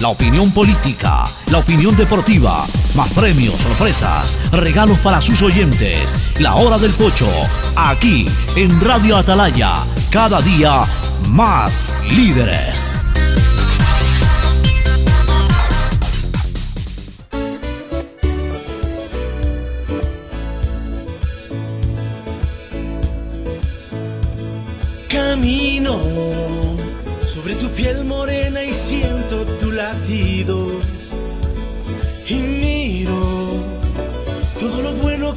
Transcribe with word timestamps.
la 0.00 0.08
opinión 0.08 0.50
política, 0.50 1.24
la 1.50 1.58
opinión 1.58 1.94
deportiva, 1.94 2.64
más 2.94 3.12
premios, 3.12 3.54
sorpresas, 3.54 4.38
regalos 4.50 4.98
para 5.00 5.20
sus 5.20 5.42
oyentes. 5.42 6.16
La 6.38 6.54
hora 6.54 6.78
del 6.78 6.92
pocho, 6.92 7.28
aquí 7.76 8.26
en 8.56 8.80
Radio 8.80 9.18
Atalaya, 9.18 9.84
cada 10.10 10.40
día 10.40 10.82
más 11.28 11.98
líderes. 12.10 12.96
Camino 25.10 25.98
sobre 27.26 27.54
tu 27.54 27.68
piel 27.70 28.04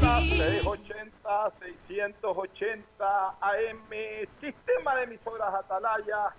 Yo 0.00 0.06
sí. 0.20 0.30
680, 0.30 1.52
680 1.58 3.28
AM, 3.40 3.90
sistema 4.40 4.96
de 4.96 5.02
emisoras 5.04 5.54
Atalaya. 5.54 6.34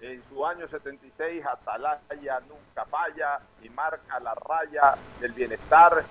En 0.00 0.20
su 0.28 0.44
año 0.44 0.66
76, 0.68 1.44
Atalaya 1.46 2.40
nunca 2.48 2.84
falla 2.86 3.40
y 3.62 3.68
marca 3.70 4.18
la 4.18 4.34
raya 4.34 4.96
del 5.20 5.32
bienestar, 5.32 6.04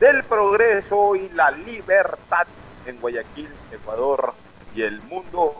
del 0.00 0.22
progreso 0.24 1.16
y 1.16 1.28
la 1.30 1.50
libertad 1.50 2.46
en 2.86 2.98
Guayaquil, 2.98 3.50
Ecuador 3.70 4.32
y 4.74 4.82
el 4.82 5.02
mundo. 5.02 5.54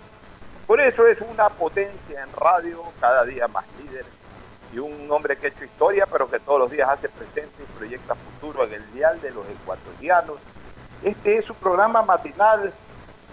Por 0.67 0.81
eso 0.81 1.07
es 1.07 1.21
una 1.21 1.51
potencia 1.51 2.23
en 2.23 2.33
radio, 2.35 2.83
cada 2.99 3.25
día 3.25 3.47
más 3.47 3.67
líder 3.79 4.07
y 4.73 4.79
un 4.79 5.11
hombre 5.11 5.37
que 5.37 5.49
ha 5.49 5.51
hecho 5.51 5.65
historia, 5.65 6.07
pero 6.07 6.31
que 6.31 6.41
todos 6.41 6.61
los 6.61 6.71
días 6.71 6.89
hace 6.89 7.09
presente 7.11 7.63
y 7.63 7.79
proyecta 7.79 8.15
futuro 8.15 8.65
en 8.65 8.73
el 8.73 8.93
dial 8.93 9.21
de 9.21 9.31
los 9.33 9.47
ecuatorianos. 9.49 10.39
Este 11.03 11.39
es 11.39 11.45
su 11.45 11.55
programa 11.57 12.03
matinal, 12.03 12.73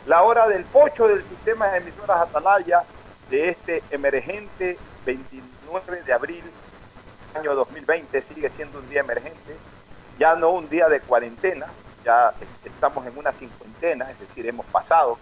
la 0.07 0.23
hora 0.23 0.47
del 0.47 0.65
pocho 0.65 1.07
del 1.07 1.23
sistema 1.23 1.67
de 1.67 1.77
emisoras 1.77 2.21
Atalaya 2.21 2.83
de 3.29 3.49
este 3.49 3.83
emergente 3.91 4.75
29 5.05 6.01
de 6.01 6.13
abril 6.13 6.43
año 7.35 7.53
2020. 7.53 8.23
Sigue 8.33 8.49
siendo 8.55 8.79
un 8.79 8.89
día 8.89 9.01
emergente, 9.01 9.55
ya 10.17 10.35
no 10.35 10.49
un 10.49 10.67
día 10.67 10.89
de 10.89 10.99
cuarentena, 11.01 11.67
ya 12.03 12.33
estamos 12.65 13.05
en 13.05 13.15
una 13.15 13.31
cincuentena, 13.33 14.09
es 14.09 14.19
decir, 14.19 14.47
hemos 14.47 14.65
pasado 14.65 15.19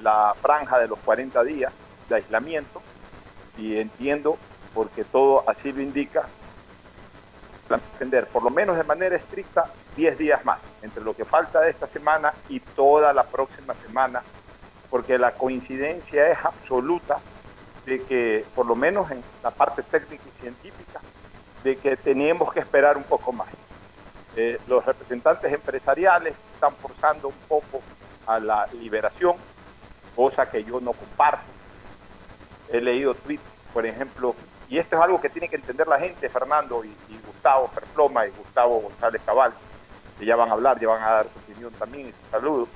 la 0.00 0.34
franja 0.40 0.78
de 0.78 0.88
los 0.88 0.98
40 1.00 1.44
días 1.44 1.74
de 2.08 2.14
aislamiento 2.14 2.80
y 3.58 3.76
entiendo 3.76 4.38
porque 4.72 5.04
todo 5.04 5.44
así 5.46 5.72
lo 5.72 5.82
indica, 5.82 6.26
entender 7.68 8.26
por 8.28 8.42
lo 8.42 8.48
menos 8.48 8.78
de 8.78 8.84
manera 8.84 9.16
estricta 9.16 9.70
10 9.96 10.18
días 10.18 10.44
más, 10.44 10.60
entre 10.82 11.02
lo 11.02 11.16
que 11.16 11.24
falta 11.24 11.60
de 11.60 11.70
esta 11.70 11.86
semana 11.88 12.32
y 12.48 12.60
toda 12.60 13.12
la 13.12 13.24
próxima 13.24 13.74
semana, 13.74 14.22
porque 14.90 15.18
la 15.18 15.32
coincidencia 15.32 16.30
es 16.30 16.38
absoluta 16.44 17.18
de 17.86 18.02
que, 18.04 18.44
por 18.54 18.66
lo 18.66 18.76
menos 18.76 19.10
en 19.10 19.22
la 19.42 19.50
parte 19.50 19.82
técnica 19.82 20.22
y 20.26 20.40
científica, 20.40 21.00
de 21.64 21.76
que 21.76 21.96
tenemos 21.96 22.52
que 22.52 22.60
esperar 22.60 22.96
un 22.96 23.04
poco 23.04 23.32
más. 23.32 23.48
Eh, 24.36 24.60
los 24.68 24.84
representantes 24.84 25.50
empresariales 25.50 26.34
están 26.54 26.74
forzando 26.76 27.28
un 27.28 27.38
poco 27.48 27.80
a 28.26 28.38
la 28.38 28.66
liberación, 28.74 29.36
cosa 30.14 30.50
que 30.50 30.62
yo 30.62 30.80
no 30.80 30.92
comparto. 30.92 31.44
He 32.70 32.80
leído 32.80 33.14
tweets, 33.14 33.42
por 33.72 33.86
ejemplo, 33.86 34.34
y 34.68 34.78
esto 34.78 34.96
es 34.96 35.02
algo 35.02 35.20
que 35.20 35.30
tiene 35.30 35.48
que 35.48 35.56
entender 35.56 35.86
la 35.86 35.98
gente, 35.98 36.28
Fernando 36.28 36.84
y, 36.84 36.88
y 36.88 37.18
Gustavo 37.24 37.68
Ferploma 37.68 38.26
y 38.26 38.30
Gustavo 38.30 38.80
González 38.80 39.22
Cabal, 39.24 39.54
que 40.18 40.26
ya 40.26 40.36
van 40.36 40.50
a 40.50 40.52
hablar, 40.52 40.78
ya 40.80 40.88
van 40.88 41.02
a 41.02 41.10
dar 41.10 41.26
su 41.32 41.38
opinión 41.38 41.72
también 41.74 42.08
y 42.08 42.10
su 42.10 42.30
saludo. 42.30 42.68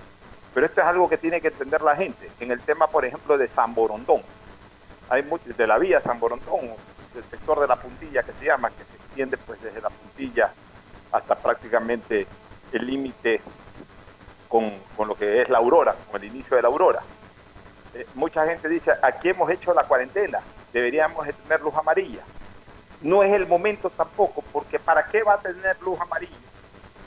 Pero 0.52 0.66
esto 0.66 0.80
es 0.80 0.86
algo 0.86 1.08
que 1.08 1.16
tiene 1.16 1.40
que 1.40 1.48
entender 1.48 1.80
la 1.82 1.96
gente. 1.96 2.30
En 2.40 2.50
el 2.50 2.60
tema, 2.60 2.88
por 2.88 3.04
ejemplo, 3.04 3.38
de 3.38 3.48
San 3.48 3.74
Borondón. 3.74 4.22
Hay 5.08 5.22
muchos, 5.22 5.56
de 5.56 5.66
la 5.66 5.78
vía 5.78 6.00
San 6.00 6.18
Borondón, 6.20 6.70
del 7.14 7.24
sector 7.30 7.60
de 7.60 7.66
la 7.66 7.76
puntilla 7.76 8.22
que 8.22 8.32
se 8.32 8.44
llama, 8.44 8.70
que 8.70 8.84
se 8.84 8.96
extiende 8.96 9.36
pues 9.36 9.60
desde 9.62 9.80
la 9.80 9.90
puntilla 9.90 10.52
hasta 11.12 11.34
prácticamente 11.34 12.26
el 12.72 12.86
límite 12.86 13.40
con, 14.48 14.72
con, 14.96 15.08
lo 15.08 15.16
que 15.16 15.42
es 15.42 15.48
la 15.48 15.58
aurora, 15.58 15.96
con 16.10 16.20
el 16.22 16.28
inicio 16.28 16.56
de 16.56 16.62
la 16.62 16.68
aurora. 16.68 17.00
Eh, 17.94 18.06
mucha 18.14 18.46
gente 18.46 18.68
dice, 18.68 18.92
aquí 19.02 19.30
hemos 19.30 19.50
hecho 19.50 19.74
la 19.74 19.84
cuarentena, 19.84 20.40
deberíamos 20.72 21.26
de 21.26 21.32
tener 21.32 21.60
luz 21.60 21.74
amarilla. 21.74 22.22
No 23.02 23.24
es 23.24 23.32
el 23.32 23.46
momento 23.48 23.90
tampoco, 23.90 24.44
porque 24.52 24.78
¿para 24.78 25.06
qué 25.06 25.24
va 25.24 25.34
a 25.34 25.40
tener 25.40 25.80
luz 25.82 26.00
amarilla 26.00 26.50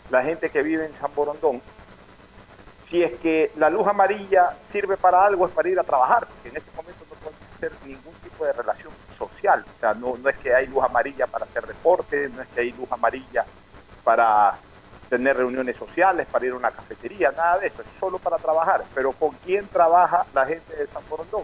la 0.09 0.23
gente 0.23 0.49
que 0.49 0.61
vive 0.61 0.85
en 0.85 0.93
San 0.99 1.13
Borondón? 1.15 1.61
Si 2.89 3.01
es 3.01 3.13
que 3.19 3.51
la 3.55 3.69
luz 3.69 3.87
amarilla 3.87 4.55
sirve 4.71 4.97
para 4.97 5.25
algo, 5.25 5.47
es 5.47 5.51
para 5.53 5.69
ir 5.69 5.79
a 5.79 5.83
trabajar, 5.83 6.27
porque 6.27 6.49
en 6.49 6.57
este 6.57 6.71
momento 6.75 7.05
no 7.09 7.15
puede 7.15 7.35
hacer 7.55 7.71
ningún 7.87 8.13
tipo 8.23 8.45
de 8.45 8.53
relación 8.53 8.93
social. 9.17 9.65
O 9.77 9.79
sea, 9.79 9.93
no, 9.93 10.15
no 10.17 10.29
es 10.29 10.37
que 10.37 10.53
hay 10.53 10.67
luz 10.67 10.83
amarilla 10.83 11.25
para 11.27 11.45
hacer 11.45 11.65
deporte, 11.65 12.29
no 12.29 12.41
es 12.41 12.47
que 12.49 12.61
hay 12.61 12.71
luz 12.71 12.91
amarilla 12.91 13.45
para 14.03 14.57
tener 15.09 15.37
reuniones 15.37 15.77
sociales, 15.77 16.27
para 16.31 16.45
ir 16.45 16.53
a 16.53 16.55
una 16.55 16.71
cafetería, 16.71 17.31
nada 17.31 17.59
de 17.59 17.67
eso, 17.67 17.81
es 17.81 17.87
solo 17.99 18.19
para 18.19 18.37
trabajar. 18.37 18.83
Pero 18.93 19.11
¿con 19.11 19.31
quién 19.45 19.67
trabaja 19.67 20.25
la 20.33 20.45
gente 20.45 20.75
de 20.75 20.87
San 20.87 21.03
Borondón? 21.09 21.43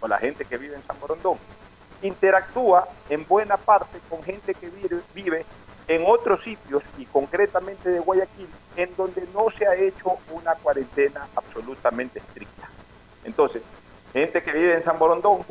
Con 0.00 0.10
la 0.10 0.18
gente 0.18 0.44
que 0.44 0.56
vive 0.56 0.74
en 0.74 0.86
San 0.86 0.98
Borondón. 0.98 1.38
Interactúa 2.02 2.88
en 3.08 3.26
buena 3.26 3.56
parte 3.56 3.98
con 4.10 4.22
gente 4.22 4.54
que 4.54 4.68
vive, 4.68 5.00
vive 5.14 5.46
en 5.86 6.04
otros 6.06 6.42
sitios 6.42 6.82
y 6.96 7.06
concretamente 7.06 7.90
de 7.90 8.00
Guayaquil, 8.00 8.48
en 8.76 8.96
donde 8.96 9.26
no 9.34 9.46
se 9.56 9.66
ha 9.66 9.74
hecho 9.74 10.18
una 10.30 10.54
cuarentena 10.54 11.28
absolutamente 11.36 12.18
estricta. 12.18 12.68
Entonces, 13.24 13.62
gente 14.12 14.42
que 14.42 14.52
vive 14.52 14.74
en 14.74 14.84
San 14.84 14.98
Borondón, 14.98 15.44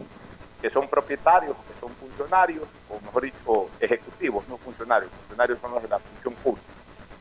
que 0.61 0.69
son 0.69 0.87
propietarios, 0.87 1.55
que 1.67 1.79
son 1.79 1.91
funcionarios, 1.95 2.63
o 2.89 2.99
mejor 3.01 3.23
dicho, 3.23 3.69
ejecutivos, 3.79 4.47
no 4.47 4.57
funcionarios, 4.57 5.11
funcionarios 5.11 5.59
son 5.59 5.73
los 5.73 5.83
de 5.83 5.89
la 5.89 5.99
función 5.99 6.33
pública, 6.35 6.67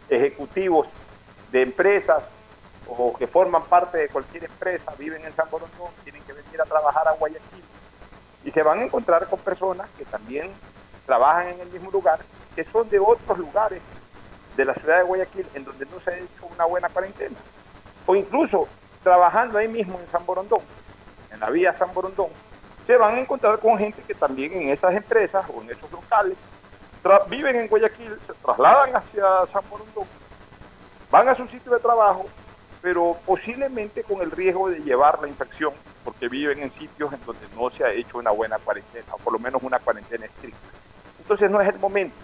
ejecutivos 0.08 0.86
de 1.50 1.62
empresas 1.62 2.22
o 2.86 3.14
que 3.14 3.26
forman 3.26 3.64
parte 3.64 3.98
de 3.98 4.08
cualquier 4.08 4.44
empresa, 4.44 4.92
viven 4.98 5.24
en 5.24 5.34
San 5.34 5.48
Borondón, 5.50 5.90
tienen 6.02 6.22
que 6.24 6.32
venir 6.32 6.60
a 6.60 6.64
trabajar 6.64 7.06
a 7.08 7.12
Guayaquil 7.12 7.64
y 8.44 8.50
se 8.50 8.62
van 8.62 8.80
a 8.80 8.84
encontrar 8.84 9.26
con 9.28 9.38
personas 9.40 9.88
que 9.96 10.04
también 10.04 10.50
trabajan 11.06 11.48
en 11.48 11.60
el 11.60 11.68
mismo 11.70 11.90
lugar, 11.90 12.20
que 12.54 12.64
son 12.64 12.88
de 12.88 12.98
otros 12.98 13.38
lugares 13.38 13.80
de 14.56 14.64
la 14.64 14.74
ciudad 14.74 14.98
de 14.98 15.04
Guayaquil 15.04 15.46
en 15.54 15.64
donde 15.64 15.86
no 15.86 16.00
se 16.00 16.10
ha 16.10 16.18
hecho 16.18 16.46
una 16.52 16.64
buena 16.66 16.88
cuarentena, 16.88 17.36
o 18.06 18.14
incluso 18.14 18.68
trabajando 19.02 19.58
ahí 19.58 19.68
mismo 19.68 19.98
en 19.98 20.10
San 20.10 20.24
Borondón, 20.26 20.60
en 21.30 21.40
la 21.40 21.50
vía 21.50 21.72
San 21.78 21.92
Borondón, 21.94 22.28
se 22.86 22.96
van 22.96 23.14
a 23.14 23.20
encontrar 23.20 23.58
con 23.58 23.78
gente 23.78 24.02
que 24.02 24.14
también 24.14 24.52
en 24.52 24.68
esas 24.70 24.94
empresas 24.94 25.44
o 25.54 25.62
en 25.62 25.70
esos 25.70 25.90
locales 25.90 26.36
viven 27.28 27.56
en 27.56 27.68
Guayaquil, 27.68 28.18
se 28.26 28.32
trasladan 28.34 28.94
hacia 28.94 29.24
San 29.52 29.62
Borondón, 29.70 30.06
van 31.10 31.28
a 31.28 31.34
su 31.34 31.46
sitio 31.48 31.72
de 31.72 31.80
trabajo, 31.80 32.26
pero 32.80 33.16
posiblemente 33.24 34.02
con 34.02 34.20
el 34.20 34.30
riesgo 34.30 34.68
de 34.68 34.80
llevar 34.80 35.20
la 35.20 35.28
infección, 35.28 35.72
porque 36.04 36.28
viven 36.28 36.60
en 36.60 36.72
sitios 36.72 37.12
en 37.12 37.24
donde 37.24 37.46
no 37.56 37.70
se 37.70 37.84
ha 37.84 37.92
hecho 37.92 38.18
una 38.18 38.32
buena 38.32 38.58
cuarentena, 38.58 39.14
o 39.14 39.18
por 39.18 39.32
lo 39.32 39.38
menos 39.38 39.62
una 39.62 39.78
cuarentena 39.78 40.26
estricta. 40.26 40.58
Entonces 41.20 41.50
no 41.50 41.60
es 41.60 41.68
el 41.68 41.78
momento, 41.78 42.16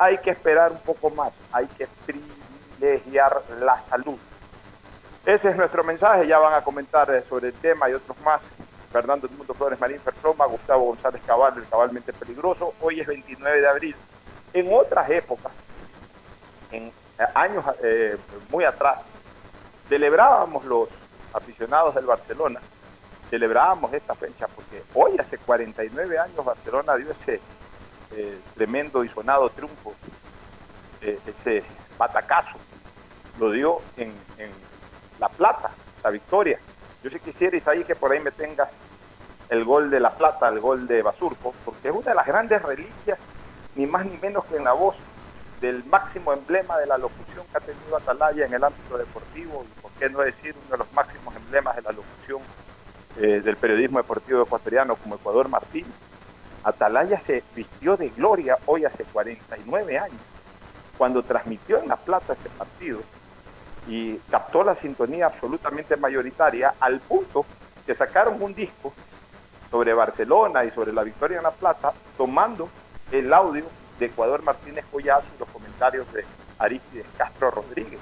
hay 0.00 0.16
que 0.16 0.30
esperar 0.30 0.72
un 0.72 0.78
poco 0.78 1.10
más, 1.10 1.30
hay 1.52 1.66
que 1.66 1.86
privilegiar 2.06 3.42
la 3.60 3.84
salud. 3.90 4.16
Ese 5.26 5.50
es 5.50 5.56
nuestro 5.56 5.84
mensaje, 5.84 6.26
ya 6.26 6.38
van 6.38 6.54
a 6.54 6.64
comentar 6.64 7.14
eh, 7.14 7.22
sobre 7.28 7.48
el 7.48 7.54
tema 7.54 7.90
y 7.90 7.92
otros 7.92 8.18
más. 8.22 8.40
Fernando 8.90 9.28
Mundo 9.28 9.52
Flores 9.52 9.78
Marín 9.78 10.00
Ferroma, 10.00 10.46
Gustavo 10.46 10.86
González 10.86 11.20
Cabal, 11.26 11.58
el 11.58 11.68
cabalmente 11.68 12.14
peligroso. 12.14 12.72
Hoy 12.80 13.00
es 13.00 13.06
29 13.06 13.60
de 13.60 13.68
abril. 13.68 13.96
En 14.54 14.72
otras 14.72 15.08
épocas, 15.10 15.52
en 16.72 16.84
eh, 16.84 16.92
años 17.34 17.62
eh, 17.82 18.16
muy 18.48 18.64
atrás, 18.64 19.00
celebrábamos 19.90 20.64
los 20.64 20.88
aficionados 21.34 21.94
del 21.94 22.06
Barcelona, 22.06 22.58
celebrábamos 23.28 23.92
esta 23.92 24.14
fecha 24.14 24.48
porque 24.48 24.82
hoy 24.94 25.18
hace 25.18 25.36
49 25.36 26.18
años 26.18 26.42
Barcelona 26.42 26.96
dio 26.96 27.10
ese 27.10 27.38
tremendo 28.54 29.04
y 29.04 29.08
sonado 29.08 29.48
triunfo, 29.50 29.94
ese 31.00 31.62
batacazo, 31.98 32.58
lo 33.38 33.50
dio 33.50 33.80
en 33.96 34.12
la 35.18 35.28
Plata, 35.28 35.70
la 36.02 36.10
victoria. 36.10 36.58
Yo 37.02 37.10
sí 37.10 37.20
quisiera, 37.20 37.56
Isaí, 37.56 37.84
que 37.84 37.94
por 37.94 38.12
ahí 38.12 38.20
me 38.20 38.30
tengas 38.30 38.68
el 39.48 39.64
gol 39.64 39.90
de 39.90 40.00
La 40.00 40.10
Plata, 40.10 40.48
el 40.48 40.60
gol 40.60 40.86
de 40.86 41.02
Basurco, 41.02 41.54
porque 41.64 41.88
es 41.88 41.94
una 41.94 42.10
de 42.10 42.14
las 42.14 42.26
grandes 42.26 42.62
reliquias, 42.62 43.18
ni 43.74 43.86
más 43.86 44.04
ni 44.06 44.16
menos 44.18 44.44
que 44.44 44.56
en 44.56 44.64
la 44.64 44.72
voz 44.72 44.96
del 45.60 45.84
máximo 45.84 46.32
emblema 46.32 46.78
de 46.78 46.86
la 46.86 46.96
locución 46.98 47.44
que 47.50 47.58
ha 47.58 47.60
tenido 47.60 47.96
Atalaya 47.96 48.46
en 48.46 48.54
el 48.54 48.64
ámbito 48.64 48.96
deportivo, 48.96 49.64
y 49.64 49.80
por 49.80 49.90
qué 49.92 50.08
no 50.08 50.20
decir 50.20 50.54
uno 50.62 50.70
de 50.72 50.78
los 50.78 50.92
máximos 50.92 51.34
emblemas 51.36 51.76
de 51.76 51.82
la 51.82 51.92
locución 51.92 52.40
eh, 53.18 53.40
del 53.42 53.56
periodismo 53.56 53.98
deportivo 53.98 54.42
ecuatoriano 54.42 54.96
como 54.96 55.16
Ecuador 55.16 55.48
Martín. 55.48 55.86
Atalaya 56.64 57.20
se 57.26 57.42
vistió 57.54 57.96
de 57.96 58.10
gloria 58.10 58.58
hoy 58.66 58.84
hace 58.84 59.04
49 59.04 59.98
años, 59.98 60.20
cuando 60.98 61.22
transmitió 61.22 61.78
en 61.78 61.88
La 61.88 61.96
Plata 61.96 62.34
ese 62.34 62.48
partido 62.50 63.00
y 63.88 64.16
captó 64.30 64.62
la 64.62 64.74
sintonía 64.76 65.26
absolutamente 65.26 65.96
mayoritaria 65.96 66.74
al 66.80 67.00
punto 67.00 67.46
que 67.86 67.94
sacaron 67.94 68.42
un 68.42 68.54
disco 68.54 68.92
sobre 69.70 69.94
Barcelona 69.94 70.64
y 70.64 70.70
sobre 70.70 70.92
la 70.92 71.02
victoria 71.02 71.38
en 71.38 71.44
La 71.44 71.50
Plata, 71.50 71.92
tomando 72.16 72.68
el 73.10 73.32
audio 73.32 73.64
de 73.98 74.06
Ecuador 74.06 74.42
Martínez 74.42 74.84
Collazo 74.90 75.26
y 75.34 75.38
los 75.38 75.48
comentarios 75.48 76.12
de 76.12 76.24
Aristides 76.58 77.06
Castro 77.16 77.50
Rodríguez. 77.50 78.00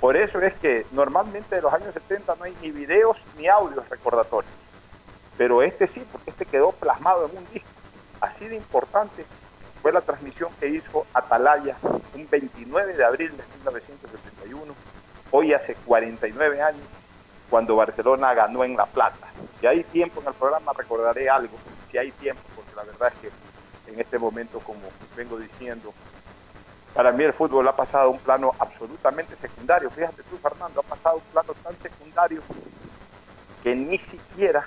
Por 0.00 0.16
eso 0.16 0.40
es 0.40 0.54
que 0.54 0.86
normalmente 0.92 1.56
de 1.56 1.62
los 1.62 1.72
años 1.72 1.94
70 1.94 2.34
no 2.36 2.44
hay 2.44 2.56
ni 2.60 2.70
videos 2.70 3.16
ni 3.38 3.46
audios 3.46 3.88
recordatorios. 3.88 4.52
Pero 5.38 5.62
este 5.62 5.86
sí, 5.88 6.04
porque 6.10 6.30
este 6.30 6.44
quedó 6.44 6.72
plasmado 6.72 7.28
en 7.28 7.36
un 7.38 7.46
disco. 7.52 7.68
Así 8.22 8.46
de 8.46 8.54
importante 8.54 9.26
fue 9.82 9.90
la 9.90 10.00
transmisión 10.00 10.52
que 10.60 10.68
hizo 10.68 11.04
Atalaya 11.12 11.76
un 12.14 12.28
29 12.30 12.96
de 12.96 13.04
abril 13.04 13.36
de 13.36 13.42
1971 13.56 14.72
hoy 15.32 15.52
hace 15.52 15.74
49 15.74 16.62
años, 16.62 16.86
cuando 17.50 17.74
Barcelona 17.74 18.32
ganó 18.32 18.62
en 18.62 18.76
La 18.76 18.86
Plata. 18.86 19.26
Si 19.60 19.66
hay 19.66 19.82
tiempo 19.82 20.20
en 20.20 20.28
el 20.28 20.34
programa, 20.34 20.72
recordaré 20.72 21.28
algo, 21.28 21.56
si 21.90 21.98
hay 21.98 22.12
tiempo, 22.12 22.42
porque 22.54 22.70
la 22.76 22.84
verdad 22.84 23.12
es 23.12 23.14
que 23.20 23.92
en 23.92 23.98
este 23.98 24.20
momento, 24.20 24.60
como 24.60 24.82
vengo 25.16 25.36
diciendo, 25.36 25.92
para 26.94 27.10
mí 27.10 27.24
el 27.24 27.32
fútbol 27.32 27.66
ha 27.66 27.74
pasado 27.74 28.04
a 28.04 28.10
un 28.10 28.20
plano 28.20 28.52
absolutamente 28.56 29.34
secundario. 29.40 29.90
Fíjate 29.90 30.22
tú, 30.30 30.38
Fernando, 30.38 30.80
ha 30.80 30.84
pasado 30.84 31.16
a 31.16 31.18
un 31.18 31.24
plano 31.32 31.54
tan 31.64 31.74
secundario 31.82 32.40
que 33.64 33.74
ni 33.74 33.98
siquiera 33.98 34.64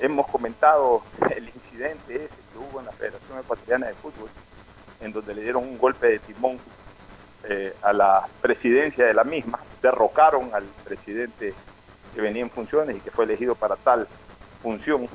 hemos 0.00 0.26
comentado 0.26 1.02
el 1.36 1.48
incidente 1.48 2.16
ese 2.16 2.28
que 2.28 2.58
hubo 2.58 2.80
en 2.80 2.86
la 2.86 2.92
Federación 2.92 3.38
Ecuatoriana 3.38 3.86
de 3.88 3.94
Fútbol, 3.94 4.28
en 5.00 5.12
donde 5.12 5.34
le 5.34 5.42
dieron 5.42 5.64
un 5.64 5.78
golpe 5.78 6.08
de 6.08 6.18
timón 6.20 6.58
eh, 7.44 7.74
a 7.82 7.92
la 7.92 8.26
presidencia 8.40 9.06
de 9.06 9.14
la 9.14 9.24
misma, 9.24 9.60
derrocaron 9.82 10.50
al 10.54 10.64
presidente 10.84 11.54
que 12.14 12.20
venía 12.20 12.42
en 12.42 12.50
funciones 12.50 12.96
y 12.96 13.00
que 13.00 13.10
fue 13.10 13.24
elegido 13.24 13.54
para 13.54 13.76
tal 13.76 14.08
función, 14.62 15.08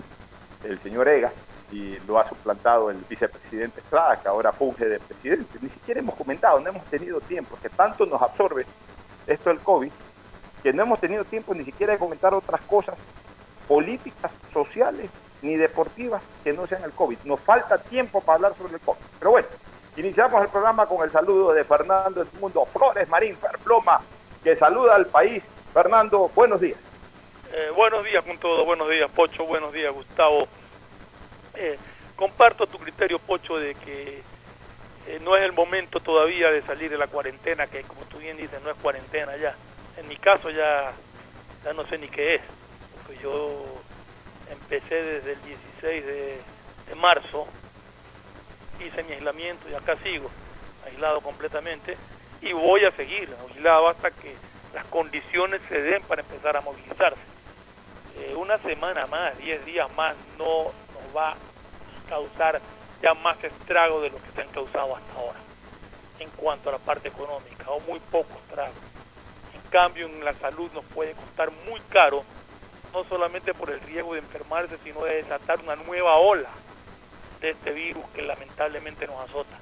el 0.63 0.79
señor 0.81 1.07
Ega, 1.07 1.31
y 1.71 1.97
lo 2.07 2.19
ha 2.19 2.27
suplantado 2.27 2.91
el 2.91 2.97
vicepresidente 3.09 3.79
Estrada, 3.79 4.21
que 4.21 4.27
ahora 4.27 4.51
funge 4.51 4.85
de 4.85 4.99
presidente. 4.99 5.57
Ni 5.61 5.69
siquiera 5.69 5.99
hemos 5.99 6.15
comentado, 6.15 6.59
no 6.59 6.69
hemos 6.69 6.85
tenido 6.85 7.19
tiempo, 7.21 7.57
que 7.61 7.69
tanto 7.69 8.05
nos 8.05 8.21
absorbe 8.21 8.65
esto 9.25 9.49
del 9.49 9.59
COVID, 9.59 9.91
que 10.61 10.73
no 10.73 10.83
hemos 10.83 10.99
tenido 10.99 11.23
tiempo 11.23 11.55
ni 11.55 11.63
siquiera 11.63 11.93
de 11.93 11.99
comentar 11.99 12.33
otras 12.33 12.61
cosas 12.61 12.95
políticas, 13.71 14.31
sociales 14.51 15.09
ni 15.41 15.55
deportivas 15.55 16.21
que 16.43 16.51
no 16.51 16.67
sean 16.67 16.83
el 16.83 16.91
COVID. 16.91 17.19
Nos 17.23 17.39
falta 17.39 17.77
tiempo 17.77 18.19
para 18.19 18.35
hablar 18.35 18.53
sobre 18.57 18.73
el 18.73 18.81
COVID. 18.81 18.99
Pero 19.17 19.31
bueno, 19.31 19.47
Iniciamos 19.97 20.41
el 20.41 20.47
programa 20.47 20.85
con 20.85 21.03
el 21.03 21.11
saludo 21.11 21.51
de 21.51 21.65
Fernando 21.65 22.25
Mundo 22.39 22.65
Flores 22.71 23.09
Marín 23.09 23.35
Ferploma, 23.35 24.01
que 24.41 24.55
saluda 24.55 24.95
al 24.95 25.07
país. 25.07 25.43
Fernando, 25.73 26.31
buenos 26.33 26.61
días. 26.61 26.79
Eh, 27.51 27.71
buenos 27.75 28.05
días 28.05 28.23
con 28.23 28.37
todo, 28.37 28.63
buenos 28.63 28.89
días 28.89 29.11
Pocho, 29.11 29.43
buenos 29.45 29.73
días 29.73 29.93
Gustavo. 29.93 30.47
Eh, 31.55 31.77
comparto 32.15 32.67
tu 32.67 32.77
criterio 32.77 33.19
Pocho 33.19 33.57
de 33.57 33.75
que 33.75 34.23
eh, 35.07 35.19
no 35.23 35.35
es 35.35 35.43
el 35.43 35.51
momento 35.51 35.99
todavía 35.99 36.49
de 36.51 36.61
salir 36.61 36.89
de 36.89 36.97
la 36.97 37.07
cuarentena, 37.07 37.67
que 37.67 37.83
como 37.83 38.01
tú 38.03 38.17
bien 38.17 38.37
dices, 38.37 38.61
no 38.63 38.69
es 38.69 38.77
cuarentena 38.77 39.35
ya. 39.35 39.53
En 39.97 40.07
mi 40.07 40.15
caso 40.15 40.49
ya, 40.51 40.93
ya 41.65 41.73
no 41.73 41.85
sé 41.87 41.97
ni 41.97 42.07
qué 42.07 42.35
es, 42.35 42.41
porque 43.11 43.23
yo 43.23 43.65
empecé 44.49 44.95
desde 45.03 45.33
el 45.33 45.41
16 45.41 46.05
de, 46.05 46.41
de 46.87 46.95
marzo 46.95 47.47
hice 48.79 49.03
mi 49.03 49.13
aislamiento 49.13 49.69
y 49.69 49.75
acá 49.75 49.95
sigo, 50.03 50.29
aislado 50.85 51.21
completamente, 51.21 51.97
y 52.41 52.53
voy 52.53 52.83
a 52.85 52.91
seguir 52.91 53.29
aislado 53.47 53.89
hasta 53.89 54.09
que 54.09 54.35
las 54.73 54.85
condiciones 54.85 55.61
se 55.69 55.81
den 55.81 56.01
para 56.03 56.21
empezar 56.21 56.57
a 56.57 56.61
movilizarse. 56.61 57.21
Eh, 58.17 58.33
una 58.35 58.57
semana 58.57 59.05
más, 59.07 59.37
10 59.37 59.65
días 59.65 59.87
más, 59.95 60.15
no 60.39 60.71
nos 60.93 61.15
va 61.15 61.31
a 61.31 61.35
causar 62.09 62.59
ya 63.03 63.13
más 63.13 63.43
estrago 63.43 64.01
de 64.01 64.09
lo 64.09 64.17
que 64.17 64.31
se 64.33 64.41
han 64.41 64.49
causado 64.49 64.95
hasta 64.95 65.13
ahora, 65.13 65.39
en 66.19 66.29
cuanto 66.31 66.69
a 66.69 66.73
la 66.73 66.79
parte 66.79 67.09
económica, 67.09 67.69
o 67.69 67.79
muy 67.81 67.99
poco 67.99 68.33
estrago. 68.47 68.73
En 69.53 69.69
cambio, 69.69 70.07
en 70.07 70.25
la 70.25 70.33
salud 70.33 70.71
nos 70.73 70.85
puede 70.85 71.13
costar 71.13 71.51
muy 71.69 71.79
caro, 71.81 72.23
no 72.93 73.03
solamente 73.05 73.53
por 73.53 73.69
el 73.69 73.79
riesgo 73.81 74.13
de 74.13 74.19
enfermarse, 74.19 74.77
sino 74.83 75.03
de 75.03 75.15
desatar 75.15 75.59
una 75.61 75.75
nueva 75.75 76.17
ola 76.17 76.49
de 77.39 77.51
este 77.51 77.71
virus 77.71 78.05
que 78.13 78.21
lamentablemente 78.21 79.07
nos 79.07 79.29
azota. 79.29 79.57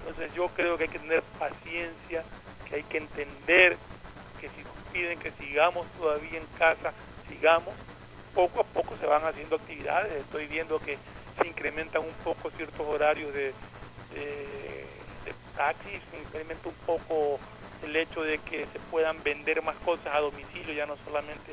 Entonces 0.00 0.34
yo 0.34 0.48
creo 0.48 0.76
que 0.76 0.84
hay 0.84 0.90
que 0.90 0.98
tener 0.98 1.22
paciencia, 1.38 2.24
que 2.68 2.76
hay 2.76 2.82
que 2.84 2.98
entender 2.98 3.76
que 4.40 4.48
si 4.50 4.62
nos 4.62 4.92
piden 4.92 5.18
que 5.18 5.30
sigamos 5.32 5.86
todavía 5.98 6.38
en 6.38 6.46
casa, 6.58 6.92
sigamos. 7.28 7.74
Poco 8.34 8.60
a 8.60 8.64
poco 8.64 8.96
se 9.00 9.06
van 9.06 9.24
haciendo 9.24 9.56
actividades. 9.56 10.12
Estoy 10.12 10.46
viendo 10.48 10.78
que 10.80 10.98
se 11.40 11.46
incrementan 11.46 12.02
un 12.02 12.12
poco 12.24 12.50
ciertos 12.50 12.86
horarios 12.86 13.32
de, 13.32 13.54
taxis, 15.56 16.00
se 16.10 16.18
incrementa 16.18 16.68
un 16.68 16.74
poco 16.86 17.38
el 17.84 17.94
hecho 17.94 18.22
de 18.22 18.38
que 18.38 18.66
se 18.72 18.78
puedan 18.90 19.22
vender 19.22 19.62
más 19.62 19.76
cosas 19.84 20.08
a 20.12 20.18
domicilio, 20.18 20.74
ya 20.74 20.84
no 20.84 20.96
solamente 21.04 21.52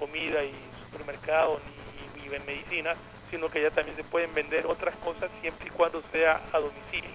comida 0.00 0.42
y 0.42 0.52
supermercados 0.84 1.60
ni, 2.16 2.22
ni 2.22 2.38
medicinas, 2.40 2.96
sino 3.30 3.48
que 3.48 3.62
ya 3.62 3.70
también 3.70 3.96
se 3.96 4.02
pueden 4.02 4.34
vender 4.34 4.66
otras 4.66 4.96
cosas 4.96 5.30
siempre 5.40 5.68
y 5.68 5.70
cuando 5.70 6.02
sea 6.10 6.40
a 6.52 6.58
domicilio. 6.58 7.10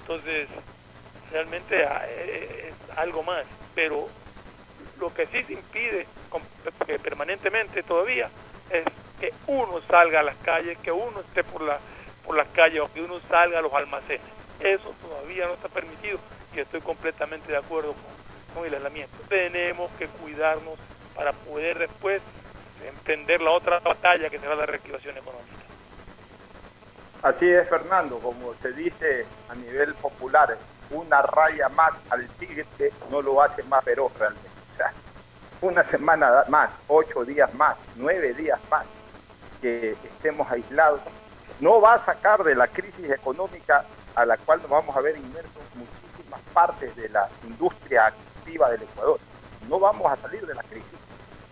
Entonces, 0.00 0.48
realmente 1.30 1.84
ah, 1.84 2.04
eh, 2.06 2.70
es 2.72 2.98
algo 2.98 3.22
más, 3.22 3.44
pero 3.74 4.08
lo 4.98 5.12
que 5.12 5.26
sí 5.26 5.42
se 5.44 5.52
impide 5.52 6.06
permanentemente 7.02 7.82
todavía 7.82 8.30
es 8.70 8.84
que 9.20 9.32
uno 9.46 9.80
salga 9.88 10.20
a 10.20 10.22
las 10.22 10.36
calles, 10.36 10.78
que 10.78 10.92
uno 10.92 11.20
esté 11.20 11.44
por, 11.44 11.62
la, 11.62 11.78
por 12.24 12.36
las 12.36 12.48
calles 12.48 12.80
o 12.80 12.92
que 12.92 13.02
uno 13.02 13.20
salga 13.28 13.58
a 13.58 13.62
los 13.62 13.72
almacenes. 13.72 14.24
Eso 14.60 14.94
todavía 15.02 15.46
no 15.46 15.54
está 15.54 15.68
permitido 15.68 16.18
y 16.54 16.60
estoy 16.60 16.80
completamente 16.80 17.50
de 17.50 17.58
acuerdo 17.58 17.94
con, 17.94 18.54
con 18.54 18.66
el 18.66 18.74
aislamiento. 18.74 19.16
Tenemos 19.28 19.90
que 19.98 20.06
cuidarnos 20.06 20.78
para 21.16 21.32
poder 21.32 21.78
después 21.78 22.22
emprender 22.86 23.40
la 23.40 23.50
otra 23.50 23.80
batalla 23.80 24.30
que 24.30 24.38
será 24.38 24.54
la 24.54 24.66
reactivación 24.66 25.16
económica. 25.16 25.56
Así 27.22 27.50
es, 27.50 27.68
Fernando, 27.68 28.18
como 28.18 28.54
se 28.62 28.72
dice 28.72 29.26
a 29.48 29.54
nivel 29.54 29.94
popular, 29.94 30.56
una 30.90 31.22
raya 31.22 31.68
más 31.70 31.92
al 32.10 32.28
tigre 32.38 32.64
no 33.10 33.22
lo 33.22 33.42
hace 33.42 33.62
más 33.64 33.82
feroz 33.82 34.12
realmente. 34.18 34.48
O 34.74 34.76
sea, 34.76 34.92
una 35.62 35.82
semana 35.90 36.44
más, 36.48 36.70
ocho 36.86 37.24
días 37.24 37.52
más, 37.54 37.76
nueve 37.96 38.34
días 38.34 38.60
más 38.70 38.84
que 39.60 39.96
estemos 40.04 40.48
aislados, 40.50 41.00
no 41.60 41.80
va 41.80 41.94
a 41.94 42.04
sacar 42.04 42.44
de 42.44 42.54
la 42.54 42.68
crisis 42.68 43.10
económica 43.10 43.84
a 44.14 44.24
la 44.24 44.36
cual 44.36 44.60
nos 44.60 44.70
vamos 44.70 44.94
a 44.94 45.00
ver 45.00 45.16
inmersos 45.16 45.62
muchísimas 45.74 46.40
partes 46.52 46.94
de 46.94 47.08
la 47.08 47.28
industria 47.44 48.06
activa 48.06 48.70
del 48.70 48.82
Ecuador. 48.82 49.18
No 49.68 49.80
vamos 49.80 50.12
a 50.12 50.16
salir 50.16 50.46
de 50.46 50.54
la 50.54 50.62
crisis 50.62 50.95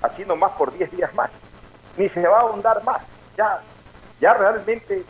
así 0.05 0.25
nomás 0.25 0.53
por 0.53 0.73
10 0.73 0.91
días 0.93 1.15
más, 1.15 1.31
ni 1.97 2.09
se 2.09 2.27
va 2.27 2.39
a 2.39 2.41
ahondar 2.43 2.83
más. 2.85 3.03
Ya, 3.37 3.61
ya 4.21 4.35
realmente 4.35 4.99
eh, 4.99 5.05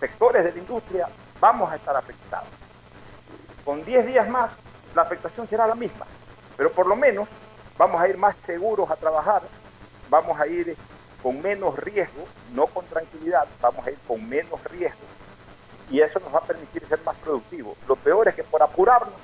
sectores 0.00 0.44
de 0.44 0.52
la 0.52 0.58
industria 0.58 1.08
vamos 1.40 1.70
a 1.70 1.76
estar 1.76 1.96
afectados. 1.96 2.48
Con 3.64 3.84
10 3.84 4.06
días 4.06 4.28
más 4.28 4.50
la 4.94 5.02
afectación 5.02 5.48
será 5.48 5.66
la 5.66 5.74
misma. 5.74 6.06
Pero 6.56 6.72
por 6.72 6.86
lo 6.86 6.96
menos 6.96 7.28
vamos 7.78 8.00
a 8.00 8.08
ir 8.08 8.16
más 8.16 8.36
seguros 8.46 8.90
a 8.90 8.96
trabajar, 8.96 9.42
vamos 10.10 10.38
a 10.38 10.46
ir 10.46 10.76
con 11.22 11.40
menos 11.40 11.78
riesgo, 11.78 12.26
no 12.52 12.66
con 12.66 12.84
tranquilidad, 12.86 13.46
vamos 13.60 13.86
a 13.86 13.90
ir 13.90 13.98
con 14.06 14.28
menos 14.28 14.62
riesgo 14.64 15.12
y 15.90 16.00
eso 16.00 16.18
nos 16.20 16.34
va 16.34 16.38
a 16.38 16.42
permitir 16.42 16.86
ser 16.86 17.00
más 17.04 17.16
productivos. 17.16 17.76
Lo 17.86 17.96
peor 17.96 18.26
es 18.28 18.34
que 18.34 18.42
por 18.42 18.62
apurarnos 18.62 19.14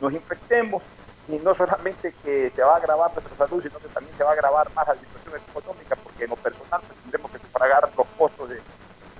nos 0.00 0.12
infectemos 0.12 0.82
y 1.28 1.36
no 1.38 1.54
solamente 1.54 2.14
que 2.24 2.50
se 2.54 2.62
va 2.62 2.74
a 2.74 2.76
agravar 2.78 3.12
nuestra 3.12 3.36
salud, 3.36 3.62
sino 3.62 3.78
que 3.78 3.88
también 3.88 4.16
se 4.16 4.24
va 4.24 4.30
a 4.30 4.32
agravar 4.32 4.72
más 4.74 4.88
la 4.88 4.94
situación 4.94 5.40
económica, 5.48 5.94
porque 6.02 6.24
en 6.24 6.30
lo 6.30 6.36
personal 6.36 6.80
pues, 6.86 6.98
tendremos 7.02 7.30
que 7.30 7.38
pagar 7.52 7.88
los 7.96 8.06
costos 8.16 8.48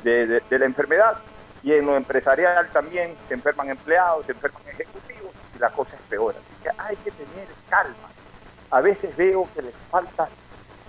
de, 0.02 0.42
la 0.50 0.64
enfermedad 0.64 1.18
y 1.62 1.74
en 1.74 1.84
lo 1.84 1.96
empresarial 1.96 2.66
también 2.72 3.14
se 3.28 3.34
enferman 3.34 3.68
empleados, 3.68 4.24
se 4.24 4.32
enferman 4.32 4.62
ejecutivos 4.68 5.32
y 5.54 5.58
la 5.58 5.68
cosa 5.70 5.94
es 5.96 6.00
peor. 6.08 6.34
Así 6.34 6.62
que 6.62 6.70
hay 6.78 6.96
que 6.96 7.10
tener 7.10 7.48
calma. 7.68 8.08
A 8.70 8.80
veces 8.80 9.14
veo 9.16 9.46
que 9.54 9.62
les 9.62 9.74
falta 9.90 10.28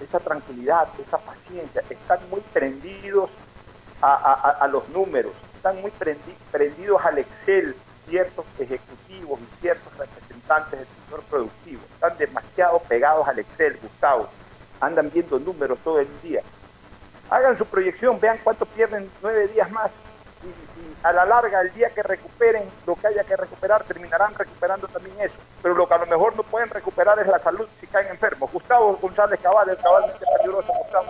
esa 0.02 0.20
tranquilidad, 0.20 0.88
esa 1.06 1.18
paciencia. 1.18 1.84
Están 1.90 2.20
muy 2.30 2.40
prendidos 2.54 3.30
a, 4.02 4.66
los 4.72 4.88
números, 4.90 5.34
están 5.56 5.82
muy 5.82 5.92
prendidos 5.92 7.04
al 7.04 7.18
Excel 7.18 7.76
ciertos 8.08 8.46
ejecutivos 8.58 9.40
y 9.42 9.62
ciertos 9.62 9.92
representantes 9.98 10.29
del 10.50 10.80
sector 10.80 11.22
productivo. 11.30 11.82
Están 11.94 12.18
demasiado 12.18 12.80
pegados 12.80 13.28
al 13.28 13.38
Excel, 13.38 13.78
Gustavo. 13.82 14.28
Andan 14.82 15.12
viendo 15.14 15.40
números 15.40 15.78
todo 15.84 16.00
el 16.00 16.08
día. 16.24 16.42
Hagan 17.30 17.56
su 17.58 17.66
proyección, 17.66 18.20
vean 18.20 18.40
cuánto 18.44 18.66
pierden 18.66 19.10
nueve 19.22 19.48
días 19.50 19.70
más 19.70 19.92
y, 20.42 21.06
a 21.06 21.12
la 21.12 21.26
larga, 21.26 21.62
el 21.62 21.72
día 21.74 21.90
que 21.92 22.02
recuperen 22.02 22.64
lo 22.88 22.96
que 22.96 23.08
haya 23.08 23.24
que 23.24 23.36
recuperar, 23.36 23.84
terminarán 23.84 24.34
recuperando 24.34 24.88
también 24.88 25.16
eso. 25.20 25.36
Pero 25.62 25.76
lo 25.76 25.88
que 25.88 25.94
a 25.94 25.98
lo 26.00 26.08
mejor 26.08 26.36
no 26.36 26.44
pueden 26.44 26.70
recuperar 26.70 27.20
es 27.20 27.28
la 27.28 27.40
salud 27.40 27.68
si 27.80 27.86
caen 27.86 28.08
enfermos. 28.08 28.52
Gustavo 28.52 28.98
González 29.00 29.40
Cabal, 29.42 29.70
el 29.70 29.78
cabalmente 29.78 30.26
peligroso. 30.38 30.74
Gustavo, 30.74 31.06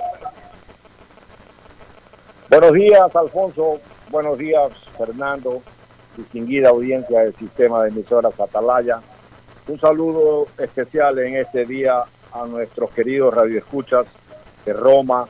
buenos 2.50 2.74
días. 2.74 3.16
Alfonso. 3.16 3.80
Buenos 4.10 4.38
días, 4.38 4.72
Fernando 4.98 5.62
distinguida 6.20 6.70
audiencia 6.70 7.22
del 7.22 7.36
sistema 7.36 7.84
de 7.84 7.90
emisoras 7.90 8.40
Atalaya. 8.40 9.02
Un 9.70 9.80
saludo 9.80 10.48
especial 10.58 11.20
en 11.20 11.36
este 11.36 11.64
día 11.64 12.04
a 12.34 12.46
nuestros 12.48 12.90
queridos 12.90 13.32
radioescuchas 13.32 14.08
de 14.66 14.74
Roma, 14.74 15.28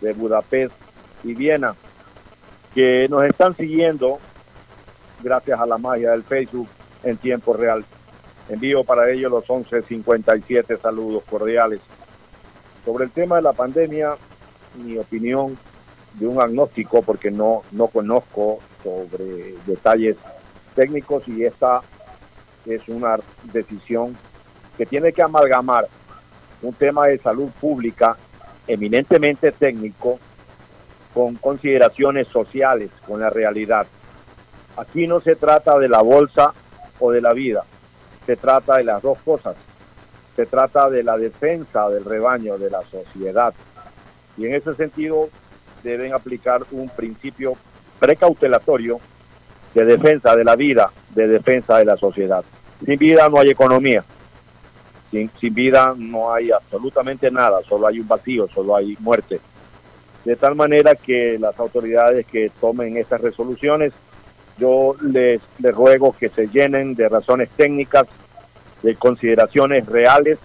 de 0.00 0.12
Budapest 0.12 0.74
y 1.22 1.34
Viena, 1.34 1.76
que 2.74 3.06
nos 3.08 3.22
están 3.22 3.54
siguiendo 3.54 4.18
gracias 5.22 5.60
a 5.60 5.66
la 5.66 5.78
magia 5.78 6.10
del 6.10 6.24
Facebook 6.24 6.66
en 7.04 7.16
tiempo 7.16 7.52
real. 7.52 7.84
Envío 8.48 8.82
para 8.82 9.08
ellos 9.08 9.30
los 9.30 9.48
1157 9.48 10.78
saludos 10.78 11.22
cordiales. 11.22 11.78
Sobre 12.84 13.04
el 13.04 13.12
tema 13.12 13.36
de 13.36 13.42
la 13.42 13.52
pandemia, 13.52 14.16
mi 14.82 14.98
opinión 14.98 15.56
de 16.14 16.26
un 16.26 16.40
agnóstico, 16.40 17.02
porque 17.02 17.30
no, 17.30 17.62
no 17.70 17.86
conozco 17.86 18.58
sobre 18.82 19.54
detalles 19.64 20.16
técnicos 20.74 21.28
y 21.28 21.44
esta 21.44 21.82
es 22.66 22.88
una 22.88 23.18
decisión 23.52 24.16
que 24.76 24.86
tiene 24.86 25.12
que 25.12 25.22
amalgamar 25.22 25.88
un 26.62 26.74
tema 26.74 27.06
de 27.06 27.18
salud 27.18 27.50
pública 27.60 28.16
eminentemente 28.66 29.52
técnico 29.52 30.18
con 31.14 31.36
consideraciones 31.36 32.28
sociales, 32.28 32.90
con 33.06 33.20
la 33.20 33.30
realidad. 33.30 33.86
Aquí 34.76 35.06
no 35.06 35.20
se 35.20 35.36
trata 35.36 35.78
de 35.78 35.88
la 35.88 36.02
bolsa 36.02 36.52
o 36.98 37.10
de 37.10 37.20
la 37.20 37.32
vida, 37.32 37.64
se 38.26 38.36
trata 38.36 38.76
de 38.76 38.84
las 38.84 39.00
dos 39.02 39.18
cosas. 39.24 39.56
Se 40.34 40.44
trata 40.44 40.90
de 40.90 41.02
la 41.02 41.16
defensa 41.16 41.88
del 41.88 42.04
rebaño, 42.04 42.58
de 42.58 42.68
la 42.68 42.82
sociedad. 42.82 43.54
Y 44.36 44.44
en 44.44 44.54
ese 44.54 44.74
sentido 44.74 45.30
deben 45.82 46.12
aplicar 46.12 46.62
un 46.72 46.90
principio 46.90 47.54
precautelatorio 47.98 49.00
de 49.76 49.84
defensa 49.84 50.34
de 50.34 50.42
la 50.42 50.56
vida, 50.56 50.90
de 51.14 51.28
defensa 51.28 51.76
de 51.76 51.84
la 51.84 51.98
sociedad. 51.98 52.42
Sin 52.82 52.98
vida 52.98 53.28
no 53.28 53.38
hay 53.38 53.50
economía, 53.50 54.02
sin, 55.10 55.30
sin 55.38 55.52
vida 55.52 55.94
no 55.94 56.32
hay 56.32 56.50
absolutamente 56.50 57.30
nada, 57.30 57.60
solo 57.68 57.86
hay 57.86 58.00
un 58.00 58.08
vacío, 58.08 58.48
solo 58.48 58.74
hay 58.74 58.96
muerte. 59.00 59.38
De 60.24 60.34
tal 60.34 60.54
manera 60.54 60.94
que 60.94 61.38
las 61.38 61.60
autoridades 61.60 62.24
que 62.24 62.50
tomen 62.58 62.96
estas 62.96 63.20
resoluciones, 63.20 63.92
yo 64.56 64.96
les, 65.02 65.42
les 65.58 65.74
ruego 65.74 66.16
que 66.18 66.30
se 66.30 66.46
llenen 66.48 66.94
de 66.94 67.10
razones 67.10 67.50
técnicas, 67.50 68.06
de 68.82 68.94
consideraciones 68.96 69.84
reales. 69.84 70.38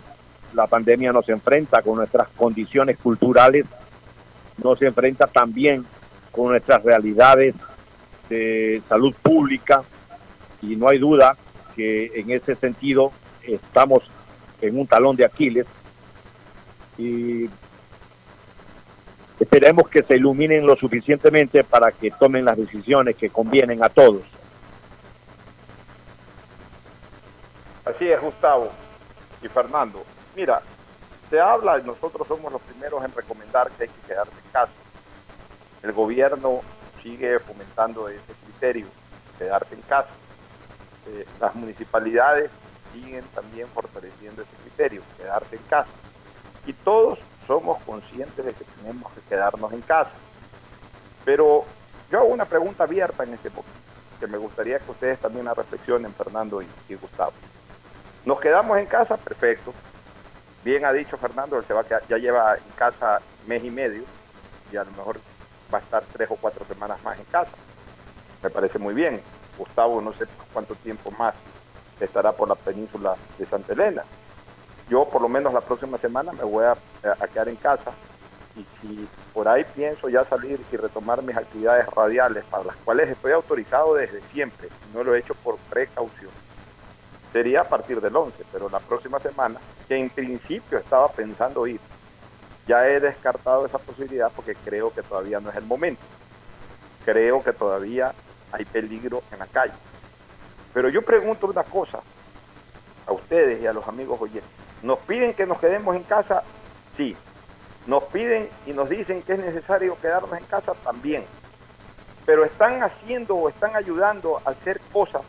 La 0.54 0.68
pandemia 0.68 1.14
nos 1.14 1.30
enfrenta 1.30 1.82
con 1.82 1.96
nuestras 1.96 2.28
condiciones 2.36 2.98
culturales, 2.98 3.66
nos 4.62 4.82
enfrenta 4.82 5.28
también 5.28 5.86
con 6.34 6.50
nuestras 6.50 6.84
realidades 6.84 7.56
de 8.32 8.82
salud 8.88 9.14
pública 9.22 9.84
y 10.62 10.78
no 10.78 10.88
hay 10.88 11.00
duda 11.00 11.36
que 11.76 12.12
en 12.16 12.32
ese 12.32 12.56
sentido 12.56 13.12
estamos 13.44 14.04
en 14.62 14.80
un 14.80 14.88
talón 14.88 15.18
de 15.18 15.26
Aquiles 15.26 15.68
y 16.98 17.50
esperemos 19.38 19.90
que 19.90 20.04
se 20.04 20.16
iluminen 20.16 20.66
lo 20.66 20.78
suficientemente 20.78 21.66
para 21.66 21.92
que 21.92 22.12
tomen 22.12 22.46
las 22.46 22.56
decisiones 22.56 23.18
que 23.18 23.30
convienen 23.30 23.84
a 23.84 23.90
todos. 23.90 24.22
Así 27.84 28.08
es, 28.08 28.22
Gustavo 28.22 28.72
y 29.42 29.48
Fernando. 29.50 30.06
Mira, 30.38 30.62
se 31.30 31.40
habla 31.42 31.80
y 31.80 31.84
nosotros 31.84 32.26
somos 32.28 32.50
los 32.54 32.62
primeros 32.62 33.04
en 33.04 33.14
recomendar 33.14 33.70
que 33.72 33.84
hay 33.84 33.90
que 33.90 34.08
quedarse 34.08 34.32
en 34.46 34.52
casa. 34.54 34.72
El 35.84 35.92
gobierno 35.92 36.62
sigue 37.02 37.40
fomentando 37.40 38.10
ese 38.10 38.34
criterio, 38.46 38.88
quedarse 39.38 39.76
en 39.76 39.82
casa. 39.82 40.10
Eh, 41.08 41.26
las 41.40 41.56
municipalidades 41.56 42.52
siguen 42.94 43.24
también 43.34 43.68
fortaleciendo 43.68 44.42
ese 44.42 44.56
criterio, 44.64 45.02
quedarse 45.18 45.56
en 45.56 45.64
casa. 45.64 45.90
Y 46.66 46.74
todos 46.74 47.20
somos 47.48 47.82
conscientes 47.84 48.46
de 48.46 48.54
que 48.54 48.64
tenemos 48.64 49.12
que 49.14 49.22
quedarnos 49.22 49.74
en 49.74 49.82
casa. 49.82 50.12
Pero 51.26 51.66
yo 52.12 52.20
hago 52.20 52.30
una 52.30 52.46
pregunta 52.46 52.84
abierta 52.84 53.24
en 53.24 53.34
este 53.34 53.50
momento, 53.50 53.72
que 54.20 54.28
me 54.28 54.38
gustaría 54.38 54.80
que 54.80 54.92
ustedes 54.92 55.20
también 55.20 55.46
la 55.46 55.54
reflexionen, 55.54 56.14
Fernando 56.14 56.62
y, 56.62 56.96
Gustavo. 56.96 57.34
¿Nos 58.26 58.40
quedamos 58.40 58.78
en 58.78 58.86
casa? 58.86 59.18
Perfecto. 59.18 59.74
Bien 60.64 60.86
ha 60.86 60.94
dicho 60.94 61.18
Fernando, 61.18 61.58
él 61.58 61.66
se 61.66 61.74
va 61.74 61.84
ya 61.88 62.18
lleva 62.18 62.56
en 62.56 62.72
casa 62.76 63.20
mes 63.48 63.64
y 63.64 63.72
medio 63.72 64.04
y 64.72 64.78
a 64.78 64.84
lo 64.84 64.92
mejor 64.92 65.20
va 65.74 65.80
a 65.80 65.82
estar 65.82 66.04
tres 66.12 66.30
o 66.32 66.36
cuatro 66.36 66.66
semanas 66.66 67.02
más 67.04 67.18
en 67.18 67.26
casa. 67.26 67.52
Me 68.44 68.50
parece 68.50 68.80
muy 68.80 68.94
bien. 68.94 69.22
Gustavo 69.58 70.02
no 70.02 70.14
sé 70.14 70.26
cuánto 70.54 70.76
tiempo 70.76 71.12
más 71.12 71.36
estará 72.00 72.32
por 72.32 72.48
la 72.48 72.56
península 72.56 73.16
de 73.38 73.46
Santa 73.46 73.74
Elena. 73.74 74.04
Yo 74.90 75.06
por 75.06 75.22
lo 75.22 75.30
menos 75.30 75.54
la 75.54 75.62
próxima 75.62 75.98
semana 75.98 76.32
me 76.32 76.44
voy 76.44 76.66
a, 76.66 76.76
quedar 77.28 77.48
en 77.48 77.56
casa 77.56 77.92
y 78.56 78.66
si 78.82 79.08
por 79.34 79.48
ahí 79.48 79.64
pienso 79.76 80.10
ya 80.10 80.26
salir 80.26 80.60
y 80.72 80.78
retomar 80.78 81.22
mis 81.22 81.38
actividades 81.38 81.88
radiales 81.88 82.44
para 82.46 82.66
las 82.66 82.76
cuales 82.78 83.10
estoy 83.10 83.32
autorizado 83.32 83.94
desde 83.94 84.22
siempre, 84.34 84.68
no 84.94 85.04
lo 85.04 85.16
he 85.16 85.20
hecho 85.20 85.34
por 85.36 85.58
precaución, 85.70 86.32
sería 87.32 87.62
a 87.62 87.64
partir 87.64 88.02
del 88.02 88.14
11, 88.14 88.44
pero 88.52 88.68
la 88.70 88.80
próxima 88.80 89.20
semana, 89.20 89.60
que 89.88 89.96
en 89.96 90.10
principio 90.10 90.78
estaba 90.78 91.08
pensando 91.08 91.66
ir, 91.66 91.80
ya 92.72 92.88
he 92.88 93.02
descartado 93.02 93.66
esa 93.66 93.80
posibilidad 93.80 94.32
porque 94.34 94.56
creo 94.56 94.94
que 94.94 95.04
todavía 95.04 95.42
no 95.42 95.50
es 95.50 95.58
el 95.58 95.66
momento. 95.66 96.02
Creo 97.04 97.44
que 97.44 97.52
todavía 97.52 98.14
hay 98.50 98.64
peligro 98.64 99.24
en 99.30 99.40
la 99.40 99.48
calle. 99.48 99.74
Pero 100.74 100.88
yo 100.88 101.02
pregunto 101.02 101.48
una 101.48 101.64
cosa 101.64 102.00
a 103.06 103.12
ustedes 103.12 103.62
y 103.62 103.68
a 103.68 103.74
los 103.74 103.86
amigos 103.90 104.22
oyentes. 104.22 104.50
¿Nos 104.84 105.00
piden 105.00 105.34
que 105.34 105.46
nos 105.46 105.60
quedemos 105.60 105.98
en 105.98 106.04
casa? 106.04 106.44
Sí. 106.96 107.14
¿Nos 107.88 108.06
piden 108.06 108.48
y 108.66 108.72
nos 108.72 108.88
dicen 108.88 109.22
que 109.22 109.34
es 109.34 109.40
necesario 109.40 109.98
quedarnos 110.00 110.32
en 110.32 110.46
casa? 110.46 110.72
También. 110.82 111.26
Pero 112.26 112.46
están 112.46 112.84
haciendo 112.84 113.36
o 113.36 113.50
están 113.50 113.76
ayudando 113.76 114.42
a 114.46 114.52
hacer 114.52 114.80
cosas 114.94 115.24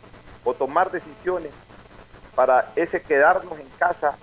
o 0.45 0.53
tomar 0.53 0.91
decisiones 0.91 1.51
para 2.35 2.71
ese 2.77 3.01
quedarnos 3.01 3.59
en 3.59 3.67
casa 3.77 4.15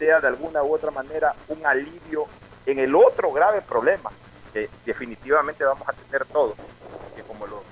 sea 0.00 0.18
de 0.18 0.28
alguna 0.28 0.62
u 0.62 0.74
otra 0.74 0.90
manera 0.90 1.34
un 1.48 1.64
alivio 1.66 2.24
en 2.64 2.78
el 2.78 2.96
otro 2.96 3.30
grave 3.32 3.60
problema 3.60 4.10
que 4.52 4.68
definitivamente 4.86 5.62
vamos 5.62 5.86
a 5.86 5.92
tener 5.92 6.24
todos, 6.24 6.56
que 7.14 7.22
como 7.22 7.46
lo 7.46 7.62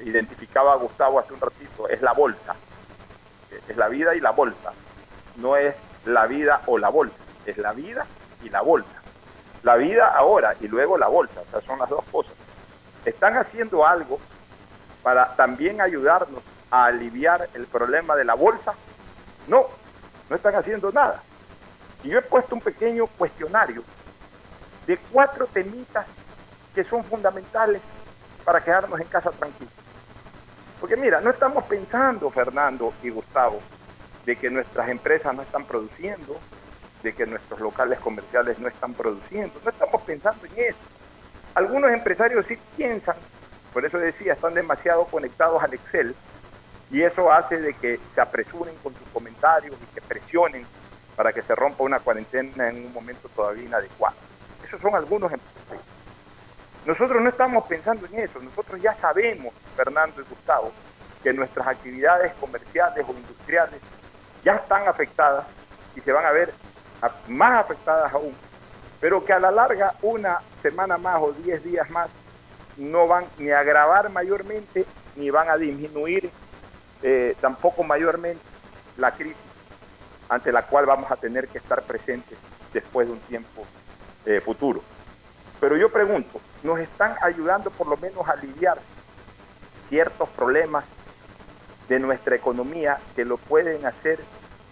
identificaba 0.00 0.76
Gustavo 0.76 1.18
hace 1.18 1.32
un 1.32 1.40
ratito, 1.40 1.88
es 1.88 2.00
la 2.00 2.12
bolsa, 2.12 2.54
es 3.68 3.76
la 3.76 3.88
vida 3.88 4.14
y 4.14 4.20
la 4.20 4.30
bolsa, 4.30 4.72
no 5.36 5.56
es 5.56 5.74
la 6.06 6.26
vida 6.26 6.62
o 6.66 6.78
la 6.78 6.90
bolsa, 6.90 7.16
es 7.44 7.58
la 7.58 7.72
vida 7.72 8.06
y 8.42 8.48
la 8.50 8.62
bolsa. 8.62 8.88
La 9.64 9.74
vida 9.74 10.06
ahora 10.06 10.54
y 10.60 10.68
luego 10.68 10.96
la 10.96 11.08
bolsa, 11.08 11.42
o 11.52 11.60
son 11.62 11.80
las 11.80 11.88
dos 11.88 12.04
cosas. 12.12 12.32
Están 13.04 13.36
haciendo 13.36 13.84
algo 13.84 14.20
para 15.02 15.34
también 15.34 15.80
ayudarnos 15.80 16.40
a 16.70 16.84
aliviar 16.84 17.48
el 17.54 17.66
problema 17.66 18.14
de 18.14 18.24
la 18.24 18.34
bolsa 18.34 18.74
No, 19.48 19.66
no 20.28 20.36
están 20.36 20.54
haciendo 20.54 20.92
nada. 20.92 21.22
Y 22.02 22.08
yo 22.08 22.18
he 22.18 22.22
puesto 22.22 22.54
un 22.54 22.60
pequeño 22.60 23.06
cuestionario 23.06 23.82
de 24.86 24.96
cuatro 25.12 25.46
temitas 25.46 26.06
que 26.74 26.84
son 26.84 27.04
fundamentales 27.04 27.82
para 28.44 28.60
quedarnos 28.60 29.00
en 29.00 29.06
casa 29.08 29.30
tranquilos. 29.30 29.72
Porque 30.80 30.96
mira, 30.96 31.20
no 31.20 31.30
estamos 31.30 31.64
pensando, 31.64 32.30
Fernando 32.30 32.92
y 33.02 33.10
Gustavo, 33.10 33.60
de 34.24 34.36
que 34.36 34.48
nuestras 34.48 34.88
empresas 34.88 35.34
no 35.34 35.42
están 35.42 35.64
produciendo, 35.64 36.38
de 37.02 37.14
que 37.14 37.26
nuestros 37.26 37.60
locales 37.60 37.98
comerciales 37.98 38.58
no 38.58 38.68
están 38.68 38.94
produciendo. 38.94 39.60
No 39.64 39.70
estamos 39.70 40.02
pensando 40.02 40.46
en 40.46 40.52
eso. 40.68 40.78
Algunos 41.54 41.90
empresarios 41.90 42.46
sí 42.46 42.56
piensan, 42.76 43.16
por 43.72 43.84
eso 43.84 43.98
decía, 43.98 44.34
están 44.34 44.54
demasiado 44.54 45.04
conectados 45.06 45.62
al 45.62 45.74
Excel 45.74 46.14
y 46.90 47.02
eso 47.02 47.32
hace 47.32 47.60
de 47.60 47.74
que 47.74 47.98
se 48.14 48.20
apresuren 48.20 48.74
con 48.76 48.94
sus 48.94 49.08
comentarios 49.12 49.74
y 49.82 49.94
que 49.94 50.00
presionen 50.00 50.64
para 51.18 51.32
que 51.32 51.42
se 51.42 51.52
rompa 51.56 51.82
una 51.82 51.98
cuarentena 51.98 52.68
en 52.68 52.76
un 52.86 52.92
momento 52.92 53.28
todavía 53.30 53.64
inadecuado. 53.64 54.14
Esos 54.64 54.80
son 54.80 54.94
algunos 54.94 55.32
empresarios. 55.32 55.84
Nosotros 56.86 57.20
no 57.20 57.28
estamos 57.28 57.66
pensando 57.66 58.06
en 58.06 58.20
eso, 58.20 58.38
nosotros 58.38 58.80
ya 58.80 58.94
sabemos, 58.94 59.52
Fernando 59.74 60.22
y 60.22 60.24
Gustavo, 60.30 60.70
que 61.24 61.32
nuestras 61.32 61.66
actividades 61.66 62.32
comerciales 62.34 63.04
o 63.04 63.10
industriales 63.10 63.80
ya 64.44 64.54
están 64.54 64.86
afectadas 64.86 65.44
y 65.96 66.00
se 66.02 66.12
van 66.12 66.24
a 66.24 66.30
ver 66.30 66.54
más 67.26 67.64
afectadas 67.64 68.14
aún, 68.14 68.32
pero 69.00 69.24
que 69.24 69.32
a 69.32 69.40
la 69.40 69.50
larga 69.50 69.96
una 70.02 70.38
semana 70.62 70.98
más 70.98 71.20
o 71.20 71.32
diez 71.32 71.64
días 71.64 71.90
más 71.90 72.08
no 72.76 73.08
van 73.08 73.24
ni 73.38 73.50
a 73.50 73.58
agravar 73.58 74.08
mayormente 74.10 74.86
ni 75.16 75.30
van 75.30 75.50
a 75.50 75.56
disminuir 75.56 76.30
eh, 77.02 77.34
tampoco 77.40 77.82
mayormente 77.82 78.40
la 78.96 79.10
crisis 79.10 79.47
ante 80.28 80.52
la 80.52 80.62
cual 80.62 80.86
vamos 80.86 81.10
a 81.10 81.16
tener 81.16 81.48
que 81.48 81.58
estar 81.58 81.82
presentes 81.82 82.38
después 82.72 83.06
de 83.06 83.14
un 83.14 83.20
tiempo 83.20 83.64
eh, 84.26 84.40
futuro. 84.40 84.82
Pero 85.60 85.76
yo 85.76 85.90
pregunto, 85.90 86.40
¿nos 86.62 86.78
están 86.78 87.16
ayudando 87.22 87.70
por 87.70 87.86
lo 87.86 87.96
menos 87.96 88.28
a 88.28 88.32
aliviar 88.32 88.78
ciertos 89.88 90.28
problemas 90.30 90.84
de 91.88 91.98
nuestra 91.98 92.36
economía 92.36 92.98
que 93.16 93.24
lo 93.24 93.38
pueden 93.38 93.84
hacer 93.86 94.20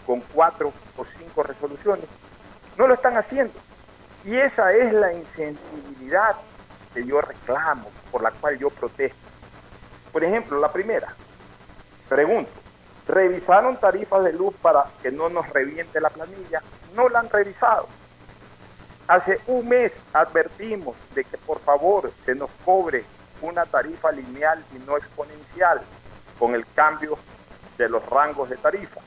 con 0.04 0.20
cuatro 0.20 0.72
o 0.96 1.04
cinco 1.18 1.42
resoluciones? 1.42 2.04
No 2.76 2.86
lo 2.86 2.94
están 2.94 3.16
haciendo. 3.16 3.54
Y 4.24 4.36
esa 4.36 4.72
es 4.72 4.92
la 4.92 5.12
insensibilidad 5.12 6.36
que 6.92 7.04
yo 7.04 7.20
reclamo, 7.20 7.90
por 8.10 8.22
la 8.22 8.30
cual 8.30 8.58
yo 8.58 8.70
protesto. 8.70 9.16
Por 10.12 10.24
ejemplo, 10.24 10.58
la 10.60 10.72
primera, 10.72 11.14
pregunto, 12.08 12.50
¿revisaron 13.06 13.76
tarifas 13.76 14.24
de 14.24 14.32
luz 14.32 14.54
para 14.60 14.86
que 15.02 15.10
no 15.10 15.28
nos 15.28 15.48
reviente 15.50 16.00
la 16.00 16.10
planilla? 16.10 16.62
No 16.94 17.08
la 17.08 17.20
han 17.20 17.30
revisado. 17.30 17.86
Hace 19.08 19.40
un 19.46 19.68
mes 19.68 19.92
advertimos 20.12 20.96
de 21.14 21.24
que 21.24 21.38
por 21.38 21.60
favor 21.60 22.10
se 22.24 22.34
nos 22.34 22.50
cobre 22.64 23.04
una 23.40 23.64
tarifa 23.64 24.10
lineal 24.10 24.64
y 24.74 24.78
no 24.80 24.96
exponencial 24.96 25.80
con 26.38 26.54
el 26.54 26.66
cambio 26.74 27.16
de 27.78 27.88
los 27.88 28.04
rangos 28.06 28.48
de 28.48 28.56
tarifa. 28.56 29.00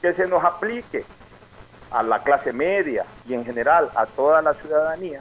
Que 0.00 0.12
se 0.12 0.26
nos 0.26 0.44
aplique 0.44 1.04
a 1.90 2.02
la 2.02 2.22
clase 2.22 2.52
media 2.52 3.04
y 3.26 3.34
en 3.34 3.44
general 3.44 3.90
a 3.94 4.06
toda 4.06 4.42
la 4.42 4.54
ciudadanía 4.54 5.20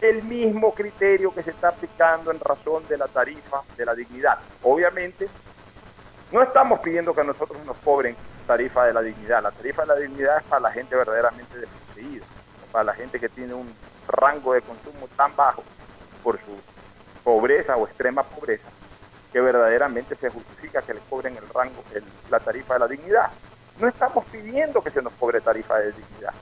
el 0.00 0.22
mismo 0.22 0.74
criterio 0.74 1.32
que 1.34 1.42
se 1.42 1.50
está 1.50 1.68
aplicando 1.68 2.30
en 2.30 2.40
razón 2.40 2.86
de 2.88 2.98
la 2.98 3.06
tarifa 3.08 3.62
de 3.76 3.84
la 3.84 3.94
dignidad. 3.94 4.38
Obviamente, 4.62 5.28
no 6.34 6.42
estamos 6.42 6.80
pidiendo 6.80 7.14
que 7.14 7.20
a 7.20 7.24
nosotros 7.24 7.64
nos 7.64 7.76
cobren 7.76 8.16
tarifa 8.44 8.86
de 8.86 8.92
la 8.92 9.02
dignidad. 9.02 9.40
La 9.40 9.52
tarifa 9.52 9.82
de 9.82 9.88
la 9.88 9.94
dignidad 9.94 10.38
es 10.38 10.42
para 10.42 10.62
la 10.62 10.72
gente 10.72 10.96
verdaderamente 10.96 11.56
desposeída, 11.56 12.26
para 12.72 12.86
la 12.86 12.92
gente 12.92 13.20
que 13.20 13.28
tiene 13.28 13.54
un 13.54 13.72
rango 14.08 14.52
de 14.52 14.60
consumo 14.62 15.06
tan 15.16 15.34
bajo 15.36 15.62
por 16.24 16.40
su 16.40 16.58
pobreza 17.22 17.76
o 17.76 17.86
extrema 17.86 18.24
pobreza, 18.24 18.68
que 19.32 19.40
verdaderamente 19.40 20.16
se 20.16 20.28
justifica 20.28 20.82
que 20.82 20.94
le 20.94 21.00
cobren 21.08 21.36
el 21.36 21.48
rango, 21.50 21.84
la 22.28 22.40
tarifa 22.40 22.74
de 22.74 22.80
la 22.80 22.88
dignidad. 22.88 23.30
No 23.78 23.86
estamos 23.86 24.24
pidiendo 24.24 24.82
que 24.82 24.90
se 24.90 25.02
nos 25.02 25.12
cobre 25.12 25.40
tarifa 25.40 25.78
de 25.78 25.92
dignidad, 25.92 26.34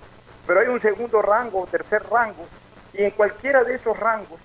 pero 0.46 0.60
hay 0.60 0.68
un 0.68 0.80
segundo 0.80 1.20
rango 1.20 1.60
o 1.60 1.66
tercer 1.66 2.02
rango, 2.10 2.46
y 2.94 3.04
en 3.04 3.10
cualquiera 3.10 3.62
de 3.62 3.74
esos 3.74 3.98
rangos, 4.00 4.40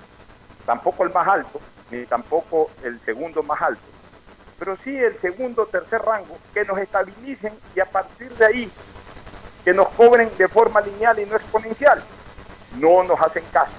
tampoco 0.65 1.05
el 1.05 1.13
más 1.13 1.25
alto, 1.25 1.62
ni 1.89 2.05
tampoco 2.05 2.69
el 2.83 2.99
segundo 3.05 3.43
más 3.43 3.62
alto, 3.62 3.96
pero 4.60 4.78
sí 4.84 4.96
el 4.98 5.20
segundo 5.20 5.63
o 5.63 5.65
tercer 5.67 6.02
rango, 6.02 6.38
que 6.54 6.65
nos 6.65 6.78
estabilicen 6.80 7.54
y 7.76 7.80
a 7.80 7.86
partir 7.86 8.34
de 8.36 8.46
ahí 8.46 8.72
que 9.63 9.74
nos 9.74 9.89
cobren 9.89 10.32
de 10.38 10.48
forma 10.48 10.80
lineal 10.82 11.20
y 11.20 11.26
no 11.26 11.36
exponencial. 11.36 12.02
No 12.78 13.04
nos 13.04 13.20
hacen 13.20 13.43
caso. 13.52 13.74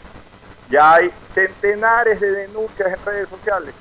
Ya 0.69 0.95
hay 0.95 1.11
centenares 1.35 2.21
de 2.21 2.31
denuncias 2.31 2.93
en 2.93 3.07
redes 3.07 3.29
sociales. 3.29 3.75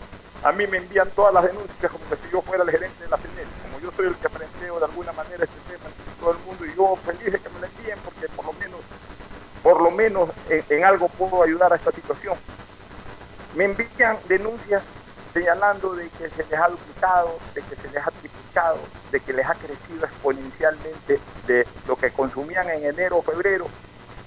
A 0.44 0.52
mí 0.52 0.66
me 0.68 0.78
envían 0.78 1.10
todas 1.10 1.34
las 1.34 1.44
denuncias 1.44 1.92
como 1.92 2.06
si 2.06 2.32
yo 2.32 2.42
fuera 2.42 2.64
el 2.64 2.70
gerente 2.70 3.04
de 3.04 3.10
la 3.10 3.18
FENEL. 3.18 3.48
Como 3.64 3.80
yo 3.80 3.92
soy 3.92 4.08
el 4.08 4.16
que 4.16 4.30
frenteo 4.30 4.80
de 4.80 4.86
alguna 4.86 5.12
manera 5.12 5.44
este 5.44 5.60
tema 5.70 5.86
en 5.88 6.20
todo 6.20 6.32
el 6.32 6.38
mundo 6.46 6.66
y 6.66 6.76
yo 6.76 6.96
feliz 6.96 7.34
de 7.34 7.40
que 7.40 7.50
me 7.50 7.60
lo 7.60 7.66
envíen 7.66 8.00
porque 8.06 8.28
por 8.30 8.46
lo 8.46 8.54
menos, 8.54 8.80
por 9.62 9.82
lo 9.82 9.92
menos 9.92 10.30
en, 10.50 10.64
en 10.70 10.86
algo 10.86 11.10
puedo 11.10 11.44
ayudar 11.44 11.74
a 11.74 11.76
esta 11.76 11.92
situación. 11.92 12.38
Me 13.56 13.66
envían 13.66 14.18
denuncias 14.30 14.82
señalando 15.38 15.94
de 15.94 16.10
que 16.10 16.30
se 16.30 16.44
les 16.50 16.60
ha 16.60 16.68
duplicado, 16.68 17.38
de 17.54 17.62
que 17.62 17.76
se 17.76 17.90
les 17.90 18.08
ha 18.08 18.12
triplicado, 18.12 18.80
de 19.12 19.20
que 19.20 19.34
les 19.34 19.48
ha 19.48 19.54
crecido 19.54 20.06
exponencialmente 20.06 21.20
de 21.46 21.68
lo 21.88 21.96
que 21.96 22.12
consumían 22.12 22.68
en 22.70 22.86
enero 22.86 23.18
o 23.18 23.22
febrero, 23.22 23.68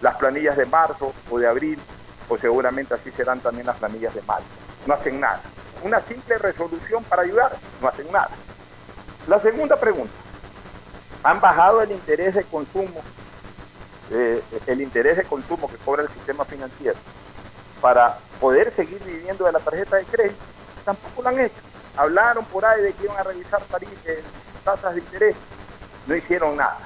las 0.01 0.17
planillas 0.17 0.57
de 0.57 0.67
marzo 0.67 1.13
o 1.29 1.39
de 1.39 1.49
abril, 1.49 1.81
o 2.29 2.39
seguramente 2.39 2.95
así 2.95 3.11
serán 3.11 3.41
también 3.41 3.67
las 3.67 3.77
planillas 3.77 4.15
de 4.15 4.23
mayo. 4.23 4.45
No 4.87 4.95
hacen 4.95 5.21
nada. 5.21 5.41
Una 5.83 6.01
simple 6.03 6.39
resolución 6.39 7.03
para 7.05 7.23
ayudar, 7.23 7.57
no 7.83 7.89
hacen 7.89 8.11
nada. 8.13 8.31
La 9.27 9.41
segunda 9.41 9.77
pregunta, 9.77 10.15
¿han 11.25 11.41
bajado 11.41 11.83
el 11.83 11.91
interés 11.91 12.37
de 12.37 12.45
consumo, 12.45 13.01
eh, 14.13 14.43
el 14.67 14.81
interés 14.81 15.17
de 15.17 15.25
consumo 15.25 15.69
que 15.69 15.77
cobra 15.79 16.05
el 16.05 16.09
sistema 16.11 16.45
financiero 16.45 16.99
para 17.81 18.19
poder 18.41 18.73
seguir 18.75 19.03
viviendo 19.05 19.45
de 19.45 19.53
la 19.53 19.59
tarjeta 19.59 19.97
de 19.97 20.05
crédito? 20.05 20.51
Tampoco 20.85 21.23
lo 21.23 21.29
han 21.29 21.41
hecho. 21.41 21.61
Hablaron 21.97 22.45
por 22.47 22.65
ahí 22.65 22.83
de 22.83 22.93
que 22.93 23.05
iban 23.05 23.19
a 23.19 23.23
revisar 23.23 23.63
tarifas, 23.65 23.97
tasas 24.65 24.95
de 24.95 25.01
interés, 25.01 25.37
no 26.07 26.17
hicieron 26.17 26.57
nada. 26.57 26.79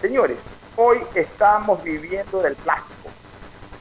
Señores, 0.00 0.38
hoy 0.76 0.98
estamos 1.14 1.82
viviendo 1.82 2.40
del 2.42 2.54
plástico, 2.56 3.08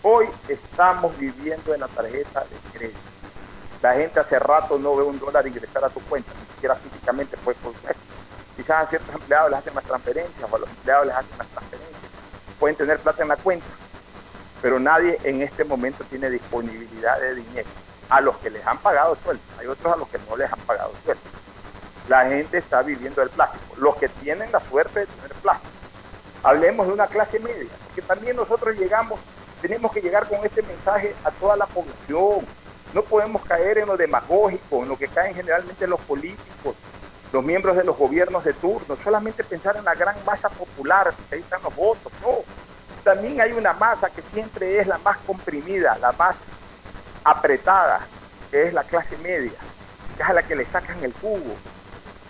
hoy 0.04 0.28
estamos 0.48 1.18
viviendo 1.18 1.72
de 1.72 1.78
la 1.78 1.88
tarjeta 1.88 2.42
de 2.42 2.78
crédito. 2.78 3.00
La 3.82 3.94
gente 3.94 4.20
hace 4.20 4.40
rato 4.40 4.80
no 4.80 4.96
ve 4.96 5.04
un 5.04 5.20
dólar 5.20 5.46
ingresar 5.46 5.86
a 5.86 5.90
su 5.90 6.00
cuenta, 6.02 6.32
ni 6.40 6.54
siquiera 6.54 6.76
físicamente 6.76 7.38
puede 7.38 7.58
por 7.60 7.74
Quizás 8.56 8.88
a 8.88 8.90
ciertos 8.90 9.14
empleados 9.14 9.52
les 9.52 9.60
hacen 9.60 9.74
más 9.76 9.84
transferencias 9.84 10.52
o 10.52 10.56
a 10.56 10.60
los 10.60 10.70
empleados 10.70 11.06
les 11.06 11.16
hacen 11.16 11.38
más 11.38 11.48
transferencias. 11.48 12.12
Pueden 12.60 12.76
tener 12.76 12.98
plata 12.98 13.22
en 13.22 13.30
la 13.30 13.36
cuenta, 13.36 13.68
pero 14.64 14.80
nadie 14.80 15.20
en 15.24 15.44
este 15.44 15.64
momento 15.64 16.04
tiene 16.06 16.32
disponibilidad 16.32 17.20
de 17.20 17.36
dinero 17.36 17.70
a 18.10 18.22
los 18.22 18.38
que 18.38 18.50
les 18.50 18.66
han 18.66 18.78
pagado 18.78 19.18
sueldo, 19.24 19.42
hay 19.60 19.68
otros 19.68 19.94
a 19.94 19.98
los 19.98 20.08
que 20.10 20.20
no 20.30 20.36
les 20.38 20.52
han 20.52 20.60
pagado 20.60 20.92
sueldo. 21.04 21.22
La 22.08 22.26
gente 22.26 22.58
está 22.58 22.82
viviendo 22.82 23.22
del 23.22 23.30
plástico, 23.30 23.76
los 23.78 23.96
que 23.98 24.08
tienen 24.08 24.52
la 24.52 24.62
suerte 24.62 25.02
de 25.02 25.06
tener 25.08 25.34
plástico. 25.34 25.74
Hablemos 26.44 26.88
de 26.88 26.94
una 26.94 27.08
clase 27.08 27.40
media, 27.40 27.70
porque 27.86 28.02
también 28.02 28.36
nosotros 28.36 28.76
llegamos, 28.78 29.20
tenemos 29.62 29.92
que 29.92 30.02
llegar 30.02 30.28
con 30.28 30.44
este 30.46 30.62
mensaje 30.62 31.14
a 31.24 31.32
toda 31.32 31.58
la 31.58 31.66
población. 31.66 32.46
No 32.94 33.02
podemos 33.02 33.44
caer 33.44 33.80
en 33.80 33.88
lo 33.88 33.98
demagógico, 33.98 34.84
en 34.84 34.90
lo 34.90 34.98
que 34.98 35.10
caen 35.10 35.36
generalmente 35.36 35.86
los 35.86 36.00
políticos, 36.02 36.76
los 37.34 37.44
miembros 37.44 37.76
de 37.76 37.84
los 37.84 37.98
gobiernos 37.98 38.46
de 38.46 38.54
turno, 38.54 38.98
solamente 39.04 39.44
pensar 39.44 39.76
en 39.76 39.84
la 39.84 39.96
gran 39.96 40.16
masa 40.26 40.48
popular, 40.48 41.12
porque 41.14 41.36
ahí 41.36 41.42
están 41.42 41.62
los 41.64 41.76
votos, 41.76 42.12
no. 42.22 42.38
También 43.04 43.42
hay 43.42 43.52
una 43.52 43.74
masa 43.74 44.10
que 44.10 44.22
siempre 44.34 44.80
es 44.80 44.88
la 44.88 44.98
más 45.00 45.18
comprimida, 45.20 45.98
la 45.98 46.14
más 46.14 46.38
apretada, 47.28 48.00
que 48.50 48.68
es 48.68 48.74
la 48.74 48.86
clase 48.86 49.18
media, 49.18 49.60
que 50.16 50.24
es 50.24 50.30
a 50.30 50.34
la 50.34 50.44
que 50.44 50.56
le 50.56 50.66
sacan 50.66 51.04
el 51.04 51.12
jugo. 51.14 51.56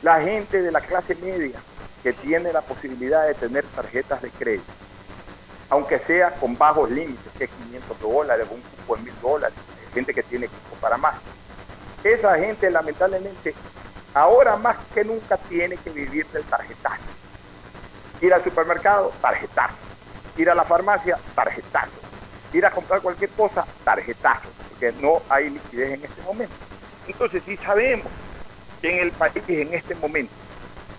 La 0.01 0.21
gente 0.21 0.61
de 0.61 0.71
la 0.71 0.81
clase 0.81 1.13
media 1.15 1.59
que 2.01 2.13
tiene 2.13 2.51
la 2.51 2.61
posibilidad 2.61 3.27
de 3.27 3.35
tener 3.35 3.63
tarjetas 3.65 4.21
de 4.23 4.31
crédito, 4.31 4.71
aunque 5.69 5.99
sea 5.99 6.31
con 6.31 6.57
bajos 6.57 6.89
límites, 6.89 7.31
que 7.37 7.43
es 7.43 7.49
500 7.49 7.99
dólares, 7.99 8.47
un 8.49 8.61
cupo 8.61 8.95
de 8.95 9.03
1000 9.03 9.21
dólares, 9.21 9.57
gente 9.93 10.13
que 10.13 10.23
tiene 10.23 10.47
cupo 10.47 10.75
para 10.81 10.97
más. 10.97 11.15
Esa 12.03 12.35
gente 12.37 12.69
lamentablemente 12.71 13.53
ahora 14.15 14.55
más 14.55 14.77
que 14.95 15.03
nunca 15.03 15.37
tiene 15.37 15.77
que 15.77 15.91
vivir 15.91 16.25
del 16.27 16.43
tarjetazo. 16.45 17.03
Ir 18.21 18.33
al 18.33 18.43
supermercado, 18.43 19.13
tarjetazo. 19.21 19.75
Ir 20.37 20.49
a 20.49 20.55
la 20.55 20.63
farmacia, 20.63 21.19
tarjetazo. 21.35 22.06
Ir 22.53 22.65
a 22.65 22.71
comprar 22.71 23.01
cualquier 23.01 23.29
cosa, 23.31 23.65
tarjetazo 23.83 24.49
que 24.79 24.91
no 24.93 25.21
hay 25.29 25.49
liquidez 25.49 25.93
en 25.93 26.05
este 26.05 26.21
momento. 26.21 26.53
Entonces, 27.07 27.43
si 27.45 27.57
sabemos 27.57 28.07
que 28.81 28.93
en 28.93 28.99
el 28.99 29.11
país 29.11 29.43
en 29.47 29.73
este 29.73 29.95
momento 29.95 30.33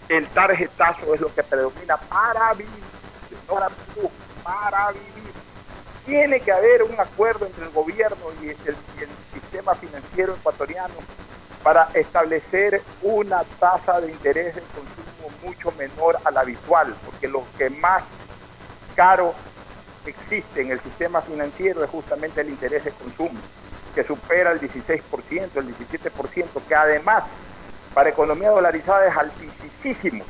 el 0.08 0.26
tarjetazo 0.28 1.14
es 1.14 1.20
lo 1.20 1.32
que 1.34 1.42
predomina 1.42 1.96
para 1.96 2.54
vivir, 2.54 2.82
no 3.46 3.54
para, 3.54 3.68
para 4.42 4.92
vivir. 4.92 5.32
Tiene 6.06 6.40
que 6.40 6.50
haber 6.50 6.82
un 6.82 6.98
acuerdo 6.98 7.44
entre 7.46 7.64
el 7.64 7.70
gobierno 7.70 8.16
y 8.42 8.48
el, 8.48 8.56
y 8.98 9.02
el 9.02 9.10
sistema 9.34 9.74
financiero 9.74 10.34
ecuatoriano 10.34 10.94
para 11.62 11.90
establecer 11.92 12.82
una 13.02 13.44
tasa 13.60 14.00
de 14.00 14.10
interés 14.10 14.54
de 14.54 14.62
consumo 14.62 15.30
mucho 15.44 15.70
menor 15.72 16.18
a 16.24 16.30
la 16.30 16.40
habitual, 16.40 16.94
porque 17.04 17.28
lo 17.28 17.44
que 17.58 17.68
más 17.68 18.02
caro 18.96 19.34
existe 20.08 20.62
en 20.62 20.70
el 20.70 20.80
sistema 20.80 21.22
financiero 21.22 21.84
es 21.84 21.90
justamente 21.90 22.40
el 22.40 22.50
interés 22.50 22.84
de 22.84 22.90
consumo, 22.92 23.38
que 23.94 24.04
supera 24.04 24.52
el 24.52 24.60
16%, 24.60 25.02
el 25.56 25.76
17%, 25.76 26.46
que 26.66 26.74
además 26.74 27.24
para 27.94 28.10
economía 28.10 28.50
dolarizada 28.50 29.08
es 29.08 29.16
altísimo. 29.16 30.24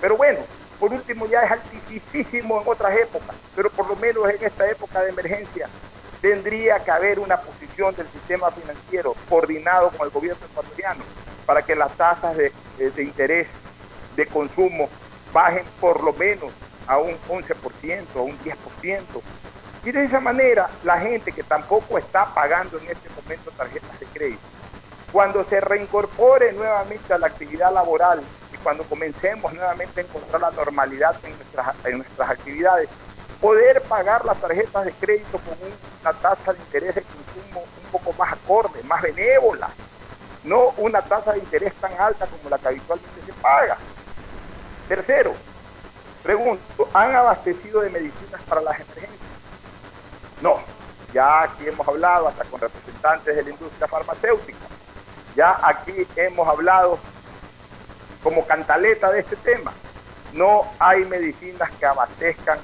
Pero 0.00 0.16
bueno, 0.16 0.40
por 0.78 0.92
último 0.92 1.26
ya 1.26 1.42
es 1.42 1.52
altísimo 1.52 2.60
en 2.60 2.68
otras 2.68 2.96
épocas, 2.98 3.36
pero 3.54 3.70
por 3.70 3.88
lo 3.88 3.96
menos 3.96 4.28
en 4.28 4.44
esta 4.44 4.68
época 4.68 5.00
de 5.00 5.10
emergencia 5.10 5.68
tendría 6.20 6.78
que 6.80 6.90
haber 6.90 7.18
una 7.18 7.36
posición 7.36 7.94
del 7.94 8.08
sistema 8.08 8.50
financiero 8.50 9.14
coordinado 9.28 9.90
con 9.90 10.06
el 10.06 10.12
gobierno 10.12 10.44
ecuatoriano 10.44 11.04
para 11.46 11.62
que 11.62 11.74
las 11.74 11.96
tasas 11.96 12.36
de, 12.36 12.52
de 12.78 13.02
interés 13.02 13.48
de 14.16 14.26
consumo 14.26 14.88
bajen 15.32 15.64
por 15.80 16.02
lo 16.02 16.12
menos 16.12 16.52
a 16.86 16.98
un 16.98 17.16
11%, 17.28 18.06
a 18.16 18.20
un 18.20 18.38
10%. 18.38 18.56
Y 19.84 19.90
de 19.90 20.04
esa 20.04 20.20
manera 20.20 20.70
la 20.84 21.00
gente 21.00 21.32
que 21.32 21.42
tampoco 21.42 21.98
está 21.98 22.26
pagando 22.34 22.78
en 22.78 22.88
este 22.88 23.08
momento 23.10 23.50
tarjetas 23.52 23.98
de 23.98 24.06
crédito, 24.06 24.42
cuando 25.10 25.44
se 25.44 25.60
reincorpore 25.60 26.52
nuevamente 26.52 27.12
a 27.12 27.18
la 27.18 27.26
actividad 27.26 27.72
laboral 27.72 28.22
y 28.52 28.56
cuando 28.58 28.84
comencemos 28.84 29.52
nuevamente 29.52 30.00
a 30.00 30.04
encontrar 30.04 30.40
la 30.40 30.50
normalidad 30.52 31.16
en 31.24 31.36
nuestras, 31.36 31.74
en 31.84 31.98
nuestras 31.98 32.30
actividades, 32.30 32.88
poder 33.40 33.82
pagar 33.82 34.24
las 34.24 34.40
tarjetas 34.40 34.84
de 34.84 34.92
crédito 34.92 35.38
con 35.38 35.58
una 35.60 36.12
tasa 36.12 36.52
de 36.52 36.60
interés 36.60 36.94
de 36.94 37.02
consumo 37.02 37.64
un 37.84 37.90
poco 37.90 38.12
más 38.12 38.32
acorde, 38.32 38.82
más 38.84 39.02
benévola, 39.02 39.68
no 40.44 40.68
una 40.76 41.02
tasa 41.02 41.32
de 41.32 41.40
interés 41.40 41.74
tan 41.74 41.92
alta 42.00 42.26
como 42.26 42.48
la 42.48 42.58
que 42.58 42.68
habitualmente 42.68 43.20
se 43.26 43.32
paga. 43.34 43.76
Tercero, 44.88 45.34
pregunto, 46.22 46.88
¿han 46.94 47.14
abastecido 47.14 47.80
de 47.80 47.90
medicinas 47.90 48.40
para 48.48 48.60
las 48.60 48.76
emergencias? 48.76 49.20
No, 50.40 50.56
ya 51.12 51.42
aquí 51.42 51.68
hemos 51.68 51.86
hablado 51.86 52.28
hasta 52.28 52.44
con 52.44 52.60
representantes 52.60 53.36
de 53.36 53.42
la 53.42 53.50
industria 53.50 53.86
farmacéutica, 53.86 54.66
ya 55.36 55.58
aquí 55.62 56.06
hemos 56.16 56.48
hablado 56.48 56.98
como 58.22 58.46
cantaleta 58.46 59.10
de 59.10 59.20
este 59.20 59.36
tema. 59.36 59.72
No 60.32 60.62
hay 60.78 61.04
medicinas 61.04 61.70
que 61.72 61.84
abastezcan 61.84 62.58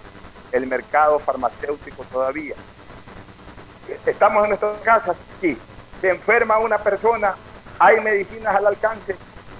el 0.52 0.66
mercado 0.66 1.18
farmacéutico 1.18 2.04
todavía. 2.04 2.54
Estamos 4.06 4.44
en 4.44 4.50
nuestras 4.50 4.80
casas, 4.80 5.16
sí. 5.40 5.58
Se 6.00 6.10
enferma 6.10 6.58
una 6.58 6.78
persona, 6.78 7.34
hay 7.78 8.00
medicinas 8.00 8.54
al 8.54 8.66
alcance 8.66 9.16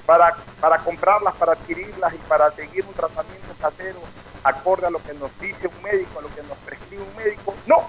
para, 0.08 0.34
para 0.58 0.78
comprarlas, 0.78 1.34
para 1.34 1.52
adquirirlas 1.52 2.14
y 2.14 2.16
para 2.26 2.50
seguir 2.52 2.82
un 2.86 2.94
tratamiento 2.94 3.54
casero 3.60 4.00
acorde 4.42 4.86
a 4.86 4.90
lo 4.90 5.02
que 5.02 5.12
nos 5.12 5.38
dice 5.38 5.68
un 5.68 5.82
médico, 5.82 6.20
a 6.20 6.22
lo 6.22 6.34
que 6.34 6.42
nos 6.44 6.56
prescribe 6.64 7.02
un 7.02 7.14
médico. 7.14 7.54
No. 7.66 7.86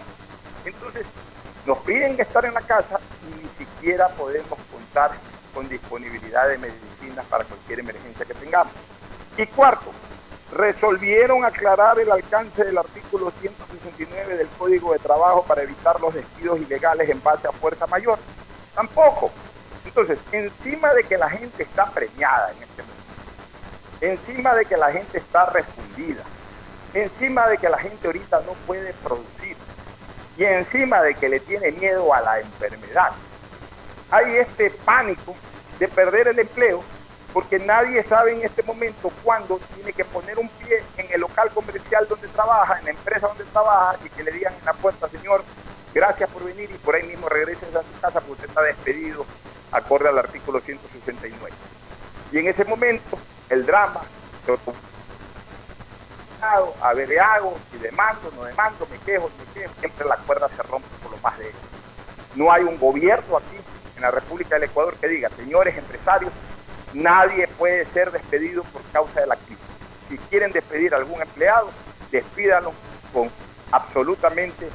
Entonces, 0.65 1.05
nos 1.65 1.77
piden 1.77 2.19
estar 2.19 2.43
en 2.43 2.53
la 2.53 2.59
casa 2.59 2.99
y 3.23 3.41
ni 3.41 3.65
siquiera 3.65 4.09
podemos 4.09 4.59
contar 4.69 5.11
con 5.53 5.69
disponibilidad 5.69 6.49
de 6.49 6.57
medicinas 6.57 7.25
para 7.27 7.45
cualquier 7.45 7.79
emergencia 7.79 8.25
que 8.25 8.33
tengamos. 8.33 8.73
Y 9.37 9.45
cuarto, 9.45 9.89
resolvieron 10.51 11.45
aclarar 11.45 11.99
el 11.99 12.11
alcance 12.11 12.65
del 12.65 12.79
artículo 12.79 13.31
169 13.39 14.35
del 14.35 14.47
Código 14.57 14.91
de 14.91 14.99
Trabajo 14.99 15.45
para 15.47 15.63
evitar 15.63 16.01
los 16.01 16.13
despidos 16.13 16.59
ilegales 16.59 17.09
en 17.09 17.23
base 17.23 17.47
a 17.47 17.53
fuerza 17.53 17.87
mayor. 17.87 18.19
Tampoco. 18.75 19.31
Entonces, 19.89 20.19
encima 20.31 20.93
de 20.93 21.03
que 21.03 21.17
la 21.17 21.27
gente 21.31 21.63
está 21.63 21.87
premiada 21.87 22.51
en 22.51 22.61
este 22.61 22.83
momento, 22.83 23.01
encima 24.01 24.53
de 24.53 24.65
que 24.65 24.77
la 24.77 24.91
gente 24.91 25.17
está 25.17 25.47
refundida, 25.47 26.23
encima 26.93 27.47
de 27.47 27.57
que 27.57 27.69
la 27.69 27.79
gente 27.79 28.05
ahorita 28.05 28.39
no 28.45 28.53
puede 28.67 28.93
producir 28.93 29.57
y 30.37 30.43
encima 30.45 31.01
de 31.01 31.15
que 31.15 31.27
le 31.27 31.39
tiene 31.39 31.71
miedo 31.71 32.13
a 32.13 32.21
la 32.21 32.39
enfermedad, 32.39 33.09
hay 34.11 34.37
este 34.37 34.69
pánico 34.69 35.35
de 35.79 35.87
perder 35.87 36.27
el 36.27 36.37
empleo 36.37 36.83
porque 37.33 37.57
nadie 37.57 38.03
sabe 38.03 38.33
en 38.33 38.43
este 38.43 38.61
momento 38.61 39.11
cuándo 39.23 39.59
tiene 39.73 39.91
que 39.91 40.05
poner 40.05 40.37
un 40.37 40.49
pie 40.49 40.83
en 40.97 41.11
el 41.11 41.21
local 41.21 41.49
comercial 41.49 42.05
donde 42.07 42.27
trabaja, 42.27 42.77
en 42.77 42.85
la 42.85 42.91
empresa 42.91 43.27
donde 43.27 43.43
trabaja 43.45 43.97
y 44.05 44.09
que 44.09 44.23
le 44.23 44.31
digan 44.33 44.53
en 44.53 44.65
la 44.65 44.73
puerta, 44.73 45.09
señor, 45.09 45.43
gracias 45.95 46.29
por 46.29 46.43
venir 46.43 46.69
y 46.69 46.77
por 46.77 46.93
ahí 46.93 47.03
mismo 47.07 47.27
regrese 47.27 47.65
a 47.65 47.81
su 47.81 47.99
casa 47.99 48.21
porque 48.21 48.33
usted 48.33 48.49
está 48.49 48.61
despedido 48.61 49.25
acorde 49.71 50.09
al 50.09 50.17
artículo 50.17 50.59
169. 50.59 51.55
Y 52.31 52.37
en 52.39 52.47
ese 52.47 52.65
momento 52.65 53.17
el 53.49 53.65
drama, 53.65 54.01
a 56.81 56.93
ver, 56.93 57.07
¿qué 57.07 57.19
hago? 57.19 57.57
Si 57.71 57.77
demando, 57.77 58.31
no 58.35 58.43
demando, 58.43 58.87
me 58.91 58.97
quejo, 58.99 59.29
me 59.37 59.53
quejo, 59.53 59.73
siempre 59.79 60.07
la 60.07 60.17
cuerda 60.17 60.49
se 60.55 60.63
rompe 60.63 60.87
por 61.01 61.11
lo 61.11 61.17
más 61.17 61.37
de 61.37 61.49
ellos. 61.49 61.61
No 62.35 62.51
hay 62.51 62.63
un 62.63 62.77
gobierno 62.79 63.37
aquí 63.37 63.57
en 63.95 64.01
la 64.01 64.11
República 64.11 64.55
del 64.55 64.63
Ecuador 64.63 64.95
que 64.95 65.07
diga, 65.07 65.29
señores 65.37 65.77
empresarios, 65.77 66.31
Nadie 66.93 67.47
puede 67.47 67.85
ser 67.85 68.11
despedido 68.11 68.63
por 68.63 68.81
causa 68.91 69.21
de 69.21 69.27
la 69.27 69.35
crisis. 69.35 69.63
Si 70.09 70.17
quieren 70.17 70.51
despedir 70.51 70.93
a 70.93 70.97
algún 70.97 71.21
empleado, 71.21 71.69
despídanlo 72.11 72.73
con 73.13 73.29
absolutamente 73.71 74.69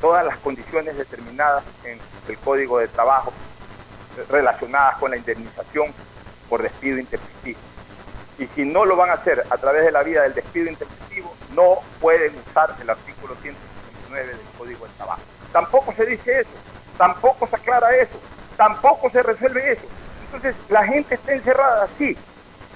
todas 0.00 0.26
las 0.26 0.36
condiciones 0.38 0.96
determinadas 0.98 1.64
en 1.84 1.98
el 2.28 2.38
Código 2.38 2.78
de 2.78 2.88
Trabajo 2.88 3.32
relacionadas 4.28 4.96
con 4.96 5.10
la 5.10 5.16
indemnización 5.16 5.92
por 6.48 6.62
despido 6.62 6.98
intempestivo. 6.98 7.58
Y 8.38 8.46
si 8.48 8.64
no 8.64 8.84
lo 8.84 8.96
van 8.96 9.10
a 9.10 9.14
hacer 9.14 9.44
a 9.48 9.56
través 9.56 9.84
de 9.84 9.92
la 9.92 10.02
vía 10.02 10.22
del 10.22 10.34
despido 10.34 10.70
intempestivo, 10.70 11.34
no 11.54 11.78
pueden 12.00 12.32
usar 12.48 12.74
el 12.80 12.90
artículo 12.90 13.34
169 13.40 14.26
del 14.26 14.38
Código 14.58 14.86
de 14.86 14.92
Trabajo. 14.94 15.22
Tampoco 15.52 15.92
se 15.92 16.04
dice 16.06 16.40
eso, 16.40 16.50
tampoco 16.98 17.46
se 17.46 17.56
aclara 17.56 17.96
eso, 17.96 18.20
tampoco 18.56 19.08
se 19.10 19.22
resuelve 19.22 19.72
eso. 19.72 19.86
Entonces, 20.26 20.54
la 20.68 20.84
gente 20.84 21.14
está 21.14 21.32
encerrada, 21.32 21.88
sí, 21.96 22.16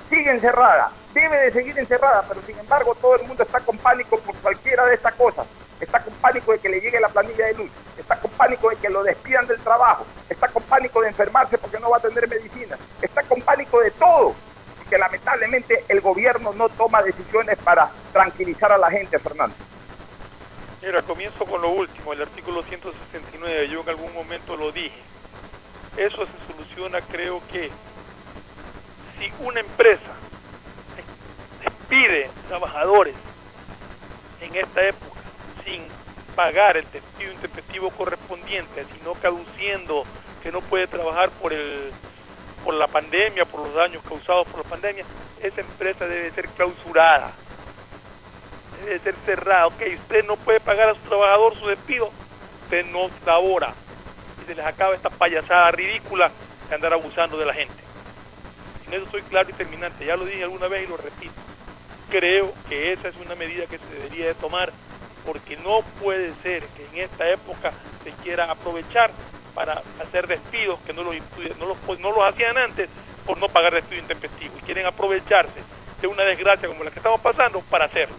sigue 0.08 0.30
encerrada, 0.30 0.90
debe 1.12 1.36
de 1.36 1.52
seguir 1.52 1.78
encerrada, 1.78 2.24
pero 2.28 2.40
sin 2.46 2.58
embargo 2.58 2.94
todo 2.94 3.16
el 3.16 3.26
mundo 3.26 3.42
está 3.42 3.60
con 3.60 3.76
pánico 3.78 4.18
por 4.18 4.34
cualquiera 4.36 4.86
de 4.86 4.94
estas 4.94 5.14
cosas. 5.14 5.46
Está 5.80 6.02
con 6.02 6.12
pánico 6.14 6.52
de 6.52 6.58
que 6.58 6.68
le 6.68 6.80
llegue 6.80 7.00
la 7.00 7.08
planilla 7.08 7.46
de 7.46 7.54
luz, 7.54 7.70
está 7.96 8.20
con 8.20 8.30
pánico 8.32 8.68
de 8.68 8.76
que 8.76 8.90
lo 8.90 9.02
despidan 9.02 9.46
del 9.46 9.60
trabajo, 9.60 10.04
está 10.28 10.48
con 10.48 10.62
pánico 10.64 11.00
de 11.00 11.08
enfermarse 11.08 11.56
porque 11.56 11.78
no 11.80 11.90
va 11.90 11.96
a 11.96 12.00
tener 12.00 12.28
medicina, 12.28 12.76
está 13.00 13.22
con 13.22 13.40
pánico 13.40 13.80
de 13.80 13.90
todo, 13.92 14.34
porque 14.78 14.98
lamentablemente 14.98 15.84
el 15.88 16.00
gobierno 16.00 16.52
no 16.52 16.68
toma 16.68 17.02
decisiones 17.02 17.56
para 17.58 17.90
tranquilizar 18.12 18.72
a 18.72 18.78
la 18.78 18.90
gente, 18.90 19.18
Fernando. 19.18 19.56
Mira, 20.82 21.02
comienzo 21.02 21.44
con 21.44 21.60
lo 21.62 21.70
último, 21.70 22.12
el 22.12 22.22
artículo 22.22 22.62
169, 22.62 23.68
yo 23.68 23.80
en 23.82 23.88
algún 23.88 24.12
momento 24.14 24.56
lo 24.56 24.72
dije. 24.72 24.98
Eso 25.96 26.26
se 26.26 26.52
soluciona 26.52 27.00
creo 27.02 27.42
que 27.50 27.70
si 29.18 29.32
una 29.44 29.60
empresa 29.60 30.12
despide 31.62 32.30
trabajadores 32.48 33.14
en 34.40 34.56
esta 34.56 34.82
época 34.82 35.09
sin 35.64 35.82
pagar 36.34 36.76
el 36.76 36.90
despido 36.90 37.32
intempestivo 37.32 37.90
correspondiente, 37.90 38.86
sino 38.96 39.14
caduciendo 39.14 40.04
que 40.42 40.52
no 40.52 40.60
puede 40.60 40.86
trabajar 40.86 41.30
por 41.30 41.52
el 41.52 41.92
por 42.64 42.74
la 42.74 42.86
pandemia, 42.86 43.46
por 43.46 43.60
los 43.60 43.74
daños 43.74 44.02
causados 44.06 44.46
por 44.48 44.62
la 44.62 44.68
pandemia, 44.68 45.02
esa 45.42 45.62
empresa 45.62 46.06
debe 46.06 46.30
ser 46.30 46.46
clausurada, 46.48 47.32
debe 48.84 48.98
ser 48.98 49.14
cerrada. 49.24 49.68
Ok, 49.68 49.82
usted 49.96 50.26
no 50.26 50.36
puede 50.36 50.60
pagar 50.60 50.90
a 50.90 50.94
su 50.94 51.00
trabajador 51.00 51.56
su 51.58 51.66
despido, 51.68 52.10
usted 52.64 52.84
no 52.86 53.08
labora 53.24 53.72
se 54.50 54.56
les 54.56 54.66
acaba 54.66 54.96
esta 54.96 55.10
payasada 55.10 55.70
ridícula 55.70 56.30
de 56.68 56.74
andar 56.74 56.92
abusando 56.92 57.38
de 57.38 57.46
la 57.46 57.54
gente. 57.54 57.82
En 58.86 58.94
eso 58.94 59.06
soy 59.08 59.22
claro 59.22 59.48
y 59.48 59.52
terminante, 59.52 60.04
ya 60.04 60.16
lo 60.16 60.24
dije 60.24 60.42
alguna 60.42 60.66
vez 60.66 60.84
y 60.84 60.88
lo 60.88 60.96
repito. 60.96 61.32
Creo 62.10 62.52
que 62.68 62.92
esa 62.92 63.08
es 63.08 63.14
una 63.24 63.36
medida 63.36 63.66
que 63.66 63.78
se 63.78 63.86
debería 63.94 64.26
de 64.26 64.34
tomar 64.34 64.72
porque 65.24 65.56
no 65.58 65.82
puede 66.00 66.32
ser 66.42 66.62
que 66.76 66.86
en 66.86 67.04
esta 67.04 67.28
época 67.28 67.72
se 68.04 68.10
quiera 68.22 68.50
aprovechar 68.50 69.10
para 69.54 69.82
hacer 70.00 70.26
despidos 70.26 70.78
que 70.80 70.92
no 70.92 71.02
los, 71.02 71.14
no 71.58 71.66
los, 71.66 72.00
no 72.00 72.12
los 72.12 72.24
hacían 72.24 72.56
antes 72.56 72.88
por 73.26 73.38
no 73.38 73.48
pagar 73.48 73.74
despido 73.74 74.00
intempestivo 74.00 74.54
y 74.58 74.62
quieren 74.62 74.86
aprovecharse 74.86 75.60
de 76.00 76.06
una 76.06 76.22
desgracia 76.24 76.68
como 76.68 76.84
la 76.84 76.90
que 76.90 76.98
estamos 76.98 77.20
pasando 77.20 77.60
para 77.62 77.84
hacerlo. 77.84 78.16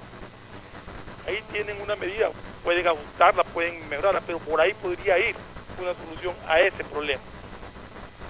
Ahí 1.27 1.41
tienen 1.51 1.81
una 1.81 1.95
medida, 1.95 2.29
pueden 2.63 2.87
ajustarla, 2.87 3.43
pueden 3.43 3.87
mejorarla, 3.89 4.21
pero 4.21 4.39
por 4.39 4.59
ahí 4.61 4.73
podría 4.73 5.17
ir 5.19 5.35
una 5.79 5.93
solución 5.93 6.35
a 6.47 6.59
ese 6.59 6.83
problema. 6.83 7.21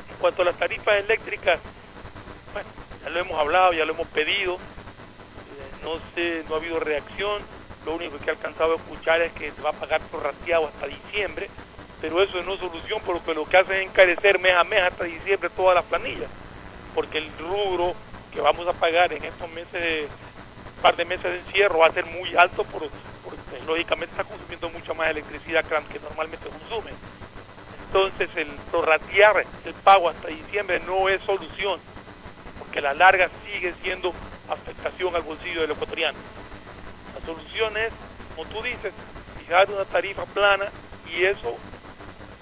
En 0.09 0.17
cuanto 0.17 0.41
a 0.41 0.45
las 0.45 0.55
tarifas 0.55 0.95
eléctricas, 0.95 1.59
bueno, 2.53 2.69
Ya 3.03 3.09
lo 3.09 3.19
hemos 3.19 3.39
hablado, 3.39 3.73
ya 3.73 3.85
lo 3.85 3.93
hemos 3.93 4.07
pedido, 4.07 4.55
eh, 4.55 5.83
no 5.83 5.99
sé, 6.13 6.43
no 6.47 6.55
ha 6.55 6.57
habido 6.59 6.79
reacción, 6.79 7.41
lo 7.85 7.95
único 7.95 8.17
que 8.19 8.27
he 8.27 8.31
alcanzado 8.31 8.73
a 8.73 8.75
escuchar 8.75 9.21
es 9.21 9.31
que 9.33 9.51
se 9.51 9.61
va 9.61 9.71
a 9.71 9.73
pagar 9.73 10.01
prorrateado 10.01 10.67
hasta 10.67 10.87
diciembre, 10.87 11.49
pero 11.99 12.21
eso 12.21 12.41
no 12.43 12.53
es 12.53 12.59
solución 12.59 13.01
porque 13.05 13.33
lo 13.33 13.45
que 13.45 13.57
hace 13.57 13.81
es 13.81 13.87
encarecer 13.87 14.39
mes 14.39 14.55
a 14.55 14.63
mes 14.63 14.81
hasta 14.83 15.03
diciembre 15.03 15.49
todas 15.49 15.75
las 15.75 15.85
planillas, 15.85 16.29
porque 16.93 17.19
el 17.19 17.31
rubro 17.37 17.93
que 18.33 18.41
vamos 18.41 18.67
a 18.67 18.73
pagar 18.73 19.13
en 19.13 19.23
estos 19.23 19.49
meses 19.51 19.73
de 19.73 20.07
par 20.81 20.95
de 20.95 21.05
meses 21.05 21.23
de 21.31 21.39
encierro 21.39 21.79
va 21.79 21.87
a 21.87 21.91
ser 21.91 22.05
muy 22.05 22.35
alto 22.35 22.63
por, 22.63 22.81
porque 23.23 23.65
lógicamente 23.67 24.11
está 24.11 24.23
consumiendo 24.23 24.69
mucha 24.71 24.93
más 24.93 25.09
electricidad 25.09 25.63
que 25.63 25.99
normalmente 25.99 26.49
consume. 26.49 26.91
Entonces 27.87 28.29
el 28.35 28.47
prorratear 28.71 29.45
el 29.65 29.73
pago 29.75 30.09
hasta 30.09 30.29
diciembre 30.29 30.81
no 30.87 31.09
es 31.09 31.21
solución, 31.23 31.79
porque 32.57 32.81
la 32.81 32.93
larga 32.93 33.29
sigue 33.45 33.73
siendo 33.83 34.13
afectación 34.49 35.15
al 35.15 35.21
bolsillo 35.21 35.61
del 35.61 35.71
ecuatoriano. 35.71 36.17
La 37.21 37.33
solución 37.33 37.77
es, 37.77 37.91
como 38.35 38.47
tú 38.49 38.61
dices, 38.61 38.93
fijar 39.39 39.69
una 39.69 39.85
tarifa 39.85 40.25
plana 40.25 40.65
y 41.09 41.23
eso, 41.23 41.55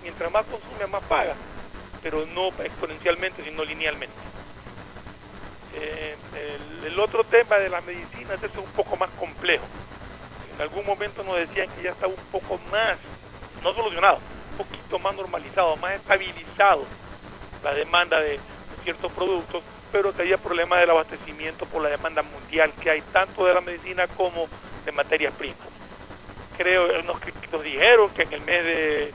mientras 0.01 0.31
más 0.31 0.45
consume, 0.45 0.87
más 0.87 1.03
paga, 1.03 1.33
pero 2.01 2.25
no 2.27 2.47
exponencialmente, 2.63 3.43
sino 3.43 3.63
linealmente. 3.63 4.15
Eh, 5.75 6.15
el, 6.85 6.99
otro 6.99 7.23
tema 7.23 7.55
de 7.57 7.69
las 7.69 7.83
medicinas 7.85 8.41
es 8.43 8.51
un 8.57 8.65
poco 8.71 8.97
más 8.97 9.09
complejo. 9.11 9.63
En 10.55 10.61
algún 10.61 10.85
momento 10.85 11.23
nos 11.23 11.37
decían 11.37 11.69
que 11.75 11.83
ya 11.83 11.91
estaba 11.91 12.11
un 12.11 12.25
poco 12.31 12.59
más, 12.71 12.97
no 13.63 13.73
solucionado, 13.73 14.19
un 14.51 14.65
poquito 14.65 14.99
más 14.99 15.15
normalizado, 15.15 15.77
más 15.77 15.93
estabilizado 15.93 16.83
la 17.63 17.73
demanda 17.73 18.19
de, 18.19 18.39
ciertos 18.83 19.11
productos, 19.11 19.63
pero 19.91 20.13
que 20.13 20.21
había 20.21 20.37
problemas 20.37 20.79
del 20.79 20.89
abastecimiento 20.89 21.65
por 21.65 21.81
la 21.81 21.89
demanda 21.89 22.21
mundial 22.21 22.71
que 22.81 22.89
hay 22.89 23.01
tanto 23.13 23.45
de 23.45 23.53
la 23.53 23.61
medicina 23.61 24.07
como 24.07 24.47
de 24.85 24.91
materias 24.91 25.33
primas. 25.37 25.57
Creo, 26.57 27.01
nos, 27.03 27.17
nos 27.51 27.63
dijeron 27.63 28.09
que 28.11 28.23
en 28.23 28.33
el 28.33 28.41
mes 28.41 28.65
de, 28.65 29.13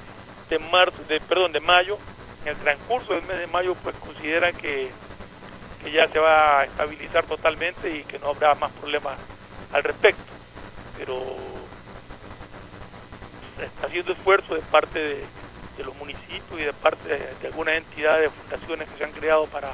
de 0.50 0.58
marzo, 0.58 1.02
de, 1.08 1.20
perdón, 1.20 1.52
de 1.52 1.60
mayo, 1.60 1.98
en 2.44 2.50
el 2.50 2.56
transcurso 2.56 3.14
del 3.14 3.22
mes 3.22 3.38
de 3.38 3.46
mayo, 3.46 3.74
pues 3.82 3.94
consideran 3.96 4.54
que 4.56 4.90
que 5.84 5.92
ya 5.92 6.08
se 6.08 6.18
va 6.18 6.60
a 6.60 6.64
estabilizar 6.64 7.24
totalmente 7.26 7.94
y 7.94 8.04
que 8.04 8.18
no 8.18 8.28
habrá 8.28 8.54
más 8.54 8.72
problemas 8.72 9.18
al 9.72 9.82
respecto. 9.84 10.32
Pero 10.96 11.22
se 13.58 13.66
está 13.66 13.86
haciendo 13.86 14.12
esfuerzo 14.12 14.54
de 14.54 14.62
parte 14.62 14.98
de, 14.98 15.24
los 15.84 15.94
municipios 15.96 16.60
y 16.60 16.64
de 16.64 16.72
parte 16.72 17.08
de, 17.08 17.46
algunas 17.46 17.76
entidades, 17.76 18.30
fundaciones 18.32 18.88
que 18.88 18.98
se 18.98 19.04
han 19.04 19.12
creado 19.12 19.46
para, 19.46 19.72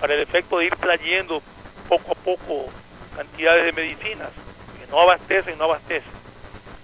para 0.00 0.14
el 0.14 0.20
efecto 0.20 0.58
de 0.58 0.66
ir 0.66 0.76
trayendo 0.76 1.42
poco 1.88 2.12
a 2.12 2.14
poco 2.14 2.66
cantidades 3.14 3.64
de 3.64 3.72
medicinas 3.72 4.28
que 4.78 4.86
no 4.90 5.00
abastecen, 5.00 5.56
no 5.58 5.64
abastecen. 5.64 6.12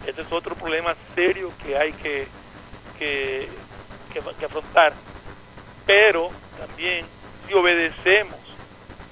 Ese 0.07 0.23
es 0.23 0.33
otro 0.33 0.55
problema 0.55 0.95
serio 1.15 1.53
que 1.63 1.77
hay 1.77 1.93
que, 1.93 2.27
que, 2.99 3.49
que 4.13 4.45
afrontar. 4.45 4.93
Pero 5.87 6.31
también 6.59 7.07
si 7.47 7.55
obedecemos 7.55 8.39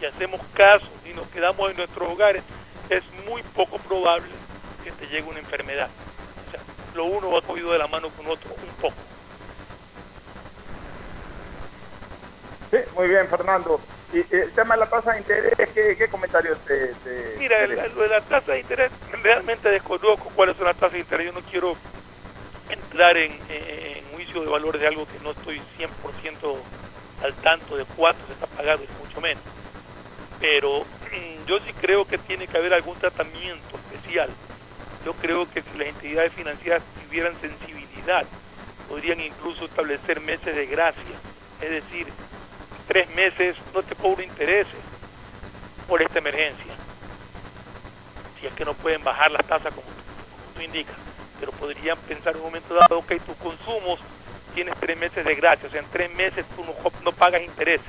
y 0.01 0.07
hacemos 0.07 0.41
caso 0.55 0.87
y 1.05 1.15
nos 1.15 1.29
quedamos 1.29 1.71
en 1.71 1.77
nuestros 1.77 2.09
hogares, 2.09 2.43
es 2.89 3.03
muy 3.29 3.43
poco 3.43 3.79
probable 3.79 4.31
que 4.83 4.93
te 4.93 5.07
llegue 5.07 5.29
una 5.29 5.39
enfermedad. 5.39 5.89
O 6.49 6.51
sea, 6.51 6.61
lo 6.95 7.05
uno 7.05 7.31
va 7.31 7.43
cogido 7.43 7.73
de 7.73 7.79
la 7.79 7.87
mano 7.87 8.09
con 8.11 8.27
otro 8.27 8.51
un 8.55 8.75
poco. 8.81 8.97
Sí, 12.71 12.79
muy 12.95 13.09
bien, 13.09 13.29
Fernando. 13.29 13.81
Y 14.13 14.19
el 14.35 14.51
tema 14.53 14.75
de 14.75 14.81
la 14.81 14.91
tasa 14.91 15.13
de 15.13 15.19
interés, 15.19 15.71
¿qué, 15.75 16.09
comentarios 16.09 16.59
te, 16.65 16.95
Mira, 17.39 17.67
lo 17.67 18.03
de 18.03 18.09
la 18.09 18.21
tasa 18.21 18.53
de 18.53 18.61
interés, 18.61 18.91
realmente 19.23 19.71
desconozco 19.71 20.31
cuál 20.35 20.51
es 20.51 20.59
la 20.59 20.75
tasa 20.75 20.95
de 20.95 21.01
interés. 21.01 21.27
Yo 21.27 21.33
no 21.33 21.43
quiero 21.43 21.77
entrar 22.69 23.17
en, 23.17 23.33
en, 23.49 24.05
juicio 24.13 24.43
de 24.43 24.49
valores 24.49 24.81
de 24.81 24.89
algo 24.89 25.07
que 25.07 25.19
no 25.23 25.31
estoy 25.31 25.61
100% 25.79 26.57
al 27.23 27.35
tanto 27.35 27.77
de 27.77 27.85
cuánto 27.97 28.27
se 28.27 28.33
está 28.33 28.47
pagando, 28.47 28.85
y 28.85 29.07
mucho 29.07 29.21
menos 29.21 29.43
pero 30.41 30.85
yo 31.47 31.61
sí 31.61 31.73
creo 31.81 32.05
que 32.07 32.19
tiene 32.19 32.49
que 32.49 32.57
haber 32.57 32.75
algún 32.75 32.99
tratamiento 32.99 33.77
especial. 33.77 34.31
Yo 35.05 35.13
creo 35.15 35.49
que 35.49 35.63
si 35.63 35.79
las 35.79 35.89
entidades 35.89 36.33
financieras 36.33 36.83
tuvieran 37.07 37.35
sensibilidad, 37.41 38.27
podrían 38.89 39.21
incluso 39.21 39.67
establecer 39.67 40.21
meses 40.21 40.57
de 40.57 40.67
gracia, 40.67 41.17
es 41.61 41.71
decir, 41.71 42.07
tres 42.91 43.09
meses 43.15 43.55
no 43.73 43.85
te 43.85 43.95
cobro 43.95 44.21
intereses 44.21 44.75
por 45.87 46.03
esta 46.03 46.19
emergencia. 46.19 46.73
Si 48.41 48.49
es 48.49 48.53
que 48.55 48.65
no 48.65 48.75
pueden 48.75 49.05
bajar 49.05 49.31
las 49.31 49.47
tasas 49.47 49.73
como, 49.73 49.87
tú 50.57 50.61
indicas, 50.61 50.97
pero 51.39 51.53
podrían 51.53 51.97
pensar 51.99 52.33
en 52.33 52.41
un 52.41 52.47
momento 52.47 52.75
dado, 52.75 52.99
ok, 52.99 53.13
tus 53.25 53.37
consumos 53.37 54.01
tienes 54.57 54.75
tres 54.81 54.99
meses 54.99 55.25
de 55.25 55.37
gracia, 55.37 55.69
o 55.69 55.71
sea, 55.71 55.81
en 55.81 55.87
tres 55.93 56.13
meses 56.15 56.45
tú 56.57 56.65
no, 57.05 57.13
pagas 57.13 57.43
intereses 57.43 57.87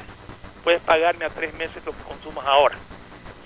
puedes 0.64 0.80
pagarme 0.84 1.26
a 1.26 1.30
tres 1.30 1.52
meses 1.56 1.84
lo 1.84 1.94
que 1.94 2.04
consumas 2.04 2.46
ahora, 2.46 2.76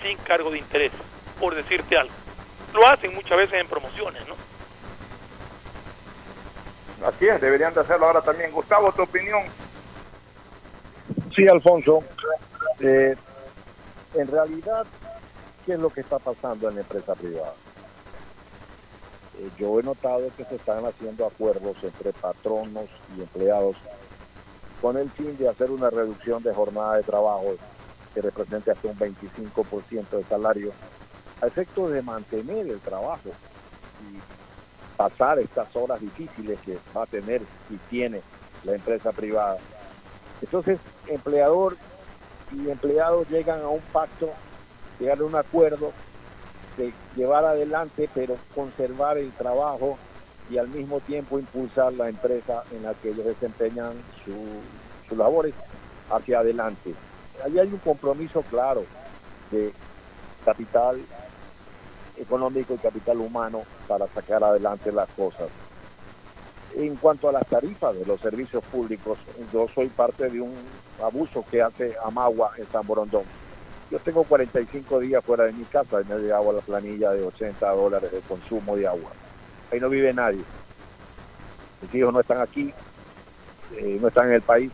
sin 0.02 0.18
cargo 0.18 0.50
de 0.50 0.58
interés, 0.58 0.92
por 1.40 1.54
decirte 1.54 1.96
algo. 1.96 2.12
Lo 2.74 2.86
hacen 2.86 3.14
muchas 3.14 3.38
veces 3.38 3.58
en 3.58 3.66
promociones, 3.66 4.22
¿no? 4.28 4.36
Así 7.06 7.26
es, 7.26 7.40
deberían 7.40 7.72
de 7.72 7.80
hacerlo 7.80 8.08
ahora 8.08 8.20
también. 8.20 8.52
Gustavo, 8.52 8.92
tu 8.92 9.00
opinión. 9.00 9.44
Sí, 11.36 11.46
Alfonso. 11.46 12.02
Eh, 12.80 13.14
en 14.14 14.26
realidad, 14.26 14.86
¿qué 15.66 15.74
es 15.74 15.78
lo 15.78 15.90
que 15.90 16.00
está 16.00 16.18
pasando 16.18 16.70
en 16.70 16.76
la 16.76 16.80
empresa 16.80 17.14
privada? 17.14 17.52
Eh, 19.38 19.50
yo 19.58 19.78
he 19.78 19.82
notado 19.82 20.30
que 20.34 20.46
se 20.46 20.54
están 20.54 20.86
haciendo 20.86 21.26
acuerdos 21.26 21.76
entre 21.82 22.14
patronos 22.14 22.88
y 23.14 23.20
empleados 23.20 23.76
con 24.80 24.96
el 24.96 25.10
fin 25.10 25.36
de 25.36 25.50
hacer 25.50 25.70
una 25.70 25.90
reducción 25.90 26.42
de 26.42 26.54
jornada 26.54 26.96
de 26.96 27.02
trabajo 27.02 27.54
que 28.14 28.22
represente 28.22 28.70
hasta 28.70 28.88
un 28.88 28.98
25% 28.98 30.08
de 30.16 30.24
salario, 30.24 30.72
a 31.42 31.46
efecto 31.48 31.90
de 31.90 32.00
mantener 32.00 32.66
el 32.66 32.80
trabajo 32.80 33.30
y 34.00 34.18
pasar 34.96 35.38
estas 35.38 35.68
horas 35.76 36.00
difíciles 36.00 36.58
que 36.64 36.78
va 36.96 37.02
a 37.02 37.06
tener 37.06 37.42
y 37.68 37.76
tiene 37.90 38.22
la 38.64 38.74
empresa 38.74 39.12
privada. 39.12 39.58
Entonces, 40.42 40.78
empleador 41.06 41.76
y 42.52 42.70
empleado 42.70 43.24
llegan 43.24 43.60
a 43.60 43.68
un 43.68 43.80
pacto, 43.92 44.30
llegar 44.98 45.18
a 45.18 45.24
un 45.24 45.34
acuerdo 45.34 45.92
de 46.76 46.92
llevar 47.16 47.44
adelante, 47.44 48.08
pero 48.14 48.36
conservar 48.54 49.18
el 49.18 49.32
trabajo 49.32 49.98
y 50.50 50.58
al 50.58 50.68
mismo 50.68 51.00
tiempo 51.00 51.38
impulsar 51.38 51.92
la 51.94 52.08
empresa 52.08 52.62
en 52.70 52.82
la 52.84 52.94
que 52.94 53.10
ellos 53.10 53.26
desempeñan 53.26 53.94
sus 54.24 55.18
labores 55.18 55.54
hacia 56.10 56.40
adelante. 56.40 56.94
Ahí 57.44 57.58
hay 57.58 57.68
un 57.68 57.78
compromiso 57.78 58.42
claro 58.42 58.84
de 59.50 59.72
capital 60.44 61.00
económico 62.16 62.74
y 62.74 62.78
capital 62.78 63.18
humano 63.18 63.64
para 63.88 64.06
sacar 64.08 64.42
adelante 64.44 64.92
las 64.92 65.08
cosas. 65.10 65.48
En 66.74 66.96
cuanto 66.96 67.28
a 67.28 67.32
las 67.32 67.46
tarifas 67.46 67.98
de 67.98 68.04
los 68.04 68.20
servicios 68.20 68.62
públicos, 68.64 69.18
yo 69.52 69.66
soy 69.74 69.88
parte 69.88 70.28
de 70.28 70.40
un 70.40 70.54
abuso 71.02 71.44
que 71.50 71.62
hace 71.62 71.94
Amagua 72.04 72.52
en 72.58 72.66
San 72.70 72.86
Borondón. 72.86 73.24
Yo 73.90 73.98
tengo 74.00 74.24
45 74.24 74.98
días 75.00 75.24
fuera 75.24 75.44
de 75.44 75.52
mi 75.52 75.64
casa 75.64 76.00
y 76.00 76.04
me 76.04 76.16
he 76.16 76.18
llegado 76.18 76.50
a 76.50 76.54
la 76.54 76.60
planilla 76.60 77.12
de 77.12 77.22
80 77.22 77.70
dólares 77.70 78.12
de 78.12 78.20
consumo 78.20 78.76
de 78.76 78.86
agua 78.86 79.10
ahí 79.70 79.80
no 79.80 79.88
vive 79.88 80.12
nadie. 80.12 80.42
Mis 81.82 81.94
hijos 81.94 82.12
no 82.12 82.20
están 82.20 82.40
aquí, 82.40 82.72
eh, 83.76 83.98
no 84.00 84.08
están 84.08 84.28
en 84.28 84.34
el 84.34 84.42
país. 84.42 84.70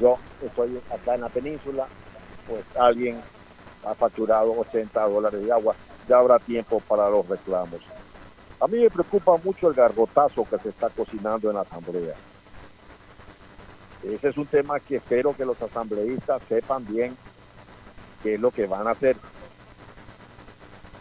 Yo 0.00 0.18
estoy 0.44 0.80
acá 0.90 1.14
en 1.14 1.20
la 1.22 1.28
península, 1.28 1.86
pues 2.48 2.64
alguien 2.78 3.20
ha 3.84 3.94
facturado 3.94 4.52
80 4.52 5.08
dólares 5.08 5.44
de 5.44 5.52
agua, 5.52 5.74
ya 6.08 6.18
habrá 6.18 6.38
tiempo 6.38 6.80
para 6.80 7.08
los 7.10 7.28
reclamos. 7.28 7.80
A 8.60 8.66
mí 8.66 8.78
me 8.78 8.90
preocupa 8.90 9.36
mucho 9.42 9.68
el 9.68 9.74
gargotazo 9.74 10.46
que 10.48 10.58
se 10.58 10.68
está 10.68 10.88
cocinando 10.90 11.48
en 11.48 11.56
la 11.56 11.62
asamblea. 11.62 12.14
Ese 14.02 14.28
es 14.28 14.36
un 14.36 14.46
tema 14.46 14.80
que 14.80 14.96
espero 14.96 15.34
que 15.34 15.44
los 15.44 15.60
asambleístas 15.60 16.42
sepan 16.48 16.86
bien 16.86 17.16
qué 18.22 18.34
es 18.34 18.40
lo 18.40 18.50
que 18.50 18.66
van 18.66 18.86
a 18.86 18.92
hacer 18.92 19.16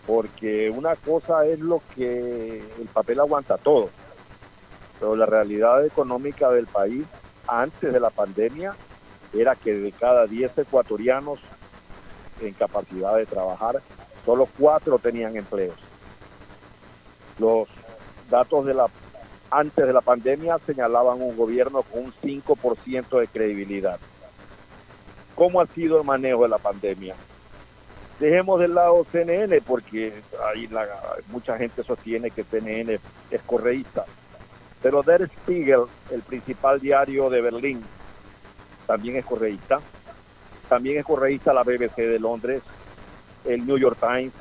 porque 0.09 0.71
una 0.71 0.95
cosa 0.95 1.45
es 1.45 1.59
lo 1.59 1.83
que 1.93 2.63
el 2.79 2.87
papel 2.87 3.19
aguanta 3.19 3.59
todo, 3.59 3.91
pero 4.99 5.15
la 5.15 5.27
realidad 5.27 5.85
económica 5.85 6.49
del 6.49 6.65
país 6.65 7.05
antes 7.45 7.93
de 7.93 7.99
la 7.99 8.09
pandemia 8.09 8.75
era 9.33 9.55
que 9.55 9.71
de 9.71 9.91
cada 9.91 10.25
10 10.25 10.57
ecuatorianos 10.57 11.39
en 12.41 12.53
capacidad 12.53 13.17
de 13.17 13.27
trabajar, 13.27 13.83
solo 14.25 14.49
4 14.57 14.97
tenían 14.97 15.35
empleos. 15.35 15.77
Los 17.39 17.67
datos 18.29 18.65
de 18.65 18.73
la 18.73 18.87
antes 19.51 19.87
de 19.87 19.93
la 19.93 20.01
pandemia 20.01 20.59
señalaban 20.65 21.21
un 21.21 21.35
gobierno 21.35 21.81
con 21.83 22.05
un 22.05 22.13
5% 22.21 23.19
de 23.19 23.27
credibilidad. 23.27 23.99
cómo 25.35 25.61
ha 25.61 25.67
sido 25.67 25.99
el 25.99 26.05
manejo 26.05 26.43
de 26.43 26.49
la 26.49 26.57
pandemia. 26.57 27.15
Dejemos 28.19 28.59
de 28.59 28.67
lado 28.67 29.05
CNN 29.09 29.61
porque 29.61 30.21
ahí 30.45 30.67
la, 30.67 30.85
mucha 31.29 31.57
gente 31.57 31.81
sostiene 31.83 32.29
que 32.29 32.43
CNN 32.43 32.99
es 33.31 33.41
correísta. 33.43 34.05
Pero 34.81 35.01
Der 35.01 35.29
Spiegel, 35.29 35.85
el 36.11 36.21
principal 36.23 36.81
diario 36.81 37.29
de 37.29 37.39
Berlín, 37.39 37.81
también 38.85 39.15
es 39.15 39.25
correísta. 39.25 39.79
También 40.67 40.99
es 40.99 41.05
correísta 41.05 41.53
la 41.53 41.63
BBC 41.63 41.95
de 41.95 42.19
Londres, 42.19 42.61
el 43.45 43.65
New 43.65 43.77
York 43.77 43.97
Times, 43.99 44.33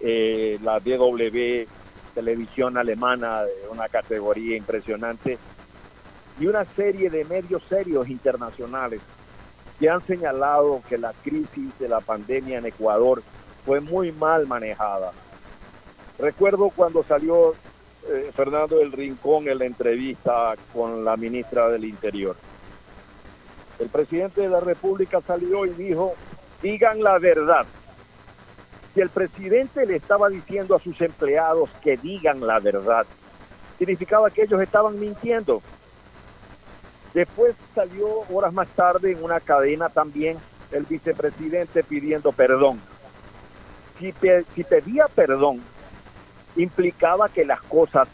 eh, 0.00 0.58
la 0.62 0.80
DW, 0.80 1.66
televisión 2.10 2.76
alemana 2.76 3.42
de 3.42 3.68
una 3.70 3.88
categoría 3.88 4.56
impresionante, 4.56 5.38
y 6.38 6.46
una 6.46 6.64
serie 6.64 7.10
de 7.10 7.24
medios 7.24 7.62
serios 7.68 8.08
internacionales 8.08 9.00
que 9.78 9.88
han 9.88 10.04
señalado 10.06 10.82
que 10.88 10.98
la 10.98 11.12
crisis 11.22 11.78
de 11.78 11.88
la 11.88 12.00
pandemia 12.00 12.58
en 12.58 12.66
Ecuador 12.66 13.22
fue 13.64 13.80
muy 13.80 14.12
mal 14.12 14.46
manejada. 14.46 15.12
Recuerdo 16.18 16.70
cuando 16.70 17.02
salió 17.02 17.54
eh, 18.08 18.30
Fernando 18.34 18.76
del 18.76 18.92
Rincón 18.92 19.48
en 19.48 19.58
la 19.58 19.64
entrevista 19.64 20.54
con 20.72 21.04
la 21.04 21.16
ministra 21.16 21.68
del 21.68 21.84
Interior. 21.84 22.36
El 23.78 23.88
presidente 23.88 24.42
de 24.42 24.48
la 24.48 24.60
República 24.60 25.20
salió 25.22 25.64
y 25.64 25.70
dijo, 25.70 26.14
digan 26.62 27.02
la 27.02 27.18
verdad. 27.18 27.66
Si 28.94 29.00
el 29.00 29.08
presidente 29.08 29.86
le 29.86 29.96
estaba 29.96 30.28
diciendo 30.28 30.74
a 30.74 30.80
sus 30.80 31.00
empleados 31.00 31.70
que 31.82 31.96
digan 31.96 32.44
la 32.44 32.58
verdad, 32.58 33.06
significaba 33.78 34.30
que 34.30 34.42
ellos 34.42 34.60
estaban 34.60 34.98
mintiendo. 34.98 35.62
Después 37.14 37.54
salió 37.74 38.06
horas 38.30 38.52
más 38.52 38.68
tarde 38.68 39.12
en 39.12 39.22
una 39.22 39.40
cadena 39.40 39.88
también 39.88 40.38
el 40.70 40.84
vicepresidente 40.84 41.82
pidiendo 41.82 42.32
perdón. 42.32 42.80
Si, 43.98 44.12
pedía 44.12 45.06
perdón, 45.14 45.60
implicaba 46.56 47.28
que 47.28 47.44
las 47.44 47.60
cosas 47.62 48.08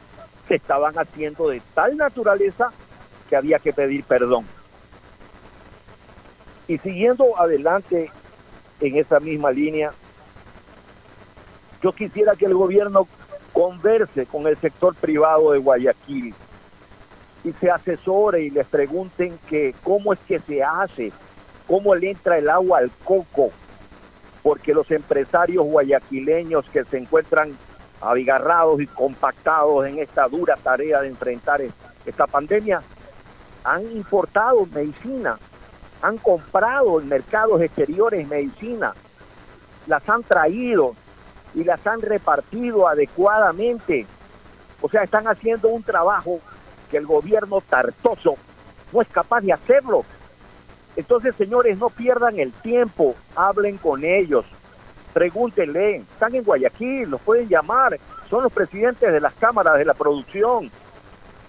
se 0.48 0.56
estaban 0.56 0.98
haciendo 0.98 1.48
de 1.48 1.62
tal 1.74 1.96
naturaleza 1.96 2.72
que 3.28 3.36
había 3.36 3.58
que 3.58 3.72
pedir 3.72 4.04
perdón. 4.04 4.46
Y 6.68 6.78
siguiendo 6.78 7.38
adelante 7.38 8.10
en 8.80 8.96
esa 8.96 9.20
misma 9.20 9.52
línea, 9.52 9.92
yo 11.86 11.92
quisiera 11.92 12.34
que 12.34 12.46
el 12.46 12.54
gobierno 12.54 13.06
converse 13.52 14.26
con 14.26 14.48
el 14.48 14.56
sector 14.56 14.96
privado 14.96 15.52
de 15.52 15.60
Guayaquil 15.60 16.34
y 17.44 17.52
se 17.52 17.70
asesore 17.70 18.42
y 18.42 18.50
les 18.50 18.66
pregunten 18.66 19.38
que 19.48 19.72
cómo 19.84 20.12
es 20.12 20.18
que 20.26 20.40
se 20.40 20.64
hace, 20.64 21.12
cómo 21.68 21.94
le 21.94 22.10
entra 22.10 22.38
el 22.38 22.50
agua 22.50 22.78
al 22.78 22.90
coco, 23.04 23.52
porque 24.42 24.74
los 24.74 24.90
empresarios 24.90 25.64
guayaquileños 25.64 26.68
que 26.70 26.84
se 26.86 26.98
encuentran 26.98 27.56
abigarrados 28.00 28.80
y 28.80 28.88
compactados 28.88 29.86
en 29.86 30.00
esta 30.00 30.26
dura 30.26 30.56
tarea 30.60 31.02
de 31.02 31.08
enfrentar 31.10 31.60
esta 32.04 32.26
pandemia, 32.26 32.82
han 33.62 33.84
importado 33.92 34.66
medicina, 34.66 35.38
han 36.02 36.18
comprado 36.18 37.00
en 37.00 37.08
mercados 37.08 37.62
exteriores 37.62 38.26
medicina, 38.26 38.92
las 39.86 40.08
han 40.08 40.24
traído 40.24 40.96
y 41.54 41.64
las 41.64 41.84
han 41.86 42.02
repartido 42.02 42.88
adecuadamente. 42.88 44.06
O 44.80 44.88
sea, 44.88 45.02
están 45.02 45.26
haciendo 45.26 45.68
un 45.68 45.82
trabajo 45.82 46.40
que 46.90 46.98
el 46.98 47.06
gobierno 47.06 47.62
tartoso 47.68 48.36
no 48.92 49.02
es 49.02 49.08
capaz 49.08 49.40
de 49.40 49.52
hacerlo. 49.52 50.04
Entonces, 50.96 51.34
señores, 51.36 51.76
no 51.78 51.90
pierdan 51.90 52.38
el 52.38 52.52
tiempo, 52.52 53.14
hablen 53.34 53.76
con 53.76 54.04
ellos, 54.04 54.46
pregúntenle, 55.12 55.96
están 55.96 56.34
en 56.34 56.44
Guayaquil, 56.44 57.10
los 57.10 57.20
pueden 57.20 57.48
llamar, 57.48 57.98
son 58.30 58.42
los 58.42 58.52
presidentes 58.52 59.12
de 59.12 59.20
las 59.20 59.34
cámaras 59.34 59.78
de 59.78 59.84
la 59.84 59.94
producción, 59.94 60.70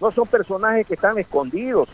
no 0.01 0.11
son 0.11 0.27
personajes 0.27 0.85
que 0.85 0.93
están 0.93 1.17
escondidos. 1.17 1.89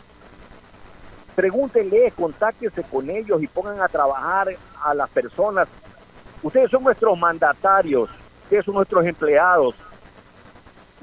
Pregúntenle, 1.35 2.11
contáctense 2.11 2.83
con 2.83 3.09
ellos 3.09 3.41
y 3.41 3.47
pongan 3.47 3.81
a 3.81 3.87
trabajar 3.87 4.49
a 4.83 4.93
las 4.93 5.09
personas. 5.09 5.67
Ustedes 6.43 6.69
son 6.69 6.83
nuestros 6.83 7.17
mandatarios, 7.17 8.09
ustedes 8.43 8.65
son 8.65 8.75
nuestros 8.75 9.05
empleados, 9.05 9.75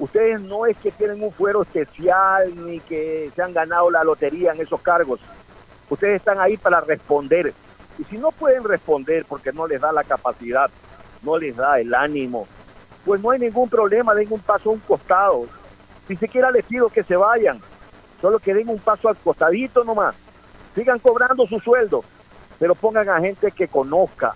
Ustedes 0.01 0.41
no 0.41 0.65
es 0.65 0.75
que 0.77 0.89
tienen 0.89 1.21
un 1.21 1.31
fuero 1.31 1.61
especial 1.61 2.65
ni 2.65 2.79
que 2.79 3.29
se 3.35 3.41
han 3.43 3.53
ganado 3.53 3.91
la 3.91 4.03
lotería 4.03 4.51
en 4.51 4.59
esos 4.59 4.81
cargos. 4.81 5.19
Ustedes 5.91 6.15
están 6.15 6.39
ahí 6.39 6.57
para 6.57 6.81
responder. 6.81 7.53
Y 7.99 8.03
si 8.05 8.17
no 8.17 8.31
pueden 8.31 8.63
responder 8.63 9.25
porque 9.29 9.53
no 9.53 9.67
les 9.67 9.79
da 9.79 9.91
la 9.91 10.03
capacidad, 10.03 10.71
no 11.21 11.37
les 11.37 11.55
da 11.55 11.79
el 11.79 11.93
ánimo, 11.93 12.47
pues 13.05 13.21
no 13.21 13.29
hay 13.29 13.37
ningún 13.37 13.69
problema, 13.69 14.15
den 14.15 14.31
un 14.31 14.39
paso 14.39 14.71
a 14.71 14.73
un 14.73 14.79
costado. 14.79 15.45
Ni 16.09 16.15
siquiera 16.15 16.49
les 16.49 16.65
pido 16.65 16.89
que 16.89 17.03
se 17.03 17.15
vayan, 17.15 17.59
solo 18.19 18.39
que 18.39 18.55
den 18.55 18.69
un 18.69 18.79
paso 18.79 19.07
al 19.07 19.17
costadito 19.17 19.83
nomás. 19.83 20.15
Sigan 20.73 20.97
cobrando 20.97 21.45
su 21.45 21.59
sueldo, 21.59 22.03
pero 22.57 22.73
pongan 22.73 23.07
a 23.07 23.19
gente 23.19 23.51
que 23.51 23.67
conozca, 23.67 24.33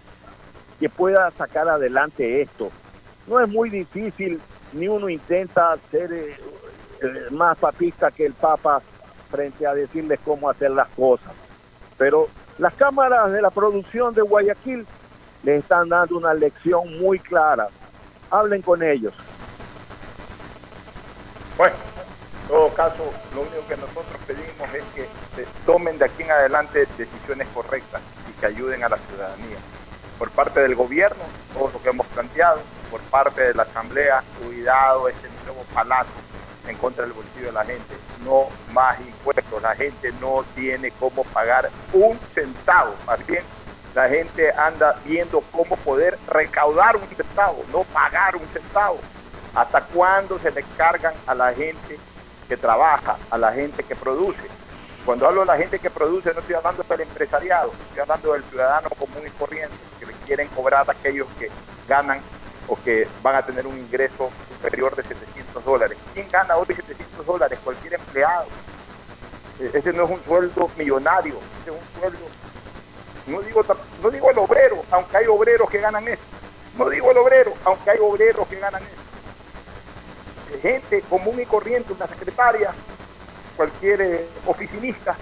que 0.80 0.90
pueda 0.90 1.32
sacar 1.32 1.68
adelante 1.70 2.42
esto. 2.42 2.72
No 3.28 3.40
es 3.40 3.50
muy 3.50 3.70
difícil 3.70 4.40
ni 4.74 4.88
uno 4.88 5.10
intenta 5.10 5.76
ser 5.90 6.12
eh, 6.12 6.38
eh, 7.02 7.26
más 7.32 7.58
papista 7.58 8.12
que 8.12 8.26
el 8.26 8.34
Papa 8.34 8.82
frente 9.32 9.66
a 9.66 9.74
decirles 9.74 10.20
cómo 10.24 10.50
hacer 10.50 10.72
las 10.72 10.88
cosas. 10.90 11.32
Pero 11.98 12.28
las 12.58 12.74
cámaras 12.74 13.32
de 13.32 13.42
la 13.42 13.50
producción 13.50 14.14
de 14.14 14.22
Guayaquil 14.22 14.86
les 15.44 15.60
están 15.64 15.90
dando 15.90 16.18
una 16.18 16.34
lección 16.34 16.98
muy 17.00 17.20
clara. 17.20 17.68
Hablen 18.30 18.62
con 18.62 18.84
ellos. 18.84 19.14
Bueno, 21.58 21.76
en 22.42 22.48
todo 22.48 22.70
caso, 22.74 23.14
lo 23.34 23.42
único 23.42 23.68
que 23.68 23.78
nosotros 23.78 24.18
pedimos 24.28 24.74
es 24.74 24.84
que 24.94 25.46
tomen 25.66 25.98
de 25.98 26.06
aquí 26.06 26.24
en 26.24 26.32
adelante 26.32 26.86
decisiones 26.98 27.48
correctas 27.54 28.02
y 28.30 28.40
que 28.40 28.46
ayuden 28.48 28.84
a 28.84 28.90
la 28.90 28.98
ciudadanía. 28.98 29.58
Por 30.18 30.32
parte 30.32 30.62
del 30.62 30.76
gobierno, 30.76 31.24
todo 31.54 31.72
lo 31.74 31.82
que 31.82 31.90
hemos 31.90 32.08
planteado, 32.08 32.62
por 32.90 33.02
parte 33.02 33.42
de 33.42 33.54
la 33.54 33.64
Asamblea, 33.64 34.24
cuidado 34.42 35.10
ese 35.10 35.28
nuevo 35.46 35.64
palazo 35.74 36.10
en 36.68 36.78
contra 36.78 37.04
del 37.04 37.14
bolsillo 37.14 37.48
de 37.48 37.52
la 37.52 37.66
gente. 37.66 37.96
No 38.24 38.48
más 38.72 39.00
impuestos, 39.00 39.62
la 39.62 39.76
gente 39.76 40.12
no 40.22 40.44
tiene 40.56 40.92
cómo 40.92 41.24
pagar 41.26 41.70
un 41.94 42.20
centavo, 42.34 42.96
más 43.06 43.26
bien 43.26 43.44
la 43.96 44.10
gente 44.10 44.52
anda 44.52 45.00
viendo 45.06 45.42
cómo 45.52 45.78
poder 45.78 46.20
recaudar 46.28 46.98
un 46.98 47.08
centavo, 47.08 47.64
no 47.72 47.84
pagar 47.86 48.36
un 48.36 48.46
centavo. 48.48 49.00
¿Hasta 49.56 49.82
cuándo 49.82 50.38
se 50.38 50.52
le 50.52 50.64
cargan 50.78 51.14
a 51.26 51.34
la 51.34 51.54
gente 51.54 51.98
que 52.50 52.58
trabaja, 52.58 53.16
a 53.32 53.38
la 53.38 53.54
gente 53.54 53.84
que 53.84 53.96
produce? 53.96 54.50
Cuando 55.06 55.26
hablo 55.26 55.42
de 55.42 55.48
la 55.48 55.56
gente 55.56 55.80
que 55.80 55.90
produce, 55.90 56.34
no 56.34 56.42
estoy 56.42 56.56
hablando 56.56 56.84
del 56.84 57.02
empresariado, 57.02 57.72
estoy 57.88 58.02
hablando 58.02 58.34
del 58.34 58.44
ciudadano 58.44 58.90
común 58.90 59.24
y 59.26 59.30
corriente, 59.30 59.76
quieren 60.26 60.48
cobrar 60.50 60.88
a 60.88 60.92
aquellos 60.92 61.28
que 61.40 61.50
ganan 61.88 62.20
o 62.68 62.76
que 62.84 63.08
van 63.22 63.36
a 63.36 63.46
tener 63.46 63.68
un 63.68 63.78
ingreso 63.78 64.30
superior 64.50 64.96
de 64.96 65.04
700 65.04 65.64
dólares. 65.64 65.98
¿Quién 66.14 66.28
gana 66.32 66.58
hoy 66.58 66.66
700 66.68 67.26
dólares? 67.26 67.60
Cualquier 67.64 67.94
empleado. 67.96 68.48
E-, 69.60 69.72
ese 69.74 69.94
no 69.94 70.06
es 70.06 70.12
un 70.12 70.24
sueldo 70.24 70.70
millonario, 70.78 71.36
ese 71.62 71.72
es 71.72 71.78
un 71.78 72.00
sueldo, 72.00 72.26
no 73.28 73.42
digo, 73.42 73.64
no 74.04 74.12
digo 74.12 74.30
el 74.30 74.38
obrero, 74.38 74.84
aunque 74.92 75.18
hay 75.18 75.28
obreros 75.28 75.70
que 75.70 75.80
ganan 75.80 76.08
eso. 76.08 76.22
No 76.78 76.90
digo 76.90 77.10
el 77.12 77.18
obrero, 77.18 77.54
aunque 77.64 77.92
hay 77.92 78.00
obreros 78.00 78.48
que 78.48 78.60
ganan 78.60 78.84
eso. 78.84 80.62
Gente 80.62 81.02
común 81.10 81.40
y 81.40 81.46
corriente, 81.46 81.94
una 81.94 82.08
secretaria, 82.08 82.72
cualquier 83.56 84.02
eh, 84.02 84.28
oficinista, 84.46 85.16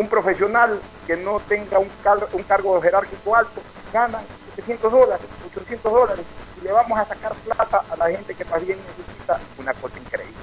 un 0.00 0.08
profesional 0.08 0.80
que 1.06 1.14
no 1.14 1.40
tenga 1.40 1.78
un, 1.78 1.90
un 2.32 2.42
cargo 2.44 2.80
jerárquico 2.80 3.36
alto, 3.36 3.60
gana 3.92 4.20
700 4.56 4.90
dólares, 4.90 5.26
800 5.54 5.92
dólares, 5.92 6.24
y 6.58 6.64
le 6.64 6.72
vamos 6.72 6.98
a 6.98 7.04
sacar 7.04 7.34
plata 7.34 7.82
a 7.90 7.96
la 7.96 8.10
gente 8.10 8.34
que 8.34 8.44
más 8.46 8.64
bien 8.64 8.78
necesita 8.78 9.38
una 9.58 9.74
cosa 9.74 9.98
increíble. 9.98 10.34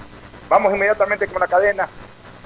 Vamos 0.48 0.74
inmediatamente 0.74 1.28
con 1.28 1.40
la 1.40 1.48
cadena, 1.48 1.90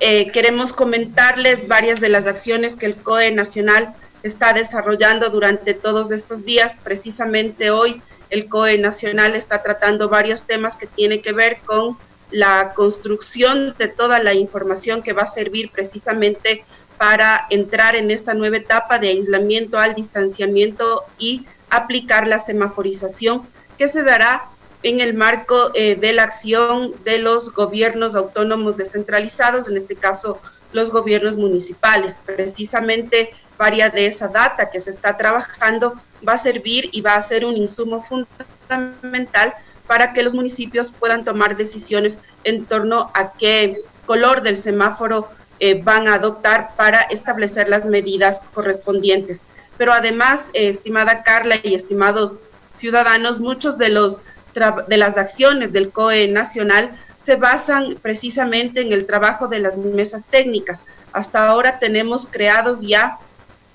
eh, 0.00 0.30
queremos 0.32 0.72
comentarles 0.72 1.68
varias 1.68 2.00
de 2.00 2.08
las 2.08 2.26
acciones 2.26 2.76
que 2.76 2.86
el 2.86 2.94
COE 2.94 3.32
Nacional 3.32 3.94
está 4.22 4.52
desarrollando 4.52 5.28
durante 5.28 5.74
todos 5.74 6.10
estos 6.10 6.44
días. 6.44 6.78
Precisamente 6.82 7.70
hoy 7.70 8.00
el 8.34 8.48
COE 8.48 8.78
Nacional 8.78 9.36
está 9.36 9.62
tratando 9.62 10.08
varios 10.08 10.44
temas 10.44 10.76
que 10.76 10.88
tienen 10.88 11.22
que 11.22 11.32
ver 11.32 11.58
con 11.64 11.96
la 12.32 12.72
construcción 12.74 13.76
de 13.78 13.86
toda 13.86 14.20
la 14.20 14.34
información 14.34 15.02
que 15.02 15.12
va 15.12 15.22
a 15.22 15.26
servir 15.26 15.70
precisamente 15.70 16.64
para 16.98 17.46
entrar 17.50 17.94
en 17.94 18.10
esta 18.10 18.34
nueva 18.34 18.56
etapa 18.56 18.98
de 18.98 19.08
aislamiento 19.08 19.78
al 19.78 19.94
distanciamiento 19.94 21.04
y 21.16 21.46
aplicar 21.70 22.26
la 22.26 22.40
semaforización 22.40 23.42
que 23.78 23.86
se 23.86 24.02
dará 24.02 24.46
en 24.82 25.00
el 25.00 25.14
marco 25.14 25.70
eh, 25.74 25.94
de 25.94 26.12
la 26.12 26.24
acción 26.24 26.92
de 27.04 27.18
los 27.18 27.52
gobiernos 27.52 28.16
autónomos 28.16 28.76
descentralizados, 28.76 29.68
en 29.68 29.76
este 29.76 29.94
caso 29.94 30.40
los 30.72 30.90
gobiernos 30.90 31.36
municipales. 31.36 32.20
Precisamente 32.26 33.30
varias 33.56 33.92
de 33.92 34.06
esa 34.06 34.26
data 34.26 34.70
que 34.70 34.80
se 34.80 34.90
está 34.90 35.16
trabajando 35.16 35.94
va 36.24 36.34
a 36.34 36.38
servir 36.38 36.88
y 36.92 37.00
va 37.00 37.14
a 37.14 37.22
ser 37.22 37.44
un 37.44 37.56
insumo 37.56 38.04
fundamental 38.04 39.54
para 39.86 40.12
que 40.12 40.22
los 40.22 40.34
municipios 40.34 40.90
puedan 40.90 41.24
tomar 41.24 41.56
decisiones 41.56 42.20
en 42.44 42.64
torno 42.64 43.10
a 43.14 43.32
qué 43.32 43.78
color 44.06 44.42
del 44.42 44.56
semáforo 44.56 45.28
eh, 45.60 45.82
van 45.82 46.08
a 46.08 46.14
adoptar 46.14 46.74
para 46.76 47.02
establecer 47.02 47.68
las 47.68 47.86
medidas 47.86 48.40
correspondientes 48.54 49.44
pero 49.76 49.92
además, 49.92 50.50
eh, 50.54 50.68
estimada 50.68 51.22
Carla 51.22 51.56
y 51.62 51.74
estimados 51.74 52.36
ciudadanos, 52.72 53.40
muchos 53.40 53.78
de 53.78 53.88
los 53.88 54.22
de 54.86 54.96
las 54.96 55.16
acciones 55.16 55.72
del 55.72 55.90
COE 55.90 56.28
nacional 56.28 56.96
se 57.18 57.34
basan 57.34 57.98
precisamente 58.00 58.82
en 58.82 58.92
el 58.92 59.04
trabajo 59.04 59.48
de 59.48 59.58
las 59.58 59.78
mesas 59.78 60.26
técnicas. 60.26 60.86
Hasta 61.12 61.48
ahora 61.48 61.80
tenemos 61.80 62.28
creados 62.30 62.82
ya 62.82 63.18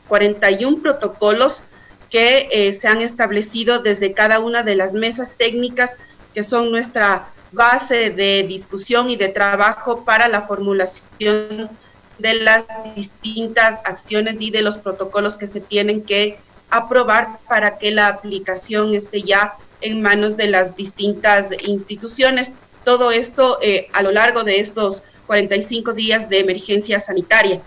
41 0.08 0.82
protocolos 0.82 1.64
que 2.10 2.50
eh, 2.52 2.74
se 2.74 2.88
han 2.88 3.02
establecido 3.02 3.80
desde 3.80 4.14
cada 4.14 4.40
una 4.40 4.64
de 4.64 4.76
las 4.76 4.94
mesas 4.94 5.34
técnicas 5.38 5.98
que 6.34 6.44
son 6.44 6.72
nuestra 6.72 7.30
base 7.52 8.12
de 8.12 8.44
discusión 8.44 9.10
y 9.10 9.16
de 9.16 9.30
trabajo 9.30 10.04
para 10.04 10.28
la 10.28 10.44
formulación 10.44 11.70
de 12.18 12.34
las 12.36 12.66
distintas 12.96 13.82
acciones 13.86 14.38
y 14.40 14.52
de 14.52 14.62
los 14.62 14.78
protocolos 14.78 15.38
que 15.38 15.48
se 15.48 15.62
tienen 15.62 16.04
que 16.04 16.40
aprobar 16.70 17.40
para 17.48 17.78
que 17.78 17.92
la 17.92 18.08
aplicación 18.08 18.94
esté 18.94 19.22
ya 19.22 19.56
en 19.82 20.02
manos 20.02 20.38
de 20.38 20.48
las 20.48 20.76
distintas 20.76 21.52
instituciones. 21.64 22.56
Todo 22.84 23.12
esto 23.12 23.60
eh, 23.62 23.88
a 23.94 24.04
lo 24.04 24.12
largo 24.12 24.44
de 24.44 24.60
estos 24.60 25.04
45 25.28 25.94
días 25.94 26.30
de 26.30 26.40
emergencia 26.40 27.00
sanitaria. 27.00 27.62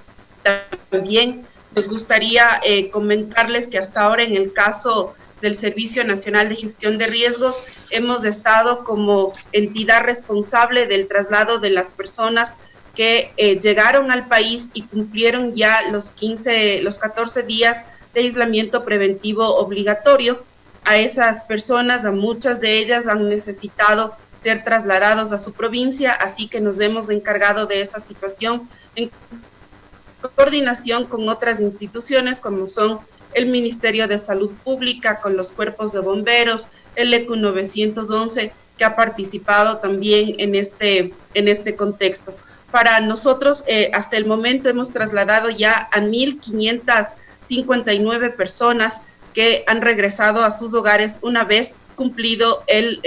También 0.91 1.47
nos 1.75 1.89
gustaría 1.89 2.61
eh, 2.65 2.91
comentarles 2.91 3.69
que 3.69 3.79
hasta 3.79 4.03
ahora 4.03 4.23
en 4.23 4.37
el 4.37 4.53
caso 4.53 5.15
del 5.41 5.57
Servicio 5.57 6.05
Nacional 6.05 6.49
de 6.49 6.57
Gestión 6.57 6.99
de 6.99 7.07
Riesgos 7.07 7.63
hemos 7.91 8.25
estado 8.25 8.85
como 8.85 9.35
entidad 9.53 10.03
responsable 10.03 10.87
del 10.87 11.09
traslado 11.09 11.59
de 11.59 11.71
las 11.71 11.91
personas 11.91 12.57
que 12.95 13.33
eh, 13.37 13.59
llegaron 13.59 14.11
al 14.11 14.29
país 14.29 14.71
y 14.75 14.83
cumplieron 14.83 15.55
ya 15.55 15.91
los 15.91 16.11
15, 16.11 16.83
los 16.83 16.99
14 16.99 17.43
días 17.43 17.85
de 18.15 18.21
aislamiento 18.21 18.85
preventivo 18.85 19.57
obligatorio. 19.57 20.45
A 20.85 20.99
esas 20.99 21.41
personas, 21.43 22.05
a 22.05 22.13
muchas 22.13 22.61
de 22.61 22.79
ellas 22.79 23.07
han 23.07 23.29
necesitado 23.29 24.15
ser 24.41 24.65
trasladados 24.65 25.33
a 25.33 25.39
su 25.39 25.53
provincia, 25.53 26.13
así 26.13 26.49
que 26.49 26.61
nos 26.61 26.81
hemos 26.81 27.09
encargado 27.09 27.67
de 27.67 27.81
esa 27.81 28.01
situación 28.01 28.69
en 28.97 29.11
coordinación 30.23 31.07
con 31.07 31.29
otras 31.29 31.61
instituciones 31.61 32.41
como 32.41 32.67
son 32.67 33.01
el 33.35 33.47
Ministerio 33.47 34.09
de 34.09 34.19
Salud 34.19 34.53
Pública, 34.65 35.21
con 35.21 35.37
los 35.37 35.53
cuerpos 35.53 35.93
de 35.93 36.01
bomberos, 36.01 36.69
el 36.97 37.15
ECU 37.15 37.37
911, 37.37 38.53
que 38.77 38.85
ha 38.85 38.95
participado 38.95 39.79
también 39.79 40.35
en 40.39 40.55
este, 40.55 41.15
en 41.35 41.49
este 41.49 41.77
contexto 41.77 42.35
para 42.73 42.99
nosotros 43.01 43.63
eh, 43.69 43.93
hasta 43.93 44.17
el 44.17 44.27
momento 44.27 44.69
hemos 44.69 44.93
trasladado 44.93 45.49
ya 45.51 45.89
a 45.93 46.01
1.559 46.01 48.35
personas 48.35 49.03
que 49.35 49.63
han 49.69 49.83
regresado 49.83 50.43
a 50.43 50.51
sus 50.51 50.75
hogares 50.75 51.21
una 51.23 51.45
vez 51.45 51.77
cumplido 51.95 52.65
el, 52.67 53.01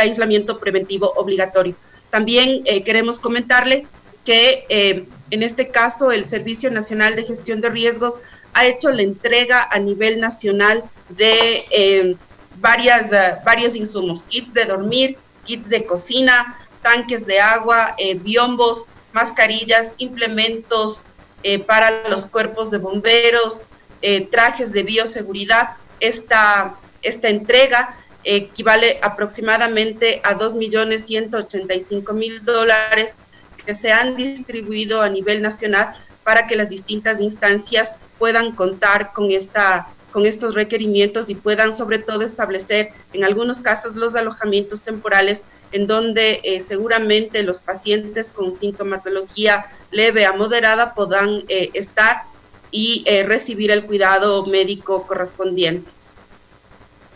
aislamiento 0.00 0.58
preventivo 0.58 1.12
obligatorio. 1.14 1.76
También 2.10 2.62
eh, 2.64 2.82
queremos 2.82 3.20
comentarle 3.20 3.86
que 4.24 4.64
eh, 4.68 5.06
en 5.32 5.42
este 5.42 5.68
caso 5.68 6.12
el 6.12 6.24
Servicio 6.24 6.70
Nacional 6.70 7.16
de 7.16 7.24
Gestión 7.24 7.60
de 7.60 7.70
Riesgos 7.70 8.20
ha 8.52 8.66
hecho 8.66 8.90
la 8.90 9.02
entrega 9.02 9.66
a 9.70 9.78
nivel 9.78 10.20
nacional 10.20 10.84
de 11.08 12.16
varias, 12.60 13.10
varios 13.42 13.74
insumos, 13.74 14.24
kits 14.24 14.52
de 14.52 14.66
dormir, 14.66 15.16
kits 15.46 15.70
de 15.70 15.86
cocina, 15.86 16.58
tanques 16.82 17.26
de 17.26 17.40
agua, 17.40 17.96
biombos, 18.20 18.86
mascarillas, 19.12 19.94
implementos 19.98 21.02
eh, 21.42 21.58
para 21.58 22.08
los 22.08 22.24
cuerpos 22.26 22.70
de 22.70 22.78
bomberos, 22.78 23.62
eh, 24.00 24.26
trajes 24.26 24.72
de 24.72 24.82
bioseguridad. 24.82 25.76
Esta, 26.00 26.76
esta 27.02 27.28
entrega 27.28 27.96
equivale 28.24 28.98
aproximadamente 29.02 30.22
a 30.24 30.38
2.185.000 30.38 32.40
dólares 32.42 33.18
que 33.64 33.74
se 33.74 33.92
han 33.92 34.16
distribuido 34.16 35.02
a 35.02 35.08
nivel 35.08 35.42
nacional 35.42 35.94
para 36.24 36.46
que 36.46 36.56
las 36.56 36.70
distintas 36.70 37.20
instancias 37.20 37.96
puedan 38.18 38.52
contar 38.52 39.12
con 39.12 39.30
esta 39.30 39.88
con 40.12 40.26
estos 40.26 40.54
requerimientos 40.54 41.30
y 41.30 41.34
puedan 41.34 41.72
sobre 41.72 41.98
todo 41.98 42.22
establecer 42.22 42.90
en 43.14 43.24
algunos 43.24 43.62
casos 43.62 43.96
los 43.96 44.14
alojamientos 44.14 44.82
temporales 44.82 45.46
en 45.72 45.86
donde 45.86 46.40
eh, 46.44 46.60
seguramente 46.60 47.42
los 47.42 47.60
pacientes 47.60 48.28
con 48.30 48.52
sintomatología 48.52 49.66
leve 49.90 50.26
a 50.26 50.34
moderada 50.34 50.94
podrán 50.94 51.44
eh, 51.48 51.70
estar 51.72 52.24
y 52.70 53.02
eh, 53.06 53.22
recibir 53.22 53.70
el 53.70 53.84
cuidado 53.84 54.44
médico 54.46 55.06
correspondiente. 55.06 55.90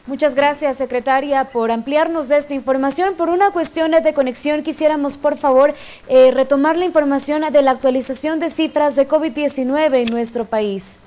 Muchas 0.07 0.36
gracias, 0.36 0.78
secretaria, 0.78 1.46
por 1.46 1.72
ampliarnos 1.72 2.30
esta 2.30 2.54
información. 2.54 3.14
Por 3.14 3.28
una 3.28 3.50
cuestión 3.50 3.90
de 3.90 4.14
conexión, 4.14 4.62
quisiéramos, 4.62 5.16
por 5.16 5.36
favor, 5.36 5.74
retomar 6.09 6.76
la 6.76 6.84
información 6.84 7.42
de 7.52 7.62
la 7.62 7.72
actualización 7.72 8.38
de 8.38 8.48
cifras 8.48 8.94
de 8.94 9.09
COVID-19 9.09 9.96
en 9.96 10.07
nuestro 10.07 10.44
país. 10.44 11.00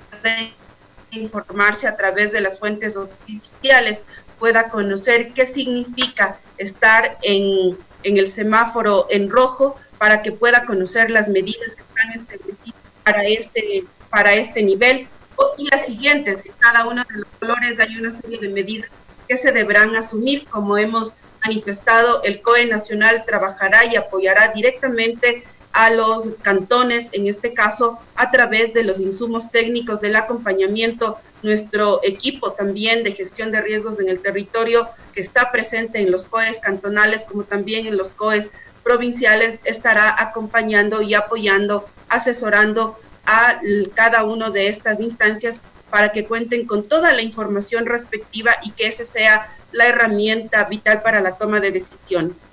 informarse 1.12 1.88
a 1.88 1.96
través 1.96 2.34
de 2.34 2.42
las 2.42 2.60
fuentes 2.60 2.98
oficiales, 2.98 4.04
pueda 4.40 4.68
conocer 4.68 5.32
qué 5.34 5.48
significa 5.48 6.38
estar 6.58 7.18
en, 7.22 7.78
en 8.04 8.18
el 8.18 8.30
semáforo 8.30 9.08
en 9.10 9.30
rojo 9.30 9.78
para 9.98 10.22
que 10.22 10.34
pueda 10.34 10.66
conocer 10.66 11.10
las 11.10 11.30
medidas 11.30 11.76
que 11.76 11.84
están 11.84 12.12
establecidas 12.12 12.82
para 13.06 13.24
este, 13.24 13.86
para 14.10 14.36
este 14.36 14.62
nivel 14.64 15.08
y 15.58 15.68
las 15.70 15.86
siguientes. 15.86 16.44
De 16.44 16.52
cada 16.60 16.88
uno 16.88 17.04
de 17.10 17.20
los 17.20 17.28
colores 17.40 17.80
hay 17.80 17.98
una 17.98 18.12
serie 18.12 18.38
de 18.40 18.50
medidas 18.50 18.90
que 19.28 19.38
se 19.38 19.52
deberán 19.52 19.96
asumir. 19.96 20.46
Como 20.48 20.78
hemos 20.78 21.18
manifestado, 21.44 22.24
el 22.24 22.42
COE 22.42 22.66
Nacional 22.66 23.24
trabajará 23.26 23.86
y 23.86 23.96
apoyará 23.96 24.52
directamente 24.54 25.44
a 25.74 25.92
los 25.92 26.32
cantones, 26.42 27.10
en 27.14 27.28
este 27.28 27.54
caso, 27.54 28.00
a 28.16 28.32
través 28.32 28.74
de 28.74 28.84
los 28.84 29.00
insumos 29.00 29.52
técnicos 29.52 30.02
del 30.02 30.16
acompañamiento. 30.16 31.20
Nuestro 31.44 32.00
equipo 32.04 32.54
también 32.54 33.04
de 33.04 33.12
gestión 33.12 33.52
de 33.52 33.62
riesgos 33.62 34.00
en 34.00 34.10
el 34.10 34.20
territorio, 34.20 34.90
que 35.14 35.22
está 35.22 35.52
presente 35.52 36.00
en 36.00 36.12
los 36.12 36.26
COEs 36.26 36.60
cantonales 36.60 37.26
como 37.26 37.44
también 37.44 37.86
en 37.86 37.96
los 37.96 38.14
COEs 38.14 38.52
provinciales, 38.84 39.62
estará 39.66 40.16
acompañando 40.18 41.02
y 41.04 41.14
apoyando, 41.14 41.86
asesorando 42.10 42.98
a 43.28 43.60
cada 43.94 44.24
una 44.24 44.50
de 44.50 44.70
estas 44.70 45.00
instancias 45.02 45.62
para 45.92 46.12
que 46.12 46.26
cuenten 46.26 46.66
con 46.66 46.84
toda 46.84 47.14
la 47.14 47.22
información 47.22 47.86
respectiva 47.86 48.52
y 48.64 48.72
que 48.72 48.88
esa 48.88 49.04
sea 49.04 49.50
la 49.72 49.86
herramienta 49.88 50.64
vital 50.64 51.02
para 51.02 51.22
la 51.22 51.34
toma 51.38 51.60
de 51.60 51.72
decisiones. 51.72 52.50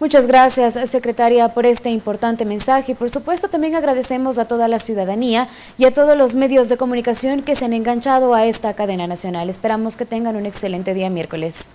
Muchas 0.00 0.26
gracias, 0.26 0.74
secretaria, 0.90 1.48
por 1.48 1.66
este 1.66 1.88
importante 1.88 2.44
mensaje. 2.44 2.92
Y 2.92 2.94
por 2.94 3.08
supuesto, 3.08 3.48
también 3.48 3.74
agradecemos 3.76 4.38
a 4.38 4.46
toda 4.46 4.68
la 4.68 4.78
ciudadanía 4.78 5.48
y 5.78 5.84
a 5.86 5.94
todos 5.94 6.18
los 6.18 6.34
medios 6.34 6.68
de 6.68 6.76
comunicación 6.76 7.42
que 7.42 7.54
se 7.54 7.64
han 7.64 7.72
enganchado 7.72 8.34
a 8.34 8.44
esta 8.44 8.74
cadena 8.74 9.06
nacional. 9.06 9.48
Esperamos 9.48 9.96
que 9.96 10.04
tengan 10.04 10.36
un 10.36 10.46
excelente 10.46 10.94
día 10.94 11.08
miércoles. 11.10 11.70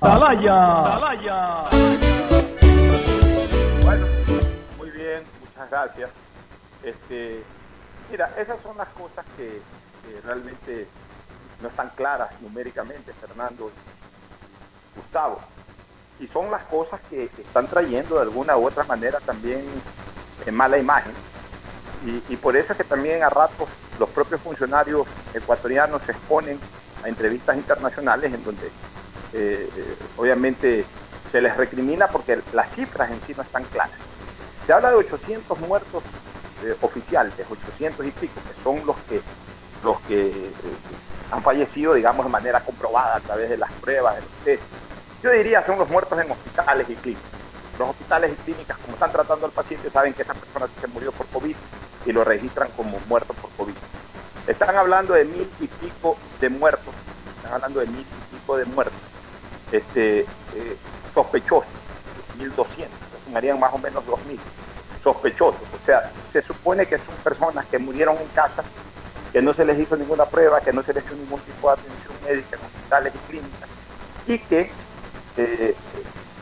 Talaya. 0.00 0.98
Bueno, 3.84 4.06
muy 4.78 4.90
bien, 4.90 5.22
muchas 5.40 5.70
gracias. 5.70 6.21
Este, 6.82 7.42
mira, 8.10 8.32
esas 8.38 8.60
son 8.62 8.76
las 8.76 8.88
cosas 8.88 9.24
que, 9.36 9.60
realmente 10.24 10.88
no 11.62 11.68
están 11.68 11.90
claras 11.90 12.28
numéricamente, 12.40 13.12
Fernando 13.12 13.70
y 13.70 14.98
Gustavo. 14.98 15.38
Y 16.18 16.26
son 16.28 16.50
las 16.50 16.64
cosas 16.64 17.00
que, 17.08 17.30
están 17.38 17.68
trayendo 17.68 18.16
de 18.16 18.22
alguna 18.22 18.56
u 18.56 18.66
otra 18.66 18.84
manera 18.84 19.20
también 19.20 19.64
en 20.44 20.54
mala 20.54 20.78
imagen. 20.78 21.12
Y, 22.28 22.36
por 22.36 22.56
eso 22.56 22.72
es 22.72 22.78
que 22.78 22.84
también 22.84 23.22
a 23.22 23.28
ratos 23.28 23.68
los 24.00 24.08
propios 24.08 24.40
funcionarios 24.40 25.06
ecuatorianos 25.34 26.02
se 26.02 26.10
exponen 26.10 26.58
a 27.04 27.08
entrevistas 27.08 27.56
internacionales 27.56 28.34
en 28.34 28.42
donde 28.42 28.66
eh, 28.66 29.70
eh, 29.76 29.96
obviamente 30.16 30.84
se 31.30 31.40
les 31.40 31.56
recrimina 31.56 32.08
porque 32.08 32.40
las 32.52 32.72
cifras 32.72 33.12
en 33.12 33.20
sí 33.24 33.34
no 33.36 33.42
están 33.42 33.62
claras. 33.64 33.96
Se 34.66 34.72
habla 34.72 34.90
de 34.90 34.96
800 34.96 35.60
muertos 35.60 36.02
eh, 36.64 36.76
oficiales, 36.80 37.34
800 37.50 38.06
y 38.06 38.10
pico, 38.12 38.40
que 38.46 38.62
son 38.62 38.86
los 38.86 38.96
que, 39.08 39.20
los 39.82 40.00
que 40.02 40.28
eh, 40.28 40.52
han 41.30 41.42
fallecido, 41.42 41.94
digamos, 41.94 42.24
de 42.26 42.32
manera 42.32 42.60
comprobada 42.60 43.16
a 43.16 43.20
través 43.20 43.50
de 43.50 43.56
las 43.56 43.72
pruebas, 43.72 44.16
de 44.16 44.20
los 44.22 44.30
test. 44.44 44.62
Yo 45.22 45.30
diría 45.30 45.64
son 45.64 45.78
los 45.78 45.88
muertos 45.88 46.18
en 46.20 46.30
hospitales 46.30 46.88
y 46.90 46.94
clínicas. 46.96 47.30
Los 47.78 47.90
hospitales 47.90 48.32
y 48.32 48.42
clínicas, 48.42 48.76
como 48.78 48.94
están 48.94 49.12
tratando 49.12 49.46
al 49.46 49.52
paciente, 49.52 49.90
saben 49.90 50.14
que 50.14 50.22
esa 50.22 50.34
persona 50.34 50.66
se 50.80 50.86
murió 50.88 51.12
por 51.12 51.26
COVID 51.28 51.56
y 52.04 52.12
lo 52.12 52.24
registran 52.24 52.68
como 52.76 52.98
muerto 53.08 53.32
por 53.34 53.50
COVID. 53.52 53.74
Están 54.46 54.76
hablando 54.76 55.14
de 55.14 55.24
mil 55.24 55.48
y 55.60 55.66
pico 55.68 56.16
de 56.40 56.48
muertos, 56.48 56.92
están 57.36 57.54
hablando 57.54 57.80
de 57.80 57.86
mil 57.86 58.00
y 58.00 58.36
pico 58.36 58.56
de 58.56 58.64
muertos 58.66 58.98
este, 59.70 60.20
eh, 60.20 60.76
sospechosos, 61.14 61.70
1.200, 62.38 62.88
sumarían 63.24 63.58
más 63.58 63.72
o 63.72 63.78
menos 63.78 64.04
2.000 64.04 64.38
sospechosos. 65.02 65.62
O 65.62 65.86
sea, 65.86 66.10
se 66.32 66.42
supone 66.42 66.86
que 66.86 66.98
son 66.98 67.14
personas 67.22 67.66
que 67.66 67.78
murieron 67.78 68.16
en 68.16 68.28
casa, 68.28 68.62
que 69.32 69.42
no 69.42 69.54
se 69.54 69.64
les 69.64 69.78
hizo 69.78 69.96
ninguna 69.96 70.26
prueba, 70.26 70.60
que 70.60 70.72
no 70.72 70.82
se 70.82 70.92
les 70.92 71.04
hizo 71.04 71.14
ningún 71.14 71.40
tipo 71.40 71.68
de 71.68 71.80
atención 71.80 72.14
médica 72.24 72.56
en 72.56 72.64
hospitales 72.64 73.12
y 73.14 73.18
clínicas, 73.30 73.68
y 74.26 74.38
que 74.38 74.70
eh, 75.36 75.74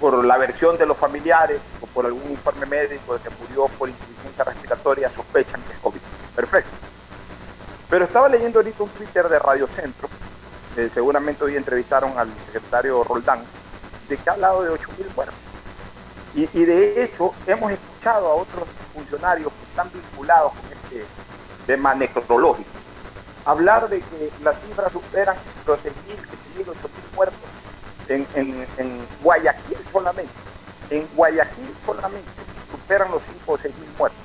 por 0.00 0.24
la 0.24 0.38
versión 0.38 0.76
de 0.78 0.86
los 0.86 0.96
familiares 0.96 1.60
o 1.80 1.86
por 1.86 2.06
algún 2.06 2.30
informe 2.30 2.66
médico 2.66 3.14
de 3.14 3.20
que 3.20 3.30
murió 3.40 3.66
por 3.78 3.88
insuficiencia 3.88 4.44
respiratoria 4.44 5.10
sospechan 5.10 5.62
que 5.62 5.72
es 5.74 5.78
COVID. 5.78 6.00
Perfecto. 6.34 6.70
Pero 7.88 8.04
estaba 8.04 8.28
leyendo 8.28 8.60
ahorita 8.60 8.82
un 8.82 8.90
Twitter 8.90 9.28
de 9.28 9.38
Radio 9.38 9.66
Centro, 9.68 10.08
eh, 10.76 10.88
seguramente 10.94 11.44
hoy 11.44 11.56
entrevistaron 11.56 12.16
al 12.16 12.28
secretario 12.46 13.02
Roldán, 13.04 13.42
de 14.08 14.16
que 14.16 14.30
ha 14.30 14.32
hablado 14.32 14.62
de 14.62 14.70
8.000 14.70 15.14
muertos. 15.14 15.49
Y, 16.34 16.46
de 16.46 17.04
hecho 17.04 17.34
hemos 17.46 17.72
escuchado 17.72 18.28
a 18.28 18.34
otros 18.34 18.64
funcionarios 18.94 19.52
que 19.52 19.70
están 19.70 19.90
vinculados 19.92 20.52
con 20.52 20.72
este 20.72 21.04
tema 21.66 21.94
necrológico 21.94 22.80
hablar 23.44 23.88
de 23.88 24.00
que 24.00 24.30
las 24.42 24.56
cifras 24.60 24.92
superan 24.92 25.36
los 25.66 25.78
6.000, 25.80 25.90
7.000, 26.56 26.66
8.000 26.66 27.16
muertos 27.16 27.40
en, 28.08 28.66
en, 28.78 29.06
Guayaquil 29.22 29.78
solamente. 29.92 30.32
En 30.90 31.06
Guayaquil 31.14 31.74
solamente 31.86 32.28
superan 32.70 33.10
los 33.10 33.22
5 33.22 33.52
o 33.52 33.58
6.000 33.58 33.70
muertos. 33.98 34.20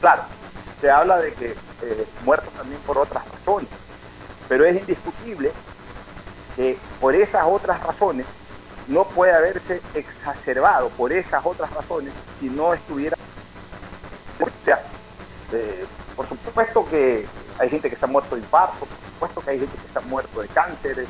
Claro, 0.00 0.22
se 0.80 0.90
habla 0.90 1.18
de 1.18 1.32
que 1.34 1.46
eh, 1.82 2.06
muertos 2.24 2.52
también 2.54 2.80
por 2.82 2.98
otras 2.98 3.24
razones, 3.28 3.68
pero 4.48 4.64
es 4.64 4.76
indiscutible 4.76 5.52
que 6.54 6.78
por 7.00 7.14
esas 7.14 7.44
otras 7.46 7.82
razones 7.82 8.26
no 8.88 9.04
puede 9.04 9.32
haberse 9.32 9.80
exacerbado 9.94 10.88
por 10.90 11.12
esas 11.12 11.44
otras 11.44 11.70
razones 11.72 12.12
si 12.40 12.48
no 12.48 12.74
estuviera... 12.74 13.16
O 14.40 14.64
sea, 14.64 14.82
eh, 15.52 15.86
Por 16.14 16.28
supuesto 16.28 16.86
que 16.88 17.26
hay 17.58 17.68
gente 17.70 17.90
que 17.90 17.96
se 17.96 18.04
ha 18.04 18.08
muerto 18.08 18.34
de 18.34 18.42
infarto, 18.42 18.80
por 18.80 18.88
supuesto 18.88 19.40
que 19.40 19.50
hay 19.50 19.58
gente 19.60 19.76
que 19.76 19.92
se 19.92 19.98
ha 19.98 20.02
muerto 20.02 20.40
de 20.40 20.48
cáncer, 20.48 21.06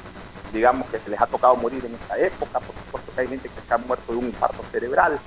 digamos 0.53 0.89
que 0.89 0.99
se 0.99 1.11
les 1.11 1.21
ha 1.21 1.27
tocado 1.27 1.57
morir 1.57 1.85
en 1.85 1.95
esta 1.95 2.19
época, 2.19 2.61
por 2.61 2.75
supuesto 2.75 3.13
que 3.15 3.21
hay 3.21 3.29
gente 3.29 3.49
que 3.49 3.61
se 3.61 3.75
ha 3.75 3.79
muerto 3.79 4.13
de 4.13 4.19
un 4.19 4.27
infarto 4.27 4.63
cerebral, 4.71 5.19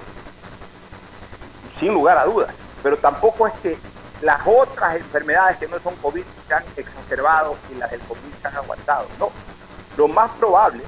sin 1.80 1.93
lugar 1.93 2.18
a 2.18 2.26
dudas, 2.26 2.54
pero 2.84 2.97
tampoco 2.97 3.47
es 3.47 3.54
que 3.62 3.78
las 4.22 4.41
otras 4.45 4.95
enfermedades 4.95 5.58
que 5.58 5.68
no 5.68 5.80
son 5.80 5.95
COVID 5.97 6.24
se 6.47 6.54
han 6.54 6.64
exacerbado 6.76 7.56
y 7.72 7.76
las 7.76 7.91
del 7.91 8.02
COVID 8.02 8.34
se 8.41 8.47
han 8.47 8.56
aguantado, 8.56 9.08
no. 9.18 9.32
Lo 9.97 10.08
más 10.08 10.32
probable 10.32 10.84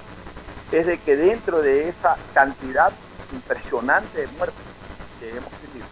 es 0.72 0.86
de 0.86 0.98
que 1.00 1.16
dentro 1.16 1.62
de 1.62 1.90
esa 1.90 2.18
cantidad 2.34 2.92
impresionante 3.34 4.22
de 4.22 4.28
muertos 4.28 4.64
que 5.20 5.30
hemos 5.30 5.52
tenido, 5.52 5.88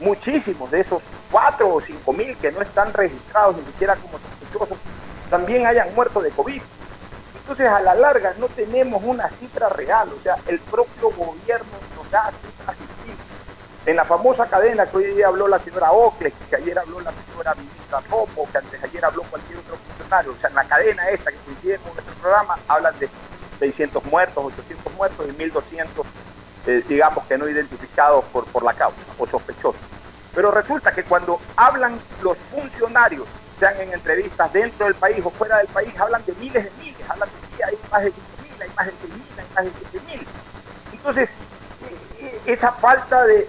muchísimos 0.00 0.70
de 0.70 0.80
esos 0.80 1.02
4 1.30 1.68
o 1.68 1.80
5 1.80 2.12
mil 2.12 2.36
que 2.36 2.52
no 2.52 2.62
están 2.62 2.92
registrados 2.92 3.56
ni 3.56 3.64
siquiera 3.64 3.96
como 3.96 4.18
sospechosos, 4.18 4.78
también 5.30 5.66
hayan 5.66 5.94
muerto 5.94 6.20
de 6.20 6.30
COVID. 6.30 6.62
Entonces, 7.40 7.68
a 7.68 7.80
la 7.80 7.94
larga 7.94 8.34
no 8.38 8.46
tenemos 8.48 9.02
una 9.04 9.28
cifra 9.30 9.68
real, 9.70 10.08
o 10.12 10.22
sea, 10.22 10.36
el 10.46 10.58
propio 10.60 11.10
gobierno 11.10 11.66
nos 11.96 12.10
da 12.10 12.30
cifras. 12.42 12.76
En 13.86 13.96
la 13.96 14.04
famosa 14.04 14.46
cadena 14.46 14.84
que 14.84 14.98
hoy 14.98 15.06
día 15.14 15.28
habló 15.28 15.48
la 15.48 15.58
señora 15.60 15.92
Ocles, 15.92 16.34
que 16.50 16.56
ayer 16.56 16.78
habló 16.78 17.00
la 17.00 17.10
señora 17.10 17.54
ministra 17.54 18.00
Ropo, 18.10 18.46
que 18.52 18.58
antes 18.58 18.84
ayer 18.84 19.02
habló 19.02 19.22
cualquier 19.22 19.60
otro 19.60 19.76
funcionario, 19.76 20.32
o 20.32 20.40
sea, 20.40 20.50
en 20.50 20.56
la 20.56 20.64
cadena 20.64 21.08
esta 21.08 21.30
que 21.30 21.38
coincide 21.38 21.78
con 21.78 21.94
nuestro 21.94 22.14
programa, 22.16 22.58
hablan 22.68 22.98
de 22.98 23.08
600 23.58 24.04
muertos, 24.06 24.44
800 24.44 24.94
muertos 24.94 25.26
y 25.28 25.32
1200, 25.32 26.06
eh, 26.66 26.84
digamos 26.88 27.24
que 27.26 27.38
no 27.38 27.48
identificados 27.48 28.24
por, 28.26 28.44
por 28.46 28.62
la 28.62 28.74
causa 28.74 28.96
o 29.18 29.26
sospechosos. 29.26 29.80
Pero 30.34 30.50
resulta 30.50 30.92
que 30.92 31.04
cuando 31.04 31.40
hablan 31.56 31.98
los 32.22 32.36
funcionarios, 32.50 33.26
sean 33.58 33.80
en 33.80 33.92
entrevistas 33.92 34.52
dentro 34.52 34.86
del 34.86 34.94
país 34.94 35.24
o 35.24 35.30
fuera 35.30 35.58
del 35.58 35.66
país, 35.68 35.92
hablan 35.98 36.24
de 36.24 36.32
miles 36.34 36.64
de 36.64 36.70
miles, 36.82 37.10
hablan 37.10 37.28
de 37.28 37.56
que 37.56 37.64
hay 37.64 37.78
más 37.90 38.02
de 38.02 38.10
5.000, 38.10 38.62
hay 38.62 38.70
más 38.76 38.86
de 38.86 38.92
6.000, 38.92 38.98
hay 39.38 39.46
más 39.54 39.64
de 39.64 39.98
7.000. 39.98 40.26
Entonces, 40.92 41.28
e, 42.20 42.24
e, 42.24 42.52
esa 42.52 42.72
falta 42.72 43.24
de 43.26 43.48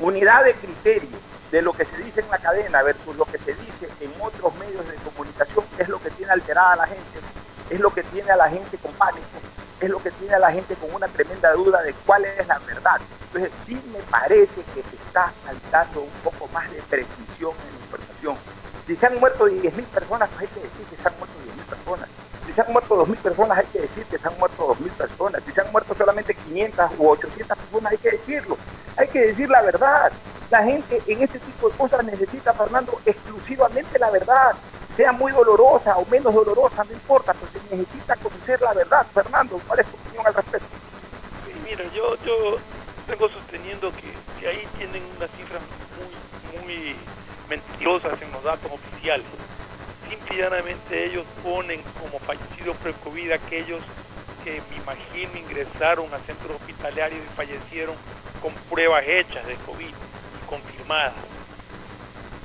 unidad 0.00 0.44
de 0.44 0.54
criterio 0.54 1.18
de 1.50 1.62
lo 1.62 1.72
que 1.72 1.84
se 1.84 1.96
dice 1.98 2.20
en 2.20 2.30
la 2.30 2.38
cadena 2.38 2.82
versus 2.82 3.16
lo 3.16 3.24
que 3.24 3.38
se 3.38 3.52
dice 3.54 3.88
en 4.00 4.12
otros 4.20 4.54
medios 4.56 4.86
de 4.88 4.94
comunicación 4.96 5.64
es 5.78 5.88
lo 5.88 6.00
que 6.00 6.10
tiene 6.10 6.32
alterada 6.32 6.72
a 6.72 6.76
la 6.76 6.86
gente, 6.86 7.20
es 7.70 7.80
lo 7.80 7.90
que 7.90 8.02
tiene 8.02 8.30
a 8.30 8.36
la 8.36 8.50
gente 8.50 8.76
con 8.78 8.92
pánico, 8.94 9.26
es 9.80 9.88
lo 9.88 10.02
que 10.02 10.10
tiene 10.10 10.34
a 10.34 10.38
la 10.38 10.52
gente 10.52 10.74
con 10.74 10.92
una 10.92 11.08
tremenda 11.08 11.52
duda 11.52 11.80
de 11.82 11.94
cuál 12.04 12.24
es 12.24 12.46
la 12.46 12.58
verdad. 12.58 13.00
Entonces 13.26 13.50
sí 13.66 13.80
me 13.92 14.00
parece 14.10 14.62
que 14.74 14.82
se 14.82 14.96
está 14.96 15.32
faltando 15.44 16.00
un 16.00 16.10
poco 16.24 16.48
más 16.48 16.70
de 16.70 16.82
precisión 16.82 17.52
en 17.52 17.74
la 17.74 17.84
información. 17.84 18.36
Si 18.86 18.96
se 18.96 19.06
han 19.06 19.20
muerto 19.20 19.48
10.000 19.48 19.84
personas, 19.84 20.28
pues 20.30 20.40
hay 20.42 20.48
que 20.48 20.60
decir 20.60 20.86
que 20.86 20.96
se 20.96 21.08
han 21.08 21.14
muerto 21.16 21.34
10.000 21.46 21.64
personas. 21.64 22.08
Si 22.44 22.52
se 22.52 22.60
han 22.60 22.72
muerto 22.72 23.06
2.000 23.06 23.16
personas, 23.18 23.58
hay 23.58 23.66
que 23.66 23.80
decir 23.82 24.04
que 24.06 24.18
se 24.18 24.28
han 24.28 24.38
muerto 24.38 24.74
2.000 24.74 24.90
personas. 24.90 25.42
Si 25.46 25.52
se 25.52 25.60
han 25.60 25.72
muerto 25.72 25.94
solamente 25.94 26.34
500 26.34 26.90
u 26.98 27.08
800 27.08 27.58
personas, 27.58 27.92
hay 27.92 27.98
que 27.98 28.10
decirlo. 28.10 28.58
Hay 28.96 29.08
que 29.08 29.20
decir 29.20 29.48
la 29.48 29.62
verdad. 29.62 30.12
La 30.50 30.64
gente 30.64 31.00
en 31.06 31.22
este 31.22 31.38
tipo 31.38 31.70
de 31.70 31.76
cosas 31.76 32.04
necesita, 32.04 32.52
Fernando, 32.52 33.00
exclusivamente 33.06 33.98
la 34.00 34.10
verdad 34.10 34.56
sea 34.96 35.12
muy 35.12 35.32
dolorosa 35.32 35.96
o 35.96 36.04
menos 36.06 36.34
dolorosa, 36.34 36.84
no 36.84 36.92
importa, 36.92 37.32
conocer 38.50 38.60
la 38.60 38.74
verdad. 38.74 39.06
Fernando, 39.12 39.60
¿cuál 39.66 39.80
es 39.80 39.86
tu 39.86 39.96
opinión 39.96 40.26
al 40.26 40.34
respecto? 40.34 40.68
Sí, 41.46 41.52
mira, 41.64 41.84
yo, 41.94 42.16
yo 42.24 42.58
vengo 43.08 43.28
sosteniendo 43.28 43.92
que, 43.92 44.12
que 44.40 44.48
ahí 44.48 44.66
tienen 44.78 45.02
unas 45.16 45.30
cifras 45.30 45.62
muy, 45.96 46.62
muy 46.62 46.96
mentirosas 47.48 48.20
en 48.22 48.32
los 48.32 48.42
datos 48.42 48.70
oficiales. 48.70 49.26
Simplemente 50.08 51.06
ellos 51.06 51.24
ponen 51.42 51.82
como 52.00 52.18
fallecidos 52.20 52.76
pre-COVID 52.78 53.32
aquellos 53.32 53.80
que 54.44 54.62
me 54.70 54.76
imagino 54.76 55.36
ingresaron 55.36 56.12
a 56.14 56.18
centros 56.20 56.56
hospitalarios 56.56 57.20
y 57.20 57.36
fallecieron 57.36 57.94
con 58.40 58.52
pruebas 58.70 59.04
hechas 59.06 59.46
de 59.46 59.54
COVID 59.66 59.94
confirmadas. 60.48 61.12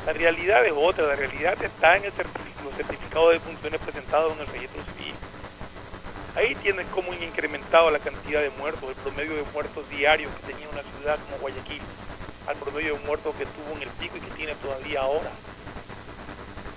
La 0.05 0.13
realidad 0.13 0.63
es 0.65 0.73
otra, 0.75 1.07
la 1.07 1.15
realidad 1.15 1.55
está 1.63 1.97
en 1.97 2.05
el 2.05 2.11
certificado, 2.11 2.65
los 2.65 2.75
certificados 2.75 3.33
de 3.33 3.39
funciones 3.39 3.81
presentados 3.81 4.33
en 4.33 4.39
el 4.41 4.47
registro 4.47 4.84
Ahí 6.35 6.53
tienen 6.55 6.85
como 6.87 7.13
incrementado 7.13 7.89
la 7.89 7.99
cantidad 7.99 8.41
de 8.41 8.49
muertos, 8.51 8.89
el 8.89 8.95
promedio 8.95 9.35
de 9.35 9.43
muertos 9.53 9.89
diarios 9.89 10.29
que 10.35 10.51
tenía 10.51 10.67
una 10.67 10.83
ciudad 10.83 11.17
como 11.25 11.37
Guayaquil, 11.37 11.81
al 12.47 12.55
promedio 12.57 12.97
de 12.97 13.05
muertos 13.05 13.33
que 13.35 13.45
tuvo 13.45 13.77
en 13.77 13.83
el 13.83 13.89
pico 13.91 14.17
y 14.17 14.19
que 14.19 14.31
tiene 14.31 14.53
todavía 14.55 15.01
ahora. 15.01 15.31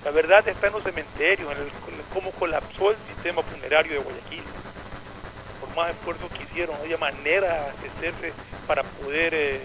La 0.04 0.12
verdad 0.12 0.46
está 0.46 0.68
en 0.68 0.74
los 0.74 0.84
cementerios, 0.84 1.50
en, 1.50 1.58
el, 1.58 1.70
cómo 2.14 2.30
colapsó 2.32 2.92
el 2.92 2.96
sistema 3.12 3.42
funerario 3.42 3.94
de 3.94 3.98
Guayaquil. 3.98 4.44
Por 5.58 5.74
más 5.74 5.90
esfuerzos 5.90 6.30
que 6.30 6.44
hicieron, 6.44 6.76
no 6.76 6.82
había 6.82 6.96
manera 6.96 7.72
de 7.82 7.88
hacerse 7.88 8.32
para 8.68 8.84
poder 8.84 9.34
eh, 9.34 9.60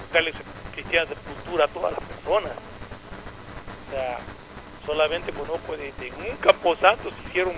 buscarles 0.00 0.36
cristiana 0.72 1.08
sepultura 1.08 1.64
a 1.64 1.68
todas 1.68 1.92
las 1.92 2.04
personas. 2.04 2.52
O 3.88 3.90
sea, 3.90 4.18
solamente 4.86 5.32
conozco 5.32 5.76
de, 5.76 5.92
de 5.92 6.30
un 6.30 6.36
camposanto 6.36 7.10
se 7.10 7.28
hicieron 7.28 7.52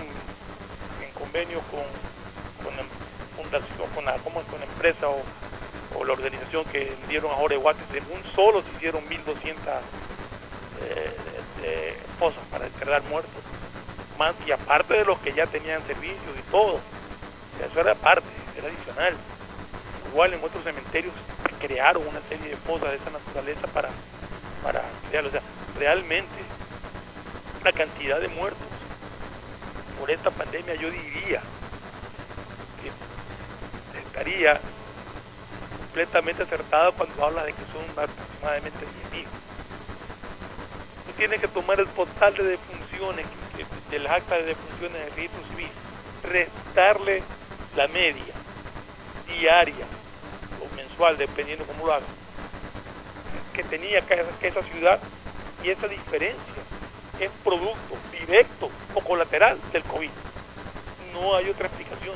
convenio 1.21 1.61
con, 1.69 1.85
con 2.63 2.73
fundación, 3.37 3.89
con 3.93 4.05
la, 4.05 4.13
como, 4.19 4.41
con 4.43 4.61
empresa 4.61 5.07
o, 5.07 5.21
o, 5.95 6.03
la 6.03 6.13
organización 6.13 6.65
que 6.65 6.91
dieron 7.07 7.31
a 7.31 7.35
Oreguates, 7.35 7.85
en 7.93 8.03
un 8.11 8.23
solo 8.35 8.63
se 8.63 8.69
hicieron 8.77 9.07
1200 9.07 9.67
eh, 10.81 11.15
eh, 11.63 11.97
fosas 12.17 12.41
para 12.51 12.65
enterrar 12.65 13.03
muertos. 13.03 13.31
Más, 14.17 14.35
y 14.45 14.51
aparte 14.51 14.95
de 14.95 15.05
los 15.05 15.19
que 15.19 15.33
ya 15.33 15.47
tenían 15.47 15.81
servicios 15.87 16.33
y 16.37 16.51
todo. 16.51 16.79
Eso 17.63 17.79
era 17.79 17.95
parte, 17.95 18.27
era 18.57 18.67
adicional. 18.67 19.15
Igual 20.11 20.33
en 20.33 20.43
otros 20.43 20.63
cementerios 20.63 21.13
crearon 21.59 22.05
una 22.07 22.21
serie 22.27 22.49
de 22.49 22.57
fosas 22.57 22.89
de 22.91 22.97
esa 22.97 23.11
naturaleza 23.11 23.67
para, 23.67 23.89
para 24.63 24.81
crear. 25.09 25.25
O 25.25 25.31
sea, 25.31 25.41
realmente 25.77 26.41
la 27.63 27.71
cantidad 27.71 28.19
de 28.19 28.27
muertos 28.29 28.67
por 30.01 30.09
esta 30.09 30.31
pandemia 30.31 30.73
yo 30.73 30.89
diría 30.89 31.43
que 32.81 33.99
estaría 33.99 34.59
completamente 35.77 36.41
acertada 36.41 36.91
cuando 36.91 37.23
habla 37.23 37.43
de 37.43 37.53
que 37.53 37.61
son 37.71 37.85
aproximadamente 37.91 38.79
10.000. 39.13 39.25
Tú 41.05 41.11
tienes 41.17 41.39
que 41.39 41.47
tomar 41.47 41.79
el 41.79 41.87
total 41.89 42.33
de 42.33 42.43
defunciones 42.43 43.27
del 43.91 44.07
acta 44.07 44.37
de 44.37 44.45
defunciones 44.45 45.05
del 45.05 45.13
registro 45.13 45.43
civil, 45.49 45.69
restarle 46.23 47.21
la 47.75 47.87
media 47.89 48.33
diaria 49.27 49.85
mensual, 50.75 51.15
dependiendo 51.15 51.63
cómo 51.65 51.85
lo 51.85 51.93
haga, 51.93 52.05
que 53.53 53.63
tenía 53.65 54.01
que 54.01 54.47
esa 54.47 54.63
ciudad 54.63 54.99
y 55.63 55.69
esa 55.69 55.87
diferencia 55.87 56.70
es 57.21 57.31
producto 57.43 57.95
directo 58.11 58.69
o 58.95 59.01
colateral 59.01 59.57
del 59.71 59.83
COVID. 59.83 60.09
No 61.13 61.35
hay 61.35 61.49
otra 61.49 61.67
explicación. 61.67 62.15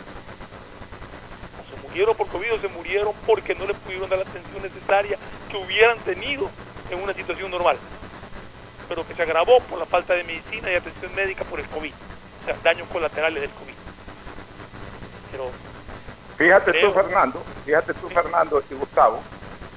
O 1.61 1.75
se 1.75 1.87
murieron 1.87 2.15
por 2.15 2.27
COVID 2.27 2.53
o 2.55 2.59
se 2.59 2.67
murieron 2.69 3.13
porque 3.25 3.53
no 3.53 3.67
les 3.67 3.77
pudieron 3.77 4.09
dar 4.09 4.19
la 4.19 4.25
atención 4.25 4.63
necesaria 4.63 5.17
que 5.49 5.57
hubieran 5.57 5.97
tenido 5.99 6.49
en 6.89 7.01
una 7.03 7.13
situación 7.13 7.51
normal, 7.51 7.77
pero 8.89 9.07
que 9.07 9.13
se 9.13 9.21
agravó 9.21 9.59
por 9.61 9.77
la 9.79 9.85
falta 9.85 10.13
de 10.13 10.23
medicina 10.23 10.71
y 10.71 10.75
atención 10.75 11.13
médica 11.13 11.43
por 11.43 11.59
el 11.59 11.67
COVID. 11.67 11.93
O 11.93 12.45
sea, 12.45 12.55
daños 12.63 12.87
colaterales 12.89 13.41
del 13.41 13.51
COVID. 13.51 13.75
Pero 15.31 15.51
Fíjate 16.37 16.73
tú, 16.81 16.91
Fernando, 16.91 17.43
fíjate 17.63 17.93
tú, 17.93 18.09
Fernando 18.09 18.61
y 18.69 18.73
Gustavo, 18.73 19.21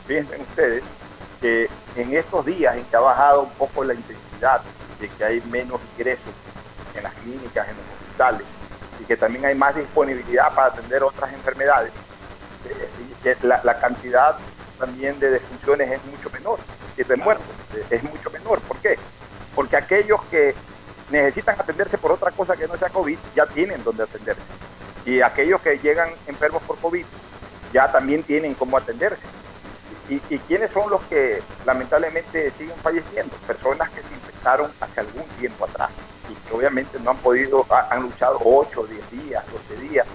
fíjense 0.07 0.41
ustedes 0.41 0.83
que 1.41 1.68
en 1.95 2.16
estos 2.16 2.45
días 2.47 2.76
en 2.76 2.85
que 2.85 2.97
ha 2.97 3.01
bajado 3.01 3.43
un 3.43 3.51
poco 3.51 3.85
la 3.85 3.95
intensidad 3.95 4.61
de 5.01 5.09
que 5.09 5.24
hay 5.24 5.40
menos 5.51 5.80
ingresos 5.92 6.34
en 6.94 7.03
las 7.03 7.12
clínicas, 7.14 7.68
en 7.68 7.76
los 7.76 7.84
hospitales, 8.01 8.46
y 9.01 9.05
que 9.05 9.16
también 9.16 9.44
hay 9.46 9.55
más 9.55 9.74
disponibilidad 9.76 10.53
para 10.55 10.68
atender 10.68 11.03
otras 11.03 11.32
enfermedades, 11.32 11.92
eh, 13.24 13.36
la, 13.42 13.61
la, 13.62 13.78
cantidad 13.78 14.36
también 14.78 15.18
de 15.20 15.30
defunciones 15.30 15.90
es 15.90 16.05
mucho 16.07 16.30
menor, 16.30 16.59
y 16.96 17.03
de 17.03 17.16
muertos 17.16 17.46
eh, 17.74 17.84
es 17.90 18.03
mucho 18.03 18.30
menor. 18.30 18.61
¿Por 18.61 18.78
qué? 18.78 18.99
Porque 19.55 19.76
aquellos 19.76 20.22
que 20.24 20.55
necesitan 21.11 21.59
atenderse 21.59 21.99
por 21.99 22.12
otra 22.12 22.30
cosa 22.30 22.57
que 22.57 22.66
no 22.66 22.76
sea 22.76 22.90
COVID 22.90 23.18
ya 23.34 23.46
tienen 23.46 23.82
donde 23.82 24.03
atenderse 24.03 24.42
y 25.09 25.22
aquellos 25.22 25.61
que 25.62 25.78
llegan 25.78 26.11
enfermos 26.26 26.62
por 26.64 26.76
COVID 26.78 27.05
ya 27.72 27.90
también 27.90 28.22
tienen 28.22 28.55
cómo 28.55 28.76
atenderse. 28.76 29.22
¿Y, 30.09 30.22
y 30.30 30.38
quiénes 30.38 30.70
son 30.70 30.88
los 30.90 31.02
que 31.04 31.42
lamentablemente 31.66 32.50
siguen 32.52 32.76
falleciendo? 32.82 33.36
Personas 33.46 33.90
que 33.90 34.00
se 34.00 34.14
infectaron 34.14 34.70
hace 34.80 35.00
algún 35.00 35.24
tiempo 35.38 35.66
atrás 35.66 35.90
y 36.30 36.34
que 36.48 36.54
obviamente 36.54 36.98
no 37.00 37.11
han 37.11 37.16
podido, 37.18 37.66
han 37.90 38.02
luchado 38.02 38.38
8, 38.42 38.86
10 38.86 39.11
días, 39.11 39.44
12 39.52 39.88
días, 39.88 40.06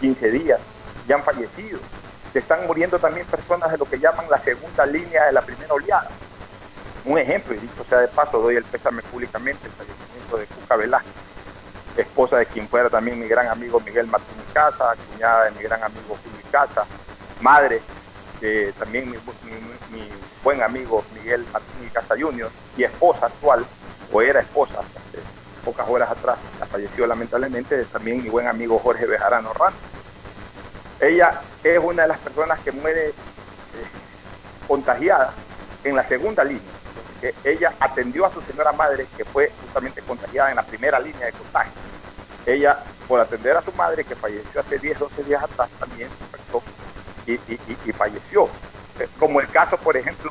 15 0.00 0.30
días, 0.30 0.60
ya 1.06 1.16
han 1.16 1.22
fallecido. 1.22 1.78
Se 2.32 2.38
están 2.38 2.66
muriendo 2.66 2.98
también 2.98 3.26
personas 3.26 3.70
de 3.70 3.78
lo 3.78 3.84
que 3.84 3.98
llaman 3.98 4.26
la 4.30 4.38
segunda 4.38 4.86
línea 4.86 5.26
de 5.26 5.32
la 5.32 5.42
primera 5.42 5.72
oleada. 5.74 6.10
un 7.04 7.18
ejemplo, 7.18 7.54
y 7.54 7.58
dicho 7.58 7.84
sea 7.88 7.98
de 7.98 8.08
paso, 8.08 8.40
doy 8.40 8.56
el 8.56 8.64
pésame 8.64 9.02
públicamente 9.02 9.66
el 9.66 9.72
fallecimiento 9.72 10.36
de 10.36 10.46
Cuca 10.46 10.76
Velázquez, 10.76 11.12
esposa 11.96 12.38
de 12.38 12.46
quien 12.46 12.68
fuera 12.68 12.88
también 12.88 13.20
mi 13.20 13.28
gran 13.28 13.48
amigo 13.48 13.80
Miguel 13.80 14.06
Martínez 14.06 14.46
Casa, 14.52 14.94
cuñada 15.12 15.44
de 15.44 15.50
mi 15.52 15.62
gran 15.62 15.82
amigo 15.82 16.16
Julio 16.22 16.46
Casa, 16.50 16.84
madre 17.40 17.82
también 18.78 19.10
mi, 19.10 19.16
buen 20.42 20.62
amigo 20.62 21.04
Miguel 21.14 21.46
Martínez 21.52 21.92
Casa 21.92 22.14
Jr. 22.18 22.50
y 22.76 22.82
esposa 22.82 23.26
actual, 23.26 23.64
o 24.12 24.20
era 24.20 24.40
esposa 24.40 24.80
hace 24.80 25.22
pocas 25.64 25.88
horas 25.88 26.10
atrás, 26.10 26.38
falleció 26.70 27.06
lamentablemente 27.06 27.84
también 27.84 28.22
mi 28.22 28.28
buen 28.28 28.48
amigo 28.48 28.78
Jorge 28.78 29.06
Bejarano 29.06 29.52
Ramos. 29.52 29.78
Ella 31.00 31.40
es 31.62 31.78
una 31.78 32.02
de 32.02 32.08
las 32.08 32.18
personas 32.18 32.58
que 32.60 32.72
muere 32.72 33.08
eh, 33.10 33.12
contagiada 34.66 35.32
en 35.84 35.96
la 35.96 36.08
segunda 36.08 36.42
línea. 36.42 36.62
ella 37.44 37.72
atendió 37.78 38.26
a 38.26 38.32
su 38.32 38.40
señora 38.42 38.72
madre, 38.72 39.06
que 39.16 39.24
fue 39.24 39.52
justamente 39.60 40.00
contagiada 40.02 40.50
en 40.50 40.56
la 40.56 40.62
primera 40.62 40.98
línea 40.98 41.26
de 41.26 41.32
contagio. 41.32 41.72
Ella, 42.46 42.78
por 43.06 43.20
atender 43.20 43.56
a 43.56 43.62
su 43.62 43.72
madre, 43.72 44.04
que 44.04 44.16
falleció 44.16 44.60
hace 44.60 44.78
10, 44.78 44.98
12 44.98 45.24
días 45.24 45.42
atrás, 45.42 45.68
también 45.78 46.08
se 46.08 46.52
y, 47.26 47.92
falleció. 47.92 48.48
Eh, 48.98 49.08
como 49.18 49.40
el 49.40 49.48
caso, 49.48 49.76
por 49.76 49.96
ejemplo, 49.96 50.30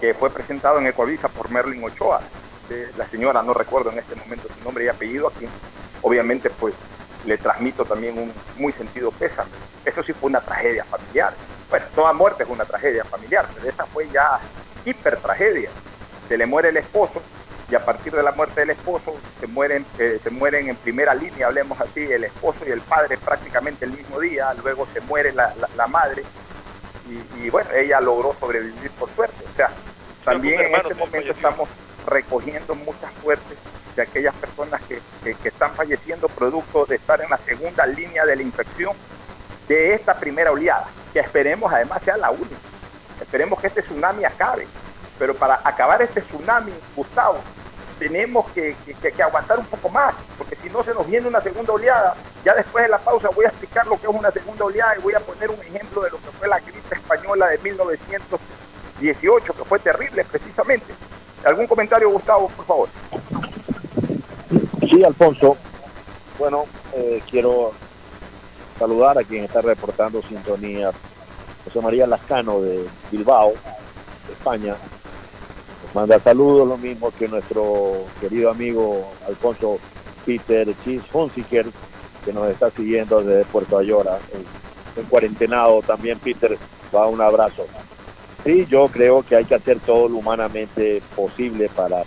que 0.00 0.14
fue 0.14 0.30
presentado 0.30 0.78
en 0.78 0.86
Ecuavisa 0.86 1.28
por 1.28 1.50
Merlin 1.50 1.84
Ochoa, 1.84 2.20
de 2.68 2.90
la 2.96 3.06
señora, 3.08 3.42
no 3.42 3.54
recuerdo 3.54 3.90
en 3.92 3.98
este 3.98 4.16
momento 4.16 4.48
su 4.48 4.64
nombre 4.64 4.84
y 4.84 4.88
apellido, 4.88 5.28
a 5.28 5.32
quien 5.32 5.50
obviamente 6.02 6.50
pues 6.50 6.74
le 7.24 7.38
transmito 7.38 7.84
también 7.84 8.18
un 8.18 8.32
muy 8.56 8.72
sentido 8.72 9.10
pésame. 9.12 9.50
Eso 9.84 10.02
sí 10.02 10.12
fue 10.12 10.30
una 10.30 10.40
tragedia 10.40 10.84
familiar. 10.84 11.34
Bueno, 11.70 11.86
toda 11.94 12.12
muerte 12.12 12.44
es 12.44 12.48
una 12.48 12.64
tragedia 12.64 13.04
familiar, 13.04 13.46
pero 13.54 13.68
esa 13.68 13.86
fue 13.86 14.08
ya 14.08 14.40
hiper 14.84 15.16
tragedia. 15.18 15.70
Se 16.28 16.36
le 16.36 16.46
muere 16.46 16.70
el 16.70 16.76
esposo 16.76 17.22
y 17.68 17.74
a 17.74 17.84
partir 17.84 18.12
de 18.12 18.22
la 18.22 18.32
muerte 18.32 18.60
del 18.60 18.70
esposo 18.70 19.16
se 19.40 19.46
mueren, 19.46 19.84
eh, 19.98 20.20
se 20.22 20.30
mueren 20.30 20.68
en 20.68 20.76
primera 20.76 21.14
línea, 21.14 21.46
hablemos 21.46 21.80
así, 21.80 22.00
el 22.00 22.24
esposo 22.24 22.58
y 22.66 22.70
el 22.70 22.80
padre 22.80 23.18
prácticamente 23.18 23.84
el 23.84 23.92
mismo 23.92 24.20
día, 24.20 24.54
luego 24.62 24.86
se 24.92 25.00
muere 25.00 25.32
la, 25.32 25.86
madre 25.88 26.22
y, 27.36 27.50
bueno, 27.50 27.70
ella 27.72 28.00
logró 28.00 28.34
sobrevivir 28.38 28.90
por 28.92 29.08
suerte. 29.14 29.44
O 29.52 29.56
sea, 29.56 29.70
también 30.24 30.60
en 30.60 30.74
este 30.74 30.94
momento 30.94 31.30
estamos 31.30 31.68
recogiendo 32.06 32.74
muchas 32.74 33.12
muertes 33.22 33.58
de 33.94 34.02
aquellas 34.02 34.34
personas 34.34 34.80
que, 34.82 35.00
están 35.44 35.72
falleciendo 35.74 36.28
producto 36.28 36.84
de 36.84 36.96
estar 36.96 37.20
en 37.20 37.30
la 37.30 37.38
segunda 37.38 37.86
línea 37.86 38.24
de 38.24 38.36
la 38.36 38.42
infección 38.42 38.94
de 39.68 39.94
esta 39.94 40.18
primera 40.18 40.52
oleada, 40.52 40.88
que 41.12 41.20
esperemos 41.20 41.72
además 41.72 42.02
sea 42.04 42.16
la 42.16 42.30
única. 42.30 42.56
Esperemos 43.20 43.60
que 43.60 43.68
este 43.68 43.82
tsunami 43.82 44.24
acabe. 44.24 44.66
Pero 45.18 45.34
para 45.34 45.60
acabar 45.64 46.02
este 46.02 46.20
tsunami, 46.20 46.72
Gustavo, 46.94 47.38
tenemos 47.98 48.46
que, 48.50 48.76
aguantar 49.22 49.58
un 49.58 49.66
poco 49.66 49.88
más, 49.88 50.14
porque 50.36 50.56
si 50.56 50.68
no 50.68 50.84
se 50.84 50.92
nos 50.92 51.06
viene 51.06 51.28
una 51.28 51.40
segunda 51.40 51.72
oleada, 51.72 52.14
ya 52.44 52.54
después 52.54 52.84
de 52.84 52.90
la 52.90 52.98
pausa 52.98 53.28
voy 53.34 53.46
a 53.46 53.48
explicar 53.48 53.86
lo 53.86 53.96
que 53.98 54.06
es 54.06 54.12
una 54.14 54.30
segunda 54.30 54.64
oleada 54.64 54.96
y 54.96 55.02
voy 55.02 55.14
a 55.14 55.20
poner 55.20 55.50
un 55.50 55.60
ejemplo 55.60 56.02
de 56.02 56.10
lo 56.10 56.18
que 56.18 56.30
fue 56.38 56.48
la 56.48 56.60
gripe 56.60 56.94
española 56.94 57.46
de 57.48 57.58
1918, 57.58 59.52
que 59.54 59.64
fue 59.64 59.78
terrible 59.78 60.24
precisamente. 60.24 60.94
¿Algún 61.44 61.66
comentario, 61.66 62.10
Gustavo, 62.10 62.48
por 62.48 62.66
favor? 62.66 62.88
Sí, 64.80 65.02
Alfonso. 65.04 65.56
Bueno, 66.38 66.64
eh, 66.92 67.22
quiero 67.30 67.72
saludar 68.78 69.18
a 69.18 69.24
quien 69.24 69.44
está 69.44 69.62
reportando 69.62 70.22
sintonía. 70.22 70.92
José 71.64 71.80
María 71.80 72.06
Lascano 72.06 72.60
de 72.60 72.86
Bilbao, 73.10 73.54
España. 74.30 74.76
Manda 75.96 76.20
saludos, 76.20 76.68
lo 76.68 76.76
mismo 76.76 77.10
que 77.10 77.26
nuestro 77.26 78.04
querido 78.20 78.50
amigo 78.50 79.12
Alfonso 79.26 79.78
Peter 80.26 80.68
Chis 80.84 81.00
Fonsiker, 81.10 81.64
que 82.22 82.34
nos 82.34 82.50
está 82.50 82.70
siguiendo 82.70 83.22
desde 83.22 83.46
Puerto 83.46 83.78
Ayora. 83.78 84.18
En, 84.34 85.00
en 85.00 85.08
cuarentenado 85.08 85.80
también, 85.80 86.18
Peter, 86.18 86.58
va 86.94 87.06
un 87.06 87.22
abrazo. 87.22 87.64
Sí, 88.44 88.66
yo 88.68 88.88
creo 88.88 89.22
que 89.22 89.36
hay 89.36 89.46
que 89.46 89.54
hacer 89.54 89.80
todo 89.80 90.06
lo 90.06 90.18
humanamente 90.18 91.00
posible 91.16 91.70
para 91.74 92.02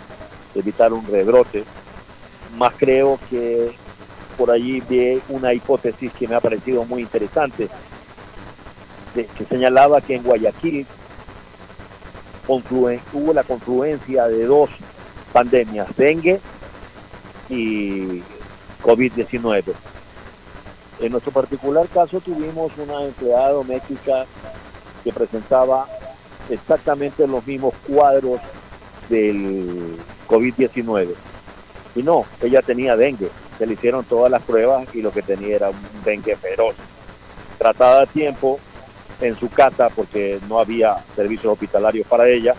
evitar 0.54 0.92
un 0.92 1.04
rebrote. 1.08 1.64
Más 2.56 2.72
creo 2.78 3.18
que 3.28 3.72
por 4.38 4.52
allí 4.52 4.80
vi 4.88 5.20
una 5.30 5.52
hipótesis 5.52 6.12
que 6.12 6.28
me 6.28 6.36
ha 6.36 6.40
parecido 6.40 6.84
muy 6.84 7.02
interesante, 7.02 7.68
que 9.16 9.44
señalaba 9.46 10.00
que 10.00 10.14
en 10.14 10.22
Guayaquil 10.22 10.86
hubo 12.50 13.32
la 13.32 13.44
confluencia 13.44 14.26
de 14.28 14.44
dos 14.44 14.70
pandemias, 15.32 15.88
dengue 15.96 16.40
y 17.48 18.22
COVID-19. 18.82 19.72
En 21.00 21.12
nuestro 21.12 21.32
particular 21.32 21.86
caso 21.88 22.20
tuvimos 22.20 22.72
una 22.76 23.04
empleada 23.04 23.50
doméstica 23.50 24.26
que 25.02 25.12
presentaba 25.12 25.86
exactamente 26.50 27.26
los 27.26 27.46
mismos 27.46 27.74
cuadros 27.86 28.40
del 29.08 29.96
COVID-19. 30.28 31.14
Y 31.94 32.02
no, 32.02 32.24
ella 32.42 32.62
tenía 32.62 32.96
dengue. 32.96 33.30
Se 33.58 33.66
le 33.66 33.74
hicieron 33.74 34.04
todas 34.04 34.30
las 34.30 34.42
pruebas 34.42 34.88
y 34.94 35.02
lo 35.02 35.10
que 35.10 35.22
tenía 35.22 35.56
era 35.56 35.70
un 35.70 35.76
dengue 36.04 36.36
feroz. 36.36 36.74
Tratada 37.58 38.02
a 38.02 38.06
tiempo 38.06 38.58
en 39.20 39.36
su 39.36 39.48
casa 39.50 39.88
porque 39.90 40.40
no 40.48 40.58
había 40.58 40.96
servicios 41.14 41.52
hospitalarios 41.52 42.06
para 42.06 42.28
ella, 42.28 42.54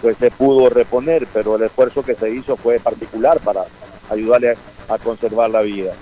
pues 0.00 0.16
se 0.18 0.30
pudo 0.30 0.70
reponer, 0.70 1.26
pero 1.32 1.56
el 1.56 1.62
esfuerzo 1.62 2.02
que 2.02 2.14
se 2.14 2.30
hizo 2.30 2.56
fue 2.56 2.78
particular 2.78 3.40
para 3.40 3.64
ayudarle 4.08 4.56
a, 4.88 4.98
conservar 4.98 5.50
la 5.50 5.60
vida. 5.60 5.92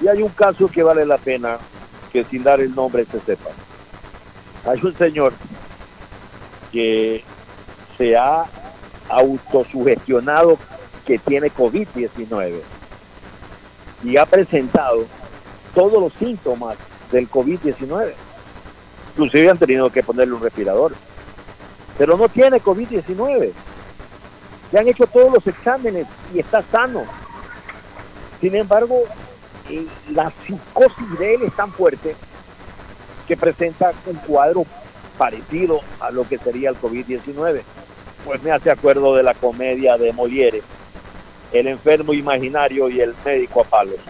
Y 0.00 0.08
hay 0.08 0.22
un 0.22 0.30
caso 0.30 0.68
que 0.68 0.82
vale 0.82 1.04
la 1.06 1.18
pena 1.18 1.58
que 2.12 2.24
sin 2.24 2.42
dar 2.42 2.60
el 2.60 2.74
nombre 2.74 3.04
se 3.04 3.20
sepa. 3.20 3.50
Hay 4.66 4.80
un 4.82 4.96
señor 4.96 5.32
que 6.72 7.22
se 7.96 8.16
ha 8.16 8.44
autosugestionado 9.08 10.58
que 11.06 11.18
tiene 11.18 11.50
COVID-19 11.50 12.60
y 14.04 14.16
ha 14.16 14.26
presentado 14.26 15.06
todos 15.74 16.00
los 16.02 16.12
síntomas 16.14 16.76
del 17.10 17.28
COVID-19. 17.28 18.14
Inclusive 19.10 19.50
han 19.50 19.58
tenido 19.58 19.90
que 19.90 20.02
ponerle 20.02 20.34
un 20.34 20.42
respirador. 20.42 20.92
Pero 21.98 22.16
no 22.16 22.28
tiene 22.28 22.60
COVID-19. 22.60 23.52
Le 24.72 24.78
han 24.78 24.88
hecho 24.88 25.06
todos 25.06 25.32
los 25.32 25.46
exámenes 25.46 26.06
y 26.34 26.38
está 26.38 26.62
sano. 26.62 27.04
Sin 28.40 28.54
embargo, 28.54 29.02
eh, 29.68 29.86
la 30.12 30.32
psicosis 30.44 31.18
de 31.18 31.34
él 31.34 31.42
es 31.42 31.52
tan 31.54 31.72
fuerte 31.72 32.14
que 33.28 33.36
presenta 33.36 33.92
un 34.06 34.16
cuadro 34.16 34.64
parecido 35.18 35.80
a 36.00 36.10
lo 36.10 36.26
que 36.26 36.38
sería 36.38 36.70
el 36.70 36.76
COVID-19. 36.76 37.62
Pues 38.24 38.42
me 38.42 38.50
hace 38.50 38.70
acuerdo 38.70 39.14
de 39.14 39.22
la 39.22 39.34
comedia 39.34 39.98
de 39.98 40.12
Molière, 40.12 40.62
El 41.52 41.66
enfermo 41.66 42.12
imaginario 42.12 42.88
y 42.88 43.00
el 43.00 43.14
médico 43.24 43.62
a 43.62 43.64
palos. 43.64 44.00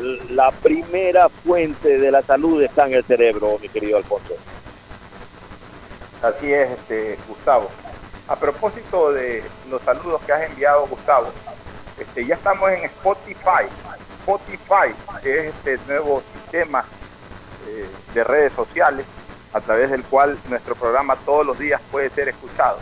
La 0.00 0.50
primera 0.50 1.28
fuente 1.28 1.98
de 1.98 2.10
la 2.10 2.22
salud 2.22 2.62
está 2.62 2.86
en 2.86 2.94
el 2.94 3.04
cerebro, 3.04 3.58
mi 3.60 3.68
querido 3.68 3.98
Alfonso. 3.98 4.34
Así 6.22 6.50
es, 6.50 6.70
este, 6.70 7.18
Gustavo. 7.28 7.68
A 8.26 8.36
propósito 8.36 9.12
de 9.12 9.44
los 9.68 9.82
saludos 9.82 10.22
que 10.22 10.32
has 10.32 10.48
enviado, 10.48 10.86
Gustavo, 10.86 11.28
este, 11.98 12.24
ya 12.24 12.34
estamos 12.36 12.70
en 12.70 12.84
Spotify. 12.84 13.68
Spotify 14.20 14.94
es 15.22 15.54
este 15.54 15.78
nuevo 15.86 16.22
sistema 16.32 16.82
eh, 17.68 17.86
de 18.14 18.24
redes 18.24 18.54
sociales 18.54 19.04
a 19.52 19.60
través 19.60 19.90
del 19.90 20.02
cual 20.04 20.38
nuestro 20.48 20.74
programa 20.76 21.14
todos 21.26 21.44
los 21.44 21.58
días 21.58 21.78
puede 21.90 22.08
ser 22.08 22.30
escuchado. 22.30 22.78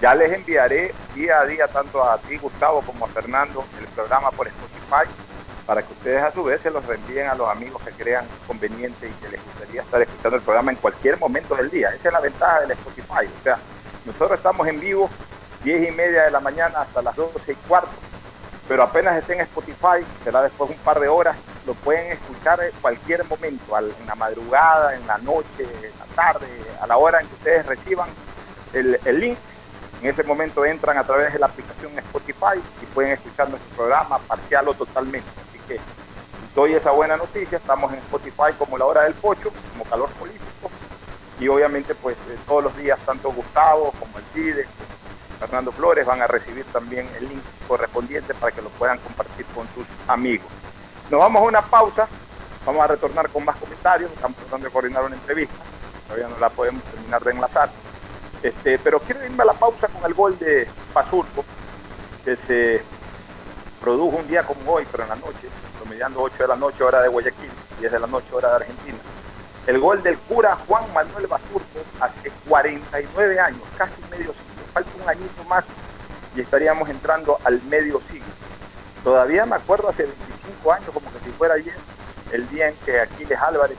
Ya 0.00 0.14
les 0.14 0.32
enviaré 0.32 0.94
día 1.14 1.40
a 1.40 1.44
día 1.44 1.68
tanto 1.68 2.02
a 2.02 2.16
ti, 2.16 2.38
Gustavo, 2.38 2.80
como 2.80 3.04
a 3.04 3.08
Fernando 3.08 3.62
el 3.78 3.86
programa 3.88 4.30
por 4.30 4.46
Spotify 4.46 5.06
para 5.66 5.82
que 5.82 5.92
ustedes 5.92 6.22
a 6.22 6.32
su 6.32 6.44
vez 6.44 6.60
se 6.60 6.70
los 6.70 6.86
reenvíen 6.86 7.28
a 7.28 7.34
los 7.34 7.48
amigos 7.48 7.82
que 7.82 7.90
crean 7.90 8.26
conveniente 8.46 9.08
y 9.08 9.12
que 9.22 9.28
les 9.28 9.44
gustaría 9.44 9.82
estar 9.82 10.00
escuchando 10.00 10.36
el 10.36 10.42
programa 10.42 10.70
en 10.70 10.78
cualquier 10.78 11.18
momento 11.18 11.56
del 11.56 11.70
día. 11.70 11.88
Esa 11.88 12.08
es 12.08 12.12
la 12.12 12.20
ventaja 12.20 12.60
del 12.60 12.70
Spotify. 12.72 13.26
O 13.40 13.42
sea, 13.42 13.58
nosotros 14.04 14.38
estamos 14.38 14.66
en 14.68 14.78
vivo 14.78 15.10
10 15.64 15.88
y 15.88 15.92
media 15.92 16.24
de 16.24 16.30
la 16.30 16.40
mañana 16.40 16.82
hasta 16.82 17.02
las 17.02 17.16
12 17.16 17.52
y 17.52 17.54
cuarto 17.68 17.90
pero 18.68 18.82
apenas 18.82 19.16
estén 19.16 19.38
en 19.38 19.46
Spotify, 19.46 20.04
será 20.24 20.42
después 20.42 20.70
un 20.70 20.76
par 20.78 20.98
de 20.98 21.08
horas, 21.08 21.36
lo 21.66 21.74
pueden 21.74 22.12
escuchar 22.12 22.60
en 22.60 22.72
cualquier 22.80 23.24
momento, 23.26 23.78
en 23.78 24.06
la 24.06 24.14
madrugada, 24.14 24.94
en 24.96 25.06
la 25.06 25.18
noche, 25.18 25.46
en 25.60 25.98
la 25.98 26.06
tarde, 26.14 26.46
a 26.80 26.86
la 26.86 26.96
hora 26.96 27.20
en 27.20 27.28
que 27.28 27.34
ustedes 27.34 27.66
reciban 27.66 28.08
el, 28.72 28.98
link. 29.20 29.38
En 30.02 30.10
ese 30.10 30.22
momento 30.24 30.64
entran 30.64 30.98
a 30.98 31.04
través 31.04 31.32
de 31.32 31.38
la 31.38 31.46
aplicación 31.46 31.96
Spotify 31.98 32.60
y 32.82 32.86
pueden 32.86 33.12
escuchar 33.12 33.48
nuestro 33.48 33.76
programa 33.76 34.18
parcial 34.18 34.68
o 34.68 34.74
totalmente. 34.74 35.28
Que 35.66 35.80
doy 36.54 36.74
esa 36.74 36.90
buena 36.90 37.16
noticia, 37.16 37.58
estamos 37.58 37.92
en 37.92 37.98
Spotify 37.98 38.52
como 38.58 38.78
La 38.78 38.84
Hora 38.84 39.02
del 39.02 39.14
Pocho, 39.14 39.50
como 39.72 39.84
Calor 39.84 40.08
Político, 40.10 40.70
y 41.38 41.48
obviamente 41.48 41.94
pues 41.94 42.16
eh, 42.30 42.38
todos 42.46 42.64
los 42.64 42.76
días 42.76 42.98
tanto 43.04 43.32
Gustavo 43.32 43.92
como 43.98 44.18
el 44.18 44.24
CIDE, 44.32 44.66
Fernando 45.38 45.72
Flores, 45.72 46.06
van 46.06 46.22
a 46.22 46.26
recibir 46.26 46.64
también 46.66 47.08
el 47.18 47.28
link 47.28 47.42
correspondiente 47.68 48.32
para 48.34 48.54
que 48.54 48.62
lo 48.62 48.70
puedan 48.70 48.98
compartir 48.98 49.44
con 49.46 49.66
sus 49.74 49.86
amigos. 50.08 50.46
Nos 51.10 51.20
vamos 51.20 51.42
a 51.42 51.44
una 51.44 51.62
pausa, 51.62 52.08
vamos 52.64 52.82
a 52.82 52.86
retornar 52.86 53.28
con 53.28 53.44
más 53.44 53.56
comentarios, 53.56 54.10
estamos 54.12 54.38
tratando 54.38 54.66
de 54.66 54.72
coordinar 54.72 55.04
una 55.04 55.16
entrevista, 55.16 55.56
todavía 56.06 56.28
no 56.28 56.38
la 56.38 56.48
podemos 56.48 56.82
terminar 56.84 57.22
de 57.22 57.32
enlazar. 57.32 57.70
Este, 58.42 58.78
pero 58.78 59.00
quiero 59.00 59.24
irme 59.24 59.42
a 59.42 59.46
la 59.46 59.52
pausa 59.52 59.88
con 59.88 60.04
el 60.04 60.14
gol 60.14 60.38
de 60.38 60.68
Pazurco, 60.92 61.44
que 62.24 62.36
se 62.46 62.82
produjo 63.86 64.16
un 64.16 64.26
día 64.26 64.42
como 64.42 64.72
hoy, 64.72 64.84
pero 64.90 65.04
en 65.04 65.10
la 65.10 65.14
noche, 65.14 65.48
promediando 65.78 66.20
8 66.20 66.34
de 66.40 66.48
la 66.48 66.56
noche, 66.56 66.82
hora 66.82 67.02
de 67.02 67.06
Guayaquil, 67.06 67.52
10 67.78 67.92
de 67.92 67.98
la 68.00 68.08
noche, 68.08 68.26
hora 68.32 68.48
de 68.48 68.56
Argentina. 68.56 68.98
El 69.64 69.78
gol 69.78 70.02
del 70.02 70.18
cura 70.18 70.58
Juan 70.66 70.92
Manuel 70.92 71.28
Basurco 71.28 71.78
hace 72.00 72.32
49 72.48 73.38
años, 73.38 73.62
casi 73.78 74.02
medio 74.10 74.32
siglo. 74.32 74.64
Falta 74.72 74.90
un 75.00 75.08
añito 75.08 75.44
más 75.44 75.64
y 76.34 76.40
estaríamos 76.40 76.88
entrando 76.88 77.38
al 77.44 77.62
medio 77.62 78.00
siglo. 78.10 78.26
Todavía 79.04 79.46
me 79.46 79.54
acuerdo 79.54 79.88
hace 79.88 80.02
25 80.02 80.72
años, 80.72 80.90
como 80.92 81.08
que 81.12 81.20
si 81.24 81.30
fuera 81.30 81.54
ayer, 81.54 81.76
el 82.32 82.48
día 82.48 82.70
en 82.70 82.74
que 82.84 82.98
Aquiles 82.98 83.38
Álvarez 83.38 83.78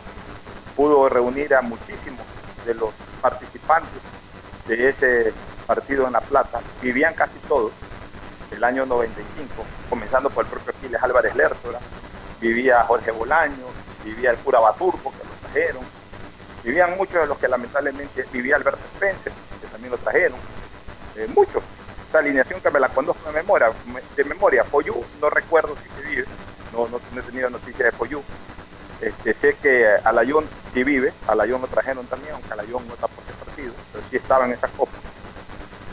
pudo 0.77 1.09
reunir 1.09 1.53
a 1.53 1.61
muchísimos 1.61 2.25
de 2.65 2.75
los 2.75 2.93
participantes 3.21 4.01
de 4.67 4.87
ese 4.87 5.33
partido 5.65 6.07
en 6.07 6.13
La 6.13 6.21
Plata. 6.21 6.61
Vivían 6.81 7.13
casi 7.13 7.37
todos, 7.49 7.73
el 8.51 8.63
año 8.63 8.85
95, 8.85 9.53
comenzando 9.89 10.29
por 10.29 10.45
el 10.45 10.51
propio 10.51 10.73
Aquiles 10.75 11.01
Álvarez 11.01 11.35
Lertora, 11.35 11.79
vivía 12.39 12.83
Jorge 12.83 13.11
Bolaño, 13.11 13.65
vivía 14.03 14.31
el 14.31 14.37
cura 14.37 14.59
Baturco, 14.59 15.11
que 15.11 15.23
lo 15.23 15.33
trajeron, 15.41 15.83
vivían 16.63 16.97
muchos 16.97 17.21
de 17.21 17.27
los 17.27 17.37
que 17.37 17.47
lamentablemente 17.47 18.25
vivía 18.31 18.55
Alberto 18.55 18.81
Spencer, 18.95 19.33
que 19.61 19.67
también 19.67 19.91
lo 19.91 19.97
trajeron, 19.97 20.39
eh, 21.15 21.27
muchos. 21.33 21.63
Esta 22.05 22.19
alineación 22.19 22.61
que 22.61 22.69
me 22.69 22.79
la 22.79 22.87
conozco 22.89 23.29
de 23.29 23.35
memoria, 23.35 23.71
de 24.15 24.23
memoria, 24.23 24.63
Poyú, 24.63 25.03
no 25.19 25.29
recuerdo 25.29 25.75
si 25.83 25.89
se 25.89 26.07
vive, 26.07 26.25
no, 26.71 26.87
no, 26.87 26.99
he 27.19 27.23
tenido 27.23 27.49
noticia 27.49 27.85
de 27.85 27.91
Poyú. 27.91 28.23
Este, 29.01 29.33
sé 29.33 29.55
que 29.61 29.85
Alayón 30.03 30.45
sí 30.73 30.83
vive, 30.83 31.13
Alayón 31.27 31.61
lo 31.61 31.67
trajeron 31.67 32.05
también, 32.07 32.33
aunque 32.33 32.53
Alayón 32.53 32.87
no 32.87 32.93
está 32.93 33.07
por 33.07 33.23
ese 33.25 33.33
partido, 33.33 33.73
pero 33.91 34.03
sí 34.09 34.15
estaba 34.15 34.45
en 34.45 34.53
esa 34.53 34.67
copa. 34.69 34.93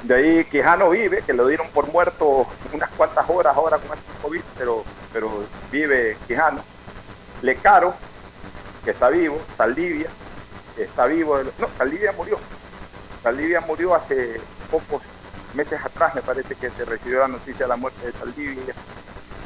De 0.04 0.14
ahí 0.14 0.44
Quijano 0.44 0.90
vive, 0.90 1.22
que 1.22 1.32
lo 1.32 1.46
dieron 1.46 1.66
por 1.70 1.90
muerto 1.90 2.46
unas 2.74 2.90
cuantas 2.90 3.24
horas 3.26 3.56
ahora 3.56 3.78
con 3.78 3.96
este 3.96 4.12
COVID, 4.22 4.42
pero, 4.58 4.84
pero 5.10 5.30
vive 5.72 6.18
Quijano. 6.28 6.62
Lecaro, 7.40 7.94
que 8.84 8.90
está 8.90 9.08
vivo, 9.08 9.40
Saldivia, 9.56 10.10
está 10.76 11.06
vivo. 11.06 11.38
No, 11.58 11.68
Saldivia 11.78 12.12
murió. 12.12 12.38
Saldivia 13.22 13.62
murió 13.62 13.94
hace 13.94 14.42
pocos 14.70 15.00
meses 15.54 15.82
atrás, 15.82 16.14
me 16.14 16.20
parece 16.20 16.54
que 16.54 16.68
se 16.68 16.84
recibió 16.84 17.20
la 17.20 17.28
noticia 17.28 17.64
de 17.64 17.68
la 17.68 17.76
muerte 17.76 18.06
de 18.06 18.12
Saldivia. 18.12 18.74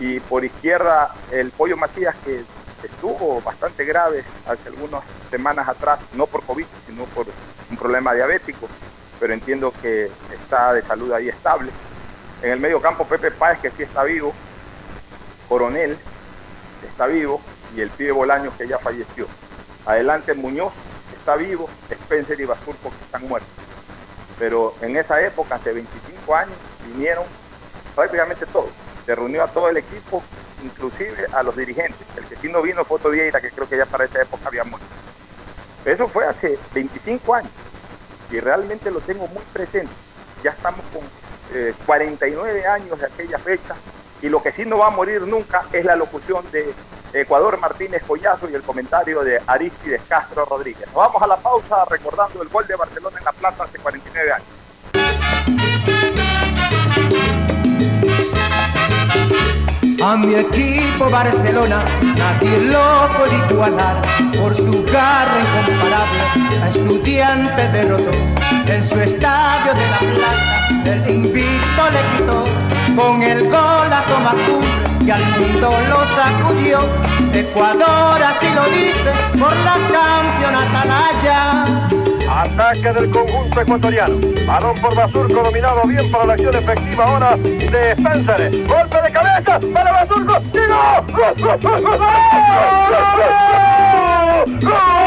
Y 0.00 0.18
por 0.18 0.44
izquierda, 0.44 1.14
el 1.30 1.52
Pollo 1.52 1.76
Macías, 1.76 2.16
que 2.24 2.42
estuvo 2.82 3.40
bastante 3.42 3.84
grave 3.84 4.24
hace 4.44 4.70
algunas 4.70 5.04
semanas 5.30 5.68
atrás, 5.68 6.00
no 6.14 6.26
por 6.26 6.42
COVID, 6.42 6.66
sino 6.88 7.04
por 7.04 7.26
un 7.70 7.76
problema 7.76 8.12
diabético 8.12 8.68
pero 9.18 9.32
entiendo 9.32 9.72
que 9.82 10.10
está 10.32 10.72
de 10.72 10.82
salud 10.82 11.12
ahí 11.12 11.28
estable. 11.28 11.70
En 12.42 12.50
el 12.52 12.60
medio 12.60 12.80
campo 12.80 13.04
Pepe 13.04 13.30
Páez, 13.30 13.58
que 13.60 13.70
sí 13.70 13.82
está 13.82 14.04
vivo, 14.04 14.32
Coronel 15.48 15.98
está 16.88 17.06
vivo 17.06 17.40
y 17.74 17.80
el 17.80 17.90
pibe 17.90 18.12
Bolaños 18.12 18.54
que 18.54 18.68
ya 18.68 18.78
falleció. 18.78 19.26
Adelante 19.86 20.34
Muñoz 20.34 20.72
está 21.16 21.36
vivo, 21.36 21.68
Spencer 21.90 22.40
y 22.40 22.44
Basurco 22.44 22.90
que 22.90 23.04
están 23.04 23.26
muertos. 23.26 23.50
Pero 24.38 24.74
en 24.82 24.96
esa 24.96 25.20
época, 25.20 25.56
hace 25.56 25.72
25 25.72 26.34
años, 26.34 26.54
vinieron 26.86 27.24
prácticamente 27.96 28.46
todos. 28.46 28.70
Se 29.04 29.14
reunió 29.14 29.42
a 29.42 29.48
todo 29.48 29.68
el 29.68 29.78
equipo, 29.78 30.22
inclusive 30.62 31.26
a 31.32 31.42
los 31.42 31.56
dirigentes. 31.56 32.06
El 32.16 32.24
que 32.24 32.36
sí 32.36 32.48
no 32.48 32.62
vino 32.62 32.84
fue 32.84 32.96
Otto 32.96 33.10
que 33.10 33.50
creo 33.50 33.68
que 33.68 33.76
ya 33.76 33.86
para 33.86 34.04
esa 34.04 34.22
época 34.22 34.46
había 34.46 34.62
muerto. 34.62 34.86
Eso 35.84 36.06
fue 36.06 36.26
hace 36.26 36.58
25 36.74 37.34
años 37.34 37.50
y 38.30 38.40
realmente 38.40 38.90
lo 38.90 39.00
tengo 39.00 39.26
muy 39.28 39.42
presente. 39.52 39.92
Ya 40.42 40.50
estamos 40.50 40.84
con 40.92 41.02
49 41.86 42.60
eh, 42.60 42.66
años 42.66 43.00
de 43.00 43.06
aquella 43.06 43.38
fecha 43.38 43.74
y 44.20 44.28
lo 44.28 44.42
que 44.42 44.52
sí 44.52 44.64
no 44.64 44.78
va 44.78 44.88
a 44.88 44.90
morir 44.90 45.22
nunca 45.22 45.64
es 45.72 45.84
la 45.84 45.96
locución 45.96 46.44
de 46.50 46.74
Ecuador 47.12 47.58
Martínez 47.58 48.02
Collazo 48.06 48.48
y 48.50 48.54
el 48.54 48.62
comentario 48.62 49.22
de 49.22 49.40
Aristides 49.46 50.02
Castro 50.08 50.44
Rodríguez. 50.44 50.88
Vamos 50.94 51.22
a 51.22 51.26
la 51.26 51.36
pausa 51.36 51.84
recordando 51.88 52.42
el 52.42 52.48
gol 52.48 52.66
de 52.66 52.76
Barcelona 52.76 53.18
en 53.18 53.24
La 53.24 53.32
Plata 53.32 53.64
hace 53.64 53.78
49 53.78 54.32
años. 54.32 54.57
A 60.00 60.16
mi 60.16 60.32
equipo 60.32 61.10
Barcelona 61.10 61.82
nadie 62.16 62.60
lo 62.70 63.08
puede 63.18 63.36
igualar 63.50 64.00
por 64.40 64.54
su 64.54 64.84
garra 64.84 65.40
incomparable. 65.40 66.62
A 66.62 66.68
estudiante 66.68 67.68
derrotó 67.68 68.10
en 68.68 68.88
su 68.88 69.00
estadio 69.00 69.74
de 69.74 69.90
la 69.90 69.98
plata. 69.98 70.68
El 70.84 71.10
invito 71.10 71.82
le 71.90 72.16
quitó 72.16 72.44
con 72.96 73.22
el 73.24 73.44
golazo 73.44 74.20
más 74.20 74.36
que 75.04 75.12
al 75.12 75.24
mundo 75.36 75.70
lo 75.88 76.04
sacudió. 76.14 76.78
Ecuador 77.32 78.22
así 78.22 78.46
lo 78.54 78.64
dice 78.66 79.12
por 79.36 79.56
la 79.56 79.78
campeonata 79.90 80.84
Naya. 80.84 81.97
Ataque 82.30 82.92
del 82.92 83.10
conjunto 83.10 83.60
ecuatoriano. 83.60 84.16
Balón 84.46 84.76
por 84.78 84.94
Basurco 84.94 85.42
dominado 85.42 85.82
bien 85.84 86.08
para 86.10 86.26
la 86.26 86.32
acción 86.34 86.54
efectiva 86.54 87.04
ahora 87.04 87.36
de. 87.36 87.94
Golpe 88.66 89.02
de 89.02 89.12
cabeza 89.12 89.58
para 89.72 89.92
Basurco. 89.92 90.34
¡Gol! 91.12 91.34
Gol 94.60 94.98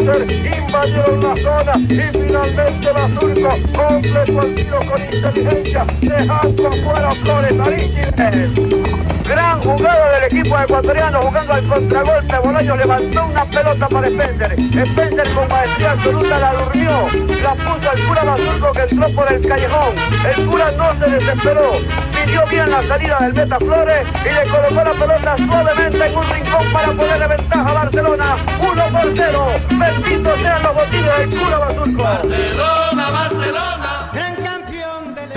Invadieron 0.00 1.20
la 1.22 1.36
zona 1.36 1.72
y 1.88 2.00
finalmente 2.10 2.88
Azurco 2.88 3.48
completó 3.72 4.42
el 4.42 4.54
con 4.86 5.04
inteligencia 5.04 5.86
dejando 6.00 6.68
afuera 6.68 7.10
Flores 7.22 7.60
Aristides. 7.60 9.13
Gran 9.24 9.58
jugada 9.62 10.10
del 10.12 10.24
equipo 10.24 10.58
ecuatoriano 10.58 11.22
jugando 11.22 11.54
al 11.54 11.66
contragolpe. 11.66 12.38
Bolaños 12.38 12.76
levantó 12.76 13.24
una 13.24 13.44
pelota 13.46 13.88
para 13.88 14.06
Spencer. 14.08 14.52
Spencer 14.52 15.34
con 15.34 15.48
maestría 15.48 15.92
absoluta 15.92 16.38
la 16.38 16.52
durmió. 16.52 17.08
La 17.42 17.54
puso 17.54 17.90
al 17.90 18.04
cura 18.06 18.24
Basurco 18.24 18.72
que 18.72 18.80
entró 18.82 19.08
por 19.14 19.32
el 19.32 19.46
callejón. 19.48 19.94
El 20.28 20.46
cura 20.46 20.70
no 20.72 20.98
se 20.98 21.10
desesperó. 21.10 21.72
Pidió 22.12 22.46
bien 22.48 22.70
la 22.70 22.82
salida 22.82 23.18
del 23.20 23.32
Meta 23.32 23.58
Flores 23.58 24.06
y 24.24 24.28
le 24.28 24.42
colocó 24.42 24.74
la 24.74 24.92
pelota 24.92 25.36
suavemente 25.36 26.06
en 26.06 26.16
un 26.16 26.28
rincón 26.28 26.72
para 26.72 26.86
ponerle 26.92 27.26
ventaja 27.26 27.70
a 27.70 27.72
Barcelona. 27.72 28.36
1 28.60 28.84
por 28.88 29.12
0. 29.14 29.46
Bendito 29.70 30.38
sean 30.38 30.62
los 30.62 30.74
botines 30.74 31.18
del 31.18 31.30
cura 31.30 31.58
Basurco. 31.58 32.02
Barcelona, 32.02 33.10
Barcelona. 33.10 34.10
Gran 34.12 34.36
campeón 34.36 35.14
del... 35.14 35.32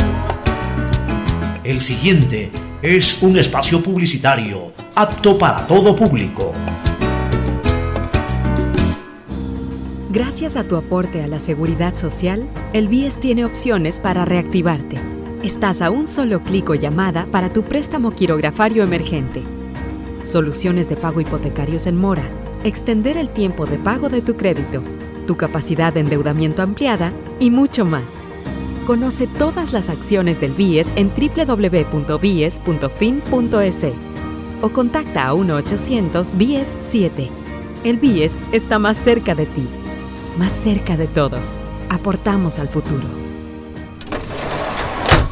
El 1.63 1.79
siguiente 1.79 2.51
es 2.81 3.23
un 3.23 3.37
espacio 3.37 3.81
publicitario 3.81 4.71
apto 4.93 5.37
para 5.37 5.65
todo 5.65 5.95
público. 5.95 6.53
Gracias 10.11 10.55
a 10.55 10.63
tu 10.63 10.75
aporte 10.75 11.23
a 11.23 11.27
la 11.27 11.39
seguridad 11.39 11.95
social, 11.95 12.47
el 12.73 12.87
BIES 12.87 13.19
tiene 13.19 13.45
opciones 13.45 13.99
para 13.99 14.25
reactivarte. 14.25 14.97
Estás 15.43 15.81
a 15.81 15.89
un 15.89 16.07
solo 16.07 16.43
clic 16.43 16.69
o 16.69 16.75
llamada 16.75 17.27
para 17.31 17.51
tu 17.51 17.63
préstamo 17.63 18.11
quirografario 18.11 18.83
emergente. 18.83 19.43
Soluciones 20.23 20.89
de 20.89 20.97
pago 20.97 21.21
hipotecarios 21.21 21.87
en 21.87 21.97
mora, 21.97 22.23
extender 22.63 23.17
el 23.17 23.29
tiempo 23.29 23.65
de 23.65 23.77
pago 23.77 24.09
de 24.09 24.21
tu 24.21 24.37
crédito, 24.37 24.83
tu 25.25 25.35
capacidad 25.35 25.93
de 25.93 26.01
endeudamiento 26.01 26.61
ampliada 26.61 27.11
y 27.39 27.49
mucho 27.49 27.85
más. 27.85 28.19
Conoce 28.87 29.27
todas 29.27 29.71
las 29.73 29.89
acciones 29.89 30.39
del 30.39 30.53
BIES 30.53 30.93
en 30.95 31.13
www.bies.fin.es 31.13 33.85
o 34.61 34.69
contacta 34.69 35.27
a 35.27 35.33
1-800-BIES-7. 35.33 37.29
El 37.83 37.97
BIES 37.97 38.39
está 38.53 38.79
más 38.79 38.95
cerca 38.95 39.35
de 39.35 39.45
ti, 39.45 39.67
más 40.37 40.53
cerca 40.53 40.95
de 40.95 41.07
todos. 41.07 41.59
Aportamos 41.89 42.59
al 42.59 42.69
futuro. 42.69 43.09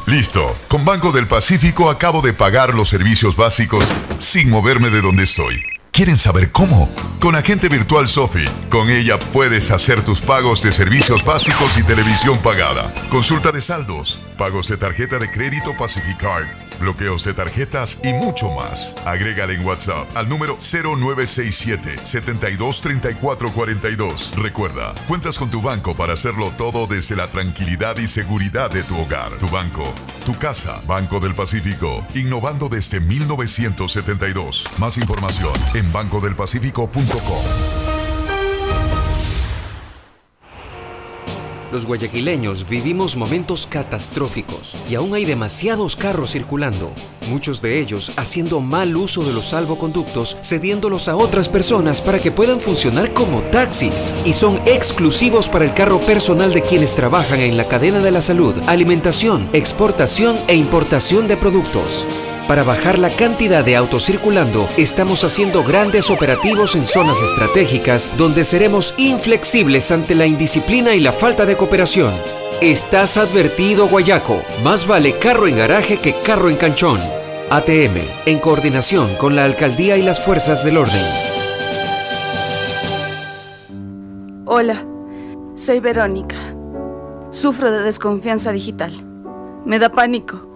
Listo. 0.04 0.54
Con 0.68 0.84
Banco 0.84 1.10
del 1.10 1.26
Pacífico 1.26 1.88
acabo 1.88 2.20
de 2.20 2.34
pagar 2.34 2.74
los 2.74 2.90
servicios 2.90 3.36
básicos 3.36 3.90
sin 4.18 4.50
moverme 4.50 4.90
de 4.90 5.00
donde 5.00 5.22
estoy. 5.22 5.75
¿Quieren 5.96 6.18
saber 6.18 6.52
cómo? 6.52 6.90
Con 7.20 7.36
Agente 7.36 7.70
Virtual 7.70 8.06
Sofi. 8.06 8.44
Con 8.68 8.90
ella 8.90 9.18
puedes 9.32 9.70
hacer 9.70 10.02
tus 10.02 10.20
pagos 10.20 10.62
de 10.62 10.70
servicios 10.70 11.24
básicos 11.24 11.78
y 11.78 11.82
televisión 11.84 12.38
pagada. 12.42 12.92
Consulta 13.08 13.50
de 13.50 13.62
saldos, 13.62 14.20
pagos 14.36 14.68
de 14.68 14.76
tarjeta 14.76 15.18
de 15.18 15.30
crédito 15.30 15.74
Pacificard 15.78 16.65
bloqueos 16.78 17.24
de 17.24 17.34
tarjetas 17.34 17.98
y 18.02 18.12
mucho 18.12 18.50
más. 18.50 18.94
Agrégale 19.04 19.54
en 19.54 19.64
WhatsApp 19.64 20.08
al 20.16 20.28
número 20.28 20.58
0967 20.60 22.00
723442. 22.04 24.34
Recuerda, 24.36 24.94
cuentas 25.08 25.38
con 25.38 25.50
tu 25.50 25.62
banco 25.62 25.94
para 25.94 26.14
hacerlo 26.14 26.52
todo 26.56 26.86
desde 26.86 27.16
la 27.16 27.28
tranquilidad 27.28 27.96
y 27.98 28.08
seguridad 28.08 28.70
de 28.70 28.82
tu 28.82 28.98
hogar. 28.98 29.32
Tu 29.38 29.48
banco, 29.48 29.92
tu 30.24 30.36
casa, 30.38 30.80
Banco 30.86 31.20
del 31.20 31.34
Pacífico, 31.34 32.06
innovando 32.14 32.68
desde 32.68 33.00
1972. 33.00 34.66
Más 34.78 34.98
información 34.98 35.52
en 35.74 35.92
bancodelpacifico.com. 35.92 37.85
Los 41.76 41.84
guayaquileños 41.84 42.66
vivimos 42.66 43.16
momentos 43.16 43.66
catastróficos 43.66 44.74
y 44.88 44.94
aún 44.94 45.12
hay 45.12 45.26
demasiados 45.26 45.94
carros 45.94 46.30
circulando, 46.30 46.90
muchos 47.28 47.60
de 47.60 47.78
ellos 47.80 48.12
haciendo 48.16 48.62
mal 48.62 48.96
uso 48.96 49.22
de 49.24 49.34
los 49.34 49.50
salvoconductos, 49.50 50.38
cediéndolos 50.42 51.06
a 51.10 51.16
otras 51.16 51.50
personas 51.50 52.00
para 52.00 52.18
que 52.18 52.30
puedan 52.32 52.60
funcionar 52.60 53.12
como 53.12 53.42
taxis 53.42 54.14
y 54.24 54.32
son 54.32 54.56
exclusivos 54.64 55.50
para 55.50 55.66
el 55.66 55.74
carro 55.74 56.00
personal 56.00 56.54
de 56.54 56.62
quienes 56.62 56.94
trabajan 56.94 57.40
en 57.40 57.58
la 57.58 57.68
cadena 57.68 58.00
de 58.00 58.10
la 58.10 58.22
salud, 58.22 58.54
alimentación, 58.66 59.46
exportación 59.52 60.38
e 60.48 60.54
importación 60.54 61.28
de 61.28 61.36
productos. 61.36 62.06
Para 62.48 62.62
bajar 62.62 63.00
la 63.00 63.10
cantidad 63.10 63.64
de 63.64 63.74
autos 63.74 64.04
circulando, 64.04 64.68
estamos 64.76 65.24
haciendo 65.24 65.64
grandes 65.64 66.10
operativos 66.10 66.76
en 66.76 66.86
zonas 66.86 67.20
estratégicas 67.20 68.12
donde 68.16 68.44
seremos 68.44 68.94
inflexibles 68.98 69.90
ante 69.90 70.14
la 70.14 70.26
indisciplina 70.26 70.94
y 70.94 71.00
la 71.00 71.12
falta 71.12 71.44
de 71.44 71.56
cooperación. 71.56 72.14
Estás 72.60 73.16
advertido, 73.16 73.88
Guayaco. 73.88 74.40
Más 74.62 74.86
vale 74.86 75.18
carro 75.18 75.48
en 75.48 75.56
garaje 75.56 75.96
que 75.96 76.14
carro 76.22 76.48
en 76.48 76.54
canchón. 76.54 77.00
ATM, 77.50 77.96
en 78.26 78.38
coordinación 78.38 79.12
con 79.16 79.34
la 79.34 79.44
alcaldía 79.44 79.96
y 79.96 80.02
las 80.02 80.24
fuerzas 80.24 80.64
del 80.64 80.76
orden. 80.76 81.04
Hola, 84.44 84.86
soy 85.56 85.80
Verónica. 85.80 86.36
Sufro 87.30 87.72
de 87.72 87.82
desconfianza 87.82 88.52
digital. 88.52 88.92
Me 89.64 89.80
da 89.80 89.90
pánico 89.90 90.55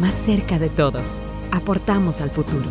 más 0.00 0.14
cerca 0.14 0.58
de 0.58 0.68
todos. 0.68 1.22
Aportamos 1.52 2.20
al 2.20 2.30
futuro. 2.30 2.70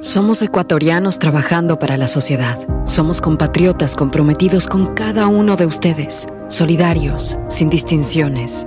Somos 0.00 0.42
ecuatorianos 0.42 1.18
trabajando 1.18 1.78
para 1.78 1.96
la 1.96 2.08
sociedad. 2.08 2.58
Somos 2.86 3.20
compatriotas 3.20 3.96
comprometidos 3.96 4.68
con 4.68 4.94
cada 4.94 5.26
uno 5.26 5.56
de 5.56 5.66
ustedes, 5.66 6.26
solidarios, 6.48 7.38
sin 7.48 7.68
distinciones 7.68 8.66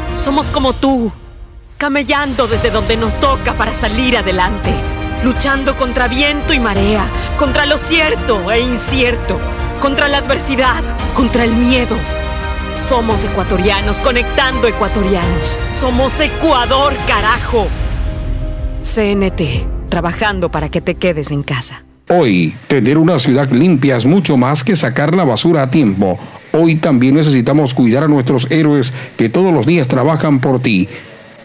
Somos 0.15 0.51
como 0.51 0.73
tú, 0.73 1.11
camellando 1.77 2.47
desde 2.47 2.69
donde 2.69 2.97
nos 2.97 3.19
toca 3.19 3.53
para 3.53 3.73
salir 3.73 4.17
adelante, 4.17 4.71
luchando 5.23 5.75
contra 5.75 6.07
viento 6.07 6.53
y 6.53 6.59
marea, 6.59 7.05
contra 7.37 7.65
lo 7.65 7.77
cierto 7.77 8.51
e 8.51 8.59
incierto, 8.59 9.39
contra 9.79 10.07
la 10.07 10.19
adversidad, 10.19 10.83
contra 11.15 11.43
el 11.43 11.53
miedo. 11.55 11.95
Somos 12.77 13.23
ecuatorianos 13.23 14.01
conectando 14.01 14.67
ecuatorianos. 14.67 15.59
Somos 15.71 16.19
Ecuador, 16.19 16.93
carajo. 17.07 17.67
CNT, 18.83 19.87
trabajando 19.89 20.49
para 20.49 20.69
que 20.69 20.81
te 20.81 20.95
quedes 20.95 21.31
en 21.31 21.43
casa. 21.43 21.83
Hoy, 22.09 22.55
tener 22.67 22.97
una 22.97 23.19
ciudad 23.19 23.49
limpia 23.51 23.95
es 23.95 24.05
mucho 24.05 24.35
más 24.35 24.63
que 24.63 24.75
sacar 24.75 25.15
la 25.15 25.23
basura 25.23 25.63
a 25.63 25.69
tiempo 25.69 26.19
Hoy 26.53 26.75
también 26.75 27.15
necesitamos 27.15 27.73
cuidar 27.73 28.03
a 28.03 28.07
nuestros 28.07 28.49
héroes 28.51 28.93
que 29.17 29.29
todos 29.29 29.53
los 29.53 29.65
días 29.65 29.87
trabajan 29.87 30.39
por 30.39 30.61
ti. 30.61 30.89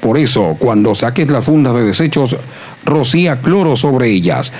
Por 0.00 0.18
eso, 0.18 0.56
cuando 0.58 0.94
saques 0.94 1.30
las 1.30 1.44
fundas 1.44 1.74
de 1.74 1.82
desechos, 1.82 2.36
rocía 2.84 3.40
cloro 3.40 3.76
sobre 3.76 4.10
ellas. 4.10 4.52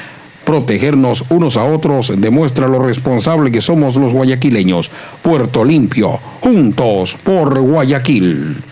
Protegernos 0.45 1.25
unos 1.31 1.57
a 1.57 1.65
otros 1.65 2.13
demuestra 2.17 2.69
lo 2.69 2.81
responsable 2.81 3.51
que 3.51 3.61
somos 3.61 3.97
los 3.97 4.13
guayaquileños. 4.13 4.91
Puerto 5.23 5.65
Limpio, 5.65 6.21
juntos 6.41 7.17
por 7.25 7.59
Guayaquil. 7.59 8.63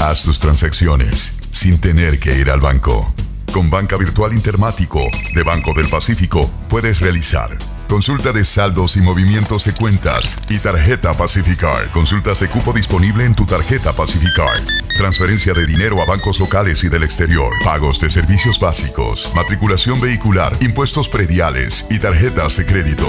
Haz 0.00 0.24
tus 0.24 0.40
transacciones 0.40 1.34
sin 1.52 1.78
tener 1.78 2.18
que 2.18 2.38
ir 2.38 2.50
al 2.50 2.60
banco. 2.60 3.14
Con 3.52 3.70
Banca 3.70 3.96
Virtual 3.96 4.32
Intermático 4.32 5.00
de 5.34 5.42
Banco 5.42 5.74
del 5.74 5.88
Pacífico 5.88 6.50
puedes 6.68 7.00
realizar 7.00 7.50
Consulta 7.90 8.30
de 8.30 8.44
saldos 8.44 8.96
y 8.96 9.00
movimientos 9.00 9.64
de 9.64 9.74
cuentas 9.74 10.38
y 10.48 10.60
tarjeta 10.60 11.12
Pacificar. 11.12 11.90
Consultas 11.90 12.38
de 12.38 12.48
cupo 12.48 12.72
disponible 12.72 13.24
en 13.24 13.34
tu 13.34 13.46
tarjeta 13.46 13.92
Pacificar. 13.92 14.62
Transferencia 14.96 15.52
de 15.54 15.66
dinero 15.66 16.00
a 16.00 16.06
bancos 16.06 16.38
locales 16.38 16.84
y 16.84 16.88
del 16.88 17.02
exterior. 17.02 17.52
Pagos 17.64 18.00
de 18.00 18.08
servicios 18.08 18.60
básicos. 18.60 19.32
Matriculación 19.34 20.00
vehicular. 20.00 20.56
Impuestos 20.60 21.08
prediales 21.08 21.84
y 21.90 21.98
tarjetas 21.98 22.58
de 22.58 22.66
crédito. 22.66 23.08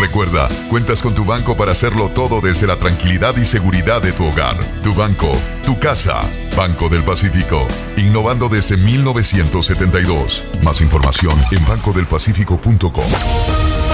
Recuerda, 0.00 0.48
cuentas 0.70 1.02
con 1.02 1.14
tu 1.14 1.26
banco 1.26 1.54
para 1.54 1.72
hacerlo 1.72 2.08
todo 2.08 2.40
desde 2.40 2.66
la 2.66 2.76
tranquilidad 2.76 3.36
y 3.36 3.44
seguridad 3.44 4.00
de 4.00 4.12
tu 4.12 4.24
hogar. 4.24 4.58
Tu 4.82 4.94
banco, 4.94 5.36
tu 5.66 5.78
casa. 5.78 6.22
Banco 6.56 6.88
del 6.88 7.04
Pacífico. 7.04 7.68
Innovando 7.98 8.48
desde 8.48 8.78
1972. 8.78 10.46
Más 10.62 10.80
información 10.80 11.38
en 11.50 11.62
bancodelpacifico.com. 11.66 13.93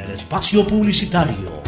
espacio 0.13 0.65
publicitario. 0.65 1.61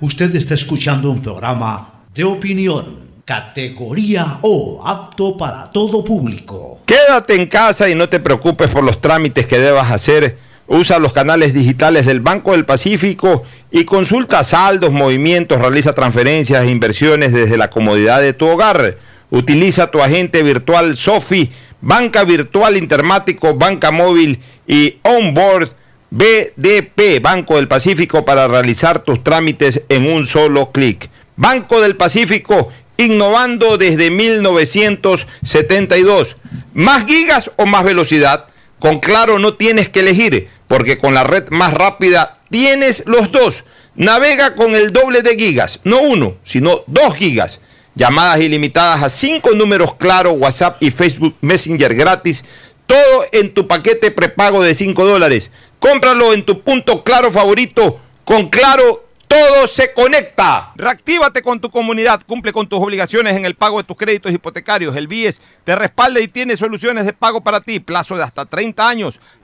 Usted 0.00 0.34
está 0.36 0.54
escuchando 0.54 1.10
un 1.10 1.20
programa 1.20 2.04
de 2.14 2.24
opinión, 2.24 3.00
categoría 3.24 4.38
O, 4.42 4.80
apto 4.84 5.36
para 5.36 5.70
todo 5.70 6.04
público. 6.04 6.80
Quédate 6.86 7.34
en 7.34 7.46
casa 7.46 7.88
y 7.88 7.94
no 7.94 8.08
te 8.08 8.20
preocupes 8.20 8.68
por 8.68 8.84
los 8.84 9.00
trámites 9.00 9.46
que 9.46 9.58
debas 9.58 9.90
hacer. 9.90 10.38
Usa 10.66 10.98
los 10.98 11.12
canales 11.12 11.54
digitales 11.54 12.06
del 12.06 12.20
Banco 12.20 12.52
del 12.52 12.64
Pacífico 12.64 13.42
y 13.70 13.84
consulta 13.84 14.44
saldos, 14.44 14.92
movimientos, 14.92 15.60
realiza 15.60 15.92
transferencias 15.92 16.64
e 16.64 16.70
inversiones 16.70 17.32
desde 17.32 17.56
la 17.56 17.70
comodidad 17.70 18.20
de 18.20 18.34
tu 18.34 18.46
hogar. 18.46 18.98
Utiliza 19.30 19.90
tu 19.90 20.02
agente 20.02 20.42
virtual 20.42 20.96
Sofi, 20.96 21.50
banca 21.80 22.24
virtual 22.24 22.76
intermático, 22.76 23.54
banca 23.54 23.90
móvil 23.90 24.40
y 24.66 24.96
onboard 25.02 25.77
BDP, 26.10 27.20
Banco 27.20 27.56
del 27.56 27.68
Pacífico, 27.68 28.24
para 28.24 28.48
realizar 28.48 29.00
tus 29.00 29.22
trámites 29.22 29.82
en 29.88 30.10
un 30.10 30.26
solo 30.26 30.72
clic. 30.72 31.10
Banco 31.36 31.80
del 31.80 31.94
Pacífico, 31.96 32.72
innovando 32.96 33.78
desde 33.78 34.10
1972. 34.10 36.36
¿Más 36.72 37.06
gigas 37.06 37.52
o 37.56 37.66
más 37.66 37.84
velocidad? 37.84 38.46
Con 38.78 39.00
Claro 39.00 39.38
no 39.38 39.52
tienes 39.54 39.88
que 39.88 40.00
elegir, 40.00 40.48
porque 40.66 40.98
con 40.98 41.14
la 41.14 41.22
red 41.24 41.48
más 41.50 41.72
rápida 41.74 42.38
tienes 42.50 43.04
los 43.06 43.32
dos. 43.32 43.64
Navega 43.94 44.54
con 44.54 44.76
el 44.76 44.92
doble 44.92 45.22
de 45.22 45.34
gigas, 45.34 45.80
no 45.84 46.00
uno, 46.00 46.36
sino 46.44 46.82
dos 46.86 47.14
gigas. 47.14 47.60
Llamadas 47.94 48.40
ilimitadas 48.40 49.02
a 49.02 49.08
cinco 49.08 49.54
números 49.54 49.94
Claro, 49.96 50.32
WhatsApp 50.32 50.76
y 50.80 50.90
Facebook 50.92 51.34
Messenger 51.40 51.94
gratis. 51.94 52.44
Todo 52.86 53.24
en 53.32 53.52
tu 53.52 53.66
paquete 53.66 54.12
prepago 54.12 54.62
de 54.62 54.72
5 54.72 55.04
dólares. 55.04 55.50
Cómpralo 55.78 56.32
en 56.32 56.44
tu 56.44 56.60
punto 56.60 57.02
claro 57.04 57.30
favorito. 57.30 58.00
Con 58.24 58.48
Claro, 58.48 59.04
todo 59.28 59.66
se 59.66 59.92
conecta. 59.92 60.72
Reactívate 60.74 61.42
con 61.42 61.60
tu 61.60 61.70
comunidad. 61.70 62.22
Cumple 62.26 62.52
con 62.52 62.66
tus 62.66 62.78
obligaciones 62.78 63.36
en 63.36 63.44
el 63.44 63.54
pago 63.54 63.78
de 63.78 63.84
tus 63.84 63.96
créditos 63.96 64.32
hipotecarios. 64.32 64.96
El 64.96 65.06
BIES 65.06 65.40
te 65.64 65.76
respalda 65.76 66.20
y 66.20 66.28
tiene 66.28 66.56
soluciones 66.56 67.04
de 67.04 67.12
pago 67.12 67.42
para 67.42 67.60
ti. 67.60 67.78
Plazo 67.78 68.16
de 68.16 68.22
hasta 68.22 68.46
30 68.46 68.88
años. 68.88 69.20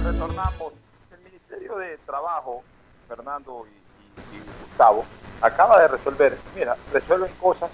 Retornamos. 0.04 0.72
El 1.12 1.20
Ministerio 1.24 1.76
de 1.78 1.96
Trabajo, 2.04 2.62
Fernando 3.08 3.64
y, 3.66 3.70
y- 4.36 4.38
y 4.38 4.42
Gustavo, 4.68 5.06
acaba 5.40 5.80
de 5.80 5.88
resolver, 5.88 6.36
mira, 6.54 6.76
resuelven 6.92 7.30
cosas 7.40 7.70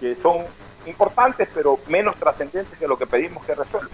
que 0.00 0.16
son 0.16 0.44
importantes 0.86 1.48
pero 1.54 1.78
menos 1.88 2.16
trascendentes 2.16 2.78
que 2.78 2.86
lo 2.86 2.98
que 2.98 3.06
pedimos 3.06 3.44
que 3.44 3.54
resuelvan. 3.54 3.90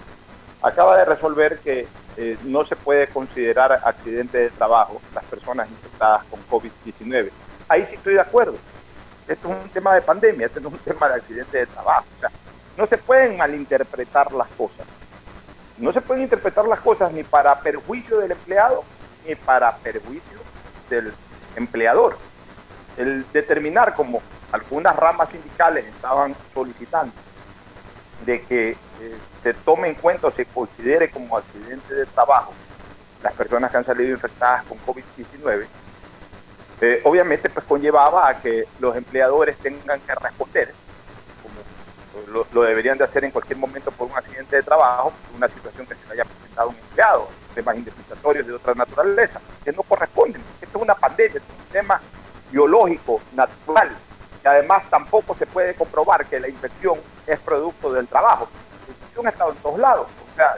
Acaba 0.63 0.97
de 0.97 1.05
resolver 1.05 1.59
que 1.59 1.87
eh, 2.17 2.37
no 2.45 2.65
se 2.65 2.77
puede 2.77 3.07
considerar 3.09 3.73
accidente 3.85 4.39
de 4.39 4.51
trabajo 4.51 5.01
las 5.15 5.25
personas 5.25 5.69
infectadas 5.69 6.25
con 6.25 6.41
COVID-19. 6.49 7.31
Ahí 7.69 7.87
sí 7.89 7.95
estoy 7.95 8.15
de 8.15 8.21
acuerdo. 8.21 8.55
Esto 9.27 9.51
es 9.51 9.65
un 9.65 9.69
tema 9.71 9.95
de 9.95 10.03
pandemia, 10.03 10.47
esto 10.47 10.61
no 10.61 10.69
es 10.69 10.75
un 10.75 10.81
tema 10.81 11.09
de 11.09 11.15
accidente 11.15 11.59
de 11.59 11.67
trabajo. 11.67 12.05
O 12.17 12.21
sea, 12.21 12.31
no 12.77 12.87
se 12.87 12.99
pueden 12.99 13.37
malinterpretar 13.37 14.33
las 14.33 14.49
cosas. 14.49 14.87
No 15.79 15.93
se 15.93 16.01
pueden 16.01 16.25
interpretar 16.25 16.67
las 16.67 16.81
cosas 16.81 17.13
ni 17.13 17.23
para 17.23 17.59
perjuicio 17.61 18.19
del 18.19 18.33
empleado 18.33 18.85
ni 19.27 19.35
para 19.35 19.75
perjuicio 19.77 20.39
del 20.91 21.13
empleador. 21.57 22.19
El 22.97 23.25
determinar 23.33 23.95
como 23.95 24.21
algunas 24.53 24.95
ramas 24.95 25.29
sindicales 25.31 25.87
estaban 25.87 26.37
solicitando 26.55 27.13
de 28.25 28.43
que 28.43 28.71
eh, 28.71 29.19
se 29.43 29.55
tome 29.55 29.89
en 29.89 29.95
cuenta 29.95 30.29
o 30.29 30.31
se 30.31 30.45
considere 30.47 31.11
como 31.11 31.37
accidente 31.37 31.95
de 31.95 32.07
trabajo 32.07 32.53
las 33.23 33.33
personas 33.35 33.71
que 33.71 33.77
han 33.77 33.87
salido 33.87 34.11
infectadas 34.11 34.65
con 34.65 34.79
COVID-19, 34.79 35.67
eh, 36.81 37.01
obviamente 37.05 37.49
pues 37.49 37.65
conllevaba 37.67 38.29
a 38.29 38.41
que 38.41 38.67
los 38.81 38.97
empleadores 38.97 39.57
tengan 39.59 40.01
que 40.01 40.15
responder, 40.15 40.75
como 41.43 42.45
lo, 42.53 42.63
deberían 42.63 42.99
de 42.99 43.05
hacer 43.05 43.25
en 43.25 43.31
cualquier 43.31 43.59
momento 43.59 43.93
por 43.93 44.11
un 44.11 44.17
accidente 44.17 44.57
de 44.57 44.63
trabajo, 44.63 45.13
una 45.37 45.47
situación 45.47 45.87
que 45.87 45.95
se 45.95 46.07
le 46.09 46.15
haya 46.15 46.25
presentado 46.25 46.71
un 46.71 46.77
empleado, 46.77 47.29
temas 47.55 47.77
indemnizatorios 47.77 48.47
de 48.47 48.53
otra 48.55 48.75
naturaleza, 48.75 49.41
que 49.65 49.73
no 49.73 49.83
corresponden. 49.85 50.43
Esto 50.61 50.79
es 50.79 50.83
una 50.83 50.95
pandemia, 50.97 51.39
es 51.39 51.43
un 51.49 51.73
tema 51.73 52.01
biológico, 52.51 53.21
natural, 53.35 53.97
y 54.43 54.49
además 54.49 54.83
tampoco 54.91 55.35
se 55.37 55.47
puede 55.47 55.75
comprobar 55.75 56.27
que 56.27 56.41
la 56.41 56.49
infección 56.49 56.99
es 57.27 57.39
producto 57.41 57.93
del 57.93 58.09
trabajo. 58.09 58.49
La 58.87 58.93
infección 58.93 59.27
ha 59.27 59.31
estado 59.31 59.53
en 59.53 59.57
todos 59.59 59.79
lados. 59.79 60.07
O 60.33 60.37
sea, 60.37 60.57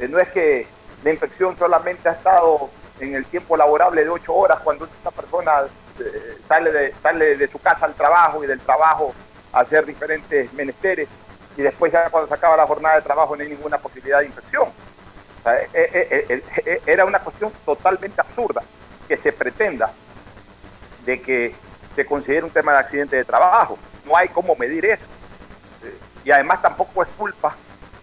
eh, 0.00 0.08
no 0.08 0.18
es 0.18 0.28
que 0.28 0.66
la 1.04 1.10
infección 1.10 1.56
solamente 1.56 2.08
ha 2.08 2.12
estado 2.12 2.70
en 3.00 3.14
el 3.14 3.24
tiempo 3.26 3.56
laborable 3.56 4.02
de 4.02 4.10
ocho 4.10 4.34
horas 4.34 4.60
cuando 4.60 4.84
esta 4.86 5.10
persona 5.10 5.62
eh, 5.98 6.38
sale, 6.48 6.72
de, 6.72 6.94
sale 7.02 7.36
de 7.36 7.48
su 7.48 7.58
casa 7.60 7.86
al 7.86 7.94
trabajo 7.94 8.42
y 8.42 8.46
del 8.46 8.60
trabajo 8.60 9.14
a 9.52 9.60
hacer 9.60 9.86
diferentes 9.86 10.52
menesteres 10.54 11.08
y 11.56 11.62
después 11.62 11.92
ya 11.92 12.08
cuando 12.10 12.28
se 12.28 12.34
acaba 12.34 12.56
la 12.56 12.66
jornada 12.66 12.96
de 12.96 13.02
trabajo 13.02 13.36
no 13.36 13.42
hay 13.42 13.50
ninguna 13.50 13.78
posibilidad 13.78 14.20
de 14.20 14.26
infección. 14.26 14.68
O 14.68 15.42
sea, 15.42 15.60
eh, 15.74 16.80
era 16.86 17.04
una 17.04 17.18
cuestión 17.18 17.52
totalmente 17.64 18.20
absurda 18.20 18.62
que 19.06 19.16
se 19.16 19.32
pretenda 19.32 19.92
de 21.04 21.20
que 21.20 21.54
se 21.94 22.04
considere 22.06 22.44
un 22.44 22.50
tema 22.50 22.72
de 22.72 22.78
accidente 22.78 23.16
de 23.16 23.24
trabajo. 23.24 23.78
No 24.04 24.16
hay 24.16 24.28
cómo 24.28 24.54
medir 24.56 24.84
eso. 24.84 25.04
Eh, 25.84 25.96
Y 26.24 26.30
además 26.30 26.62
tampoco 26.62 27.02
es 27.02 27.08
culpa 27.16 27.54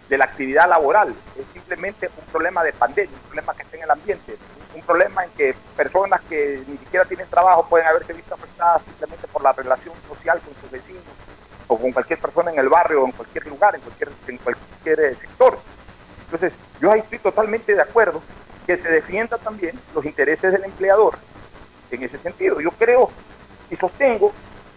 de 0.08 0.18
la 0.18 0.24
actividad 0.24 0.68
laboral. 0.68 1.14
Es 1.38 1.46
simplemente 1.52 2.10
un 2.18 2.24
problema 2.32 2.62
de 2.64 2.72
pandemia, 2.72 3.14
un 3.14 3.28
problema 3.28 3.54
que 3.54 3.62
está 3.62 3.76
en 3.76 3.82
el 3.84 3.90
ambiente, 3.90 4.36
un 4.74 4.82
problema 4.82 5.24
en 5.24 5.30
que 5.30 5.54
personas 5.76 6.20
que 6.28 6.62
ni 6.66 6.76
siquiera 6.78 7.04
tienen 7.04 7.28
trabajo 7.28 7.66
pueden 7.68 7.86
haberse 7.86 8.12
visto 8.12 8.34
afectadas 8.34 8.82
simplemente 8.84 9.26
por 9.28 9.42
la 9.42 9.52
relación 9.52 9.94
social 10.08 10.40
con 10.40 10.54
sus 10.60 10.70
vecinos 10.70 11.02
o 11.68 11.78
con 11.78 11.92
cualquier 11.92 12.18
persona 12.18 12.50
en 12.50 12.58
el 12.58 12.68
barrio 12.68 13.02
o 13.02 13.06
en 13.06 13.12
cualquier 13.12 13.46
lugar, 13.46 13.74
en 13.76 13.80
cualquier, 13.80 14.10
en 14.26 14.38
cualquier 14.38 15.00
eh, 15.00 15.14
sector. 15.14 15.58
Entonces, 16.24 16.52
yo 16.80 16.92
ahí 16.92 17.00
estoy 17.00 17.18
totalmente 17.18 17.74
de 17.74 17.82
acuerdo 17.82 18.22
que 18.66 18.76
se 18.76 18.88
defienda 18.88 19.38
también 19.38 19.78
los 19.94 20.04
intereses 20.04 20.52
del 20.52 20.64
empleador 20.64 21.14
en 21.90 22.02
ese 22.02 22.18
sentido. 22.18 22.60
Yo 22.60 22.70
creo 22.72 23.10
y 23.70 23.76
sostengo 23.76 24.32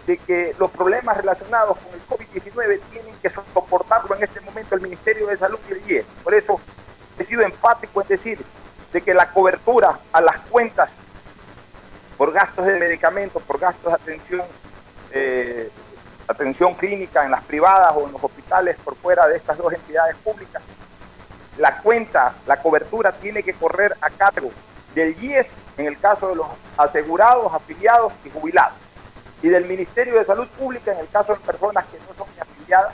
de 0.05 0.17
que 0.17 0.55
los 0.59 0.69
problemas 0.71 1.17
relacionados 1.17 1.77
con 1.77 1.93
el 1.93 2.07
COVID-19 2.07 2.79
tienen 2.91 3.15
que 3.21 3.29
soportarlo 3.29 4.15
en 4.15 4.23
este 4.23 4.41
momento 4.41 4.75
el 4.75 4.81
Ministerio 4.81 5.27
de 5.27 5.37
Salud 5.37 5.59
y 5.69 5.73
el 5.73 5.91
IES. 5.91 6.05
Por 6.23 6.33
eso 6.33 6.59
he 7.17 7.25
sido 7.25 7.41
enfático 7.41 8.01
en 8.01 8.07
decir 8.07 8.39
de 8.91 9.01
que 9.01 9.13
la 9.13 9.31
cobertura 9.31 9.97
a 10.11 10.21
las 10.21 10.39
cuentas 10.41 10.89
por 12.17 12.31
gastos 12.31 12.65
de 12.65 12.79
medicamentos, 12.79 13.41
por 13.43 13.59
gastos 13.59 13.91
de 13.91 13.95
atención, 13.95 14.43
eh, 15.11 15.69
atención 16.27 16.73
clínica 16.75 17.25
en 17.25 17.31
las 17.31 17.43
privadas 17.43 17.91
o 17.95 18.05
en 18.05 18.11
los 18.11 18.23
hospitales 18.23 18.77
por 18.83 18.95
fuera 18.95 19.27
de 19.27 19.37
estas 19.37 19.57
dos 19.57 19.73
entidades 19.73 20.15
públicas, 20.17 20.61
la 21.57 21.77
cuenta, 21.81 22.33
la 22.45 22.61
cobertura 22.61 23.11
tiene 23.13 23.43
que 23.43 23.53
correr 23.53 23.95
a 24.01 24.09
cargo 24.09 24.51
del 24.95 25.15
IES 25.23 25.47
en 25.77 25.87
el 25.87 25.99
caso 25.99 26.29
de 26.29 26.35
los 26.35 26.47
asegurados, 26.77 27.53
afiliados 27.53 28.13
y 28.25 28.29
jubilados, 28.29 28.73
y 29.43 29.49
del 29.49 29.65
Ministerio 29.65 30.17
de 30.17 30.25
Salud 30.25 30.47
Pública 30.47 30.93
en 30.93 30.99
el 30.99 31.09
caso 31.09 31.33
de 31.33 31.39
personas 31.41 31.85
que 31.87 31.99
no 31.99 32.15
son 32.17 32.27
ni 32.33 32.41
afiliadas 32.41 32.93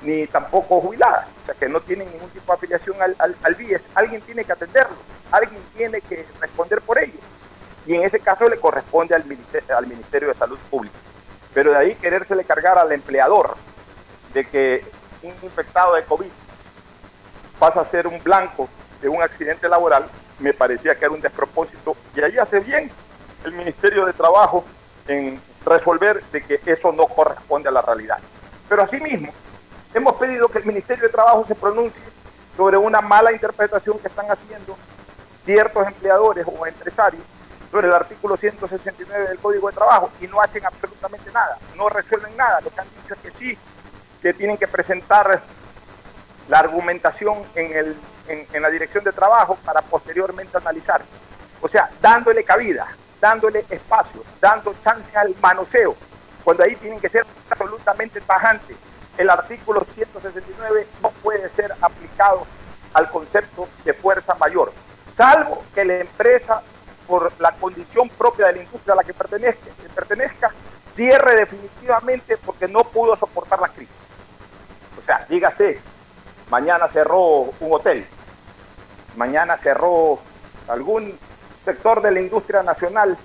ni 0.00 0.26
tampoco 0.26 0.80
jubiladas, 0.80 1.26
o 1.42 1.46
sea, 1.46 1.54
que 1.54 1.68
no 1.68 1.80
tienen 1.80 2.10
ningún 2.10 2.30
tipo 2.30 2.52
de 2.52 2.56
afiliación 2.56 3.02
al, 3.02 3.14
al, 3.18 3.36
al 3.42 3.54
BIES. 3.54 3.82
Alguien 3.94 4.20
tiene 4.22 4.44
que 4.44 4.52
atenderlo, 4.52 4.96
alguien 5.30 5.60
tiene 5.76 6.00
que 6.00 6.24
responder 6.40 6.80
por 6.82 6.98
ello, 6.98 7.18
y 7.84 7.94
en 7.94 8.04
ese 8.04 8.20
caso 8.20 8.48
le 8.48 8.58
corresponde 8.58 9.14
al 9.14 9.24
Ministerio, 9.24 9.76
al 9.76 9.86
Ministerio 9.86 10.28
de 10.28 10.34
Salud 10.34 10.58
Pública. 10.70 10.96
Pero 11.52 11.72
de 11.72 11.78
ahí 11.78 11.94
querérsele 11.96 12.44
cargar 12.44 12.78
al 12.78 12.92
empleador 12.92 13.56
de 14.32 14.44
que 14.44 14.84
un 15.22 15.34
infectado 15.42 15.94
de 15.94 16.04
COVID 16.04 16.30
pasa 17.58 17.80
a 17.80 17.90
ser 17.90 18.06
un 18.06 18.22
blanco 18.22 18.68
de 19.02 19.08
un 19.08 19.20
accidente 19.20 19.68
laboral, 19.68 20.06
me 20.38 20.54
parecía 20.54 20.94
que 20.94 21.04
era 21.04 21.14
un 21.14 21.20
despropósito 21.20 21.96
y 22.14 22.20
ahí 22.20 22.38
hace 22.38 22.60
bien 22.60 22.90
el 23.44 23.52
Ministerio 23.52 24.06
de 24.06 24.12
Trabajo 24.12 24.64
en 25.08 25.40
resolver 25.64 26.22
de 26.32 26.42
que 26.42 26.60
eso 26.66 26.92
no 26.92 27.06
corresponde 27.06 27.68
a 27.68 27.72
la 27.72 27.82
realidad. 27.82 28.18
Pero 28.68 28.82
asimismo, 28.82 29.32
hemos 29.94 30.14
pedido 30.16 30.48
que 30.48 30.58
el 30.58 30.66
Ministerio 30.66 31.04
de 31.04 31.10
Trabajo 31.10 31.44
se 31.46 31.54
pronuncie 31.54 32.02
sobre 32.56 32.76
una 32.76 33.00
mala 33.00 33.32
interpretación 33.32 33.98
que 33.98 34.08
están 34.08 34.30
haciendo 34.30 34.76
ciertos 35.44 35.86
empleadores 35.86 36.46
o 36.46 36.66
empresarios 36.66 37.22
sobre 37.70 37.86
el 37.86 37.94
artículo 37.94 38.36
169 38.36 39.28
del 39.28 39.38
Código 39.38 39.68
de 39.68 39.74
Trabajo 39.74 40.10
y 40.20 40.26
no 40.26 40.40
hacen 40.40 40.64
absolutamente 40.64 41.30
nada, 41.32 41.58
no 41.76 41.88
resuelven 41.88 42.36
nada. 42.36 42.60
Lo 42.60 42.70
que 42.70 42.80
han 42.80 42.88
dicho 43.02 43.14
es 43.14 43.20
que 43.20 43.30
sí, 43.38 43.58
que 44.22 44.34
tienen 44.34 44.56
que 44.56 44.68
presentar 44.68 45.42
la 46.48 46.58
argumentación 46.58 47.42
en, 47.54 47.76
el, 47.76 47.96
en, 48.28 48.62
la 48.62 48.70
dirección 48.70 49.04
de 49.04 49.12
trabajo 49.12 49.56
para 49.64 49.82
posteriormente 49.82 50.56
analizar. 50.56 51.02
O 51.60 51.68
sea, 51.68 51.90
dándole 52.00 52.44
cabida, 52.44 52.88
dándole 53.20 53.64
espacio, 53.68 54.22
dando 54.40 54.74
chance 54.84 55.16
al 55.16 55.34
manoseo, 55.40 55.96
cuando 56.44 56.62
ahí 56.62 56.76
tienen 56.76 57.00
que 57.00 57.08
ser 57.08 57.26
absolutamente 57.50 58.20
tajantes. 58.20 58.76
El 59.16 59.30
artículo 59.30 59.84
169 59.94 60.86
no 61.02 61.10
puede 61.10 61.48
ser 61.50 61.72
aplicado 61.80 62.46
al 62.94 63.10
concepto 63.10 63.68
de 63.84 63.92
fuerza 63.92 64.34
mayor, 64.36 64.72
salvo 65.16 65.62
que 65.74 65.84
la 65.84 65.98
empresa, 65.98 66.62
por 67.06 67.32
la 67.40 67.52
condición 67.52 68.08
propia 68.10 68.46
de 68.46 68.52
la 68.54 68.62
industria 68.62 68.92
a 68.92 68.96
la 68.96 69.04
que 69.04 69.14
pertenezca, 69.14 69.70
pertenezca 69.94 70.52
cierre 70.94 71.36
definitivamente 71.36 72.36
porque 72.36 72.68
no 72.68 72.84
pudo 72.84 73.16
soportar 73.16 73.60
la 73.60 73.68
crisis. 73.68 73.94
O 75.00 75.04
sea, 75.04 75.24
dígase, 75.28 75.80
mañana 76.50 76.88
cerró 76.88 77.52
un 77.60 77.72
hotel, 77.72 78.06
mañana 79.16 79.56
cerró 79.58 80.18
algún 80.68 81.18
sector 81.68 82.00
de 82.02 82.10
la 82.10 82.20
industria 82.20 82.62
nacional 82.62 83.16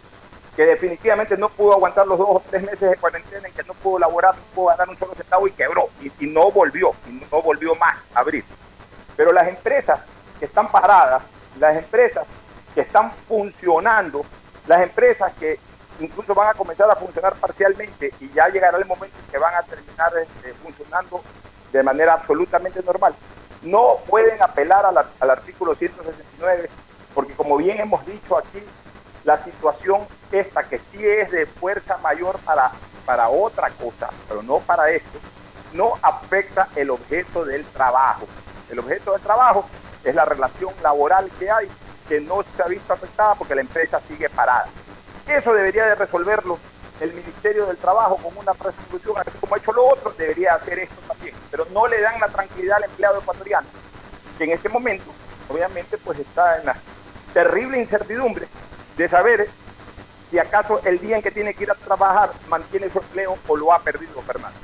que 0.55 0.65
definitivamente 0.65 1.35
no 1.37 1.49
pudo 1.49 1.73
aguantar 1.73 2.05
los 2.05 2.17
dos 2.19 2.27
o 2.29 2.43
tres 2.49 2.61
meses 2.63 2.89
de 2.91 2.97
cuarentena 2.97 3.47
en 3.47 3.53
que 3.53 3.63
no 3.63 3.73
pudo 3.73 3.99
laborar, 3.99 4.35
no 4.35 4.41
pudo 4.53 4.67
ganar 4.67 4.89
un 4.89 4.97
solo 4.99 5.15
centavo 5.15 5.47
y 5.47 5.51
quebró 5.51 5.87
y, 6.01 6.11
no 6.27 6.51
volvió, 6.51 6.91
y 7.07 7.11
no 7.31 7.41
volvió 7.41 7.73
más 7.75 7.95
a 8.13 8.19
abrir. 8.19 8.43
Pero 9.15 9.31
las 9.31 9.47
empresas 9.47 10.01
que 10.39 10.45
están 10.45 10.69
paradas, 10.71 11.23
las 11.59 11.75
empresas 11.77 12.25
que 12.75 12.81
están 12.81 13.11
funcionando, 13.27 14.23
las 14.67 14.81
empresas 14.81 15.31
que 15.39 15.57
incluso 15.99 16.33
van 16.35 16.49
a 16.49 16.53
comenzar 16.53 16.89
a 16.89 16.95
funcionar 16.95 17.33
parcialmente 17.35 18.13
y 18.19 18.29
ya 18.33 18.47
llegará 18.49 18.77
el 18.77 18.85
momento 18.85 19.15
en 19.25 19.31
que 19.31 19.37
van 19.37 19.55
a 19.55 19.63
terminar 19.63 20.11
eh, 20.43 20.53
funcionando 20.61 21.23
de 21.71 21.81
manera 21.83 22.13
absolutamente 22.13 22.81
normal, 22.83 23.15
no 23.63 23.97
pueden 24.07 24.41
apelar 24.41 24.85
a 24.85 24.91
la- 24.91 25.05
al 25.19 25.29
artículo 25.29 25.73
169 25.75 26.69
porque 27.13 27.33
como 27.33 27.57
bien 27.57 27.79
hemos 27.79 28.05
dicho 28.05 28.37
aquí, 28.37 28.63
la 29.23 29.43
situación 29.43 30.01
esta 30.31 30.63
que 30.63 30.79
sí 30.91 31.05
es 31.05 31.31
de 31.31 31.45
fuerza 31.45 31.97
mayor 31.99 32.37
para, 32.39 32.71
para 33.05 33.29
otra 33.29 33.69
cosa, 33.69 34.09
pero 34.27 34.43
no 34.43 34.59
para 34.59 34.89
esto, 34.89 35.19
no 35.73 35.93
afecta 36.01 36.67
el 36.75 36.89
objeto 36.89 37.45
del 37.45 37.65
trabajo. 37.65 38.27
El 38.69 38.79
objeto 38.79 39.13
del 39.13 39.21
trabajo 39.21 39.65
es 40.03 40.13
la 40.15 40.25
relación 40.25 40.73
laboral 40.81 41.29
que 41.39 41.49
hay, 41.49 41.67
que 42.07 42.19
no 42.19 42.43
se 42.55 42.63
ha 42.63 42.67
visto 42.67 42.93
afectada 42.93 43.35
porque 43.35 43.55
la 43.55 43.61
empresa 43.61 44.01
sigue 44.07 44.29
parada. 44.29 44.67
Eso 45.27 45.53
debería 45.53 45.85
de 45.85 45.95
resolverlo 45.95 46.59
el 46.99 47.13
Ministerio 47.13 47.65
del 47.65 47.77
Trabajo 47.77 48.17
con 48.17 48.37
una 48.37 48.53
resolución, 48.53 49.15
así 49.17 49.31
como 49.39 49.55
ha 49.55 49.57
hecho 49.57 49.73
lo 49.73 49.87
otro, 49.87 50.13
debería 50.17 50.55
hacer 50.55 50.79
esto 50.79 51.01
también. 51.07 51.35
Pero 51.49 51.65
no 51.71 51.87
le 51.87 51.99
dan 52.01 52.19
la 52.19 52.27
tranquilidad 52.27 52.77
al 52.77 52.85
empleado 52.85 53.19
ecuatoriano, 53.19 53.67
que 54.37 54.43
en 54.43 54.51
este 54.51 54.69
momento, 54.69 55.05
obviamente, 55.49 55.97
pues 55.97 56.19
está 56.19 56.57
en 56.59 56.65
la 56.67 56.75
terrible 57.33 57.79
incertidumbre 57.79 58.47
de 58.97 59.09
saber 59.09 59.49
si 60.29 60.39
acaso 60.39 60.81
el 60.85 60.99
día 60.99 61.17
en 61.17 61.23
que 61.23 61.31
tiene 61.31 61.53
que 61.53 61.63
ir 61.63 61.71
a 61.71 61.75
trabajar 61.75 62.31
mantiene 62.47 62.89
su 62.89 62.99
empleo 62.99 63.37
o 63.47 63.55
lo 63.57 63.73
ha 63.73 63.79
perdido, 63.79 64.21
Fernando. 64.21 64.57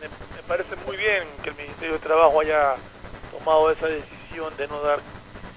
Me, 0.00 0.42
parece 0.42 0.76
muy 0.86 0.96
bien 0.96 1.24
que 1.42 1.50
el 1.50 1.56
Ministerio 1.56 1.94
de 1.94 1.98
Trabajo 2.00 2.40
haya 2.40 2.74
tomado 3.36 3.70
esa 3.70 3.86
decisión 3.86 4.56
de 4.56 4.68
no 4.68 4.80
dar 4.82 5.00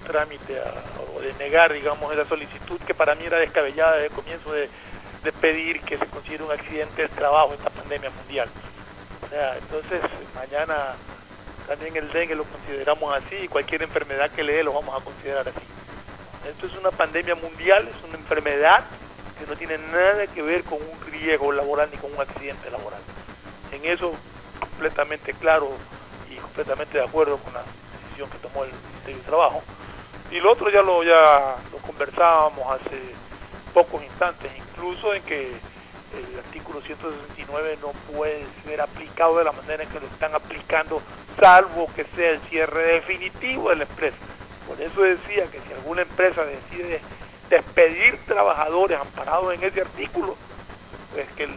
trámite 0.06 0.58
a- 0.58 0.74
o 1.16 1.20
de 1.20 1.32
negar, 1.34 1.72
digamos, 1.72 2.12
esa 2.12 2.24
solicitud 2.24 2.80
que 2.86 2.94
para 2.94 3.14
mí 3.14 3.24
era 3.24 3.38
descabellada 3.38 3.92
desde 3.92 4.06
el 4.06 4.12
comienzo 4.12 4.52
de, 4.52 4.68
de 5.22 5.32
pedir 5.32 5.80
que 5.82 5.98
se 5.98 6.06
considere 6.06 6.44
un 6.44 6.52
accidente 6.52 7.02
del 7.02 7.10
trabajo 7.10 7.52
esta 7.54 7.70
pandemia 7.70 8.10
mundial. 8.10 8.48
O 9.24 9.28
sea, 9.28 9.56
entonces 9.58 10.00
mañana 10.34 10.94
también 11.70 11.96
el 11.96 12.10
dengue 12.10 12.34
lo 12.34 12.42
consideramos 12.42 13.14
así 13.14 13.36
y 13.44 13.46
cualquier 13.46 13.84
enfermedad 13.84 14.28
que 14.32 14.42
le 14.42 14.54
dé 14.54 14.64
lo 14.64 14.72
vamos 14.72 15.00
a 15.00 15.04
considerar 15.04 15.46
así. 15.46 15.60
Esto 16.50 16.66
es 16.66 16.74
una 16.74 16.90
pandemia 16.90 17.36
mundial, 17.36 17.86
es 17.86 18.08
una 18.08 18.18
enfermedad 18.18 18.84
que 19.38 19.46
no 19.46 19.54
tiene 19.54 19.78
nada 19.78 20.26
que 20.26 20.42
ver 20.42 20.64
con 20.64 20.78
un 20.82 21.12
riesgo 21.12 21.52
laboral 21.52 21.88
ni 21.92 21.96
con 21.98 22.12
un 22.12 22.20
accidente 22.20 22.68
laboral. 22.72 23.00
En 23.70 23.84
eso 23.84 24.12
completamente 24.58 25.32
claro 25.34 25.70
y 26.28 26.34
completamente 26.38 26.98
de 26.98 27.04
acuerdo 27.04 27.36
con 27.36 27.54
la 27.54 27.62
decisión 28.02 28.28
que 28.30 28.38
tomó 28.38 28.64
el 28.64 28.72
Ministerio 28.90 29.18
de 29.18 29.28
Trabajo. 29.28 29.62
Y 30.32 30.40
lo 30.40 30.50
otro 30.50 30.70
ya 30.70 30.82
lo 30.82 31.04
ya 31.04 31.54
lo 31.70 31.78
conversábamos 31.86 32.68
hace 32.68 33.00
pocos 33.72 34.02
instantes, 34.02 34.50
incluso 34.56 35.14
en 35.14 35.22
que 35.22 35.52
el 36.12 36.38
artículo 36.38 36.80
169 36.80 37.78
no 37.80 37.92
puede 38.12 38.44
ser 38.64 38.80
aplicado 38.80 39.38
de 39.38 39.44
la 39.44 39.52
manera 39.52 39.84
en 39.84 39.88
que 39.88 40.00
lo 40.00 40.06
están 40.06 40.34
aplicando, 40.34 41.02
salvo 41.38 41.88
que 41.94 42.04
sea 42.16 42.30
el 42.30 42.40
cierre 42.42 42.94
definitivo 42.94 43.70
de 43.70 43.76
la 43.76 43.84
empresa. 43.84 44.16
Por 44.66 44.80
eso 44.80 45.02
decía 45.02 45.46
que 45.46 45.60
si 45.60 45.72
alguna 45.72 46.02
empresa 46.02 46.44
decide 46.44 47.00
despedir 47.48 48.18
trabajadores 48.26 49.00
amparados 49.00 49.54
en 49.54 49.62
ese 49.64 49.80
artículo, 49.82 50.36
pues 51.12 51.28
que 51.36 51.48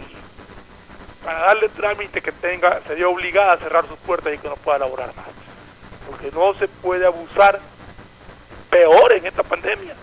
para 1.24 1.40
darle 1.40 1.70
trámite 1.70 2.22
que 2.22 2.32
tenga, 2.32 2.82
sería 2.88 3.08
obligada 3.08 3.54
a 3.54 3.58
cerrar 3.58 3.88
sus 3.88 3.98
puertas 4.00 4.34
y 4.34 4.38
que 4.38 4.50
no 4.50 4.56
pueda 4.56 4.80
laborar 4.80 5.16
más. 5.16 5.26
Porque 6.10 6.32
no 6.32 6.54
se 6.56 6.68
puede 6.68 7.06
abusar 7.06 7.60
peor 8.70 9.14
en 9.14 9.26
esta 9.26 9.44
pandemia 9.44 9.96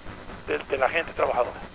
de, 0.47 0.59
de 0.59 0.79
la 0.79 0.89
gente 0.89 1.13
trabajadora. 1.13 1.70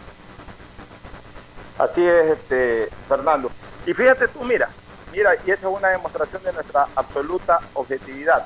Así 1.78 2.06
es, 2.06 2.32
este, 2.32 2.90
Fernando. 3.08 3.52
Y 3.86 3.94
fíjate 3.94 4.28
tú, 4.30 4.44
mira, 4.44 4.70
mira, 5.12 5.36
y 5.46 5.52
esa 5.52 5.68
es 5.68 5.78
una 5.78 5.90
demostración 5.90 6.42
de 6.44 6.54
nuestra 6.54 6.88
absoluta 6.96 7.60
objetividad. 7.74 8.46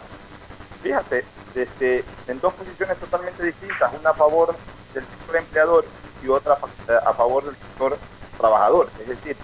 Fíjate, 0.82 1.24
este, 1.56 2.04
en 2.28 2.40
dos 2.40 2.54
posiciones 2.54 2.98
totalmente 2.98 3.44
distintas, 3.44 3.92
una 4.00 4.12
a 4.12 4.14
favor 4.14 4.56
del 4.94 5.04
sector 5.06 5.36
empleador 5.38 5.86
y 6.24 6.28
otra 6.30 6.58
a 7.06 7.14
favor 7.14 7.46
del 7.46 7.56
sector 7.56 7.98
trabajador. 8.38 8.90
Es 9.00 9.10
decir, 9.10 9.38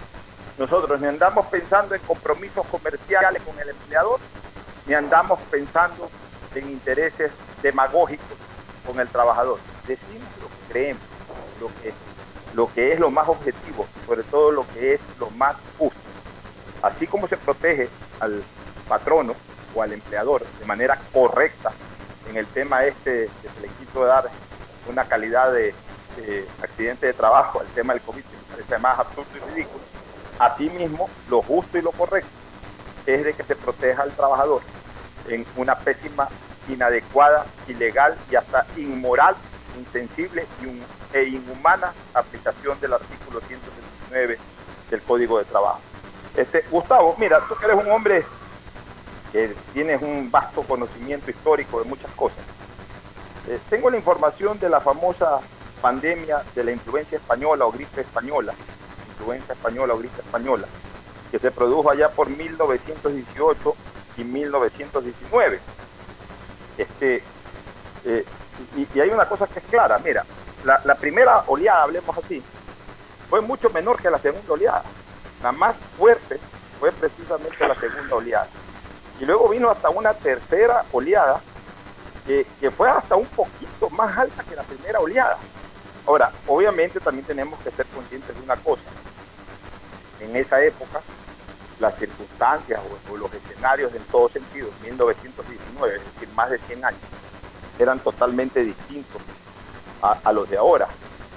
nosotros 0.57 0.99
ni 0.99 1.07
andamos 1.07 1.45
pensando 1.48 1.95
en 1.95 2.02
compromisos 2.02 2.66
comerciales 2.68 3.41
con 3.44 3.60
el 3.60 3.70
empleador, 3.70 4.20
ni 4.88 4.94
andamos 4.94 5.40
pensando 5.52 6.10
en 6.56 6.70
intereses 6.70 7.32
demagógicos 7.62 8.38
con 8.86 8.99
el 8.99 9.07
trabajador. 9.10 9.60
Decimos 9.86 10.30
lo 10.41 10.48
que 10.48 10.74
creemos, 10.74 11.03
lo 11.60 11.68
que, 11.82 11.94
lo 12.56 12.72
que 12.73 12.94
es 12.94 12.99
lo 12.99 13.11
más 13.11 13.27
objetivo, 13.27 13.86
sobre 14.06 14.23
todo 14.23 14.52
lo 14.52 14.65
que 14.68 14.95
es 14.95 15.02
lo 15.19 15.30
más 15.32 15.56
justo. 15.77 15.99
Así 16.82 17.06
como 17.06 17.27
se 17.27 17.38
protege 17.38 17.90
al 18.19 18.44
patrono 18.88 19.34
o 19.73 19.82
al 19.82 19.91
empleador 19.91 20.45
de 20.60 20.65
manera 20.65 20.99
correcta 21.11 21.72
en 22.30 22.38
el 22.38 22.48
tema 22.48 22.86
este 22.86 23.30
que 23.41 23.49
se 23.49 23.61
le 23.61 23.68
quiso 23.80 24.06
dar 24.06 24.30
una 24.88 25.06
calidad 25.06 25.52
de 25.52 25.73
accidente 26.64 27.07
de 27.07 27.14
trabajo, 27.14 27.61
el 27.61 27.68
tema 27.69 27.94
del 27.94 28.02
COVID, 28.02 28.23
que 28.23 28.38
me 28.38 28.56
parece 28.56 28.77
más 28.77 28.99
absurdo 28.99 29.30
y 29.36 29.52
ridículo. 29.52 29.84
Asimismo, 30.40 31.10
lo 31.30 31.41
justo 31.41 31.77
y 31.77 31.82
lo 31.82 31.91
correcto 31.91 32.30
es 33.06 33.23
de 33.23 33.34
que 33.34 33.44
se 33.44 33.56
proteja 33.56 34.03
al 34.03 34.11
trabajador 34.11 34.61
en 35.27 35.45
una 35.57 35.77
pésima, 35.77 36.30
inadecuada, 36.69 37.45
ilegal 37.68 38.15
y 38.32 38.36
hasta 38.36 38.65
inmoral, 38.77 39.36
insensible 39.77 40.45
e 41.14 41.23
inhumana 41.23 41.93
aplicación 42.14 42.80
del 42.80 42.93
artículo 42.93 43.41
179 43.41 44.38
del 44.89 45.02
Código 45.02 45.39
de 45.39 45.45
Trabajo. 45.45 45.80
Este, 46.35 46.65
Gustavo, 46.69 47.15
mira, 47.18 47.39
tú 47.47 47.56
que 47.56 47.65
eres 47.65 47.77
un 47.77 47.91
hombre 47.91 48.26
que 49.31 49.56
tienes 49.73 50.02
un 50.02 50.30
vasto 50.31 50.61
conocimiento 50.64 51.30
histórico 51.30 51.81
de 51.81 51.89
muchas 51.89 52.11
cosas. 52.11 52.39
Eh, 53.47 53.60
tengo 53.69 53.89
la 53.89 53.97
información 53.97 54.60
de 54.60 54.69
la 54.69 54.81
famosa 54.81 55.39
pandemia 55.81 56.43
de 56.56 56.64
la 56.64 56.72
influencia 56.72 57.18
española 57.18 57.65
o 57.65 57.72
gripe 57.72 58.02
española, 58.02 58.53
influencia 59.07 59.53
española 59.53 59.93
o 59.93 59.97
gripe 59.97 60.19
española, 60.22 60.68
que 61.31 61.39
se 61.39 61.52
produjo 61.52 61.91
allá 61.91 62.10
por 62.10 62.30
1918 62.30 63.76
y 64.18 64.23
1919. 64.23 65.60
Este, 66.77 67.23
eh, 68.06 68.26
y, 68.76 68.99
hay 68.99 69.10
una 69.10 69.26
cosa 69.26 69.48
que 69.48 69.60
es 69.60 69.65
clara, 69.65 69.99
mira, 69.99 70.26
la, 70.64 70.82
la 70.84 70.95
primera 70.95 71.44
oleada, 71.48 71.84
hablemos 71.84 72.18
así, 72.18 72.44
fue 73.30 73.41
mucho 73.41 73.69
menor 73.69 74.02
que 74.02 74.10
la 74.10 74.19
segunda 74.19 74.53
oleada. 74.53 74.84
La 75.41 75.52
más 75.52 75.76
fuerte 75.98 76.40
fue 76.80 76.91
precisamente 76.91 77.68
la 77.68 77.76
segunda 77.76 78.15
oleada. 78.15 78.48
Y 79.19 79.26
luego 79.26 79.49
vino 79.49 79.69
hasta 79.69 79.90
una 79.90 80.14
tercera 80.14 80.86
oleada 80.91 81.41
que, 82.26 82.45
que 82.60 82.72
fue 82.72 82.90
hasta 82.90 83.15
un 83.15 83.27
poquito 83.27 83.90
más 83.91 84.18
alta 84.18 84.44
que 84.44 84.56
la 84.56 84.64
primera 84.64 84.99
oleada. 84.99 85.38
Ahora, 86.06 86.32
obviamente 86.48 86.99
también 86.99 87.26
tenemos 87.26 87.60
que 87.60 87.72
ser 87.72 87.86
conscientes 87.88 88.36
de 88.36 88.41
una 88.41 88.56
cosa. 88.57 88.84
En 90.19 90.36
esa 90.36 90.64
época, 90.64 91.02
las 91.80 91.98
circunstancias 91.98 92.80
o, 93.10 93.14
o 93.14 93.18
los 93.18 93.34
escenarios 93.34 93.94
en 93.95 94.03
todo 94.06 94.30
sentido, 94.30 94.69
1919, 94.84 95.95
es 95.95 96.14
decir, 96.14 96.30
más 96.36 96.49
de 96.49 96.60
100 96.60 96.86
años, 96.86 97.02
eran 97.80 97.99
totalmente 97.99 98.64
distintos 98.64 99.22
a, 100.02 100.31
los 100.31 100.47
de 100.49 100.57
ahora, 100.57 100.88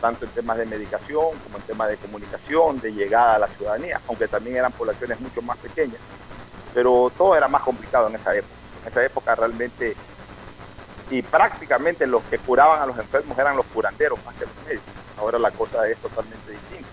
tanto 0.00 0.26
en 0.26 0.30
temas 0.32 0.58
de 0.58 0.66
medicación 0.66 1.38
como 1.42 1.56
en 1.56 1.62
temas 1.62 1.88
de 1.88 1.96
comunicación, 1.96 2.80
de 2.80 2.92
llegada 2.92 3.36
a 3.36 3.38
la 3.38 3.48
ciudadanía, 3.48 4.00
aunque 4.06 4.28
también 4.28 4.56
eran 4.56 4.72
poblaciones 4.72 5.18
mucho 5.20 5.40
más 5.40 5.56
pequeñas. 5.58 6.00
Pero 6.74 7.10
todo 7.16 7.34
era 7.34 7.48
más 7.48 7.62
complicado 7.62 8.08
en 8.08 8.16
esa 8.16 8.34
época. 8.34 8.54
En 8.82 8.88
esa 8.90 9.04
época 9.04 9.34
realmente, 9.34 9.96
y 11.10 11.22
prácticamente 11.22 12.06
los 12.06 12.22
que 12.24 12.38
curaban 12.38 12.82
a 12.82 12.86
los 12.86 12.98
enfermos 12.98 13.38
eran 13.38 13.56
los 13.56 13.64
curanderos 13.66 14.22
más 14.24 14.34
que 14.34 14.44
los 14.44 14.54
médicos. 14.66 14.92
Ahora 15.18 15.38
la 15.38 15.50
cosa 15.50 15.88
es 15.88 15.96
totalmente 15.98 16.50
distinta. 16.52 16.88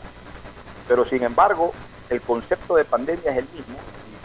Pero 0.88 1.04
sin 1.04 1.24
embargo, 1.24 1.74
el 2.10 2.22
concepto 2.22 2.76
de 2.76 2.86
pandemia 2.86 3.32
es 3.32 3.38
el 3.38 3.50
mismo 3.50 3.76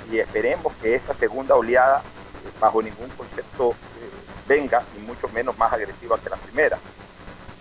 y, 0.08 0.16
y 0.16 0.20
esperemos 0.20 0.72
que 0.80 0.94
esta 0.94 1.14
segunda 1.14 1.56
oleada, 1.56 1.98
eh, 1.98 2.50
bajo 2.60 2.80
ningún 2.80 3.08
concepto, 3.10 3.74
venga, 4.46 4.82
y 4.96 5.00
mucho 5.00 5.28
menos 5.28 5.56
más 5.58 5.72
agresiva 5.72 6.18
que 6.18 6.30
la 6.30 6.36
primera. 6.36 6.78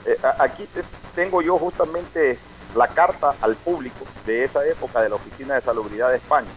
Eh, 0.06 0.18
aquí 0.40 0.66
te- 0.68 0.84
tengo 1.16 1.42
yo 1.42 1.58
justamente 1.58 2.40
la 2.76 2.88
carta 2.88 3.36
al 3.42 3.56
público 3.56 4.06
de 4.26 4.46
esa 4.46 4.66
época 4.66 5.02
de 5.02 5.10
la 5.10 5.16
Oficina 5.16 5.56
de 5.56 5.62
Salubridad 5.62 6.10
de 6.10 6.18
España, 6.18 6.48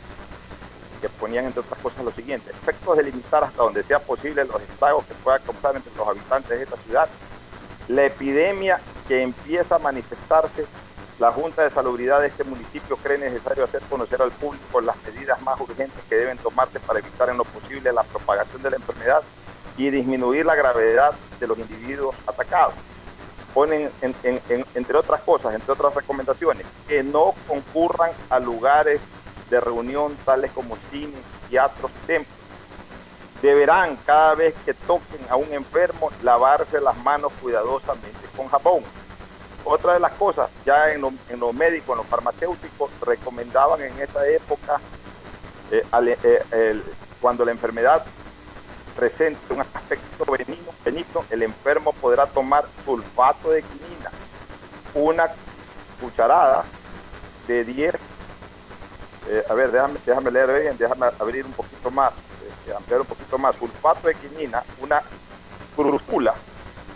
que 1.01 1.09
ponían 1.09 1.47
entre 1.47 1.61
otras 1.61 1.81
cosas 1.81 2.05
lo 2.05 2.13
siguiente, 2.13 2.51
efectos 2.51 2.97
de 2.97 3.03
limitar 3.03 3.43
hasta 3.45 3.63
donde 3.63 3.83
sea 3.83 3.99
posible 3.99 4.45
los 4.45 4.61
estragos 4.63 5.05
que 5.07 5.15
pueda 5.15 5.39
causar 5.41 5.75
entre 5.77 5.93
los 5.97 6.07
habitantes 6.07 6.51
de 6.57 6.63
esta 6.63 6.77
ciudad, 6.77 7.09
la 7.89 8.05
epidemia 8.05 8.81
que 9.09 9.23
empieza 9.23 9.77
a 9.77 9.79
manifestarse, 9.81 10.65
la 11.19 11.31
Junta 11.33 11.63
de 11.63 11.71
Salubridad 11.71 12.21
de 12.21 12.29
este 12.29 12.45
municipio 12.45 12.97
cree 12.97 13.19
necesario 13.19 13.65
hacer 13.65 13.83
conocer 13.83 14.23
al 14.23 14.31
público 14.33 14.81
las 14.81 14.97
medidas 15.03 15.41
más 15.43 15.61
urgentes 15.61 15.99
que 16.09 16.15
deben 16.17 16.39
tomarse 16.39 16.79
para 16.81 17.01
evitar 17.01 17.29
en 17.31 17.37
lo 17.39 17.45
posible 17.45 17.93
la 17.93 18.03
propagación 18.05 18.63
de 18.63 18.71
la 18.71 18.77
enfermedad 18.77 19.23
y 19.77 19.91
disminuir 19.91 20.45
la 20.47 20.55
gravedad 20.55 21.13
de 21.41 21.47
los 21.47 21.59
individuos 21.59 22.15
atacados 22.27 22.75
ponen, 23.55 23.91
en- 24.01 24.15
en- 24.23 24.41
en- 24.49 24.67
entre 24.75 24.97
otras 24.97 25.21
cosas, 25.23 25.55
entre 25.55 25.73
otras 25.73 25.95
recomendaciones, 25.95 26.67
que 26.89 27.03
no 27.03 27.35
concurran 27.47 28.11
a 28.31 28.39
lugares 28.39 29.01
de 29.51 29.61
reunión 29.61 30.17
tales 30.25 30.51
como 30.53 30.77
cines, 30.91 31.21
teatros, 31.51 31.91
templos. 32.07 32.39
Deberán 33.43 33.97
cada 34.07 34.35
vez 34.35 34.55
que 34.65 34.73
toquen 34.73 35.21
a 35.29 35.37
un 35.37 35.53
enfermo 35.53 36.11
lavarse 36.23 36.81
las 36.81 36.97
manos 36.99 37.33
cuidadosamente 37.43 38.27
con 38.37 38.49
jabón. 38.49 38.85
Otra 39.65 39.95
de 39.95 40.01
las 40.01 40.13
cosas, 40.13 40.49
ya 40.65 40.91
en 40.93 41.03
lo, 41.03 41.13
en 41.29 41.39
lo 41.41 41.53
médico, 41.53 41.93
en 41.93 41.99
lo 41.99 42.05
farmacéutico, 42.05 42.89
recomendaban 43.05 43.83
en 43.83 44.01
esa 44.01 44.27
época, 44.29 44.81
eh, 45.71 45.85
eh, 46.53 46.83
cuando 47.21 47.45
la 47.45 47.51
enfermedad 47.53 48.05
presente 48.93 49.53
un 49.53 49.61
aspecto 49.61 50.25
benigno, 50.31 50.73
benigno, 50.85 51.25
el 51.31 51.43
enfermo 51.43 51.93
podrá 51.93 52.27
tomar 52.27 52.65
sulfato 52.85 53.51
de 53.51 53.63
quinina, 53.63 54.11
una 54.95 55.29
cucharada 56.01 56.65
de 57.47 57.65
10, 57.65 57.95
eh, 59.29 59.45
a 59.49 59.55
ver, 59.55 59.71
déjame, 59.71 59.99
déjame 60.05 60.31
leer 60.31 60.63
bien, 60.63 60.79
déjame 60.79 61.07
abrir 61.19 61.45
un 61.45 61.53
poquito 61.53 61.91
más, 61.91 62.13
eh, 62.67 62.75
ampliar 62.77 63.01
un 63.01 63.07
poquito 63.07 63.39
más, 63.39 63.57
sulfato 63.57 64.09
de 64.09 64.15
quinina, 64.15 64.63
una 64.81 65.03
crustula, 65.75 66.35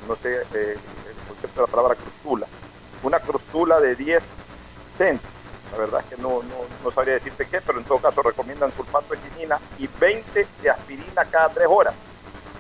no 0.06 0.16
sé 0.16 0.42
el 0.42 0.78
concepto 1.26 1.60
de 1.62 1.66
la 1.66 1.72
palabra 1.72 1.94
crustula, 1.94 2.46
una 3.02 3.18
crustula 3.20 3.80
de 3.80 3.94
10 3.96 4.22
cents, 4.98 5.22
la 5.76 5.84
verdad 5.84 6.00
es 6.00 6.16
que 6.16 6.22
no, 6.22 6.42
no, 6.42 6.54
no 6.82 6.90
sabría 6.90 7.14
decirte 7.14 7.46
qué, 7.46 7.60
pero 7.60 7.78
en 7.78 7.84
todo 7.84 7.98
caso 7.98 8.22
recomiendan 8.22 8.72
sulfato 8.72 9.14
de 9.14 9.20
quinina 9.20 9.58
y 9.78 9.86
20 10.00 10.46
de 10.62 10.70
aspirina 10.70 11.24
cada 11.26 11.50
3 11.50 11.66
horas. 11.68 11.94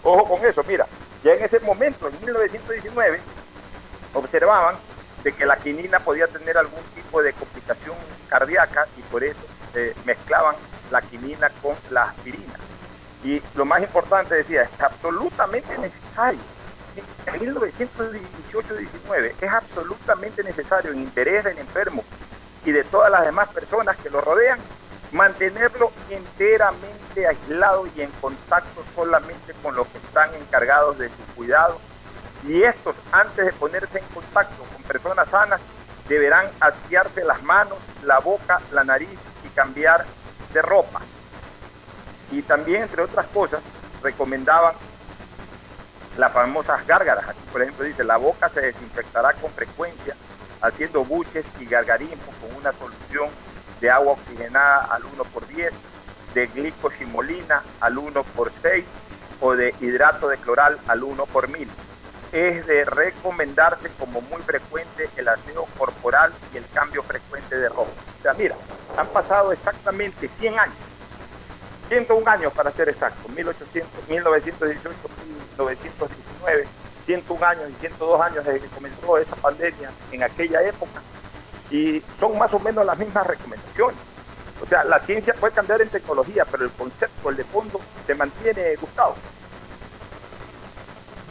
Ojo 0.02 0.28
con 0.28 0.44
eso, 0.44 0.62
mira, 0.68 0.86
ya 1.24 1.32
en 1.32 1.42
ese 1.42 1.58
momento, 1.60 2.08
en 2.08 2.20
1919, 2.20 3.20
observaban 4.14 4.76
de 5.24 5.32
que 5.32 5.46
la 5.46 5.56
quinina 5.56 5.98
podía 5.98 6.26
tener 6.28 6.58
algún 6.58 6.82
tipo 6.94 7.22
de 7.22 7.32
complicación 7.32 7.96
cardíaca 8.28 8.86
y 8.96 9.02
por 9.02 9.24
eso 9.24 9.40
eh, 9.74 9.94
mezclaban 10.04 10.54
la 10.90 11.00
quinina 11.02 11.50
con 11.62 11.74
la 11.90 12.02
aspirina. 12.04 12.54
Y 13.24 13.42
lo 13.54 13.64
más 13.64 13.80
importante 13.80 14.34
decía, 14.34 14.62
es 14.62 14.80
absolutamente 14.80 15.76
necesario. 15.78 16.40
En 17.26 17.34
1918-19 17.34 19.32
es 19.40 19.50
absolutamente 19.50 20.44
necesario 20.44 20.92
en 20.92 21.00
interés 21.00 21.44
del 21.44 21.58
enfermo 21.58 22.04
y 22.66 22.72
de 22.72 22.82
todas 22.84 23.10
las 23.10 23.24
demás 23.24 23.48
personas 23.48 23.96
que 23.96 24.10
lo 24.10 24.20
rodean, 24.20 24.58
mantenerlo 25.12 25.92
enteramente 26.10 27.26
aislado 27.26 27.86
y 27.94 28.00
en 28.02 28.10
contacto 28.20 28.82
solamente 28.94 29.54
con 29.62 29.76
los 29.76 29.86
que 29.86 29.98
están 29.98 30.34
encargados 30.34 30.98
de 30.98 31.08
su 31.08 31.34
cuidado. 31.36 31.78
Y 32.44 32.64
estos, 32.64 32.96
antes 33.12 33.46
de 33.46 33.52
ponerse 33.52 34.00
en 34.00 34.04
contacto 34.06 34.64
con 34.64 34.82
personas 34.82 35.28
sanas, 35.30 35.60
deberán 36.08 36.50
asearse 36.58 37.24
las 37.24 37.40
manos, 37.44 37.78
la 38.02 38.18
boca, 38.18 38.60
la 38.72 38.82
nariz 38.82 39.18
y 39.44 39.48
cambiar 39.50 40.04
de 40.52 40.60
ropa. 40.60 41.00
Y 42.32 42.42
también, 42.42 42.82
entre 42.82 43.02
otras 43.02 43.26
cosas, 43.26 43.60
recomendaban 44.02 44.74
las 46.18 46.32
famosas 46.32 46.84
gárgaras. 46.84 47.28
Aquí, 47.28 47.40
por 47.52 47.62
ejemplo, 47.62 47.84
dice, 47.84 48.02
la 48.02 48.16
boca 48.16 48.48
se 48.48 48.60
desinfectará 48.60 49.34
con 49.34 49.52
frecuencia 49.52 50.16
haciendo 50.66 51.04
buches 51.04 51.44
y 51.60 51.66
gargarismos 51.66 52.34
con 52.40 52.54
una 52.56 52.72
solución 52.72 53.28
de 53.80 53.90
agua 53.90 54.12
oxigenada 54.12 54.84
al 54.86 55.04
1 55.04 55.24
por 55.24 55.46
10, 55.46 55.72
de 56.34 56.46
glicosimolina 56.48 57.62
al 57.80 57.98
1 57.98 58.22
por 58.22 58.52
6 58.62 58.84
o 59.40 59.54
de 59.54 59.74
hidrato 59.80 60.28
de 60.28 60.38
cloral 60.38 60.78
al 60.86 61.02
1 61.02 61.26
por 61.26 61.48
1000. 61.48 61.68
Es 62.32 62.66
de 62.66 62.84
recomendarse 62.84 63.88
como 63.98 64.20
muy 64.20 64.42
frecuente 64.42 65.08
el 65.16 65.28
aseo 65.28 65.66
corporal 65.78 66.32
y 66.52 66.56
el 66.58 66.66
cambio 66.72 67.02
frecuente 67.02 67.56
de 67.56 67.68
ropa. 67.68 67.90
O 68.18 68.22
sea, 68.22 68.34
mira, 68.34 68.56
han 68.96 69.06
pasado 69.08 69.52
exactamente 69.52 70.28
100 70.38 70.58
años 70.58 70.76
101 71.88 72.28
años 72.30 72.52
para 72.52 72.72
ser 72.72 72.88
exacto, 72.88 73.28
1800, 73.28 74.08
1918, 74.08 74.90
1919, 75.56 76.66
101 77.06 77.46
años 77.46 77.70
y 77.70 77.80
102 77.80 78.20
años 78.20 78.44
desde 78.44 78.60
que 78.60 78.68
comenzó 78.68 79.18
esa 79.18 79.36
pandemia 79.36 79.90
en 80.12 80.22
aquella 80.22 80.62
época 80.62 81.00
y 81.70 82.02
son 82.20 82.38
más 82.38 82.52
o 82.52 82.58
menos 82.58 82.84
las 82.84 82.98
mismas 82.98 83.26
recomendaciones. 83.26 83.98
O 84.62 84.66
sea, 84.66 84.84
la 84.84 85.00
ciencia 85.00 85.34
puede 85.34 85.52
cambiar 85.52 85.82
en 85.82 85.88
tecnología, 85.88 86.44
pero 86.50 86.64
el 86.64 86.70
concepto, 86.70 87.30
el 87.30 87.36
de 87.36 87.44
fondo, 87.44 87.80
se 88.06 88.14
mantiene, 88.14 88.74
Gustavo. 88.76 89.14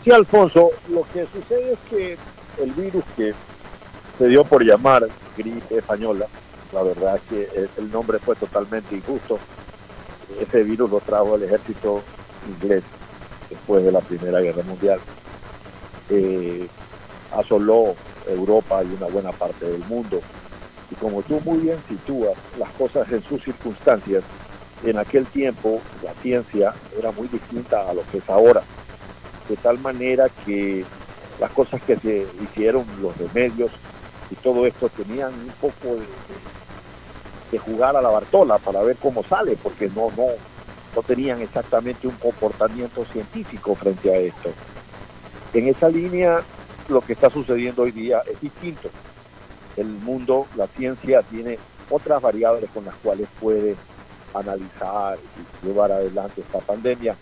Sí, 0.03 0.11
Alfonso, 0.11 0.69
lo 0.89 1.03
que 1.11 1.25
sucede 1.33 1.73
es 1.73 1.79
que 1.89 2.17
el 2.61 2.71
virus 2.71 3.03
que 3.15 3.33
se 4.17 4.27
dio 4.27 4.43
por 4.43 4.63
llamar 4.63 5.07
gripe 5.35 5.77
española, 5.77 6.27
la 6.71 6.83
verdad 6.83 7.19
que 7.29 7.67
el 7.77 7.91
nombre 7.91 8.19
fue 8.19 8.35
totalmente 8.35 8.95
injusto. 8.95 9.39
Ese 10.39 10.63
virus 10.63 10.91
lo 10.91 10.99
trajo 10.99 11.35
el 11.35 11.43
ejército 11.43 12.03
inglés 12.47 12.83
después 13.49 13.83
de 13.83 13.91
la 13.91 14.01
Primera 14.01 14.39
Guerra 14.41 14.63
Mundial. 14.63 14.99
Eh, 16.09 16.67
asoló 17.31 17.95
Europa 18.27 18.83
y 18.83 18.93
una 18.95 19.07
buena 19.07 19.31
parte 19.31 19.65
del 19.65 19.83
mundo. 19.85 20.21
Y 20.91 20.95
como 20.95 21.21
tú 21.23 21.39
muy 21.43 21.59
bien 21.59 21.77
sitúas 21.87 22.37
las 22.59 22.69
cosas 22.71 23.11
en 23.11 23.23
sus 23.23 23.43
circunstancias, 23.43 24.23
en 24.83 24.97
aquel 24.97 25.25
tiempo 25.25 25.81
la 26.03 26.13
ciencia 26.15 26.73
era 26.97 27.11
muy 27.11 27.27
distinta 27.27 27.89
a 27.89 27.93
lo 27.93 28.03
que 28.11 28.19
es 28.19 28.29
ahora. 28.29 28.61
De 29.49 29.55
tal 29.57 29.79
manera 29.79 30.27
que 30.45 30.85
las 31.39 31.51
cosas 31.51 31.81
que 31.81 31.95
se 31.97 32.27
hicieron, 32.43 32.85
los 33.01 33.17
remedios 33.17 33.71
y 34.29 34.35
todo 34.35 34.65
esto 34.65 34.89
tenían 34.89 35.33
un 35.33 35.53
poco 35.59 35.95
de, 35.95 36.05
de 37.51 37.57
jugar 37.57 37.95
a 37.95 38.01
la 38.01 38.09
Bartola 38.09 38.57
para 38.57 38.81
ver 38.81 38.97
cómo 38.97 39.23
sale, 39.23 39.57
porque 39.61 39.87
no, 39.89 40.11
no, 40.17 40.27
no 40.95 41.03
tenían 41.03 41.41
exactamente 41.41 42.07
un 42.07 42.15
comportamiento 42.15 43.05
científico 43.05 43.75
frente 43.75 44.11
a 44.11 44.17
esto. 44.17 44.49
En 45.55 45.69
esa 45.69 45.87
línea, 45.87 46.41
lo 46.89 46.99
que 46.99 47.13
está 47.13 47.29
sucediendo 47.29 47.83
hoy 47.83 47.91
día 47.91 48.21
es 48.29 48.41
distinto. 48.41 48.89
El 49.77 49.85
mundo, 49.85 50.47
la 50.57 50.67
ciencia 50.67 51.21
tiene 51.21 51.57
otras 51.89 52.21
variables 52.21 52.69
con 52.71 52.83
las 52.83 52.95
cuales 52.95 53.29
puede 53.39 53.77
analizar 54.33 55.17
y 55.63 55.65
llevar 55.65 55.93
adelante 55.93 56.41
esta 56.41 56.59
pandemia. 56.59 57.15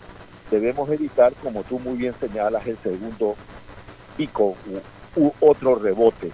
Debemos 0.50 0.90
evitar, 0.90 1.32
como 1.34 1.62
tú 1.62 1.78
muy 1.78 1.96
bien 1.96 2.12
señalas, 2.18 2.66
el 2.66 2.76
segundo 2.78 3.36
pico 4.16 4.56
u, 5.14 5.30
otro 5.38 5.76
rebote. 5.76 6.32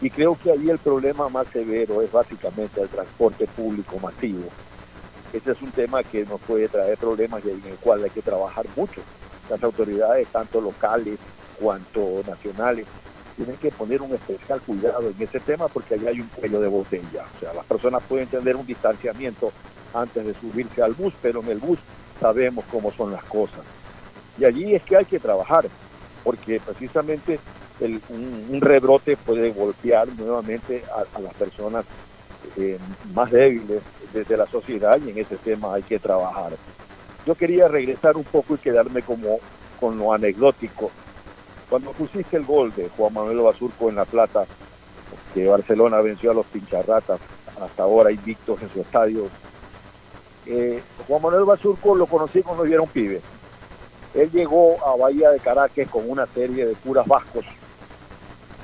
Y 0.00 0.08
creo 0.08 0.38
que 0.42 0.50
ahí 0.50 0.70
el 0.70 0.78
problema 0.78 1.28
más 1.28 1.46
severo 1.48 2.00
es 2.00 2.10
básicamente 2.10 2.80
el 2.80 2.88
transporte 2.88 3.46
público 3.48 3.98
masivo. 3.98 4.48
Ese 5.30 5.50
es 5.50 5.60
un 5.60 5.72
tema 5.72 6.02
que 6.02 6.24
nos 6.24 6.40
puede 6.40 6.68
traer 6.68 6.96
problemas 6.96 7.44
y 7.44 7.50
en 7.50 7.62
el 7.66 7.76
cual 7.76 8.02
hay 8.02 8.08
que 8.08 8.22
trabajar 8.22 8.64
mucho. 8.76 9.02
Las 9.50 9.62
autoridades, 9.62 10.26
tanto 10.28 10.58
locales 10.58 11.18
cuanto 11.58 12.22
nacionales, 12.26 12.86
tienen 13.36 13.56
que 13.56 13.70
poner 13.70 14.00
un 14.00 14.14
especial 14.14 14.60
cuidado 14.60 15.08
en 15.08 15.22
ese 15.22 15.40
tema 15.40 15.68
porque 15.68 15.94
allá 15.94 16.10
hay 16.10 16.20
un 16.20 16.28
cuello 16.28 16.60
de 16.60 16.68
botella. 16.68 17.24
O 17.36 17.40
sea, 17.40 17.52
las 17.52 17.64
personas 17.64 18.02
pueden 18.08 18.28
tener 18.28 18.56
un 18.56 18.66
distanciamiento 18.66 19.52
antes 19.92 20.24
de 20.24 20.34
subirse 20.34 20.82
al 20.82 20.92
bus, 20.92 21.14
pero 21.20 21.40
en 21.42 21.48
el 21.48 21.58
bus 21.58 21.78
sabemos 22.20 22.64
cómo 22.70 22.92
son 22.92 23.12
las 23.12 23.24
cosas. 23.24 23.60
Y 24.38 24.44
allí 24.44 24.74
es 24.74 24.82
que 24.82 24.96
hay 24.96 25.04
que 25.04 25.18
trabajar, 25.18 25.66
porque 26.22 26.60
precisamente 26.60 27.38
un, 28.08 28.60
rebrote 28.60 29.16
puede 29.16 29.50
golpear 29.50 30.08
nuevamente 30.16 30.84
a, 30.94 31.20
las 31.20 31.34
personas 31.34 31.84
eh, 32.56 32.78
más 33.14 33.30
débiles 33.30 33.82
de, 34.12 34.24
de, 34.24 34.36
la 34.36 34.46
sociedad 34.46 34.98
y 35.04 35.10
en 35.10 35.18
ese 35.18 35.36
tema 35.36 35.74
hay 35.74 35.82
que 35.82 35.98
trabajar. 35.98 36.52
Yo 37.26 37.34
quería 37.34 37.68
regresar 37.68 38.16
un 38.16 38.24
poco 38.24 38.54
y 38.54 38.58
quedarme 38.58 39.02
como 39.02 39.38
con 39.80 39.98
lo 39.98 40.12
anecdótico. 40.12 40.90
Cuando 41.74 41.90
pusiste 41.90 42.36
el 42.36 42.44
gol 42.44 42.72
de 42.76 42.88
Juan 42.88 43.12
Manuel 43.12 43.40
Basurco 43.40 43.88
en 43.88 43.96
La 43.96 44.04
Plata, 44.04 44.46
que 45.34 45.48
Barcelona 45.48 46.00
venció 46.02 46.30
a 46.30 46.34
los 46.34 46.46
pincharratas, 46.46 47.18
hasta 47.60 47.82
ahora 47.82 48.12
invictos 48.12 48.62
en 48.62 48.70
su 48.70 48.80
estadio, 48.80 49.26
eh, 50.46 50.80
Juan 51.08 51.20
Manuel 51.20 51.44
Basurco 51.44 51.96
lo 51.96 52.06
conocí 52.06 52.42
cuando 52.42 52.64
yo 52.64 52.74
era 52.74 52.82
un 52.82 52.88
pibe. 52.88 53.20
Él 54.14 54.30
llegó 54.30 54.76
a 54.86 54.94
Bahía 54.94 55.32
de 55.32 55.40
Caracas 55.40 55.88
con 55.88 56.08
una 56.08 56.26
serie 56.26 56.64
de 56.64 56.74
curas 56.74 57.08
vascos, 57.08 57.44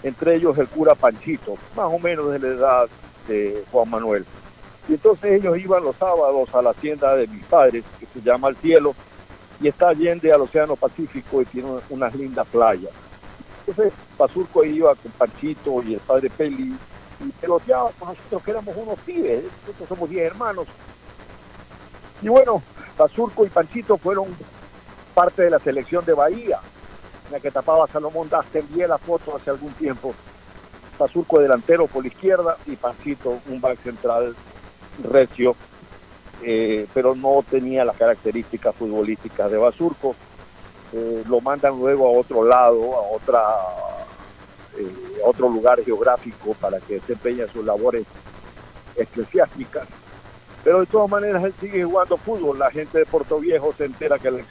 entre 0.05 0.37
ellos 0.37 0.57
el 0.59 0.69
cura 0.69 0.95
Panchito, 0.95 1.57
más 1.75 1.93
o 1.93 1.99
menos 1.99 2.31
de 2.31 2.39
la 2.39 2.47
edad 2.47 2.89
de 3.27 3.65
Juan 3.73 3.91
Manuel. 3.91 4.25
Y 4.89 4.93
entonces 4.93 5.33
ellos 5.33 5.59
iban 5.59 5.83
los 5.83 5.97
sábados 5.97 6.55
a 6.55 6.63
la 6.63 6.71
hacienda 6.71 7.17
de 7.17 7.27
mis 7.27 7.43
padres, 7.47 7.83
que 7.99 8.07
se 8.07 8.23
llama 8.23 8.51
El 8.51 8.57
Cielo, 8.59 8.95
y 9.61 9.69
está 9.69 9.89
allende 9.89 10.33
al 10.33 10.41
Océano 10.41 10.77
Pacífico 10.77 11.43
y 11.43 11.45
tiene 11.45 11.69
unas 11.91 12.15
lindas 12.15 12.47
playas. 12.49 12.93
Entonces 13.67 13.93
Basurco 14.19 14.65
iba 14.65 14.95
con 14.95 15.13
Panchito 15.13 15.83
y 15.83 15.95
el 15.95 16.01
padre 16.01 16.31
Peli 16.31 16.75
y 17.21 17.29
peloteaba 17.33 17.91
con 17.99 18.09
nosotros 18.09 18.43
que 18.43 18.51
éramos 18.51 18.75
unos 18.77 18.99
pibes, 19.01 19.45
nosotros 19.67 19.89
somos 19.89 20.09
10 20.09 20.27
hermanos. 20.27 20.67
Y 22.23 22.29
bueno, 22.29 22.63
Basurco 22.97 23.45
y 23.45 23.49
Panchito 23.49 23.99
fueron 23.99 24.29
parte 25.15 25.43
de 25.43 25.51
la 25.51 25.59
selección 25.59 26.05
de 26.05 26.15
Bahía, 26.15 26.61
en 27.27 27.33
la 27.33 27.41
que 27.41 27.51
tapaba 27.51 27.87
Salomón 27.87 28.29
Das, 28.29 28.47
te 28.47 28.61
envié 28.61 28.89
la 28.89 28.99
foto 28.99 29.37
hace 29.37 29.51
algún 29.51 29.73
tiempo. 29.75 30.15
Basurco 30.99 31.39
delantero 31.39 31.87
por 31.87 32.03
la 32.03 32.09
izquierda 32.09 32.57
y 32.67 32.77
Panchito 32.77 33.39
un 33.49 33.61
back 33.61 33.83
central 33.83 34.35
recio, 35.03 35.57
eh, 36.43 36.87
pero 36.95 37.15
no 37.15 37.45
tenía 37.49 37.85
las 37.85 37.97
características 37.97 38.75
futbolísticas 38.75 39.51
de 39.51 39.59
Basurco. 39.59 40.15
Eh, 40.93 41.23
lo 41.29 41.41
mandan 41.41 41.79
luego 41.79 42.07
a 42.09 42.19
otro 42.19 42.45
lado, 42.45 42.95
a 42.97 43.01
otra 43.15 43.43
eh, 44.79 45.21
otro 45.25 45.49
lugar 45.49 45.83
geográfico 45.85 46.55
para 46.55 46.81
que 46.81 46.95
desempeñe 46.95 47.47
sus 47.49 47.65
labores 47.65 48.05
eclesiásticas. 48.97 49.87
Pero 50.65 50.81
de 50.81 50.87
todas 50.87 51.11
maneras 51.11 51.45
él 51.45 51.55
sigue 51.61 51.85
jugando 51.85 52.17
fútbol. 52.17 52.59
La 52.59 52.71
gente 52.71 52.99
de 52.99 53.07
Puerto 53.07 53.39
Viejo 53.39 53.73
se 53.77 53.85
entera 53.85 54.19
que 54.19 54.31
la, 54.31 54.43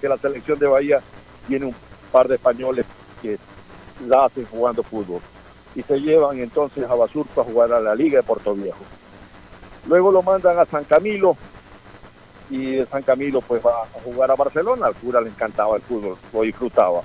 que 0.00 0.08
la 0.08 0.16
selección 0.18 0.58
de 0.58 0.66
Bahía 0.66 1.00
tiene 1.46 1.66
un 1.66 1.74
par 2.12 2.28
de 2.28 2.36
españoles 2.36 2.86
que 3.20 3.38
la 4.06 4.26
hacen 4.26 4.46
jugando 4.46 4.82
fútbol. 4.82 5.20
Y 5.74 5.82
se 5.82 6.00
llevan 6.00 6.38
entonces 6.38 6.88
a 6.88 6.94
Basurco 6.94 7.40
a 7.40 7.44
jugar 7.44 7.72
a 7.72 7.80
la 7.80 7.94
Liga 7.94 8.18
de 8.18 8.22
Puerto 8.22 8.54
Viejo. 8.54 8.78
Luego 9.86 10.10
lo 10.10 10.22
mandan 10.22 10.58
a 10.58 10.64
San 10.64 10.84
Camilo 10.84 11.36
y 12.50 12.76
de 12.76 12.86
San 12.86 13.02
Camilo 13.02 13.40
pues 13.40 13.64
va 13.64 13.82
a 13.82 14.00
jugar 14.02 14.30
a 14.30 14.34
Barcelona. 14.34 14.86
Al 14.86 14.94
cura 14.94 15.20
le 15.20 15.30
encantaba 15.30 15.76
el 15.76 15.82
fútbol, 15.82 16.16
lo 16.32 16.42
disfrutaba. 16.42 17.02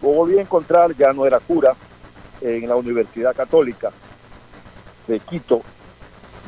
Lo 0.00 0.08
volví 0.08 0.38
a 0.38 0.42
encontrar, 0.42 0.94
ya 0.96 1.12
no 1.12 1.26
era 1.26 1.38
cura, 1.38 1.74
en 2.40 2.68
la 2.68 2.74
Universidad 2.74 3.34
Católica 3.34 3.90
de 5.06 5.20
Quito. 5.20 5.62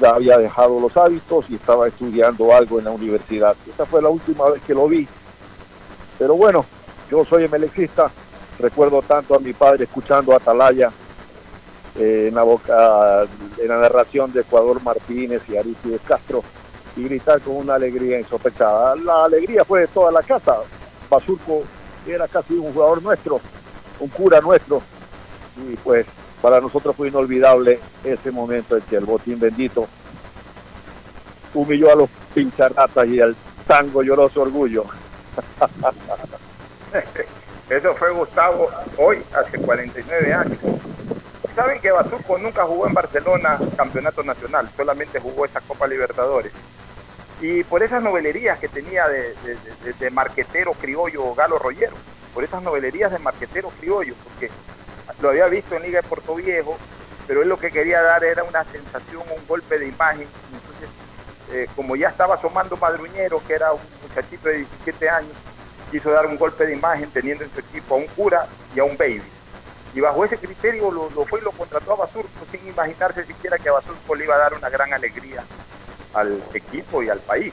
Ya 0.01 0.10
había 0.10 0.38
dejado 0.38 0.80
los 0.80 0.96
hábitos 0.96 1.48
y 1.48 1.55
estaba 1.55 1.86
estudiando 1.86 2.52
algo 2.52 2.80
en 2.80 2.86
la 2.86 2.90
universidad. 2.90 3.55
Esta 3.68 3.86
fue 3.86 4.02
la 4.02 4.09
última 4.09 4.51
vez 4.51 4.60
que 4.62 4.74
lo 4.74 4.88
vi. 4.88 5.06
Pero 6.18 6.34
bueno, 6.34 6.64
yo 7.09 7.24
soy 7.24 7.44
emelexista, 7.44 8.10
recuerdo 8.59 9.02
tanto 9.02 9.36
a 9.36 9.38
mi 9.38 9.52
padre 9.52 9.84
escuchando 9.84 10.32
a 10.32 10.36
Atalaya 10.36 10.90
eh, 11.96 12.26
en, 12.28 12.34
la 12.34 12.42
boca, 12.42 13.22
en 13.58 13.68
la 13.68 13.78
narración 13.78 14.32
de 14.32 14.40
Ecuador 14.40 14.82
Martínez 14.82 15.42
y 15.48 15.56
Aristides 15.56 16.00
Castro 16.06 16.42
y 16.96 17.04
gritar 17.04 17.40
con 17.40 17.56
una 17.56 17.74
alegría 17.74 18.18
insospechada. 18.18 18.96
La 18.96 19.24
alegría 19.24 19.64
fue 19.64 19.80
de 19.80 19.86
toda 19.88 20.12
la 20.12 20.22
casa. 20.22 20.58
Basurco 21.08 21.62
era 22.06 22.28
casi 22.28 22.54
un 22.54 22.72
jugador 22.72 23.02
nuestro, 23.02 23.40
un 24.00 24.08
cura 24.08 24.40
nuestro, 24.40 24.82
y 25.56 25.76
pues 25.76 26.06
para 26.42 26.60
nosotros 26.60 26.96
fue 26.96 27.08
inolvidable 27.08 27.78
ese 28.02 28.30
momento 28.30 28.76
en 28.76 28.82
que 28.82 28.96
el 28.96 29.04
botín 29.04 29.40
bendito 29.40 29.86
humilló 31.54 31.92
a 31.92 31.94
los 31.94 32.10
pincharratas 32.34 33.08
y 33.08 33.20
al 33.20 33.34
tango 33.66 34.02
lloró 34.02 34.28
su 34.28 34.42
orgullo. 34.42 34.84
Eso 37.70 37.94
fue 37.94 38.12
Gustavo 38.12 38.68
hoy, 38.98 39.22
hace 39.32 39.58
49 39.58 40.34
años. 40.34 40.58
Saben 41.55 41.81
que 41.81 41.93
Basurco 41.93 42.36
nunca 42.39 42.64
jugó 42.64 42.89
en 42.89 42.94
Barcelona 42.94 43.59
campeonato 43.76 44.24
nacional, 44.24 44.68
solamente 44.76 45.20
jugó 45.20 45.44
esa 45.44 45.60
Copa 45.60 45.86
Libertadores. 45.86 46.52
Y 47.40 47.62
por 47.64 47.82
esas 47.82 48.02
novelerías 48.02 48.59
que 48.59 48.68
tenía 48.68 49.06
de, 49.06 49.35
de, 49.85 49.93
de, 49.93 50.10
marquetero 50.10 50.72
criollo 50.72 51.35
Galo 51.35 51.59
Rollero, 51.59 51.94
por 52.32 52.43
esas 52.43 52.62
novelerías 52.62 53.12
de 53.12 53.20
marquetero 53.20 53.68
criollo, 53.78 54.14
porque 54.24 54.51
lo 55.20 55.28
había 55.28 55.47
visto 55.47 55.76
en 55.76 55.82
Liga 55.82 56.01
de 56.01 56.09
Puerto 56.09 56.35
Viejo, 56.35 56.76
pero 57.26 57.43
él 57.43 57.48
lo 57.48 57.59
que 57.59 57.70
quería 57.70 58.02
dar 58.02 58.24
era 58.24 58.43
una 58.43 58.64
sensación, 58.64 59.22
un 59.36 59.47
golpe 59.47 59.78
de 59.78 59.89
imagen. 59.89 60.26
Entonces, 60.52 60.89
eh, 61.52 61.68
como 61.76 61.94
ya 61.94 62.09
estaba 62.09 62.35
asomando 62.35 62.76
Madruñero, 62.76 63.40
que 63.47 63.55
era 63.55 63.72
un 63.72 63.81
muchachito 64.02 64.48
de 64.48 64.59
17 64.59 65.09
años, 65.09 65.32
quiso 65.90 66.10
dar 66.10 66.26
un 66.26 66.36
golpe 66.36 66.66
de 66.66 66.74
imagen 66.74 67.09
teniendo 67.10 67.44
en 67.44 67.52
su 67.52 67.60
equipo 67.60 67.94
a 67.94 67.98
un 67.98 68.06
cura 68.09 68.47
y 68.74 68.81
a 68.81 68.85
un 68.85 68.97
baby. 68.97 69.22
Y 69.94 70.00
bajo 70.00 70.24
ese 70.24 70.38
criterio 70.38 70.90
lo, 70.90 71.08
fue 71.24 71.40
y 71.40 71.44
lo 71.44 71.52
contrató 71.52 71.92
a 71.92 72.06
Basurco 72.06 72.46
sin 72.50 72.66
imaginarse 72.66 73.24
siquiera 73.24 73.58
que 73.58 73.68
a 73.68 73.72
Basurco 73.72 74.14
le 74.14 74.24
iba 74.24 74.34
a 74.34 74.38
dar 74.38 74.54
una 74.54 74.68
gran 74.68 74.92
alegría 74.92 75.44
al 76.12 76.42
equipo 76.52 77.02
y 77.02 77.08
al 77.08 77.20
país. 77.20 77.52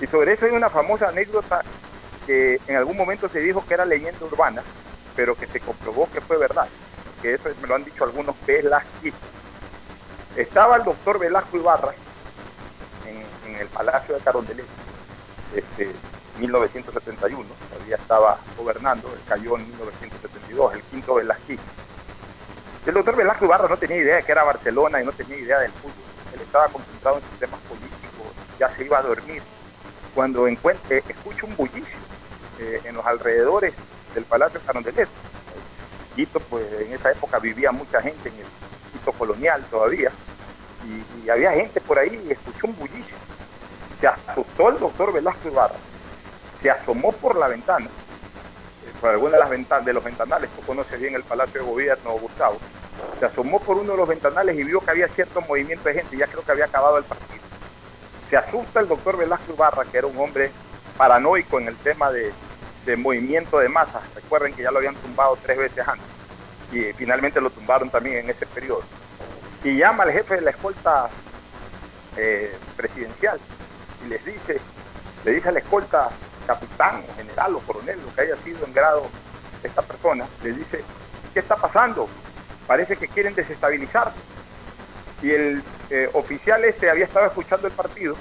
Y 0.00 0.06
sobre 0.06 0.32
eso 0.32 0.46
hay 0.46 0.52
una 0.52 0.70
famosa 0.70 1.08
anécdota 1.08 1.62
que 2.26 2.58
en 2.66 2.76
algún 2.76 2.96
momento 2.96 3.28
se 3.28 3.40
dijo 3.40 3.64
que 3.66 3.74
era 3.74 3.84
leyenda 3.84 4.24
urbana, 4.24 4.62
pero 5.14 5.34
que 5.34 5.46
se 5.46 5.60
comprobó 5.60 6.10
que 6.10 6.20
fue 6.20 6.38
verdad, 6.38 6.68
que 7.20 7.34
eso 7.34 7.50
me 7.60 7.68
lo 7.68 7.74
han 7.74 7.84
dicho 7.84 8.04
algunos 8.04 8.34
velasquistas. 8.46 9.28
Estaba 10.36 10.76
el 10.76 10.84
doctor 10.84 11.18
Velasco 11.18 11.56
Ibarra 11.56 11.92
en, 13.06 13.50
en 13.50 13.60
el 13.60 13.66
Palacio 13.68 14.14
de 14.14 14.20
Carondelet, 14.20 14.66
este, 15.54 15.90
1971, 16.38 17.44
todavía 17.70 17.96
estaba 17.96 18.38
gobernando, 18.56 19.12
él 19.12 19.20
cayó 19.28 19.56
en 19.56 19.66
1972, 19.68 20.74
el 20.74 20.82
quinto 20.82 21.14
Velasquista. 21.14 21.64
El 22.86 22.94
doctor 22.94 23.16
Velasco 23.16 23.44
Ibarra 23.44 23.68
no 23.68 23.76
tenía 23.76 23.98
idea 23.98 24.16
de 24.16 24.22
que 24.22 24.32
era 24.32 24.44
Barcelona 24.44 25.02
y 25.02 25.04
no 25.04 25.12
tenía 25.12 25.36
idea 25.36 25.58
del 25.58 25.72
fútbol. 25.72 25.92
Él 26.34 26.40
estaba 26.40 26.68
concentrado 26.68 27.18
en 27.18 27.24
sus 27.24 27.38
temas 27.38 27.60
políticos, 27.60 28.26
ya 28.58 28.70
se 28.74 28.84
iba 28.84 28.98
a 28.98 29.02
dormir. 29.02 29.42
Cuando 30.14 30.48
encuentre, 30.48 31.02
escucha 31.06 31.44
un 31.44 31.54
bullicio 31.56 31.98
eh, 32.60 32.80
en 32.84 32.94
los 32.94 33.04
alrededores 33.04 33.74
del 34.14 34.24
Palacio 34.24 34.60
Carondelet. 34.64 35.08
Quito, 36.16 36.40
pues 36.40 36.64
en 36.80 36.92
esa 36.94 37.12
época 37.12 37.38
vivía 37.38 37.70
mucha 37.72 38.00
gente 38.00 38.28
en 38.28 38.36
el 38.36 38.46
Quito 38.92 39.12
colonial 39.12 39.62
todavía, 39.70 40.10
y, 41.24 41.28
había 41.28 41.52
gente 41.52 41.80
por 41.80 41.98
ahí 41.98 42.22
y 42.26 42.32
escuchó 42.32 42.68
un 42.68 42.76
bullicio. 42.76 43.16
Se 44.00 44.06
asustó 44.06 44.70
el 44.70 44.78
doctor 44.78 45.12
Velasco 45.12 45.48
Ibarra, 45.48 45.74
se 46.62 46.70
asomó 46.70 47.12
por 47.12 47.36
la 47.36 47.48
ventana, 47.48 47.86
eh, 47.86 48.92
por 49.00 49.10
alguna 49.10 49.32
de 49.32 49.38
las 49.40 49.50
ventanas, 49.50 49.84
de 49.84 49.92
los 49.92 50.04
ventanales, 50.04 50.50
tú 50.50 50.62
conoces 50.62 51.00
bien 51.00 51.14
el 51.14 51.22
Palacio 51.22 51.60
de 51.60 51.66
Gobierno, 51.66 52.12
Gustavo, 52.12 52.58
se 53.18 53.26
asomó 53.26 53.60
por 53.60 53.76
uno 53.76 53.92
de 53.92 53.98
los 53.98 54.08
ventanales 54.08 54.56
y 54.58 54.64
vio 54.64 54.80
que 54.80 54.90
había 54.90 55.08
cierto 55.08 55.40
movimiento 55.42 55.88
de 55.88 55.94
gente, 55.94 56.16
ya 56.16 56.26
creo 56.26 56.42
que 56.42 56.52
había 56.52 56.64
acabado 56.64 56.98
el 56.98 57.04
partido. 57.04 57.42
Se 58.28 58.36
asusta 58.36 58.80
el 58.80 58.88
doctor 58.88 59.16
Velasco 59.16 59.52
Ibarra, 59.52 59.84
que 59.84 59.98
era 59.98 60.06
un 60.06 60.18
hombre 60.18 60.50
paranoico 60.96 61.58
en 61.58 61.68
el 61.68 61.76
tema 61.76 62.10
de, 62.10 62.32
de 62.84 62.96
movimiento 62.96 63.58
de 63.58 63.68
masas. 63.68 64.02
Recuerden 64.14 64.52
que 64.54 64.62
ya 64.62 64.70
lo 64.70 64.78
habían 64.78 64.96
tumbado 64.96 65.38
tres 65.42 65.58
veces 65.58 65.86
antes 65.86 66.06
y 66.72 66.92
finalmente 66.92 67.40
lo 67.40 67.50
tumbaron 67.50 67.90
también 67.90 68.18
en 68.18 68.30
ese 68.30 68.46
periodo. 68.46 68.82
Y 69.64 69.76
llama 69.76 70.04
al 70.04 70.12
jefe 70.12 70.36
de 70.36 70.40
la 70.42 70.50
escolta 70.50 71.08
eh, 72.16 72.56
presidencial 72.76 73.40
y 74.04 74.08
les 74.08 74.24
dice, 74.24 74.60
le 75.24 75.32
dice 75.32 75.48
a 75.48 75.52
la 75.52 75.58
escolta 75.60 76.10
capitán 76.48 77.04
o 77.06 77.14
general 77.14 77.54
o 77.54 77.60
coronel, 77.60 78.00
lo 78.00 78.14
que 78.14 78.22
haya 78.22 78.36
sido 78.38 78.64
en 78.64 78.72
grado 78.72 79.06
esta 79.62 79.82
persona, 79.82 80.26
le 80.42 80.52
dice, 80.52 80.82
¿qué 81.34 81.40
está 81.40 81.56
pasando? 81.56 82.08
Parece 82.66 82.96
que 82.96 83.06
quieren 83.06 83.34
desestabilizar. 83.34 84.12
Y 85.20 85.30
el 85.30 85.62
eh, 85.90 86.08
oficial 86.14 86.64
este 86.64 86.90
había 86.90 87.04
estado 87.04 87.26
escuchando 87.26 87.66
el 87.66 87.72
partido 87.72 88.16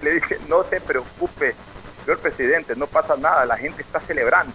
y 0.00 0.04
le 0.04 0.14
dice, 0.14 0.40
no 0.48 0.64
se 0.64 0.80
preocupe, 0.80 1.54
señor 2.04 2.18
presidente, 2.18 2.74
no 2.74 2.86
pasa 2.88 3.16
nada, 3.16 3.44
la 3.44 3.56
gente 3.56 3.82
está 3.82 4.00
celebrando. 4.00 4.52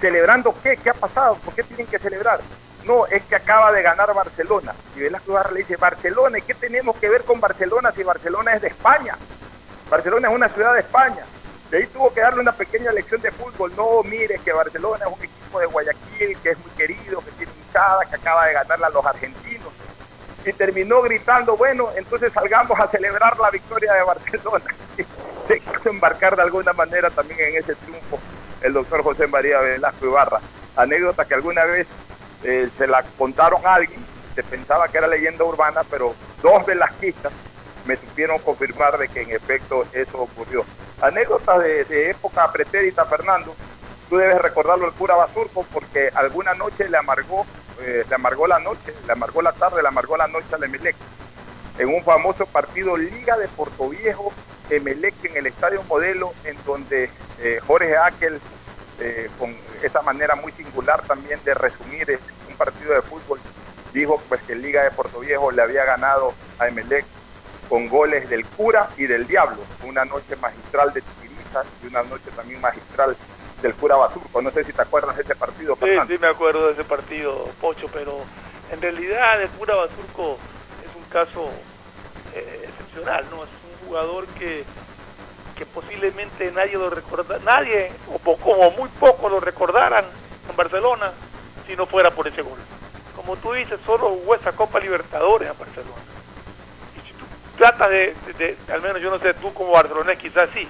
¿Celebrando 0.00 0.54
qué? 0.62 0.76
¿Qué 0.78 0.90
ha 0.90 0.94
pasado? 0.94 1.34
¿Por 1.36 1.54
qué 1.54 1.62
tienen 1.62 1.86
que 1.86 1.98
celebrar? 1.98 2.40
No, 2.84 3.06
es 3.06 3.22
que 3.24 3.36
acaba 3.36 3.72
de 3.72 3.82
ganar 3.82 4.12
Barcelona. 4.14 4.72
Y 4.96 5.00
Velasco 5.00 5.32
Ibarra 5.32 5.52
le 5.52 5.60
dice, 5.60 5.76
Barcelona, 5.76 6.38
¿y 6.38 6.42
qué 6.42 6.54
tenemos 6.54 6.96
que 6.96 7.10
ver 7.10 7.24
con 7.24 7.40
Barcelona 7.40 7.92
si 7.92 8.02
Barcelona 8.02 8.54
es 8.54 8.62
de 8.62 8.68
España? 8.68 9.16
Barcelona 9.90 10.28
es 10.28 10.34
una 10.34 10.48
ciudad 10.48 10.72
de 10.74 10.80
España. 10.80 11.24
De 11.72 11.78
ahí 11.78 11.86
tuvo 11.86 12.12
que 12.12 12.20
darle 12.20 12.42
una 12.42 12.52
pequeña 12.52 12.92
lección 12.92 13.22
de 13.22 13.30
fútbol. 13.30 13.72
No, 13.74 14.02
mire 14.02 14.38
que 14.44 14.52
Barcelona 14.52 15.06
es 15.06 15.18
un 15.18 15.24
equipo 15.24 15.58
de 15.58 15.64
Guayaquil, 15.64 16.36
que 16.42 16.50
es 16.50 16.58
muy 16.58 16.70
querido, 16.72 17.22
que 17.22 17.30
tiene 17.30 17.50
hinchada, 17.64 18.04
que 18.04 18.16
acaba 18.16 18.46
de 18.46 18.52
ganarla 18.52 18.88
a 18.88 18.90
los 18.90 19.06
argentinos. 19.06 19.72
Y 20.44 20.52
terminó 20.52 21.00
gritando, 21.00 21.56
bueno, 21.56 21.88
entonces 21.96 22.30
salgamos 22.30 22.78
a 22.78 22.88
celebrar 22.88 23.38
la 23.38 23.48
victoria 23.48 23.94
de 23.94 24.02
Barcelona. 24.02 24.64
Se 25.48 25.60
quiso 25.60 25.88
embarcar 25.88 26.36
de 26.36 26.42
alguna 26.42 26.74
manera 26.74 27.08
también 27.08 27.40
en 27.40 27.56
ese 27.56 27.74
triunfo 27.74 28.20
el 28.60 28.74
doctor 28.74 29.02
José 29.02 29.26
María 29.26 29.58
Velasco 29.60 30.04
Ibarra. 30.04 30.40
Anécdota 30.76 31.24
que 31.24 31.34
alguna 31.34 31.64
vez 31.64 31.86
eh, 32.44 32.68
se 32.76 32.86
la 32.86 33.02
contaron 33.16 33.64
a 33.64 33.76
alguien, 33.76 34.04
se 34.34 34.42
pensaba 34.42 34.88
que 34.88 34.98
era 34.98 35.06
leyenda 35.06 35.42
urbana, 35.42 35.80
pero 35.90 36.14
dos 36.42 36.66
velasquistas 36.66 37.32
me 37.86 37.96
supieron 37.96 38.38
confirmar 38.40 38.98
de 38.98 39.08
que 39.08 39.22
en 39.22 39.30
efecto 39.30 39.84
eso 39.92 40.22
ocurrió. 40.22 40.64
Anécdota 41.00 41.58
de, 41.58 42.10
época 42.10 42.50
pretérita, 42.52 43.04
Fernando, 43.04 43.54
tú 44.08 44.16
debes 44.16 44.40
recordarlo 44.40 44.86
el 44.86 44.92
cura 44.92 45.16
Basurco 45.16 45.64
porque 45.72 46.10
alguna 46.14 46.54
noche 46.54 46.88
le 46.88 46.96
amargó, 46.96 47.46
eh, 47.80 48.04
le 48.08 48.14
amargó 48.14 48.46
la 48.46 48.60
noche, 48.60 48.94
le 49.06 49.12
amargó 49.12 49.42
la 49.42 49.52
tarde, 49.52 49.82
le 49.82 49.88
amargó 49.88 50.16
la 50.16 50.28
noche 50.28 50.46
al 50.52 50.64
Emelec. 50.64 50.96
En 51.78 51.88
un 51.88 52.04
famoso 52.04 52.46
partido 52.46 52.96
Liga 52.96 53.36
de 53.36 53.48
Portoviejo, 53.48 54.32
Emelec 54.70 55.14
en 55.24 55.36
el 55.38 55.46
Estadio 55.46 55.82
Modelo, 55.84 56.32
en 56.44 56.56
donde 56.64 57.10
eh, 57.40 57.60
Jorge 57.66 57.96
Aquel, 57.96 58.40
eh, 59.00 59.28
con 59.38 59.56
esa 59.82 60.02
manera 60.02 60.36
muy 60.36 60.52
singular 60.52 61.02
también 61.02 61.40
de 61.44 61.54
resumir 61.54 62.08
es 62.10 62.20
un 62.48 62.56
partido 62.56 62.94
de 62.94 63.02
fútbol, 63.02 63.40
dijo 63.92 64.22
pues 64.28 64.40
que 64.42 64.54
Liga 64.54 64.84
de 64.84 64.92
Portoviejo 64.92 65.50
le 65.50 65.62
había 65.62 65.84
ganado 65.84 66.32
a 66.58 66.68
Emelec 66.68 67.04
con 67.72 67.88
goles 67.88 68.28
del 68.28 68.44
cura 68.44 68.90
y 68.98 69.06
del 69.06 69.26
diablo. 69.26 69.56
Una 69.84 70.04
noche 70.04 70.36
magistral 70.36 70.92
de 70.92 71.00
Tiriza 71.00 71.62
y 71.82 71.86
una 71.86 72.02
noche 72.02 72.30
también 72.36 72.60
magistral 72.60 73.16
del 73.62 73.74
cura 73.76 73.96
Basurco. 73.96 74.42
No 74.42 74.50
sé 74.50 74.62
si 74.64 74.74
te 74.74 74.82
acuerdas 74.82 75.16
de 75.16 75.22
ese 75.22 75.34
partido, 75.34 75.78
Sí, 75.82 75.88
sí 76.06 76.18
me 76.20 76.26
acuerdo 76.26 76.66
de 76.66 76.72
ese 76.74 76.84
partido, 76.84 77.46
Pocho, 77.62 77.86
pero 77.90 78.18
en 78.70 78.82
realidad 78.82 79.40
el 79.40 79.48
cura 79.48 79.74
Basurco 79.74 80.36
es 80.86 80.94
un 80.94 81.04
caso 81.08 81.48
eh, 82.34 82.68
excepcional, 82.68 83.24
¿no? 83.30 83.42
Es 83.44 83.48
un 83.48 83.86
jugador 83.88 84.26
que, 84.38 84.64
que 85.56 85.64
posiblemente 85.64 86.52
nadie 86.52 86.74
lo 86.76 86.90
recorda, 86.90 87.38
nadie, 87.42 87.90
o 88.12 88.18
po- 88.18 88.36
como 88.36 88.70
muy 88.72 88.90
pocos 89.00 89.32
lo 89.32 89.40
recordaran 89.40 90.04
en 90.50 90.56
Barcelona 90.56 91.10
si 91.66 91.74
no 91.74 91.86
fuera 91.86 92.10
por 92.10 92.28
ese 92.28 92.42
gol. 92.42 92.58
Como 93.16 93.34
tú 93.36 93.54
dices, 93.54 93.80
solo 93.86 94.10
jugó 94.10 94.34
esa 94.34 94.52
Copa 94.52 94.78
Libertadores 94.78 95.50
en 95.50 95.58
Barcelona. 95.58 96.02
Tratas 97.56 97.90
de, 97.90 98.14
al 98.72 98.80
menos 98.82 99.00
yo 99.02 99.10
no 99.10 99.18
sé, 99.18 99.34
tú 99.34 99.52
como 99.54 99.72
barcelonés 99.72 100.18
quizás 100.18 100.48
sí, 100.54 100.66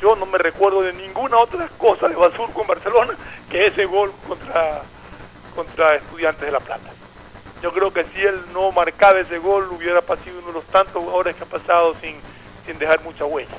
yo 0.00 0.16
no 0.16 0.26
me 0.26 0.38
recuerdo 0.38 0.82
de 0.82 0.92
ninguna 0.92 1.38
otra 1.38 1.68
cosa 1.78 2.08
de 2.08 2.14
Basurco 2.14 2.60
en 2.62 2.66
Barcelona 2.66 3.14
que 3.50 3.66
ese 3.66 3.86
gol 3.86 4.12
contra, 4.26 4.82
contra 5.54 5.94
Estudiantes 5.94 6.44
de 6.44 6.50
La 6.52 6.60
Plata. 6.60 6.90
Yo 7.62 7.72
creo 7.72 7.92
que 7.92 8.04
si 8.04 8.20
él 8.20 8.38
no 8.52 8.70
marcaba 8.72 9.20
ese 9.20 9.38
gol 9.38 9.68
hubiera 9.70 10.02
pasado 10.02 10.32
uno 10.38 10.48
de 10.48 10.52
los 10.52 10.64
tantos 10.66 11.02
jugadores 11.02 11.36
que 11.36 11.44
ha 11.44 11.46
pasado 11.46 11.94
sin, 12.02 12.16
sin 12.66 12.78
dejar 12.78 13.00
mucha 13.02 13.24
huella. 13.24 13.56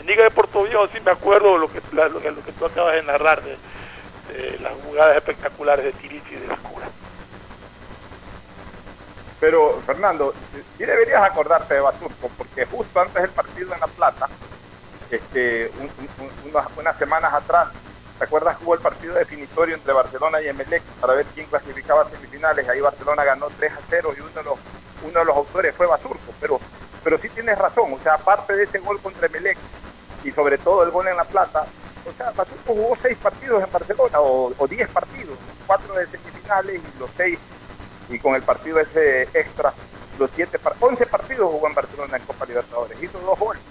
En 0.00 0.06
Liga 0.06 0.22
de 0.24 0.30
Puerto 0.30 0.62
Viejo 0.62 0.86
sí 0.88 0.98
me 1.04 1.10
acuerdo 1.10 1.58
lo 1.58 1.70
que, 1.70 1.82
la- 1.92 2.08
lo 2.08 2.20
lo 2.20 2.42
que 2.42 2.52
tú 2.52 2.64
acabas 2.64 2.94
de 2.94 3.02
narrar 3.02 3.42
de, 3.42 3.58
las 4.62 4.72
jugadas 4.84 5.16
espectaculares 5.16 5.84
de 5.84 5.92
Tiriti 5.92 6.34
y 6.34 6.38
de 6.38 6.46
la 6.46 6.56
cura. 6.56 6.86
Pero, 9.40 9.80
Fernando, 9.86 10.34
sí 10.76 10.84
deberías 10.84 11.22
acordarte 11.22 11.74
de 11.74 11.80
Basurco, 11.80 12.30
porque 12.36 12.66
justo 12.66 13.00
antes 13.00 13.22
del 13.22 13.30
partido 13.30 13.72
en 13.74 13.80
La 13.80 13.86
Plata, 13.86 14.28
este, 15.10 15.70
un- 15.78 15.90
un- 16.24 16.50
unas, 16.50 16.66
unas 16.76 16.96
semanas 16.98 17.32
atrás, 17.32 17.68
¿te 18.18 18.24
acuerdas 18.24 18.58
que 18.58 18.64
hubo 18.64 18.74
el 18.74 18.80
partido 18.80 19.14
definitorio 19.14 19.74
entre 19.74 19.92
Barcelona 19.94 20.40
y 20.42 20.48
Emelec 20.48 20.82
para 21.00 21.14
ver 21.14 21.26
quién 21.34 21.46
clasificaba 21.46 22.02
a 22.02 22.10
semifinales? 22.10 22.68
Ahí 22.68 22.80
Barcelona 22.80 23.24
ganó 23.24 23.48
3 23.58 23.72
a 23.72 23.80
0 23.88 24.12
y 24.16 24.20
uno 24.20 24.30
de 24.30 24.42
los, 24.42 24.58
uno 25.02 25.18
de 25.18 25.24
los 25.24 25.36
autores 25.36 25.74
fue 25.74 25.86
Basurco. 25.86 26.32
Pero, 26.40 26.60
pero 27.02 27.18
sí 27.18 27.28
tienes 27.30 27.56
razón, 27.58 27.92
o 27.94 27.98
sea, 28.00 28.14
aparte 28.14 28.54
de 28.54 28.64
ese 28.64 28.78
gol 28.78 29.00
contra 29.00 29.26
Emelec 29.26 29.56
y 30.22 30.30
sobre 30.32 30.58
todo 30.58 30.82
el 30.82 30.90
gol 30.90 31.08
en 31.08 31.16
La 31.16 31.24
Plata, 31.24 31.64
o 32.06 32.12
sea, 32.12 32.30
Basurco 32.32 32.74
jugó 32.74 32.96
6 33.00 33.16
partidos 33.22 33.64
en 33.64 33.72
Barcelona 33.72 34.20
o 34.20 34.66
10 34.68 34.88
partidos, 34.90 35.38
4 35.66 35.94
de 35.94 36.06
semifinales 36.08 36.82
y 36.94 36.98
los 36.98 37.10
6 37.16 37.38
y 38.10 38.18
con 38.18 38.34
el 38.34 38.42
partido 38.42 38.78
ese 38.80 39.22
extra, 39.34 39.72
los 40.18 40.30
siete, 40.34 40.58
par- 40.58 40.74
11 40.80 41.06
partidos 41.06 41.50
jugó 41.50 41.68
en 41.68 41.74
Barcelona 41.74 42.16
en 42.16 42.22
Copa 42.24 42.44
Libertadores, 42.46 43.02
hizo 43.02 43.18
dos 43.20 43.38
goles. 43.38 43.62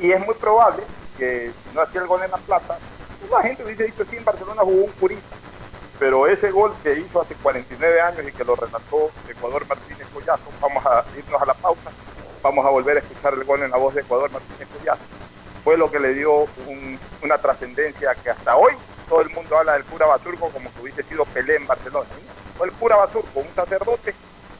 Y 0.00 0.12
es 0.12 0.20
muy 0.24 0.34
probable 0.34 0.82
que 1.16 1.50
si 1.50 1.74
no 1.74 1.82
hacía 1.82 2.00
el 2.02 2.06
gol 2.06 2.22
en 2.22 2.30
La 2.30 2.36
Plata, 2.38 2.78
pues 3.18 3.30
la 3.30 3.42
gente 3.42 3.64
hubiese 3.64 3.84
dicho 3.84 4.04
sí, 4.08 4.16
en 4.16 4.24
Barcelona 4.24 4.62
jugó 4.62 4.84
un 4.84 4.92
curita. 4.92 5.36
Pero 5.98 6.28
ese 6.28 6.50
gol 6.52 6.72
que 6.82 6.92
hizo 6.94 7.20
hace 7.20 7.34
49 7.34 8.00
años 8.00 8.22
y 8.28 8.32
que 8.32 8.44
lo 8.44 8.54
relató 8.54 9.10
Ecuador 9.28 9.66
Martínez 9.66 10.06
Collazo, 10.14 10.44
vamos 10.60 10.84
a 10.86 11.04
irnos 11.16 11.42
a 11.42 11.46
la 11.46 11.54
pausa, 11.54 11.90
vamos 12.40 12.64
a 12.64 12.70
volver 12.70 12.98
a 12.98 13.00
escuchar 13.00 13.34
el 13.34 13.42
gol 13.44 13.62
en 13.64 13.70
la 13.72 13.78
voz 13.78 13.94
de 13.94 14.02
Ecuador 14.02 14.30
Martínez 14.30 14.68
Collazo, 14.78 15.02
fue 15.64 15.76
lo 15.76 15.90
que 15.90 15.98
le 15.98 16.14
dio 16.14 16.32
un- 16.68 17.00
una 17.22 17.38
trascendencia 17.38 18.14
que 18.14 18.30
hasta 18.30 18.54
hoy 18.56 18.74
todo 19.08 19.22
el 19.22 19.30
mundo 19.30 19.58
habla 19.58 19.72
del 19.72 19.84
cura 19.84 20.06
Basurco 20.06 20.50
como 20.50 20.72
que 20.72 20.82
hubiese 20.82 21.02
sido 21.02 21.24
Pelé 21.24 21.56
en 21.56 21.66
Barcelona. 21.66 22.08
El 22.64 22.72
cura 22.72 22.96
Basurco, 22.96 23.40
un 23.40 23.54
sacerdote 23.54 24.14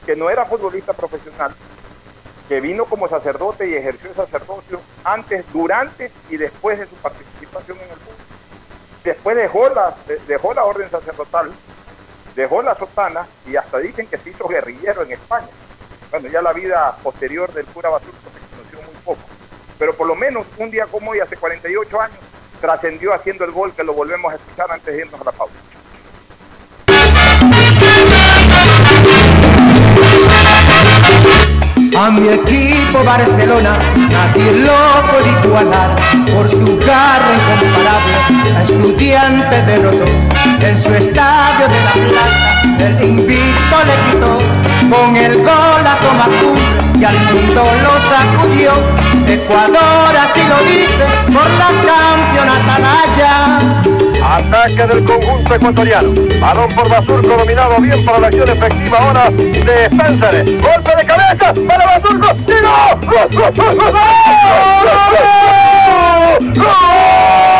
que 0.05 0.15
no 0.15 0.29
era 0.29 0.45
futbolista 0.45 0.93
profesional, 0.93 1.53
que 2.47 2.61
vino 2.61 2.85
como 2.85 3.07
sacerdote 3.07 3.67
y 3.69 3.75
ejerció 3.75 4.09
el 4.09 4.15
sacerdocio 4.15 4.81
antes, 5.03 5.45
durante 5.53 6.11
y 6.29 6.37
después 6.37 6.79
de 6.79 6.87
su 6.87 6.95
participación 6.95 7.77
en 7.77 7.83
el 7.91 7.97
fútbol. 7.97 8.15
Después 9.03 9.35
dejó 9.35 9.69
la, 9.69 9.95
de- 10.07 10.19
dejó 10.27 10.53
la 10.53 10.63
orden 10.65 10.89
sacerdotal, 10.89 11.51
dejó 12.35 12.61
la 12.61 12.75
sotana 12.75 13.27
y 13.45 13.55
hasta 13.55 13.77
dicen 13.79 14.07
que 14.07 14.17
se 14.17 14.29
hizo 14.31 14.47
guerrillero 14.47 15.03
en 15.03 15.11
España. 15.11 15.47
Bueno, 16.11 16.27
ya 16.29 16.41
la 16.41 16.53
vida 16.53 16.97
posterior 17.03 17.51
del 17.53 17.65
cura 17.67 17.89
Basurco 17.89 18.17
se 18.33 18.55
conoció 18.55 18.79
muy 18.91 19.01
poco. 19.03 19.21
Pero 19.77 19.93
por 19.95 20.07
lo 20.07 20.15
menos 20.15 20.45
un 20.57 20.71
día 20.71 20.85
como 20.87 21.11
hoy, 21.11 21.19
hace 21.19 21.37
48 21.37 22.01
años, 22.01 22.17
trascendió 22.59 23.13
haciendo 23.13 23.45
el 23.45 23.51
gol 23.51 23.73
que 23.73 23.83
lo 23.83 23.93
volvemos 23.93 24.33
a 24.33 24.35
escuchar 24.35 24.71
antes 24.71 24.93
de 24.93 25.01
irnos 25.01 25.21
a 25.21 25.23
la 25.25 25.31
pausa. 25.31 25.53
A 31.97 32.11
mi 32.11 32.29
equipo 32.29 33.03
Barcelona 33.03 33.77
nadie 34.09 34.53
lo 34.65 35.03
puede 35.09 35.29
igualar 35.43 35.95
por 36.33 36.49
su 36.49 36.77
garra 36.77 37.33
incomparable. 37.33 38.57
A 38.57 38.63
estudiante 38.63 39.61
derrotó 39.63 40.05
en 40.61 40.81
su 40.81 40.93
estadio 40.93 41.67
de 41.67 41.83
la 41.83 41.93
plata. 42.07 42.61
El 42.79 43.03
invito 43.03 43.75
le 43.87 43.95
quitó 44.05 44.37
con 44.89 45.17
el 45.17 45.37
golazo 45.37 46.13
Macumbre 46.17 46.63
y 46.99 47.03
al 47.03 47.19
mundo 47.31 47.63
lo 47.83 47.93
sacudió. 48.09 48.71
Ecuador 49.27 50.15
así 50.15 50.41
lo 50.47 50.59
dice 50.69 51.05
por 51.25 51.49
la 51.57 51.69
campeona 51.87 52.55
Atalaya. 52.57 53.78
Ataque 54.29 54.85
del 54.85 55.03
conjunto 55.05 55.55
ecuatoriano. 55.55 56.13
Balón 56.39 56.71
por 56.73 56.87
Basurco 56.87 57.35
dominado 57.35 57.81
bien 57.81 58.05
para 58.05 58.19
la 58.19 58.27
acción 58.27 58.47
efectiva 58.47 58.99
ahora 58.99 59.31
de 59.31 59.85
Spencer. 59.85 60.45
Golpe 60.61 60.95
de 60.95 61.05
cabeza 61.05 61.53
para 61.67 61.85
Basurco. 61.85 62.35
¡Tiro! 62.45 62.69
¡Gol, 63.07 63.27
gol, 63.31 63.51
gol, 63.55 63.75
gol! 63.75 63.93
¡Gol! 66.55 67.58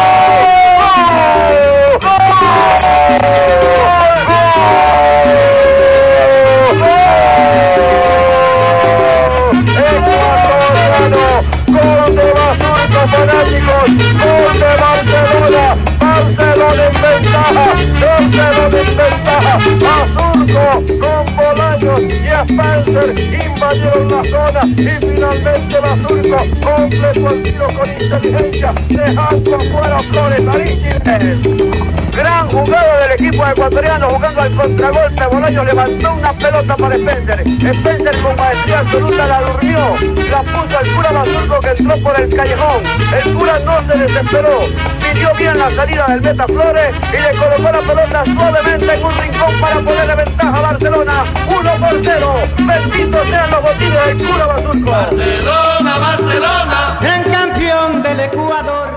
Basurco 19.49 20.85
con 20.99 21.35
Bolaños 21.35 22.01
y 22.01 22.27
Spencer 22.27 23.09
invadieron 23.17 24.07
la 24.07 24.23
zona 24.23 24.61
y 24.77 24.89
finalmente 25.03 25.79
Basurco 25.79 26.37
completó 26.61 27.29
el 27.29 27.43
tiro 27.43 27.67
con 27.67 27.89
inteligencia, 27.89 28.73
dejando 28.89 29.55
afuera 29.55 29.99
Flores 30.11 30.47
Aristides. 30.47 32.08
Gran 32.19 32.49
jugada 32.49 32.99
del 32.99 33.11
equipo 33.13 33.47
ecuatoriano 33.47 34.09
jugando 34.09 34.41
al 34.41 34.53
contragolpe. 34.53 35.25
Bolaños 35.27 35.65
levantó 35.65 36.13
una 36.15 36.33
pelota 36.33 36.75
para 36.75 36.95
Spencer. 36.95 37.39
Spencer 37.47 38.21
con 38.21 38.35
maestría 38.35 38.79
absoluta 38.79 39.25
la 39.25 39.39
durmió. 39.39 39.95
La 40.29 40.43
puso 40.43 40.79
al 40.79 40.95
cura 40.95 41.11
Basurco 41.13 41.59
que 41.61 41.69
entró 41.69 41.97
por 42.03 42.19
el 42.19 42.35
callejón. 42.35 42.83
El 43.23 43.33
cura 43.35 43.59
no 43.59 43.77
se 43.87 43.99
desesperó. 43.99 44.59
Pidió 44.99 45.33
bien 45.35 45.57
la 45.57 45.69
salida 45.69 46.07
del 46.09 46.21
Meta 46.21 46.45
Flores 46.45 46.95
y 47.07 47.21
le 47.21 47.37
colocó 47.37 47.71
la 47.71 47.93
pelota 47.93 48.23
suavemente 48.25 48.93
en 48.93 49.05
un 49.05 49.17
rincón 49.17 49.61
para 49.61 49.75
ponerle 49.75 50.15
ventaja 50.15 50.57
a 50.57 50.61
Barcelona. 50.61 51.25
1 51.47 51.71
por 51.79 51.99
0. 52.03 52.33
Bendito 52.67 53.27
sean 53.27 53.49
los 53.49 53.61
botines 53.61 54.05
del 54.07 54.27
cura 54.27 54.45
Basurco. 54.45 54.91
Barcelona, 54.91 55.97
Barcelona, 55.97 56.97
gran 56.99 57.23
campeón 57.23 58.03
del 58.03 58.19
Ecuador. 58.19 58.89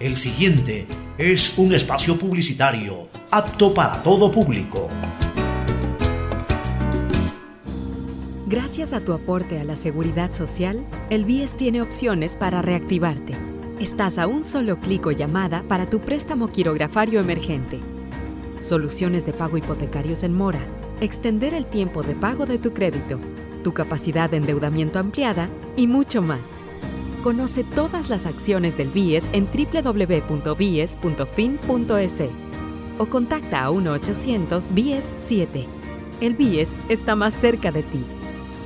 El 0.00 0.16
siguiente 0.16 0.86
es 1.20 1.58
un 1.58 1.74
espacio 1.74 2.18
publicitario 2.18 3.08
apto 3.30 3.74
para 3.74 4.02
todo 4.02 4.32
público. 4.32 4.88
Gracias 8.46 8.94
a 8.94 9.04
tu 9.04 9.12
aporte 9.12 9.60
a 9.60 9.64
la 9.64 9.76
seguridad 9.76 10.30
social, 10.30 10.82
el 11.10 11.26
BIES 11.26 11.58
tiene 11.58 11.82
opciones 11.82 12.36
para 12.36 12.62
reactivarte. 12.62 13.34
Estás 13.78 14.16
a 14.16 14.26
un 14.26 14.42
solo 14.42 14.80
clic 14.80 15.04
o 15.04 15.10
llamada 15.10 15.62
para 15.68 15.90
tu 15.90 16.00
préstamo 16.00 16.50
quirografario 16.50 17.20
emergente. 17.20 17.80
Soluciones 18.58 19.26
de 19.26 19.34
pago 19.34 19.58
hipotecarios 19.58 20.22
en 20.22 20.32
mora, 20.32 20.60
extender 21.02 21.52
el 21.52 21.66
tiempo 21.66 22.02
de 22.02 22.14
pago 22.14 22.46
de 22.46 22.56
tu 22.56 22.72
crédito, 22.72 23.20
tu 23.62 23.74
capacidad 23.74 24.30
de 24.30 24.38
endeudamiento 24.38 24.98
ampliada 24.98 25.50
y 25.76 25.86
mucho 25.86 26.22
más. 26.22 26.56
Conoce 27.22 27.64
todas 27.64 28.08
las 28.08 28.24
acciones 28.24 28.76
del 28.78 28.90
BIES 28.90 29.30
en 29.32 29.46
www.bies.fin.es 29.46 30.98
o 32.98 33.06
contacta 33.06 33.64
a 33.64 33.70
1-800-BIES-7. 33.70 35.66
El 36.20 36.34
BIES 36.34 36.76
está 36.88 37.16
más 37.16 37.34
cerca 37.34 37.72
de 37.72 37.82
ti, 37.82 38.04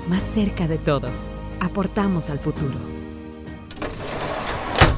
más 0.09 0.23
cerca 0.23 0.69
de 0.69 0.79
todos. 0.79 1.31
Aportamos 1.61 2.31
al 2.31 2.39
futuro. 2.39 2.79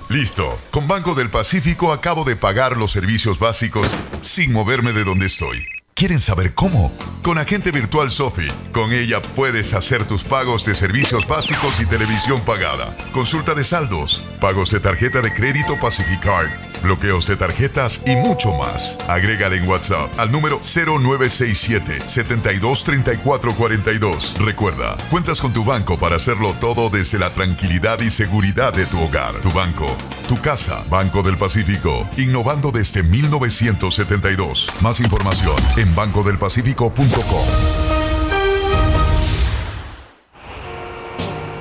Listo. 0.09 0.45
Con 0.71 0.87
Banco 0.87 1.15
del 1.15 1.31
Pacífico 1.31 1.93
acabo 1.93 2.25
de 2.25 2.37
pagar 2.37 2.77
los 2.77 2.93
servicios 2.93 3.39
básicos 3.39 3.95
sin 4.21 4.53
moverme 4.53 4.93
de 4.93 5.05
donde 5.05 5.27
estoy. 5.27 5.76
¿Quieren 5.97 6.21
saber 6.21 6.53
cómo? 6.53 6.93
Con 7.23 7.39
Agente 7.39 7.73
Virtual 7.73 8.11
Sofi. 8.11 8.47
Con 8.71 8.93
ella 8.93 9.23
puedes 9.35 9.73
hacer 9.73 10.05
tus 10.05 10.25
pagos 10.25 10.67
de 10.67 10.75
servicios 10.75 11.27
básicos 11.27 11.81
y 11.81 11.87
televisión 11.87 12.43
pagada. 12.43 12.95
Consulta 13.15 13.55
de 13.55 13.65
saldos, 13.65 14.23
pagos 14.39 14.73
de 14.73 14.81
tarjeta 14.81 15.23
de 15.23 15.33
crédito 15.33 15.81
Pacificard, 15.81 16.51
bloqueos 16.83 17.27
de 17.27 17.37
tarjetas 17.37 18.03
y 18.05 18.15
mucho 18.15 18.53
más. 18.53 18.99
Agrégale 19.09 19.57
en 19.57 19.67
WhatsApp 19.67 20.11
al 20.21 20.31
número 20.31 20.61
0967 20.63 22.03
723442. 22.07 24.37
Recuerda, 24.39 24.99
cuentas 25.11 25.41
con 25.41 25.55
tu 25.55 25.65
banco 25.65 25.99
para 25.99 26.17
hacerlo 26.17 26.55
todo 26.61 26.91
desde 26.91 27.19
la 27.19 27.31
tranquilidad 27.31 28.01
y 28.01 28.11
seguridad 28.11 28.75
de 28.75 28.85
tu 28.85 29.01
hogar. 29.01 29.41
Tu 29.41 29.51
banco, 29.51 29.97
tu 30.29 30.39
casa, 30.41 30.85
Banco 30.91 31.23
del 31.23 31.39
Pacífico, 31.39 32.07
innovando 32.19 32.71
desde 32.71 33.03
1972. 33.03 34.71
Más 34.81 35.01
información 35.01 35.57
en 35.77 35.86
bancodelpacifico.com. 35.95 37.77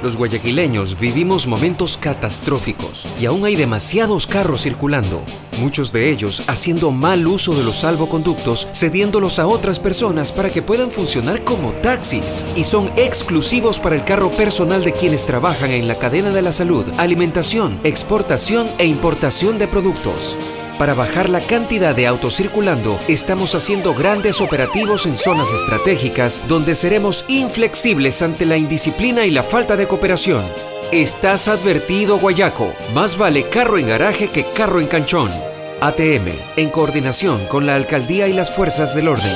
Los 0.06 0.18
guayaquileños 0.18 1.00
vivimos 1.00 1.48
momentos 1.48 1.98
catastróficos 1.98 3.08
y 3.20 3.26
aún 3.26 3.44
hay 3.44 3.56
demasiados 3.56 4.28
carros 4.28 4.62
circulando, 4.62 5.20
muchos 5.60 5.92
de 5.92 6.12
ellos 6.12 6.44
haciendo 6.48 6.92
mal 6.92 7.26
uso 7.26 7.56
de 7.56 7.64
los 7.64 7.78
salvoconductos, 7.78 8.68
cediéndolos 8.72 9.40
a 9.40 9.48
otras 9.48 9.80
personas 9.80 10.32
para 10.32 10.52
que 10.52 10.62
puedan 10.62 10.92
funcionar 10.92 11.44
como 11.44 11.72
taxis 11.72 12.46
y 12.56 12.66
son 12.66 12.92
exclusivos 12.98 13.80
para 13.80 13.96
el 13.96 14.06
carro 14.06 14.30
personal 14.30 14.84
de 14.84 14.94
quienes 14.94 15.26
trabajan 15.26 15.72
en 15.72 15.88
la 15.88 15.98
cadena 15.98 16.30
de 16.30 16.44
la 16.44 16.52
salud, 16.52 16.86
alimentación, 16.98 17.80
exportación 17.84 18.68
e 18.78 18.86
importación 18.86 19.58
de 19.58 19.68
productos. 19.68 20.38
Para 20.78 20.94
bajar 20.94 21.30
la 21.30 21.40
cantidad 21.40 21.96
de 21.96 22.06
autos 22.06 22.36
circulando, 22.36 23.00
estamos 23.08 23.56
haciendo 23.56 23.94
grandes 23.94 24.42
operativos 24.42 25.06
en 25.06 25.16
zonas 25.16 25.54
estratégicas 25.54 26.44
donde 26.50 26.76
seremos 26.76 27.24
inflexibles 27.30 28.22
ante 28.22 28.46
la 28.46 28.58
indisciplina 28.58 29.26
y 29.26 29.32
la 29.32 29.44
falta 29.44 29.78
de 29.78 29.88
cooperación. 29.88 30.44
Estás 30.92 31.48
advertido, 31.48 32.20
Guayaco. 32.20 32.74
Más 32.94 33.18
vale 33.18 33.48
carro 33.48 33.78
en 33.78 33.88
garaje 33.88 34.28
que 34.28 34.44
carro 34.52 34.82
en 34.82 34.88
canchón. 34.88 35.32
ATM, 35.80 36.28
en 36.58 36.70
coordinación 36.70 37.46
con 37.48 37.66
la 37.66 37.76
alcaldía 37.76 38.28
y 38.28 38.34
las 38.34 38.54
fuerzas 38.54 38.94
del 38.94 39.08
orden. 39.08 39.36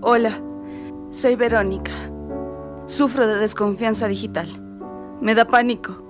Hola, 0.00 0.40
soy 1.10 1.36
Verónica. 1.36 1.92
Sufro 2.86 3.26
de 3.26 3.36
desconfianza 3.36 4.08
digital. 4.08 4.48
Me 5.20 5.34
da 5.34 5.44
pánico 5.44 6.09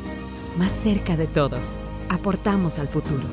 más 0.57 0.71
cerca 0.71 1.17
de 1.17 1.27
todos. 1.27 1.79
Aportamos 2.09 2.79
al 2.79 2.87
futuro. 2.87 3.27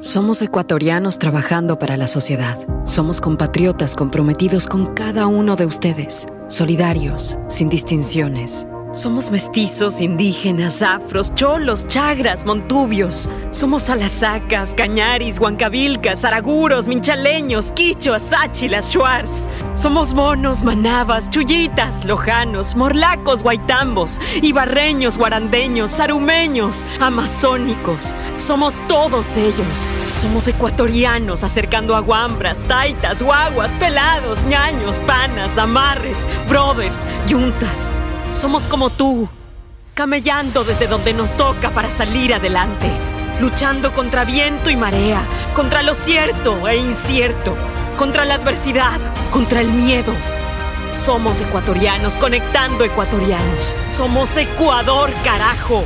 Somos 0.00 0.42
ecuatorianos 0.42 1.18
trabajando 1.18 1.78
para 1.78 1.96
la 1.96 2.06
sociedad. 2.06 2.58
Somos 2.84 3.20
compatriotas 3.20 3.96
comprometidos 3.96 4.66
con 4.68 4.94
cada 4.94 5.26
uno 5.26 5.56
de 5.56 5.66
ustedes, 5.66 6.26
solidarios, 6.48 7.38
sin 7.48 7.68
distinciones. 7.68 8.66
Somos 8.96 9.30
mestizos, 9.30 10.00
indígenas, 10.00 10.80
afros, 10.80 11.34
cholos, 11.34 11.86
chagras, 11.86 12.46
montubios. 12.46 13.28
Somos 13.50 13.90
alasacas, 13.90 14.72
cañaris, 14.74 15.38
huancavilcas, 15.38 16.24
araguros, 16.24 16.88
minchaleños, 16.88 17.72
quichuas, 17.72 18.22
sáchilas, 18.22 18.90
shuars. 18.90 19.48
Somos 19.74 20.14
monos, 20.14 20.62
manabas, 20.62 21.28
chullitas, 21.28 22.06
lojanos, 22.06 22.74
morlacos, 22.74 23.42
guaitambos, 23.42 24.18
ibarreños, 24.40 25.18
guarandeños, 25.18 25.90
sarumeños, 25.90 26.86
amazónicos. 26.98 28.14
Somos 28.38 28.80
todos 28.88 29.36
ellos. 29.36 29.92
Somos 30.16 30.48
ecuatorianos, 30.48 31.44
acercando 31.44 31.94
aguambras, 31.94 32.64
taitas, 32.64 33.22
guaguas, 33.22 33.74
pelados, 33.74 34.42
ñaños, 34.44 35.00
panas, 35.00 35.58
amarres, 35.58 36.26
brothers, 36.48 37.04
yuntas. 37.28 37.94
Somos 38.36 38.68
como 38.68 38.90
tú, 38.90 39.30
camellando 39.94 40.62
desde 40.62 40.86
donde 40.86 41.14
nos 41.14 41.34
toca 41.38 41.70
para 41.70 41.90
salir 41.90 42.34
adelante, 42.34 42.86
luchando 43.40 43.94
contra 43.94 44.26
viento 44.26 44.68
y 44.68 44.76
marea, 44.76 45.22
contra 45.54 45.82
lo 45.82 45.94
cierto 45.94 46.68
e 46.68 46.76
incierto, 46.76 47.56
contra 47.96 48.26
la 48.26 48.34
adversidad, 48.34 49.00
contra 49.32 49.62
el 49.62 49.70
miedo. 49.70 50.12
Somos 50.96 51.40
ecuatorianos 51.40 52.18
conectando 52.18 52.84
ecuatorianos. 52.84 53.74
Somos 53.88 54.36
Ecuador, 54.36 55.10
carajo. 55.24 55.84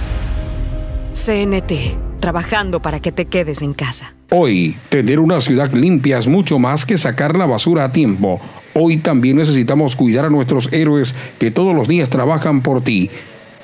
CNT, 1.12 2.18
trabajando 2.18 2.82
para 2.82 2.98
que 2.98 3.12
te 3.12 3.27
quedes 3.27 3.62
en 3.62 3.74
casa. 3.74 4.12
Hoy, 4.31 4.77
tener 4.89 5.20
una 5.20 5.40
ciudad 5.40 5.70
limpia 5.70 6.18
es 6.18 6.27
mucho 6.27 6.59
más 6.59 6.85
que 6.85 6.98
sacar 6.98 7.36
la 7.36 7.47
basura 7.47 7.85
a 7.85 7.93
tiempo. 7.93 8.40
Hoy 8.74 8.98
también 8.98 9.36
necesitamos 9.36 9.97
cuidar 9.97 10.26
a 10.26 10.30
nuestros 10.30 10.72
héroes 10.72 11.14
que 11.38 11.51
todos 11.51 11.74
los 11.74 11.88
días 11.88 12.09
trabajan 12.09 12.62
por 12.62 12.82
ti. 12.82 13.10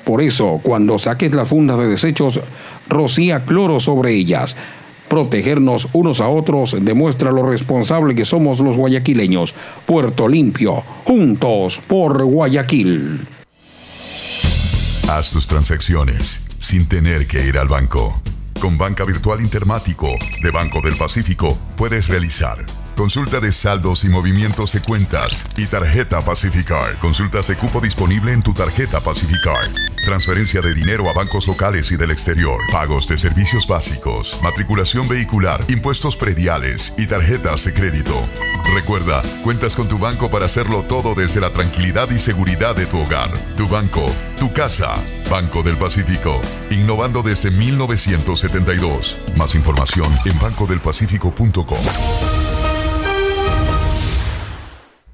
Por 0.03 0.21
eso, 0.21 0.59
cuando 0.63 0.99
saques 0.99 1.35
las 1.35 1.49
fundas 1.49 1.77
de 1.79 1.87
desechos, 1.87 2.39
rocía 2.87 3.43
cloro 3.43 3.79
sobre 3.79 4.13
ellas. 4.13 4.55
Protegernos 5.07 5.89
unos 5.93 6.19
a 6.19 6.27
otros 6.27 6.75
demuestra 6.81 7.31
lo 7.31 7.43
responsable 7.43 8.15
que 8.15 8.25
somos 8.25 8.59
los 8.59 8.75
guayaquileños. 8.75 9.55
Puerto 9.85 10.27
Limpio, 10.27 10.83
juntos 11.05 11.79
por 11.87 12.23
Guayaquil. 12.23 13.25
Haz 15.09 15.31
tus 15.31 15.47
transacciones 15.47 16.45
sin 16.59 16.87
tener 16.87 17.27
que 17.27 17.45
ir 17.45 17.57
al 17.57 17.69
banco. 17.69 18.21
Con 18.59 18.77
Banca 18.77 19.05
Virtual 19.05 19.39
Intermático 19.39 20.09
de 20.41 20.51
Banco 20.51 20.81
del 20.81 20.97
Pacífico 20.97 21.57
puedes 21.77 22.07
realizar 22.09 22.57
Consulta 22.97 23.39
de 23.39 23.51
saldos 23.51 24.03
y 24.05 24.09
movimientos 24.09 24.73
de 24.73 24.81
cuentas 24.81 25.45
y 25.55 25.67
tarjeta 25.67 26.19
Pacificar. 26.23 26.97
Consultas 26.97 27.47
de 27.47 27.55
cupo 27.55 27.79
disponible 27.79 28.33
en 28.33 28.41
tu 28.41 28.55
tarjeta 28.55 28.99
Pacificar. 28.99 29.69
Transferencia 30.03 30.61
de 30.61 30.73
dinero 30.73 31.07
a 31.07 31.13
bancos 31.13 31.47
locales 31.47 31.91
y 31.91 31.95
del 31.95 32.09
exterior. 32.09 32.59
Pagos 32.71 33.07
de 33.07 33.19
servicios 33.19 33.67
básicos. 33.67 34.39
Matriculación 34.41 35.07
vehicular. 35.07 35.63
Impuestos 35.67 36.17
prediales 36.17 36.95
y 36.97 37.05
tarjetas 37.05 37.65
de 37.65 37.73
crédito. 37.75 38.15
Recuerda, 38.73 39.21
cuentas 39.43 39.75
con 39.75 39.87
tu 39.87 39.99
banco 39.99 40.31
para 40.31 40.47
hacerlo 40.47 40.81
todo 40.81 41.13
desde 41.13 41.39
la 41.39 41.51
tranquilidad 41.51 42.09
y 42.09 42.17
seguridad 42.17 42.75
de 42.75 42.87
tu 42.87 42.99
hogar. 42.99 43.31
Tu 43.55 43.67
banco, 43.67 44.11
tu 44.39 44.51
casa. 44.51 44.95
Banco 45.29 45.61
del 45.61 45.77
Pacífico. 45.77 46.41
Innovando 46.71 47.21
desde 47.21 47.51
1972. 47.51 49.19
Más 49.35 49.53
información 49.53 50.11
en 50.25 50.39
bancodelpacífico.com. 50.39 52.66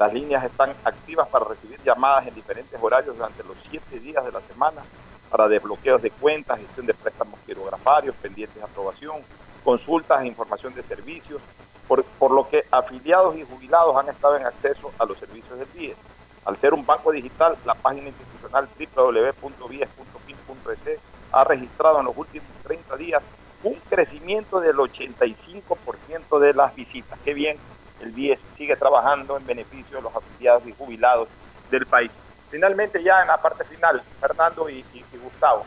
Las 0.00 0.12
líneas 0.14 0.42
están 0.42 0.74
activas 0.82 1.28
para 1.28 1.44
recibir 1.44 1.78
llamadas 1.84 2.26
en 2.26 2.34
diferentes 2.34 2.80
horarios 2.80 3.14
durante 3.14 3.44
los 3.44 3.54
siete 3.68 3.98
días 3.98 4.24
de 4.24 4.32
la 4.32 4.40
semana 4.40 4.80
para 5.28 5.46
desbloqueos 5.46 6.00
de 6.00 6.10
cuentas, 6.10 6.58
gestión 6.58 6.86
de 6.86 6.94
préstamos 6.94 7.38
quirografarios, 7.44 8.16
pendientes 8.16 8.56
de 8.56 8.62
aprobación, 8.62 9.16
consultas 9.62 10.22
e 10.22 10.28
información 10.28 10.72
de 10.72 10.82
servicios, 10.84 11.42
por, 11.86 12.30
lo 12.30 12.48
que 12.48 12.64
afiliados 12.70 13.36
y 13.36 13.44
jubilados 13.44 13.94
han 13.94 14.08
estado 14.08 14.38
en 14.38 14.46
acceso 14.46 14.90
a 14.98 15.04
los 15.04 15.18
servicios 15.18 15.58
del 15.58 15.68
BIES. 15.74 15.98
Al 16.46 16.56
ser 16.56 16.72
un 16.72 16.86
banco 16.86 17.12
digital, 17.12 17.58
la 17.66 17.74
página 17.74 18.08
institucional 18.08 18.70
www.bies.fin.es 18.96 20.98
ha 21.30 21.44
registrado 21.44 22.00
en 22.00 22.06
los 22.06 22.16
últimos 22.16 22.48
30 22.62 22.96
días 22.96 23.22
un 23.64 23.74
crecimiento 23.90 24.60
del 24.60 24.76
85% 24.76 26.38
de 26.38 26.54
las 26.54 26.74
visitas. 26.74 27.18
Qué 27.22 27.34
bien, 27.34 27.58
el 28.00 28.12
BIES 28.12 28.38
sigue 28.56 28.76
trabajando 28.76 29.36
en 29.36 29.46
beneficio 29.46 29.96
de 29.96 30.02
los 30.02 30.14
afiliados 30.14 30.66
y 30.66 30.72
jubilados 30.72 31.28
del 31.70 31.86
país. 31.86 32.10
Finalmente, 32.50 33.02
ya 33.02 33.22
en 33.22 33.28
la 33.28 33.40
parte 33.40 33.64
final, 33.64 34.02
Fernando 34.20 34.68
y, 34.68 34.84
Gustavo. 35.22 35.64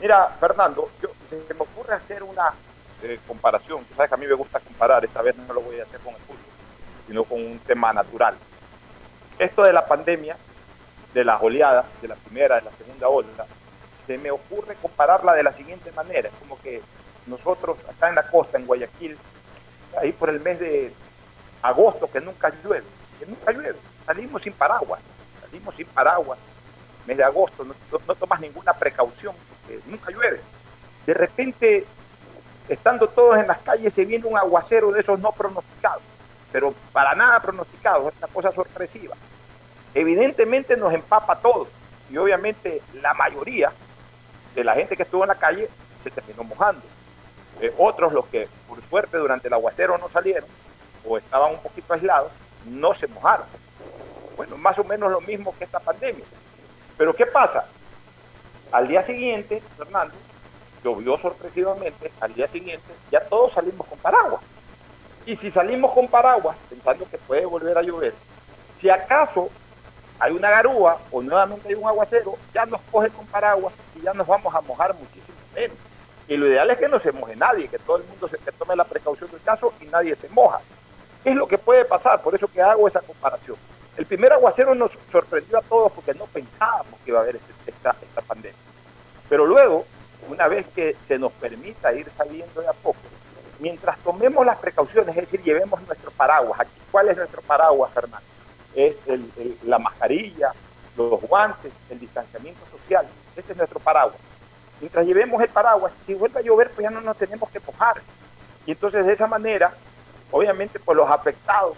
Mira, 0.00 0.28
Fernando, 0.40 0.90
yo, 1.02 1.08
se 1.28 1.54
me 1.54 1.60
ocurre 1.60 1.94
hacer 1.94 2.22
una 2.22 2.52
eh, 3.02 3.18
comparación. 3.26 3.84
Tú 3.84 3.94
sabes 3.94 4.08
que 4.08 4.14
a 4.14 4.18
mí 4.18 4.26
me 4.26 4.34
gusta 4.34 4.60
comparar, 4.60 5.04
esta 5.04 5.22
vez 5.22 5.36
no 5.36 5.52
lo 5.52 5.60
voy 5.60 5.80
a 5.80 5.82
hacer 5.82 6.00
con 6.00 6.14
el 6.14 6.20
fútbol, 6.20 6.38
sino 7.06 7.24
con 7.24 7.44
un 7.44 7.58
tema 7.60 7.92
natural. 7.92 8.34
Esto 9.38 9.62
de 9.62 9.72
la 9.72 9.86
pandemia, 9.86 10.36
de 11.12 11.24
las 11.24 11.42
oleadas, 11.42 11.84
de 12.00 12.08
la 12.08 12.14
primera, 12.14 12.56
de 12.56 12.62
la 12.62 12.70
segunda 12.72 13.08
ola, 13.08 13.46
se 14.06 14.16
me 14.18 14.30
ocurre 14.30 14.76
compararla 14.80 15.34
de 15.34 15.42
la 15.42 15.52
siguiente 15.52 15.92
manera. 15.92 16.30
Como 16.40 16.60
que 16.60 16.80
nosotros 17.26 17.76
acá 17.88 18.08
en 18.08 18.14
la 18.14 18.26
costa, 18.28 18.56
en 18.56 18.66
Guayaquil, 18.66 19.18
ahí 20.00 20.12
por 20.12 20.30
el 20.30 20.40
mes 20.40 20.58
de 20.60 20.92
agosto, 21.66 22.10
que 22.10 22.20
nunca 22.20 22.52
llueve, 22.62 22.86
que 23.18 23.26
nunca 23.26 23.52
llueve, 23.52 23.78
salimos 24.04 24.42
sin 24.42 24.52
paraguas, 24.52 25.00
salimos 25.42 25.74
sin 25.74 25.86
paraguas, 25.86 26.38
mes 27.06 27.16
de 27.16 27.24
agosto, 27.24 27.64
no, 27.64 28.14
tomas 28.14 28.40
ninguna 28.40 28.72
precaución, 28.72 29.34
porque 29.48 29.80
nunca 29.86 30.10
llueve. 30.10 30.40
De 31.06 31.14
repente, 31.14 31.86
estando 32.68 33.08
todos 33.08 33.38
en 33.38 33.46
las 33.46 33.58
calles, 33.58 33.94
se 33.94 34.04
viene 34.04 34.26
un 34.26 34.36
aguacero 34.36 34.90
de 34.90 35.00
esos 35.00 35.18
no 35.20 35.32
pronosticados, 35.32 36.02
pero 36.52 36.74
para 36.92 37.14
nada 37.14 37.40
pronosticados, 37.40 38.12
es 38.12 38.18
una 38.18 38.28
cosa 38.28 38.52
sorpresiva. 38.52 39.16
Evidentemente 39.94 40.76
nos 40.76 40.92
empapa 40.92 41.36
todo, 41.36 41.68
y 42.10 42.16
obviamente 42.16 42.82
la 42.94 43.14
mayoría 43.14 43.72
de 44.54 44.64
la 44.64 44.74
gente 44.74 44.96
que 44.96 45.02
estuvo 45.02 45.22
en 45.22 45.28
la 45.28 45.34
calle 45.34 45.68
se 46.02 46.10
terminó 46.10 46.44
mojando. 46.44 46.82
Eh, 47.60 47.72
otros, 47.78 48.12
los 48.12 48.26
que 48.26 48.48
por 48.68 48.82
suerte 48.88 49.16
durante 49.16 49.48
el 49.48 49.54
aguacero 49.54 49.96
no 49.98 50.08
salieron 50.08 50.48
o 51.06 51.18
estaban 51.18 51.52
un 51.52 51.60
poquito 51.60 51.94
aislados, 51.94 52.32
no 52.66 52.94
se 52.94 53.06
mojaron. 53.06 53.46
Bueno, 54.36 54.56
más 54.56 54.78
o 54.78 54.84
menos 54.84 55.10
lo 55.10 55.20
mismo 55.20 55.54
que 55.56 55.64
esta 55.64 55.80
pandemia. 55.80 56.24
Pero 56.96 57.14
¿qué 57.14 57.26
pasa? 57.26 57.66
Al 58.72 58.88
día 58.88 59.04
siguiente, 59.04 59.62
Fernando, 59.76 60.14
llovió 60.82 61.18
sorpresivamente, 61.18 62.12
al 62.20 62.34
día 62.34 62.48
siguiente 62.48 62.86
ya 63.10 63.20
todos 63.20 63.52
salimos 63.52 63.86
con 63.86 63.98
paraguas. 63.98 64.42
Y 65.24 65.36
si 65.36 65.50
salimos 65.50 65.92
con 65.92 66.06
paraguas, 66.08 66.56
pensando 66.68 67.08
que 67.10 67.18
puede 67.18 67.46
volver 67.46 67.76
a 67.76 67.82
llover, 67.82 68.14
si 68.80 68.88
acaso 68.90 69.48
hay 70.18 70.32
una 70.32 70.50
garúa 70.50 70.98
o 71.10 71.20
nuevamente 71.20 71.68
hay 71.68 71.74
un 71.74 71.86
aguacero, 71.86 72.36
ya 72.54 72.64
nos 72.66 72.80
coge 72.92 73.10
con 73.10 73.26
paraguas 73.26 73.74
y 73.96 74.02
ya 74.02 74.12
nos 74.14 74.26
vamos 74.26 74.54
a 74.54 74.60
mojar 74.60 74.94
muchísimo 74.94 75.36
menos. 75.54 75.76
Y 76.28 76.36
lo 76.36 76.46
ideal 76.46 76.70
es 76.70 76.78
que 76.78 76.88
no 76.88 76.98
se 76.98 77.12
moje 77.12 77.36
nadie, 77.36 77.68
que 77.68 77.78
todo 77.78 77.98
el 77.98 78.04
mundo 78.04 78.28
se 78.28 78.38
tome 78.52 78.76
la 78.76 78.84
precaución 78.84 79.30
del 79.30 79.42
caso 79.42 79.72
y 79.80 79.86
nadie 79.86 80.16
se 80.16 80.28
moja. 80.28 80.60
¿Qué 81.26 81.30
es 81.30 81.36
lo 81.36 81.48
que 81.48 81.58
puede 81.58 81.84
pasar? 81.84 82.22
Por 82.22 82.36
eso 82.36 82.46
que 82.46 82.62
hago 82.62 82.86
esa 82.86 83.00
comparación. 83.00 83.56
El 83.96 84.06
primer 84.06 84.32
aguacero 84.32 84.76
nos 84.76 84.92
sorprendió 85.10 85.58
a 85.58 85.62
todos 85.62 85.90
porque 85.90 86.14
no 86.14 86.24
pensábamos 86.26 87.00
que 87.00 87.10
iba 87.10 87.18
a 87.18 87.22
haber 87.22 87.34
este, 87.34 87.72
esta, 87.72 87.96
pandemia. 88.24 88.56
Pero 89.28 89.44
luego, 89.44 89.84
una 90.28 90.46
vez 90.46 90.68
que 90.68 90.94
se 91.08 91.18
nos 91.18 91.32
permita 91.32 91.92
ir 91.92 92.08
saliendo 92.16 92.60
de 92.60 92.68
a 92.68 92.72
poco, 92.74 93.00
mientras 93.58 93.98
tomemos 94.04 94.46
las 94.46 94.56
precauciones, 94.58 95.16
es 95.16 95.22
decir, 95.22 95.42
llevemos 95.42 95.82
nuestro 95.82 96.12
paraguas. 96.12 96.60
Aquí, 96.60 96.70
¿Cuál 96.92 97.08
es 97.08 97.16
nuestro 97.16 97.42
paraguas, 97.42 97.92
Fernando? 97.92 98.24
Es 98.76 98.94
la 99.64 99.80
mascarilla, 99.80 100.52
los 100.96 101.20
guantes, 101.22 101.72
el 101.90 101.98
distanciamiento 101.98 102.60
social. 102.70 103.04
Ese 103.34 103.50
es 103.50 103.58
nuestro 103.58 103.80
paraguas 103.80 104.20
mientras 104.80 105.04
llevemos 105.04 105.42
el 105.42 105.48
paraguas, 105.48 105.92
si 106.06 106.14
vuelve 106.14 106.38
a 106.38 106.42
llover, 106.42 106.70
pues 106.70 106.84
ya 106.84 106.90
no 106.90 107.00
nos 107.00 107.16
tenemos 107.16 107.50
que 107.50 107.58
mojar. 107.66 107.96
Y 108.64 108.72
entonces 108.72 109.06
de 109.06 109.14
esa 109.14 109.26
manera, 109.26 109.72
obviamente, 110.30 110.78
pues 110.78 110.96
los 110.96 111.10
afectados 111.10 111.76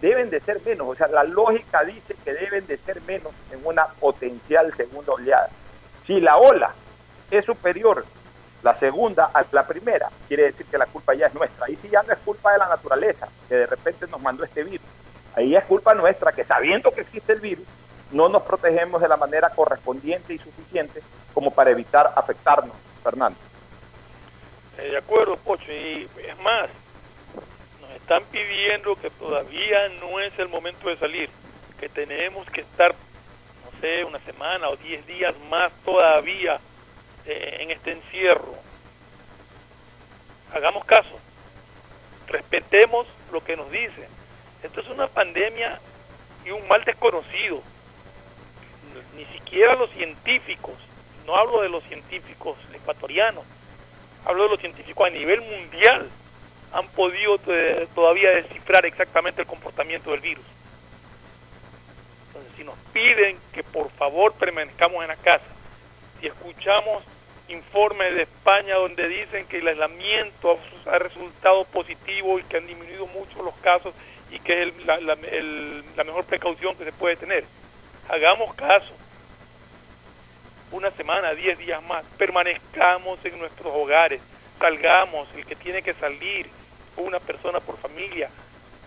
deben 0.00 0.30
de 0.30 0.40
ser 0.40 0.60
menos. 0.64 0.88
O 0.88 0.94
sea, 0.94 1.08
la 1.08 1.24
lógica 1.24 1.84
dice 1.84 2.14
que 2.24 2.32
deben 2.32 2.66
de 2.66 2.76
ser 2.78 3.00
menos 3.02 3.32
en 3.50 3.60
una 3.64 3.86
potencial 3.86 4.72
segunda 4.76 5.12
oleada. 5.12 5.50
Si 6.06 6.20
la 6.20 6.36
ola 6.36 6.72
es 7.30 7.44
superior, 7.44 8.04
la 8.62 8.78
segunda 8.78 9.30
a 9.32 9.44
la 9.52 9.66
primera, 9.66 10.10
quiere 10.28 10.44
decir 10.44 10.66
que 10.66 10.78
la 10.78 10.86
culpa 10.86 11.14
ya 11.14 11.26
es 11.26 11.34
nuestra. 11.34 11.66
Ahí 11.66 11.78
sí 11.80 11.88
ya 11.88 12.02
no 12.02 12.12
es 12.12 12.18
culpa 12.20 12.52
de 12.52 12.58
la 12.58 12.68
naturaleza, 12.68 13.28
que 13.48 13.56
de 13.56 13.66
repente 13.66 14.06
nos 14.06 14.20
mandó 14.20 14.44
este 14.44 14.62
virus. 14.64 14.86
Ahí 15.34 15.54
es 15.54 15.64
culpa 15.64 15.94
nuestra, 15.94 16.32
que 16.32 16.44
sabiendo 16.44 16.90
que 16.90 17.02
existe 17.02 17.32
el 17.32 17.40
virus, 17.40 17.66
no 18.10 18.28
nos 18.28 18.42
protegemos 18.42 19.00
de 19.00 19.08
la 19.08 19.16
manera 19.16 19.50
correspondiente 19.50 20.34
y 20.34 20.38
suficiente 20.38 21.00
como 21.32 21.52
para 21.52 21.70
evitar 21.70 22.12
afectarnos, 22.16 22.74
Fernando. 23.02 23.38
Eh, 24.78 24.90
de 24.90 24.98
acuerdo, 24.98 25.36
Pocho, 25.36 25.70
y 25.70 26.08
es 26.26 26.38
más, 26.40 26.68
están 28.10 28.28
pidiendo 28.32 28.96
que 28.96 29.08
todavía 29.08 29.88
no 30.00 30.18
es 30.18 30.36
el 30.40 30.48
momento 30.48 30.88
de 30.88 30.96
salir, 30.96 31.30
que 31.78 31.88
tenemos 31.88 32.44
que 32.50 32.62
estar, 32.62 32.92
no 32.92 33.80
sé, 33.80 34.02
una 34.02 34.18
semana 34.18 34.68
o 34.68 34.74
diez 34.74 35.06
días 35.06 35.32
más 35.48 35.70
todavía 35.84 36.58
eh, 37.24 37.58
en 37.60 37.70
este 37.70 37.92
encierro. 37.92 38.56
Hagamos 40.52 40.84
caso, 40.86 41.20
respetemos 42.26 43.06
lo 43.30 43.44
que 43.44 43.56
nos 43.56 43.70
dicen. 43.70 44.08
Esto 44.64 44.80
es 44.80 44.88
una 44.88 45.06
pandemia 45.06 45.78
y 46.44 46.50
un 46.50 46.66
mal 46.66 46.82
desconocido. 46.82 47.62
Ni 49.14 49.24
siquiera 49.26 49.76
los 49.76 49.88
científicos 49.90 50.74
no 51.28 51.36
hablo 51.36 51.62
de 51.62 51.68
los 51.68 51.84
científicos 51.84 52.58
ecuatorianos, 52.74 53.44
hablo 54.24 54.42
de 54.42 54.48
los 54.48 54.58
científicos 54.58 55.06
a 55.06 55.10
nivel 55.10 55.42
mundial, 55.42 56.10
han 56.72 56.86
podido 56.88 57.38
eh, 57.48 57.88
todavía 57.94 58.30
descifrar 58.30 58.86
exactamente 58.86 59.42
el 59.42 59.46
comportamiento 59.46 60.10
del 60.10 60.20
virus. 60.20 60.44
Entonces, 62.28 62.52
si 62.56 62.64
nos 62.64 62.76
piden 62.92 63.38
que 63.52 63.62
por 63.62 63.90
favor 63.92 64.32
permanezcamos 64.34 65.02
en 65.02 65.08
la 65.08 65.16
casa, 65.16 65.44
si 66.20 66.26
escuchamos 66.26 67.02
informes 67.48 68.14
de 68.14 68.22
España 68.22 68.76
donde 68.76 69.08
dicen 69.08 69.46
que 69.46 69.58
el 69.58 69.68
aislamiento 69.68 70.58
ha 70.86 70.98
resultado 70.98 71.64
positivo 71.64 72.38
y 72.38 72.44
que 72.44 72.58
han 72.58 72.66
disminuido 72.66 73.06
mucho 73.08 73.42
los 73.42 73.54
casos 73.56 73.92
y 74.30 74.38
que 74.38 74.62
es 74.62 74.86
la 74.86 76.04
mejor 76.04 76.24
precaución 76.24 76.76
que 76.76 76.84
se 76.84 76.92
puede 76.92 77.16
tener, 77.16 77.44
hagamos 78.08 78.54
caso 78.54 78.94
una 80.72 80.90
semana, 80.92 81.34
diez 81.34 81.58
días 81.58 81.82
más, 81.84 82.04
permanezcamos 82.16 83.18
en 83.24 83.38
nuestros 83.38 83.72
hogares, 83.74 84.20
salgamos, 84.58 85.28
el 85.34 85.44
que 85.44 85.56
tiene 85.56 85.82
que 85.82 85.94
salir, 85.94 86.48
una 87.00 87.20
persona 87.20 87.60
por 87.60 87.76
familia, 87.78 88.30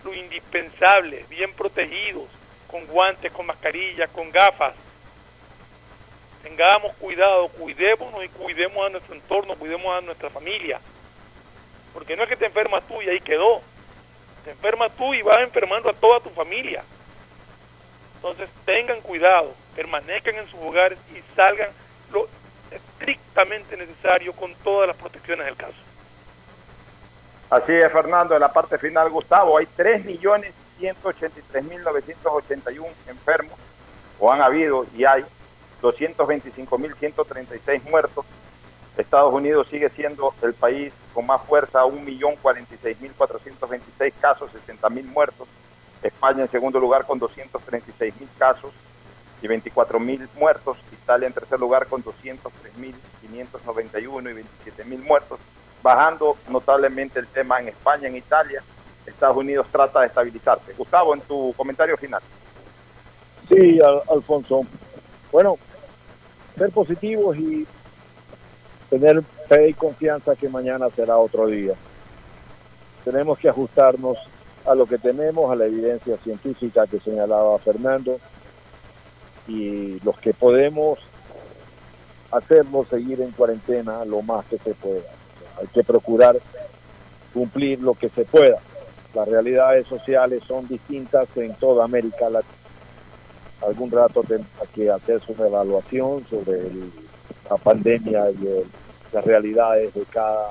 lo 0.04 0.14
indispensable, 0.14 1.24
bien 1.28 1.52
protegidos, 1.54 2.28
con 2.68 2.86
guantes, 2.86 3.32
con 3.32 3.46
mascarillas, 3.46 4.10
con 4.10 4.30
gafas. 4.30 4.74
Tengamos 6.42 6.94
cuidado, 6.96 7.48
cuidémonos 7.48 8.24
y 8.24 8.28
cuidemos 8.28 8.86
a 8.86 8.90
nuestro 8.90 9.14
entorno, 9.14 9.54
cuidemos 9.54 9.94
a 9.96 10.00
nuestra 10.00 10.28
familia. 10.28 10.80
Porque 11.92 12.16
no 12.16 12.24
es 12.24 12.28
que 12.28 12.36
te 12.36 12.46
enfermas 12.46 12.86
tú 12.86 13.00
y 13.00 13.08
ahí 13.08 13.20
quedó. 13.20 13.62
Te 14.44 14.50
enfermas 14.50 14.92
tú 14.96 15.14
y 15.14 15.22
vas 15.22 15.38
enfermando 15.38 15.88
a 15.88 15.94
toda 15.94 16.20
tu 16.20 16.30
familia. 16.30 16.84
Entonces 18.16 18.50
tengan 18.64 19.00
cuidado, 19.00 19.54
permanezcan 19.76 20.34
en 20.34 20.46
sus 20.50 20.60
hogares 20.60 20.98
y 21.14 21.36
salgan 21.36 21.70
lo 22.10 22.28
estrictamente 22.70 23.76
necesario 23.76 24.32
con 24.34 24.54
todas 24.56 24.88
las 24.88 24.96
protecciones 24.96 25.46
del 25.46 25.56
caso. 25.56 25.83
Así 27.50 27.72
es, 27.72 27.92
Fernando, 27.92 28.34
en 28.34 28.40
la 28.40 28.52
parte 28.52 28.78
final, 28.78 29.10
Gustavo, 29.10 29.58
hay 29.58 29.66
3 29.76 30.04
millones 30.04 30.52
183.981 30.80 32.86
enfermos, 33.06 33.56
o 34.18 34.32
han 34.32 34.42
habido 34.42 34.86
y 34.96 35.04
hay 35.04 35.24
225.136 35.82 37.82
muertos. 37.90 38.24
Estados 38.96 39.34
Unidos 39.34 39.66
sigue 39.70 39.90
siendo 39.90 40.32
el 40.42 40.54
país 40.54 40.92
con 41.12 41.26
más 41.26 41.42
fuerza, 41.42 41.84
1.046.426 41.84 44.12
casos, 44.20 44.50
60.000 44.66 45.04
muertos. 45.04 45.48
España 46.02 46.42
en 46.42 46.50
segundo 46.50 46.78
lugar 46.78 47.04
con 47.06 47.18
236.000 47.20 48.12
casos 48.38 48.72
y 49.42 49.48
24.000 49.48 50.28
muertos. 50.36 50.78
Italia 50.92 51.26
en 51.26 51.32
tercer 51.32 51.58
lugar 51.58 51.86
con 51.86 52.04
203.591 52.04 52.94
y 53.26 53.28
27.000 54.70 55.02
muertos. 55.02 55.40
Bajando 55.84 56.38
notablemente 56.48 57.20
el 57.20 57.26
tema 57.26 57.60
en 57.60 57.68
España, 57.68 58.08
en 58.08 58.16
Italia. 58.16 58.62
Estados 59.04 59.36
Unidos 59.36 59.66
trata 59.70 60.00
de 60.00 60.06
estabilizarse. 60.06 60.72
Gustavo, 60.72 61.12
en 61.14 61.20
tu 61.20 61.52
comentario 61.58 61.94
final. 61.98 62.22
Sí, 63.50 63.78
Al- 63.82 64.00
Alfonso. 64.10 64.62
Bueno, 65.30 65.58
ser 66.56 66.70
positivos 66.70 67.36
y 67.36 67.66
tener 68.88 69.22
fe 69.46 69.68
y 69.68 69.74
confianza 69.74 70.34
que 70.36 70.48
mañana 70.48 70.88
será 70.88 71.18
otro 71.18 71.46
día. 71.48 71.74
Tenemos 73.04 73.38
que 73.38 73.50
ajustarnos 73.50 74.16
a 74.64 74.74
lo 74.74 74.86
que 74.86 74.96
tenemos, 74.96 75.52
a 75.52 75.54
la 75.54 75.66
evidencia 75.66 76.16
científica 76.24 76.86
que 76.86 76.98
señalaba 76.98 77.58
Fernando, 77.58 78.18
y 79.46 80.00
los 80.00 80.18
que 80.18 80.32
podemos 80.32 80.98
hacerlo, 82.30 82.86
seguir 82.88 83.20
en 83.20 83.32
cuarentena 83.32 84.02
lo 84.06 84.22
más 84.22 84.46
que 84.46 84.56
se 84.56 84.72
pueda. 84.72 85.02
Hay 85.60 85.66
que 85.68 85.84
procurar 85.84 86.36
cumplir 87.32 87.80
lo 87.80 87.94
que 87.94 88.08
se 88.08 88.24
pueda. 88.24 88.58
Las 89.14 89.28
realidades 89.28 89.86
sociales 89.86 90.42
son 90.46 90.66
distintas 90.66 91.28
en 91.36 91.54
toda 91.54 91.84
América 91.84 92.28
Latina. 92.30 92.54
Algún 93.66 93.90
rato 93.90 94.22
tendrá 94.22 94.48
que 94.74 94.90
hacerse 94.90 95.32
una 95.32 95.46
evaluación 95.46 96.26
sobre 96.28 96.60
la 97.48 97.56
pandemia 97.56 98.30
y 98.30 98.64
las 99.12 99.24
realidades 99.24 99.94
de 99.94 100.04
cada 100.04 100.48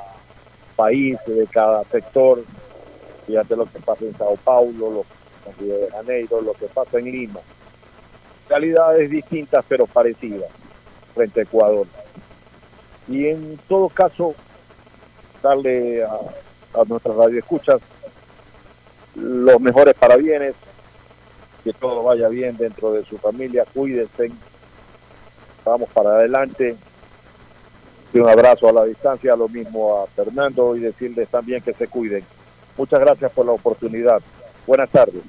país, 0.75 1.17
de 1.25 1.45
cada 1.47 1.83
sector. 1.85 2.43
Fíjate 3.27 3.55
lo 3.55 3.65
que 3.65 3.79
pasa 3.79 4.05
en 4.05 4.17
Sao 4.17 4.35
Paulo, 4.37 4.91
lo 4.91 5.05
en 5.45 5.57
Río 5.59 5.77
de 5.77 5.91
Janeiro, 5.91 6.41
lo 6.41 6.53
que 6.53 6.65
pasa 6.67 6.99
en 6.99 7.05
Lima. 7.05 7.39
Realidades 8.49 9.09
distintas 9.09 9.63
pero 9.67 9.85
parecidas 9.85 10.49
frente 11.13 11.41
a 11.41 11.43
Ecuador. 11.43 11.87
Y 13.07 13.27
en 13.27 13.59
todo 13.67 13.89
caso, 13.89 14.35
darle 15.43 16.03
a, 16.03 16.15
a 16.73 16.83
nuestras 16.87 17.15
radioescuchas 17.15 17.79
los 19.15 19.59
mejores 19.61 19.93
parabienes, 19.93 20.55
que 21.63 21.73
todo 21.73 22.03
vaya 22.03 22.27
bien 22.29 22.57
dentro 22.57 22.91
de 22.93 23.05
su 23.05 23.17
familia, 23.17 23.65
cuídense, 23.73 24.31
vamos 25.63 25.89
para 25.89 26.11
adelante. 26.11 26.75
Y 28.11 28.19
un 28.19 28.29
abrazo 28.29 28.69
a 28.69 28.73
la 28.73 28.85
distancia, 28.85 29.35
lo 29.35 29.47
mismo 29.47 30.03
a 30.03 30.07
Fernando 30.07 30.75
y 30.75 30.81
decirles 30.81 31.29
también 31.29 31.63
que 31.63 31.73
se 31.73 31.87
cuiden. 31.87 32.23
Muchas 32.77 32.99
gracias 32.99 33.31
por 33.31 33.45
la 33.45 33.53
oportunidad. 33.53 34.21
Buenas 34.67 34.89
tardes. 34.89 35.21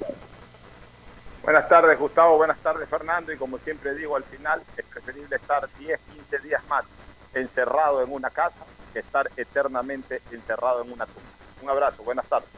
Buenas 1.43 1.67
tardes, 1.67 1.97
Gustavo. 1.97 2.37
Buenas 2.37 2.59
tardes, 2.59 2.87
Fernando. 2.89 3.31
Y 3.31 3.37
como 3.37 3.57
siempre 3.59 3.95
digo, 3.95 4.15
al 4.15 4.23
final 4.23 4.61
es 4.77 4.85
preferible 4.85 5.35
estar 5.35 5.67
10, 5.79 5.99
15 6.29 6.39
días 6.47 6.63
más 6.69 6.85
encerrado 7.33 8.03
en 8.03 8.11
una 8.11 8.29
casa 8.29 8.65
estar 8.99 9.29
eternamente 9.37 10.21
enterrado 10.31 10.83
en 10.83 10.91
una 10.91 11.05
tumba. 11.05 11.29
Un 11.61 11.69
abrazo, 11.69 12.03
buenas 12.03 12.25
tardes. 12.27 12.49